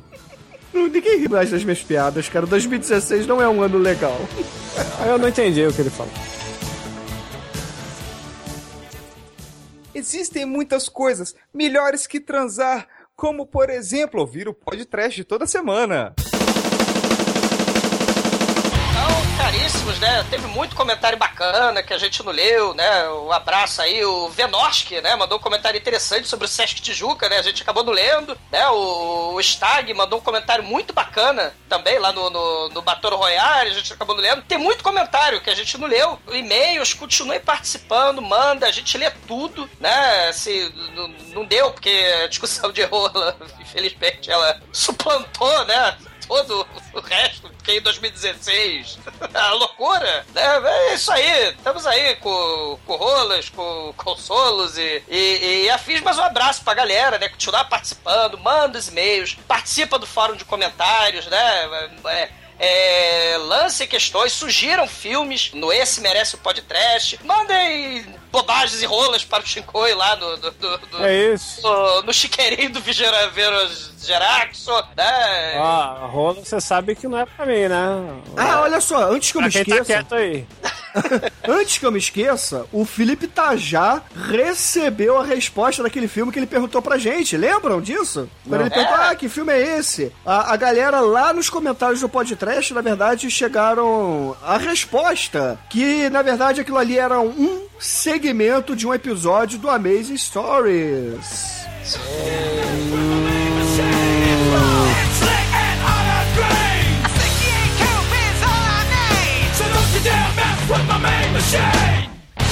Ninguém 0.87 1.19
ri 1.19 1.29
mais 1.29 1.49
das 1.49 1.63
minhas 1.63 1.81
piadas, 1.81 2.29
cara. 2.29 2.45
2016 2.45 3.25
não 3.25 3.41
é 3.41 3.49
um 3.49 3.61
ano 3.61 3.77
legal. 3.77 4.17
Eu 5.07 5.17
não 5.17 5.27
entendi 5.27 5.65
o 5.65 5.73
que 5.73 5.81
ele 5.81 5.89
falou. 5.89 6.13
Existem 9.95 10.45
muitas 10.45 10.87
coisas 10.87 11.33
melhores 11.51 12.05
que 12.05 12.19
transar, 12.19 12.87
como 13.15 13.47
por 13.47 13.69
exemplo 13.69 14.19
ouvir 14.19 14.47
o 14.47 14.53
podcast 14.53 15.23
toda 15.23 15.47
semana. 15.47 16.13
Né? 19.87 20.23
Teve 20.29 20.47
muito 20.47 20.75
comentário 20.75 21.17
bacana 21.17 21.81
que 21.81 21.93
a 21.93 21.97
gente 21.97 22.21
não 22.21 22.33
leu, 22.33 22.73
né? 22.73 23.09
Um 23.09 23.31
abraço 23.31 23.81
aí, 23.81 24.03
o 24.03 24.27
Venoski, 24.27 24.99
né? 24.99 25.15
Mandou 25.15 25.37
um 25.37 25.41
comentário 25.41 25.77
interessante 25.77 26.27
sobre 26.27 26.45
o 26.45 26.47
Sesc 26.47 26.81
Tijuca, 26.81 27.29
né? 27.29 27.37
A 27.37 27.41
gente 27.41 27.63
acabou 27.63 27.85
não 27.85 27.93
lendo, 27.93 28.37
né? 28.51 28.67
O, 28.67 29.33
o 29.33 29.41
Stag 29.41 29.91
mandou 29.93 30.19
um 30.19 30.21
comentário 30.21 30.63
muito 30.63 30.93
bacana 30.93 31.53
também 31.69 31.97
lá 31.99 32.11
no, 32.11 32.29
no, 32.29 32.69
no 32.69 32.81
Batoro 32.81 33.15
Royale, 33.15 33.69
a 33.69 33.73
gente 33.73 33.93
acabou 33.93 34.13
não 34.13 34.21
lendo. 34.21 34.41
Tem 34.41 34.57
muito 34.57 34.83
comentário 34.83 35.39
que 35.39 35.49
a 35.49 35.55
gente 35.55 35.77
não 35.77 35.87
leu. 35.87 36.19
E-mails, 36.33 36.93
continue 36.93 37.39
participando, 37.39 38.21
manda, 38.21 38.67
a 38.67 38.71
gente 38.71 38.97
lê 38.97 39.09
tudo, 39.25 39.69
né? 39.79 40.31
Se 40.33 40.69
não, 40.93 41.07
não 41.33 41.45
deu, 41.45 41.71
porque 41.71 42.13
a 42.23 42.27
discussão 42.27 42.73
de 42.73 42.83
rola, 42.83 43.37
infelizmente, 43.61 44.29
ela 44.29 44.61
suplantou, 44.71 45.65
né? 45.65 45.97
Todo 46.27 46.67
o 46.93 46.99
resto, 46.99 47.49
porque 47.49 47.73
em 47.73 47.81
2016, 47.81 48.99
a 49.33 49.53
loucura, 49.53 50.25
né? 50.33 50.41
É 50.65 50.93
isso 50.93 51.11
aí, 51.11 51.49
estamos 51.49 51.85
aí 51.85 52.15
com, 52.17 52.79
com 52.85 52.95
rolas, 52.95 53.49
com 53.49 53.93
consolos 53.95 54.77
e, 54.77 55.03
e, 55.07 55.63
e 55.65 55.69
afins, 55.69 56.01
mas 56.01 56.17
um 56.17 56.23
abraço 56.23 56.63
pra 56.63 56.73
galera, 56.73 57.17
né? 57.17 57.29
Continuar 57.29 57.65
participando, 57.65 58.37
manda 58.37 58.77
os 58.77 58.87
e-mails, 58.87 59.37
participa 59.47 59.97
do 59.97 60.05
fórum 60.05 60.35
de 60.35 60.45
comentários, 60.45 61.25
né? 61.27 61.89
É, 62.05 62.29
é, 62.59 63.37
lance 63.37 63.85
questões, 63.85 64.33
sugiram 64.33 64.87
filmes 64.87 65.51
no 65.53 65.71
Esse 65.71 66.01
Merece 66.01 66.35
o 66.35 66.39
Podcast, 66.39 67.19
mandem 67.23 68.15
bobagens 68.31 68.81
e 68.81 68.85
rolas 68.85 69.23
para 69.23 69.43
o 69.43 69.47
Shinkoi 69.47 69.93
lá 69.93 70.15
no, 70.15 70.37
do, 70.37 70.51
do, 70.51 70.77
do- 70.77 71.05
É 71.05 71.33
isso. 71.33 71.61
no, 71.61 72.01
no 72.03 72.13
chiqueirinho 72.13 72.71
do 72.71 72.79
Vigeraveros 72.81 73.91
Geraxo, 74.03 74.71
né? 74.95 75.53
Ó, 75.57 75.63
a 75.63 76.05
rola 76.07 76.43
você 76.43 76.59
sabe 76.61 76.95
que 76.95 77.07
não 77.07 77.17
é 77.19 77.25
pra 77.25 77.45
mim, 77.45 77.67
né? 77.67 78.21
Ah, 78.37 78.61
olha 78.61 78.79
só, 78.81 79.11
antes 79.11 79.31
que 79.31 79.37
eu 79.37 79.41
Pra 79.41 79.47
me 79.47 79.53
quem 79.53 79.63
tá 79.65 79.81
esqueça. 79.81 79.85
quieto 79.85 80.15
aí. 80.15 80.45
Antes 81.47 81.77
que 81.77 81.85
eu 81.85 81.91
me 81.91 81.99
esqueça, 81.99 82.65
o 82.71 82.83
Felipe 82.83 83.27
Tajá 83.27 84.01
recebeu 84.29 85.19
a 85.19 85.23
resposta 85.23 85.83
daquele 85.83 86.07
filme 86.07 86.31
que 86.31 86.39
ele 86.39 86.47
perguntou 86.47 86.81
pra 86.81 86.97
gente. 86.97 87.37
Lembram 87.37 87.79
disso? 87.79 88.27
Quando 88.47 88.61
ele 88.61 88.69
perguntou, 88.71 88.97
É. 88.97 89.09
ah, 89.09 89.15
que 89.15 89.29
filme 89.29 89.53
é 89.53 89.77
esse? 89.77 90.11
A, 90.25 90.53
a 90.53 90.55
galera 90.55 90.99
lá 91.01 91.33
nos 91.33 91.49
comentários 91.51 92.01
do 92.01 92.09
podcast, 92.09 92.73
na 92.73 92.81
verdade, 92.81 93.29
chegaram 93.29 94.35
a 94.43 94.57
resposta. 94.57 95.59
Que, 95.69 96.09
na 96.09 96.23
verdade, 96.23 96.61
aquilo 96.61 96.77
ali 96.79 96.97
era 96.97 97.19
um 97.19 97.67
segmento 98.17 98.75
de 98.75 98.87
um 98.87 98.93
episódio 98.93 99.59
do 99.59 99.69
Amazing 99.69 100.17
Stories. 100.17 101.67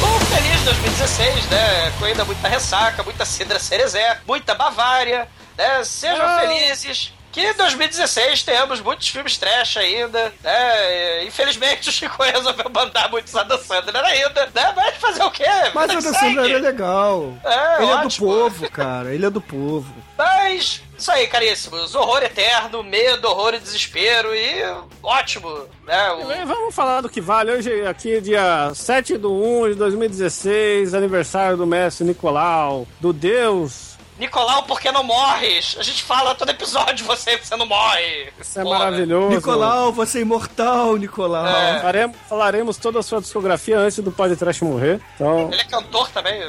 Um 0.04 0.20
feliz 0.26 0.62
2016, 0.64 1.46
né? 1.48 1.92
Com 1.98 2.06
ainda 2.06 2.24
muita 2.26 2.48
ressaca, 2.48 3.04
muita 3.04 3.26
cidra 3.26 3.60
cerezé, 3.60 4.18
muita 4.28 4.54
Bavária, 4.54 5.28
né? 5.58 5.84
Sejam 5.84 6.26
Ah. 6.26 6.40
felizes. 6.42 7.14
Que 7.36 7.42
em 7.42 7.54
2016 7.54 8.44
tenhamos 8.44 8.80
muitos 8.80 9.10
filmes 9.10 9.38
trash 9.38 9.76
ainda, 9.76 10.32
né? 10.42 11.24
E, 11.24 11.28
Infelizmente 11.28 11.90
o 11.90 11.92
Chico 11.92 12.24
resolveu 12.24 12.70
mandar 12.74 13.12
muitos 13.12 13.36
Adam 13.36 13.58
Sandler 13.60 14.06
ainda, 14.06 14.46
né? 14.56 14.72
Mas 14.74 14.96
fazer 14.96 15.22
o 15.22 15.30
quê? 15.30 15.44
Mas 15.74 15.90
Adam 15.90 16.02
Sandler 16.14 16.56
é 16.56 16.60
legal. 16.60 17.34
É, 17.44 17.84
ele 17.84 17.92
é 17.92 17.98
do 17.98 18.06
ótimo. 18.08 18.28
povo, 18.28 18.72
cara. 18.72 19.14
Ele 19.14 19.26
é 19.26 19.30
do 19.30 19.42
povo. 19.42 19.94
Mas, 20.18 20.82
isso 20.98 21.12
aí, 21.12 21.28
caríssimos. 21.28 21.94
Horror 21.94 22.24
eterno, 22.24 22.82
medo, 22.82 23.28
horror 23.28 23.54
e 23.54 23.60
desespero 23.60 24.34
e 24.34 24.64
ótimo, 25.04 25.66
né? 25.86 26.12
O- 26.14 26.46
Vamos 26.48 26.74
falar 26.74 27.02
do 27.02 27.10
que 27.10 27.20
vale. 27.20 27.52
Hoje, 27.52 27.86
aqui, 27.86 28.22
dia 28.22 28.72
7 28.74 29.18
de 29.18 29.28
1 29.28 29.70
de 29.72 29.76
2016, 29.76 30.94
aniversário 30.94 31.58
do 31.58 31.68
mestre 31.68 32.06
Nicolau, 32.06 32.88
do 33.02 33.12
Deus. 33.12 33.95
Nicolau, 34.18 34.64
por 34.64 34.80
que 34.80 34.92
não 34.92 35.04
morres? 35.04 35.76
A 35.80 35.84
gente 35.84 36.04
fala 36.04 36.34
todo 36.36 36.50
episódio 36.50 37.04
você, 37.08 37.38
você 37.38 37.56
não 37.56 37.66
morre. 37.66 38.30
Isso 38.40 38.60
é 38.60 38.64
Porra. 38.64 38.80
maravilhoso. 38.80 39.36
Nicolau, 39.36 39.92
você 39.92 40.20
é 40.20 40.22
imortal, 40.22 40.96
Nicolau. 40.96 41.46
É. 41.46 41.82
Faremos- 41.82 42.18
falaremos 42.30 42.78
toda 42.78 43.00
a 43.00 43.04
sua 43.04 43.20
discografia 43.20 43.78
antes 43.78 44.00
do 44.00 44.12
podcast 44.12 44.64
morrer. 44.64 45.02
Então, 45.16 45.50
Ele 45.52 45.62
é 45.62 45.66
cantor 45.66 46.10
também. 46.12 46.42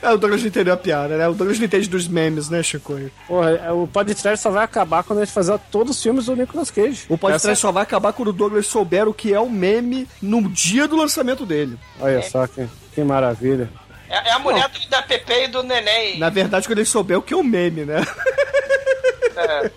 É, 0.00 0.10
o 0.10 0.18
Douglas 0.18 0.40
não 0.40 0.48
entendeu 0.48 0.74
a 0.74 0.76
piada, 0.76 1.16
né? 1.16 1.28
O 1.28 1.32
Douglas 1.32 1.60
não 1.60 1.66
entende 1.66 1.88
dos 1.88 2.08
memes, 2.08 2.48
né, 2.48 2.60
Chico? 2.60 2.98
porra, 3.28 3.50
é, 3.50 3.70
o 3.70 3.86
podcast 3.86 4.42
só 4.42 4.50
vai 4.50 4.64
acabar 4.64 5.04
quando 5.04 5.20
a 5.20 5.24
gente 5.24 5.32
fazer 5.32 5.56
todos 5.70 5.96
os 5.96 6.02
filmes 6.02 6.26
do 6.26 6.34
Nicolas 6.34 6.72
Cage. 6.72 7.04
O 7.08 7.16
podcast 7.16 7.48
Essa- 7.52 7.60
só 7.60 7.70
vai 7.70 7.84
acabar 7.84 8.12
quando 8.12 8.28
o 8.28 8.32
Douglas 8.32 8.66
souber 8.66 9.06
o 9.06 9.14
que 9.14 9.32
é 9.32 9.38
o 9.38 9.48
meme 9.48 10.08
no 10.20 10.48
dia 10.48 10.88
do 10.88 10.96
lançamento 10.96 11.46
dele. 11.46 11.78
Olha 12.00 12.20
só 12.22 12.48
que, 12.48 12.66
que 12.92 13.04
maravilha. 13.04 13.70
É, 14.08 14.28
é 14.28 14.32
a 14.32 14.38
mulher 14.38 14.68
do, 14.68 14.88
da 14.88 15.02
Pepe 15.02 15.44
e 15.44 15.48
do 15.48 15.62
Neném. 15.62 16.18
Na 16.18 16.28
verdade, 16.28 16.66
quando 16.66 16.78
ele 16.78 16.86
souber 16.86 17.18
o 17.18 17.22
que 17.22 17.34
é 17.34 17.36
o 17.36 17.42
meme, 17.42 17.84
né? 17.84 18.04
É. 19.36 19.70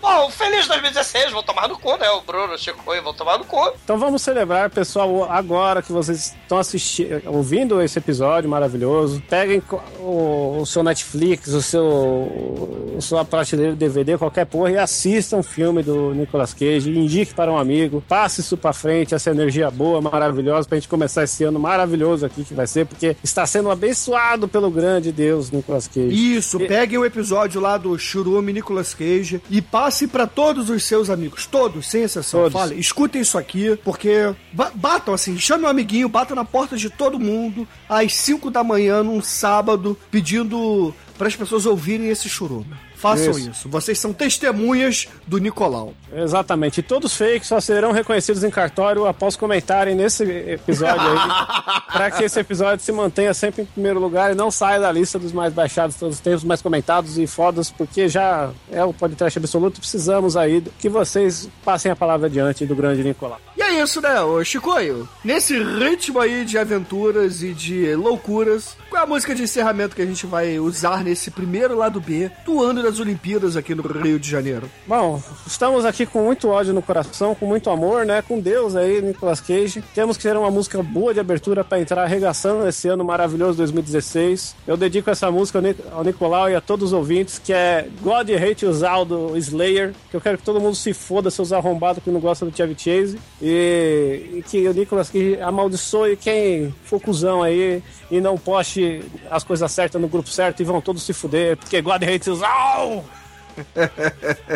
Bom, 0.00 0.30
feliz 0.30 0.66
2016, 0.66 1.32
vão 1.32 1.42
tomar 1.42 1.68
no 1.68 1.78
cu, 1.78 1.96
né? 1.96 2.08
O 2.10 2.20
Bruno, 2.20 2.54
o 2.54 2.58
Chico 2.58 2.82
vão 2.84 3.14
tomar 3.14 3.38
no 3.38 3.44
cu. 3.44 3.72
Então 3.84 3.98
vamos 3.98 4.22
celebrar, 4.22 4.70
pessoal, 4.70 5.30
agora 5.30 5.82
que 5.82 5.92
vocês 5.92 6.34
estão 6.42 6.58
assistindo, 6.58 7.22
ouvindo 7.26 7.80
esse 7.80 7.98
episódio 7.98 8.48
maravilhoso. 8.48 9.22
Peguem 9.28 9.62
o, 9.98 10.58
o 10.60 10.66
seu 10.66 10.82
Netflix, 10.82 11.48
o 11.48 11.62
seu, 11.62 11.84
o 11.84 12.98
sua 13.02 13.24
prateleira 13.24 13.72
de 13.72 13.78
DVD, 13.78 14.16
qualquer 14.16 14.46
porra, 14.46 14.70
e 14.70 14.78
assistam 14.78 15.38
um 15.38 15.42
filme 15.42 15.82
do 15.82 16.14
Nicolas 16.14 16.54
Cage. 16.54 16.90
Indique 16.90 17.34
para 17.34 17.52
um 17.52 17.58
amigo, 17.58 18.02
passe 18.08 18.40
isso 18.40 18.56
pra 18.56 18.72
frente, 18.72 19.14
essa 19.14 19.30
energia 19.30 19.70
boa, 19.70 20.00
maravilhosa, 20.00 20.68
pra 20.68 20.76
gente 20.78 20.88
começar 20.88 21.24
esse 21.24 21.44
ano 21.44 21.58
maravilhoso 21.58 22.24
aqui 22.24 22.44
que 22.44 22.54
vai 22.54 22.66
ser, 22.66 22.86
porque 22.86 23.16
está 23.22 23.46
sendo 23.46 23.70
abençoado 23.70 24.48
pelo 24.48 24.70
grande 24.70 25.12
Deus 25.12 25.50
Nicolas 25.50 25.88
Cage. 25.88 26.36
Isso, 26.36 26.58
peguem 26.60 26.98
o 26.98 27.04
episódio 27.04 27.60
lá 27.60 27.76
do 27.76 27.98
Churume 27.98 28.52
Nicolas 28.52 28.81
Cage 28.92 29.40
e 29.50 29.62
passe 29.62 30.06
pra 30.08 30.26
todos 30.26 30.68
os 30.70 30.84
seus 30.84 31.08
amigos, 31.08 31.46
todos, 31.46 31.88
sem 31.88 32.02
exceção. 32.02 32.40
Todos. 32.40 32.52
Fale, 32.52 32.74
escutem 32.80 33.22
isso 33.22 33.38
aqui, 33.38 33.78
porque 33.84 34.34
ba- 34.52 34.72
batam 34.74 35.14
assim, 35.14 35.38
chame 35.38 35.64
um 35.64 35.68
amiguinho, 35.68 36.08
batam 36.08 36.34
na 36.34 36.44
porta 36.44 36.76
de 36.76 36.90
todo 36.90 37.18
mundo 37.20 37.66
às 37.88 38.14
5 38.14 38.50
da 38.50 38.64
manhã 38.64 39.02
num 39.02 39.22
sábado, 39.22 39.96
pedindo 40.10 40.94
para 41.16 41.28
as 41.28 41.36
pessoas 41.36 41.66
ouvirem 41.66 42.08
esse 42.08 42.28
churume. 42.28 42.66
Façam 43.02 43.32
Isso. 43.32 43.50
isso. 43.50 43.68
Vocês 43.68 43.98
são 43.98 44.12
testemunhas 44.12 45.08
do 45.26 45.38
Nicolau. 45.38 45.92
Exatamente. 46.14 46.78
E 46.78 46.82
todos 46.84 47.16
fakes 47.16 47.48
só 47.48 47.58
serão 47.60 47.90
reconhecidos 47.90 48.44
em 48.44 48.50
cartório 48.50 49.06
após 49.06 49.34
comentarem 49.34 49.96
nesse 49.96 50.22
episódio 50.22 51.00
aí. 51.00 51.18
para 51.92 52.12
que 52.12 52.22
esse 52.22 52.38
episódio 52.38 52.84
se 52.84 52.92
mantenha 52.92 53.34
sempre 53.34 53.62
em 53.62 53.64
primeiro 53.64 53.98
lugar 53.98 54.30
e 54.30 54.36
não 54.36 54.52
saia 54.52 54.78
da 54.78 54.92
lista 54.92 55.18
dos 55.18 55.32
mais 55.32 55.52
baixados 55.52 55.96
todos 55.96 56.14
os 56.14 56.20
tempos, 56.20 56.44
mais 56.44 56.62
comentados 56.62 57.18
e 57.18 57.26
fodas, 57.26 57.72
porque 57.72 58.08
já 58.08 58.50
é 58.70 58.84
o 58.84 58.94
podcast 58.94 59.36
absoluto. 59.36 59.80
Precisamos 59.80 60.36
aí 60.36 60.62
que 60.78 60.88
vocês 60.88 61.48
passem 61.64 61.90
a 61.90 61.96
palavra 61.96 62.28
adiante 62.28 62.64
do 62.64 62.76
grande 62.76 63.02
Nicolau. 63.02 63.40
E 63.56 63.62
é 63.62 63.82
isso, 63.82 64.00
né, 64.00 64.22
ô 64.22 64.44
Chicoio? 64.44 65.08
Nesse 65.24 65.60
ritmo 65.60 66.20
aí 66.20 66.44
de 66.44 66.56
aventuras 66.56 67.42
e 67.42 67.52
de 67.52 67.96
loucuras, 67.96 68.76
qual 68.92 69.00
é 69.00 69.04
a 69.04 69.08
música 69.08 69.34
de 69.34 69.42
encerramento 69.42 69.96
que 69.96 70.02
a 70.02 70.06
gente 70.06 70.26
vai 70.26 70.58
usar 70.58 71.02
nesse 71.02 71.30
primeiro 71.30 71.74
lado 71.74 71.98
B 71.98 72.30
do 72.44 72.62
ano 72.62 72.82
das 72.82 73.00
Olimpíadas 73.00 73.56
aqui 73.56 73.74
no 73.74 73.82
Rio 73.82 74.20
de 74.20 74.28
Janeiro? 74.28 74.70
Bom, 74.86 75.22
estamos 75.46 75.86
aqui 75.86 76.04
com 76.04 76.24
muito 76.24 76.50
ódio 76.50 76.74
no 76.74 76.82
coração, 76.82 77.34
com 77.34 77.46
muito 77.46 77.70
amor, 77.70 78.04
né? 78.04 78.20
Com 78.20 78.38
Deus 78.38 78.76
aí, 78.76 79.00
Nicolas 79.00 79.40
Cage. 79.40 79.82
Temos 79.94 80.18
que 80.18 80.24
ter 80.24 80.36
uma 80.36 80.50
música 80.50 80.82
boa 80.82 81.14
de 81.14 81.20
abertura 81.20 81.64
para 81.64 81.80
entrar 81.80 82.02
arregaçando 82.02 82.68
esse 82.68 82.86
ano 82.86 83.02
maravilhoso 83.02 83.56
2016. 83.56 84.56
Eu 84.66 84.76
dedico 84.76 85.08
essa 85.08 85.30
música 85.30 85.58
ao, 85.58 85.62
Nic 85.62 85.78
ao 85.90 86.04
Nicolau 86.04 86.50
e 86.50 86.54
a 86.54 86.60
todos 86.60 86.88
os 86.88 86.92
ouvintes, 86.92 87.38
que 87.38 87.54
é 87.54 87.88
God 88.02 88.28
Hate 88.28 88.66
Us 88.66 88.82
All 88.82 89.06
do 89.06 89.38
Slayer, 89.38 89.94
que 90.10 90.16
eu 90.18 90.20
quero 90.20 90.36
que 90.36 90.44
todo 90.44 90.60
mundo 90.60 90.76
se 90.76 90.92
foda, 90.92 91.30
seus 91.30 91.50
arrombados 91.50 92.04
que 92.04 92.10
não 92.10 92.20
gostam 92.20 92.46
do 92.46 92.54
Chevy 92.54 92.76
Chase, 92.76 93.18
e, 93.40 94.34
e 94.34 94.42
que 94.42 94.68
o 94.68 94.74
Nicolas 94.74 95.08
Cage 95.08 95.40
amaldiçoe 95.40 96.14
quem 96.14 96.74
for 96.84 97.00
cuzão 97.00 97.42
aí 97.42 97.82
e 98.12 98.20
não 98.20 98.36
poste 98.36 99.02
as 99.30 99.42
coisas 99.42 99.72
certas 99.72 99.98
no 99.98 100.06
grupo 100.06 100.28
certo 100.28 100.60
e 100.60 100.64
vão 100.64 100.82
todos 100.82 101.02
se 101.02 101.14
fuder, 101.14 101.56
porque 101.56 101.80
God 101.80 102.02
hates 102.02 102.28
us 102.28 102.42
all! 102.42 103.02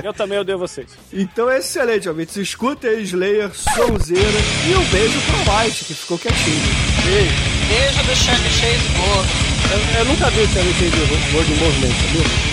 Eu 0.05 0.13
também 0.13 0.39
odeio 0.39 0.59
vocês. 0.59 0.89
Então 1.11 1.51
é 1.51 1.59
excelente, 1.59 2.07
ouvintes. 2.07 2.37
Escutem 2.37 2.91
aí 2.91 3.03
Slayer, 3.03 3.51
Sonzeira 3.55 4.39
e 4.69 4.75
um 4.75 4.85
beijo 4.91 5.19
pro 5.23 5.55
White, 5.55 5.85
que 5.87 5.95
ficou 5.95 6.19
quietinho. 6.19 6.61
Beijo. 7.05 7.35
Beijo 7.69 8.03
do 8.05 8.17
Chevy 8.17 8.51
Chase 8.51 8.89
gordo. 8.95 9.29
Eu, 9.73 10.01
eu 10.01 10.05
nunca 10.05 10.31
vi 10.31 10.41
esse 10.41 10.53
Chevy 10.53 10.73
Chase 10.75 11.33
gordo 11.33 11.51
em 11.51 11.57
movimento, 11.57 11.95
sabia? 11.95 12.46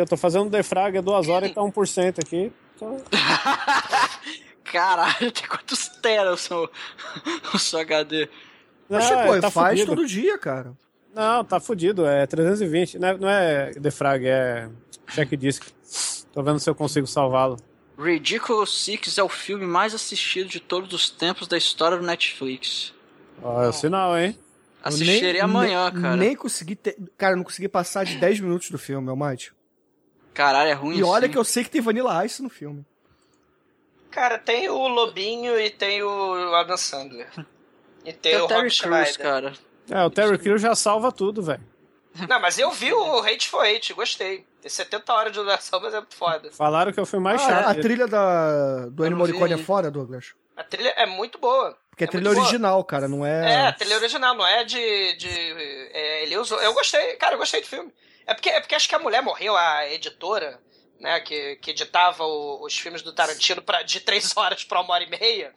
Eu 0.00 0.06
tô 0.06 0.16
fazendo 0.16 0.48
defrag 0.50 1.00
duas 1.00 1.28
horas 1.28 1.50
e 1.50 1.54
tá 1.54 1.60
1% 1.60 2.18
aqui. 2.18 2.52
Tô... 2.78 2.96
Caralho, 4.64 5.32
tem 5.32 5.46
quantos 5.48 5.88
teras 6.00 6.34
o 6.34 6.36
seu, 6.36 6.70
o 7.54 7.58
seu 7.58 7.80
HD? 7.80 8.28
Mas, 8.88 9.10
Não, 9.10 9.26
pô, 9.26 9.40
tá 9.40 9.50
faz 9.50 9.80
fudido. 9.80 9.96
todo 9.96 10.06
dia, 10.06 10.38
cara. 10.38 10.72
Não, 11.14 11.44
tá 11.44 11.58
fudido, 11.60 12.06
é 12.06 12.26
320. 12.26 12.98
Não 12.98 13.08
é, 13.08 13.18
não 13.18 13.28
é 13.28 13.70
defrag, 13.72 14.26
é 14.26 14.68
check 15.12 15.30
disk. 15.36 15.64
Tô 16.32 16.42
vendo 16.42 16.60
se 16.60 16.70
eu 16.70 16.74
consigo 16.74 17.06
salvá-lo. 17.06 17.56
Ridiculous 17.98 18.84
Six 18.84 19.18
é 19.18 19.22
o 19.22 19.28
filme 19.28 19.66
mais 19.66 19.94
assistido 19.94 20.48
de 20.48 20.60
todos 20.60 20.92
os 20.92 21.10
tempos 21.10 21.46
da 21.48 21.58
história 21.58 21.96
do 21.98 22.06
Netflix. 22.06 22.94
Ó, 23.42 23.62
é 23.62 23.68
o 23.68 23.72
sinal, 23.72 24.16
hein? 24.16 24.38
Assistirei 24.82 25.32
Nem- 25.32 25.40
amanhã, 25.42 25.90
nem- 25.90 26.02
cara. 26.02 26.16
Nem 26.16 26.34
consegui 26.36 26.76
ter... 26.76 26.96
Cara, 27.18 27.36
não 27.36 27.44
consegui 27.44 27.68
passar 27.68 28.04
de 28.04 28.16
10 28.16 28.40
minutos 28.40 28.70
do 28.70 28.78
filme, 28.78 29.10
Almighty. 29.10 29.52
Caralho, 30.34 30.70
é 30.70 30.72
ruim 30.74 30.96
E 30.98 31.02
olha 31.02 31.24
assim. 31.24 31.32
que 31.32 31.38
eu 31.38 31.44
sei 31.44 31.64
que 31.64 31.70
tem 31.70 31.80
Vanilla 31.80 32.24
Ice 32.24 32.42
no 32.42 32.48
filme. 32.48 32.84
Cara, 34.10 34.38
tem 34.38 34.68
o 34.68 34.88
Lobinho 34.88 35.58
e 35.58 35.70
tem 35.70 36.02
o 36.02 36.54
Adam 36.54 36.76
Sandler. 36.76 37.28
E 38.02 38.14
tem, 38.14 38.32
Tem 38.32 38.40
o 38.40 38.46
o 38.46 38.48
Terry 38.48 38.70
Crews, 38.74 39.16
cara. 39.18 39.52
É, 39.90 40.02
o 40.02 40.08
Terry 40.08 40.38
Crews 40.38 40.62
já 40.62 40.74
salva 40.74 41.12
tudo, 41.12 41.42
velho. 41.42 41.60
Não, 42.26 42.40
mas 42.40 42.58
eu 42.58 42.70
vi 42.70 42.90
o 42.94 43.18
Hate 43.20 43.46
for 43.46 43.62
Hate, 43.62 43.92
gostei. 43.92 44.46
Tem 44.62 44.70
70 44.70 45.12
horas 45.12 45.32
de 45.34 45.38
duração, 45.38 45.78
mas 45.82 45.92
é 45.92 45.98
muito 45.98 46.16
foda. 46.16 46.50
Falaram 46.50 46.94
que 46.94 46.98
eu 46.98 47.04
fui 47.04 47.18
mais 47.20 47.42
Ah, 47.42 47.46
chato. 47.46 47.68
a 47.68 47.74
trilha 47.74 48.06
da... 48.08 48.86
do 48.86 49.02
vi 49.04 49.10
Morricone 49.10 49.52
é 49.52 49.58
fora, 49.58 49.90
Douglas? 49.90 50.32
A 50.56 50.64
trilha 50.64 50.88
é 50.96 51.04
muito 51.04 51.38
boa. 51.38 51.76
Porque 51.90 52.04
é, 52.04 52.06
É 52.06 52.10
trilha 52.10 52.24
muito 52.24 52.36
boa. 52.36 52.46
original, 52.48 52.82
cara, 52.84 53.06
não 53.06 53.24
é... 53.26 53.52
É, 53.52 53.66
a 53.66 53.72
trilha 53.74 53.96
original, 53.96 54.34
não 54.34 54.46
é 54.46 54.64
de. 54.64 55.16
de 55.18 55.28
é, 55.28 56.22
ele 56.22 56.38
usou. 56.38 56.58
Eu 56.62 56.72
gostei, 56.72 57.16
cara, 57.16 57.34
eu 57.34 57.38
gostei 57.38 57.60
do 57.60 57.66
filme. 57.66 57.92
É 58.30 58.34
porque, 58.34 58.48
é 58.50 58.60
porque 58.60 58.74
acho 58.74 58.88
que 58.88 58.94
a 58.94 58.98
mulher 58.98 59.22
morreu, 59.22 59.56
a 59.56 59.86
editora, 59.88 60.60
né, 61.00 61.18
que, 61.20 61.56
que 61.56 61.70
editava 61.70 62.24
o- 62.24 62.64
os 62.64 62.78
filmes 62.78 63.02
do 63.02 63.12
Tarantino 63.12 63.60
pra, 63.62 63.82
de 63.82 64.00
três 64.00 64.36
horas 64.36 64.64
pra 64.64 64.80
uma 64.80 64.94
hora 64.94 65.04
e 65.04 65.10
meia. 65.10 65.52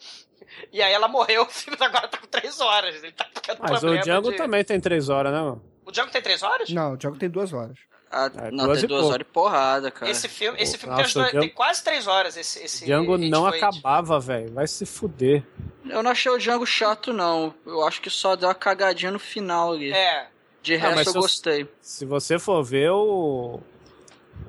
E 0.71 0.81
aí 0.81 0.91
ela 0.91 1.07
morreu, 1.07 1.43
o 1.43 1.49
filme 1.49 1.77
agora 1.81 2.07
tá 2.07 2.17
com 2.17 2.27
três 2.27 2.59
horas. 2.59 2.95
Ele 2.95 3.11
tá 3.11 3.25
ficando 3.33 3.59
Mas 3.61 3.83
o 3.83 3.97
Django 3.99 4.31
de... 4.31 4.37
também 4.37 4.63
tem 4.63 4.79
três 4.79 5.09
horas, 5.09 5.31
né, 5.31 5.39
mano? 5.39 5.63
O 5.85 5.91
Django 5.91 6.11
tem 6.11 6.21
três 6.21 6.41
horas? 6.43 6.69
Não, 6.69 6.93
o 6.93 6.97
Django 6.97 7.17
tem 7.17 7.29
duas 7.29 7.51
horas. 7.53 7.77
Ah, 8.15 8.29
É, 8.37 8.51
não, 8.51 8.65
duas 8.65 8.77
tem 8.77 8.85
e 8.85 8.87
duas 8.87 9.01
pouco. 9.01 9.13
horas 9.15 9.27
de 9.27 9.33
porrada, 9.33 9.89
cara. 9.91 10.11
Esse 10.11 10.29
filme, 10.29 10.61
esse 10.61 10.77
filme 10.77 10.95
Nossa, 10.95 11.13
tem, 11.13 11.23
Django- 11.23 11.39
tem 11.39 11.49
quase 11.49 11.83
três 11.83 12.05
horas. 12.07 12.37
Esse, 12.37 12.63
esse 12.63 12.85
Django 12.85 13.17
não 13.17 13.45
acabava, 13.47 14.19
velho. 14.19 14.53
Vai 14.53 14.67
se 14.67 14.85
fuder. 14.85 15.43
Eu 15.89 16.03
não 16.03 16.11
achei 16.11 16.31
o 16.31 16.37
Django 16.37 16.65
chato, 16.65 17.11
não. 17.11 17.53
Eu 17.65 17.85
acho 17.87 17.99
que 18.01 18.09
só 18.11 18.35
deu 18.35 18.47
uma 18.47 18.53
cagadinha 18.55 19.11
no 19.11 19.17
final 19.19 19.73
ali. 19.73 19.91
É. 19.91 20.27
De 20.63 20.75
Ah, 20.75 20.79
resto, 20.79 20.95
mas 20.95 21.07
eu 21.07 21.13
se 21.13 21.19
gostei. 21.19 21.69
Se 21.81 22.05
você 22.05 22.39
for 22.39 22.63
ver 22.63 22.89
o. 22.91 23.59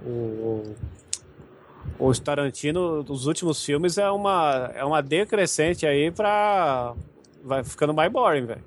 O. 0.06 0.74
O 1.98 2.12
Tarantino 2.20 3.02
dos 3.02 3.26
últimos 3.26 3.64
filmes 3.64 3.98
é 3.98 4.10
uma, 4.10 4.70
é 4.74 4.84
uma 4.84 5.02
decrescente 5.02 5.86
aí 5.86 6.10
pra. 6.10 6.94
Vai 7.42 7.62
ficando 7.62 7.92
mais 7.92 8.10
boring, 8.10 8.46
velho. 8.46 8.64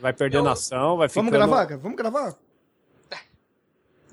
Vai 0.00 0.12
perdendo 0.12 0.46
Eu- 0.48 0.52
ação, 0.52 0.96
vai 0.96 1.08
ficando. 1.08 1.30
Vamos 1.30 1.38
gravar, 1.46 1.66
cara? 1.66 1.80
Vamos 1.80 1.96
gravar? 1.96 2.32
Tá 3.10 3.18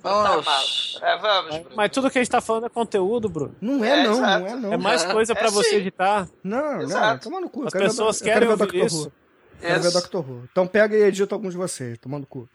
Vamos. 0.02 0.46
mal. 0.46 0.64
É, 1.02 1.18
vamos. 1.18 1.52
Mas, 1.52 1.62
Bruno. 1.62 1.76
mas 1.78 1.92
tudo 1.92 2.12
que 2.12 2.18
a 2.18 2.22
gente 2.22 2.30
tá 2.32 2.42
falando 2.42 2.66
é 2.66 2.70
conteúdo, 2.70 3.30
Bruno. 3.30 3.56
Não 3.62 3.84
é, 3.86 4.02
É, 4.02 4.04
não, 4.04 4.12
exato. 4.14 4.40
não 4.44 4.48
é 4.48 4.56
não. 4.58 4.74
É 4.74 4.78
mais 4.78 5.04
coisa 5.06 5.34
pra 5.34 5.48
É 5.48 5.52
você 5.52 5.70
sim. 5.70 5.76
editar. 5.78 6.28
Não, 6.44 6.74
não, 6.74 6.82
Exato. 6.82 7.24
toma 7.24 7.40
no 7.40 7.50
cu. 7.50 7.66
As 7.68 7.72
quero 7.72 7.86
ver- 7.86 7.90
pessoas 7.90 8.20
quero 8.22 8.34
querem 8.34 8.48
ver 8.50 8.54
o 8.64 8.66
ouvir 8.66 8.80
Dr. 8.82 8.86
isso. 8.86 9.06
Who. 9.08 9.12
Quero 9.62 9.82
ver 9.82 9.88
o 9.88 9.92
Dr. 10.02 10.18
Who. 10.18 10.44
Então 10.52 10.68
pega 10.68 10.98
e 10.98 11.04
edita 11.04 11.34
alguns 11.36 11.52
de 11.54 11.58
vocês, 11.58 11.98
tomando 12.00 12.28
cu. 12.28 12.50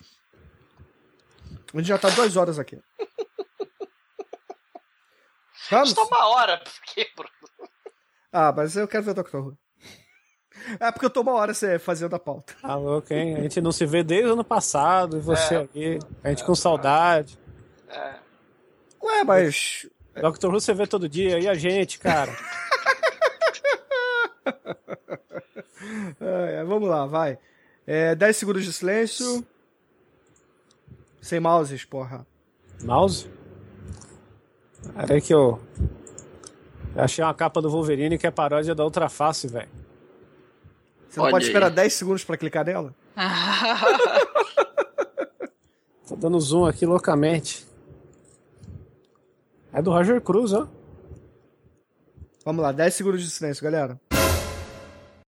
A 1.74 1.78
gente 1.78 1.88
já 1.88 1.98
tá 1.98 2.08
duas 2.10 2.36
horas 2.36 2.58
aqui. 2.58 2.78
Vamos? 5.70 5.92
Custa 5.92 6.02
uma 6.14 6.28
hora. 6.28 6.58
Por 6.58 6.80
quê, 6.94 7.06
Bruno? 7.14 7.30
Ah, 8.32 8.52
mas 8.56 8.74
eu 8.76 8.88
quero 8.88 9.04
ver 9.04 9.10
o 9.10 9.14
Dr. 9.22 9.36
Who. 9.36 9.58
É 10.80 10.90
porque 10.90 11.06
eu 11.06 11.10
tô 11.10 11.20
uma 11.20 11.32
hora 11.34 11.52
você 11.54 11.78
fazendo 11.78 12.14
a 12.16 12.18
pauta. 12.18 12.54
Tá 12.60 12.74
louco, 12.74 13.12
hein? 13.12 13.36
A 13.36 13.40
gente 13.42 13.60
não 13.60 13.70
se 13.72 13.84
vê 13.86 14.02
desde 14.02 14.28
o 14.28 14.32
ano 14.32 14.44
passado, 14.44 15.18
e 15.18 15.20
você 15.20 15.54
É. 15.56 15.58
aqui. 15.58 15.98
A 16.24 16.28
gente 16.30 16.44
com 16.44 16.54
saudade. 16.54 17.38
É. 17.88 18.14
Ué, 19.02 19.24
mas. 19.24 19.86
Dr. 20.14 20.46
Who 20.48 20.60
você 20.60 20.72
vê 20.74 20.86
todo 20.86 21.08
dia, 21.08 21.38
e 21.38 21.46
a 21.48 21.54
gente, 21.54 21.98
cara? 21.98 22.32
É, 26.20 26.64
vamos 26.64 26.88
lá, 26.88 27.06
vai. 27.06 27.38
É, 27.86 28.14
10 28.14 28.36
segundos 28.36 28.64
de 28.64 28.72
silêncio. 28.72 29.46
Sem 31.20 31.40
mouses, 31.40 31.84
porra. 31.84 32.26
Mouse? 32.82 33.28
Aí 34.94 35.20
que 35.20 35.34
eu. 35.34 35.60
eu 36.94 37.02
achei 37.02 37.24
uma 37.24 37.34
capa 37.34 37.60
do 37.60 37.70
Wolverine 37.70 38.18
que 38.18 38.26
é 38.26 38.30
paródia 38.30 38.74
da 38.74 38.84
outra 38.84 39.08
face, 39.08 39.48
velho. 39.48 39.68
Você 41.08 41.18
não 41.18 41.24
Olha 41.24 41.32
pode 41.32 41.44
aí. 41.44 41.48
esperar 41.50 41.70
10 41.70 41.92
segundos 41.92 42.24
pra 42.24 42.36
clicar 42.36 42.64
nela? 42.64 42.94
Tô 46.06 46.16
dando 46.16 46.40
zoom 46.40 46.66
aqui 46.66 46.86
loucamente. 46.86 47.66
É 49.72 49.82
do 49.82 49.90
Roger 49.90 50.20
Cruz, 50.20 50.52
ó. 50.52 50.68
Vamos 52.44 52.62
lá, 52.62 52.72
10 52.72 52.94
segundos 52.94 53.22
de 53.22 53.30
silêncio, 53.30 53.62
galera. 53.62 54.00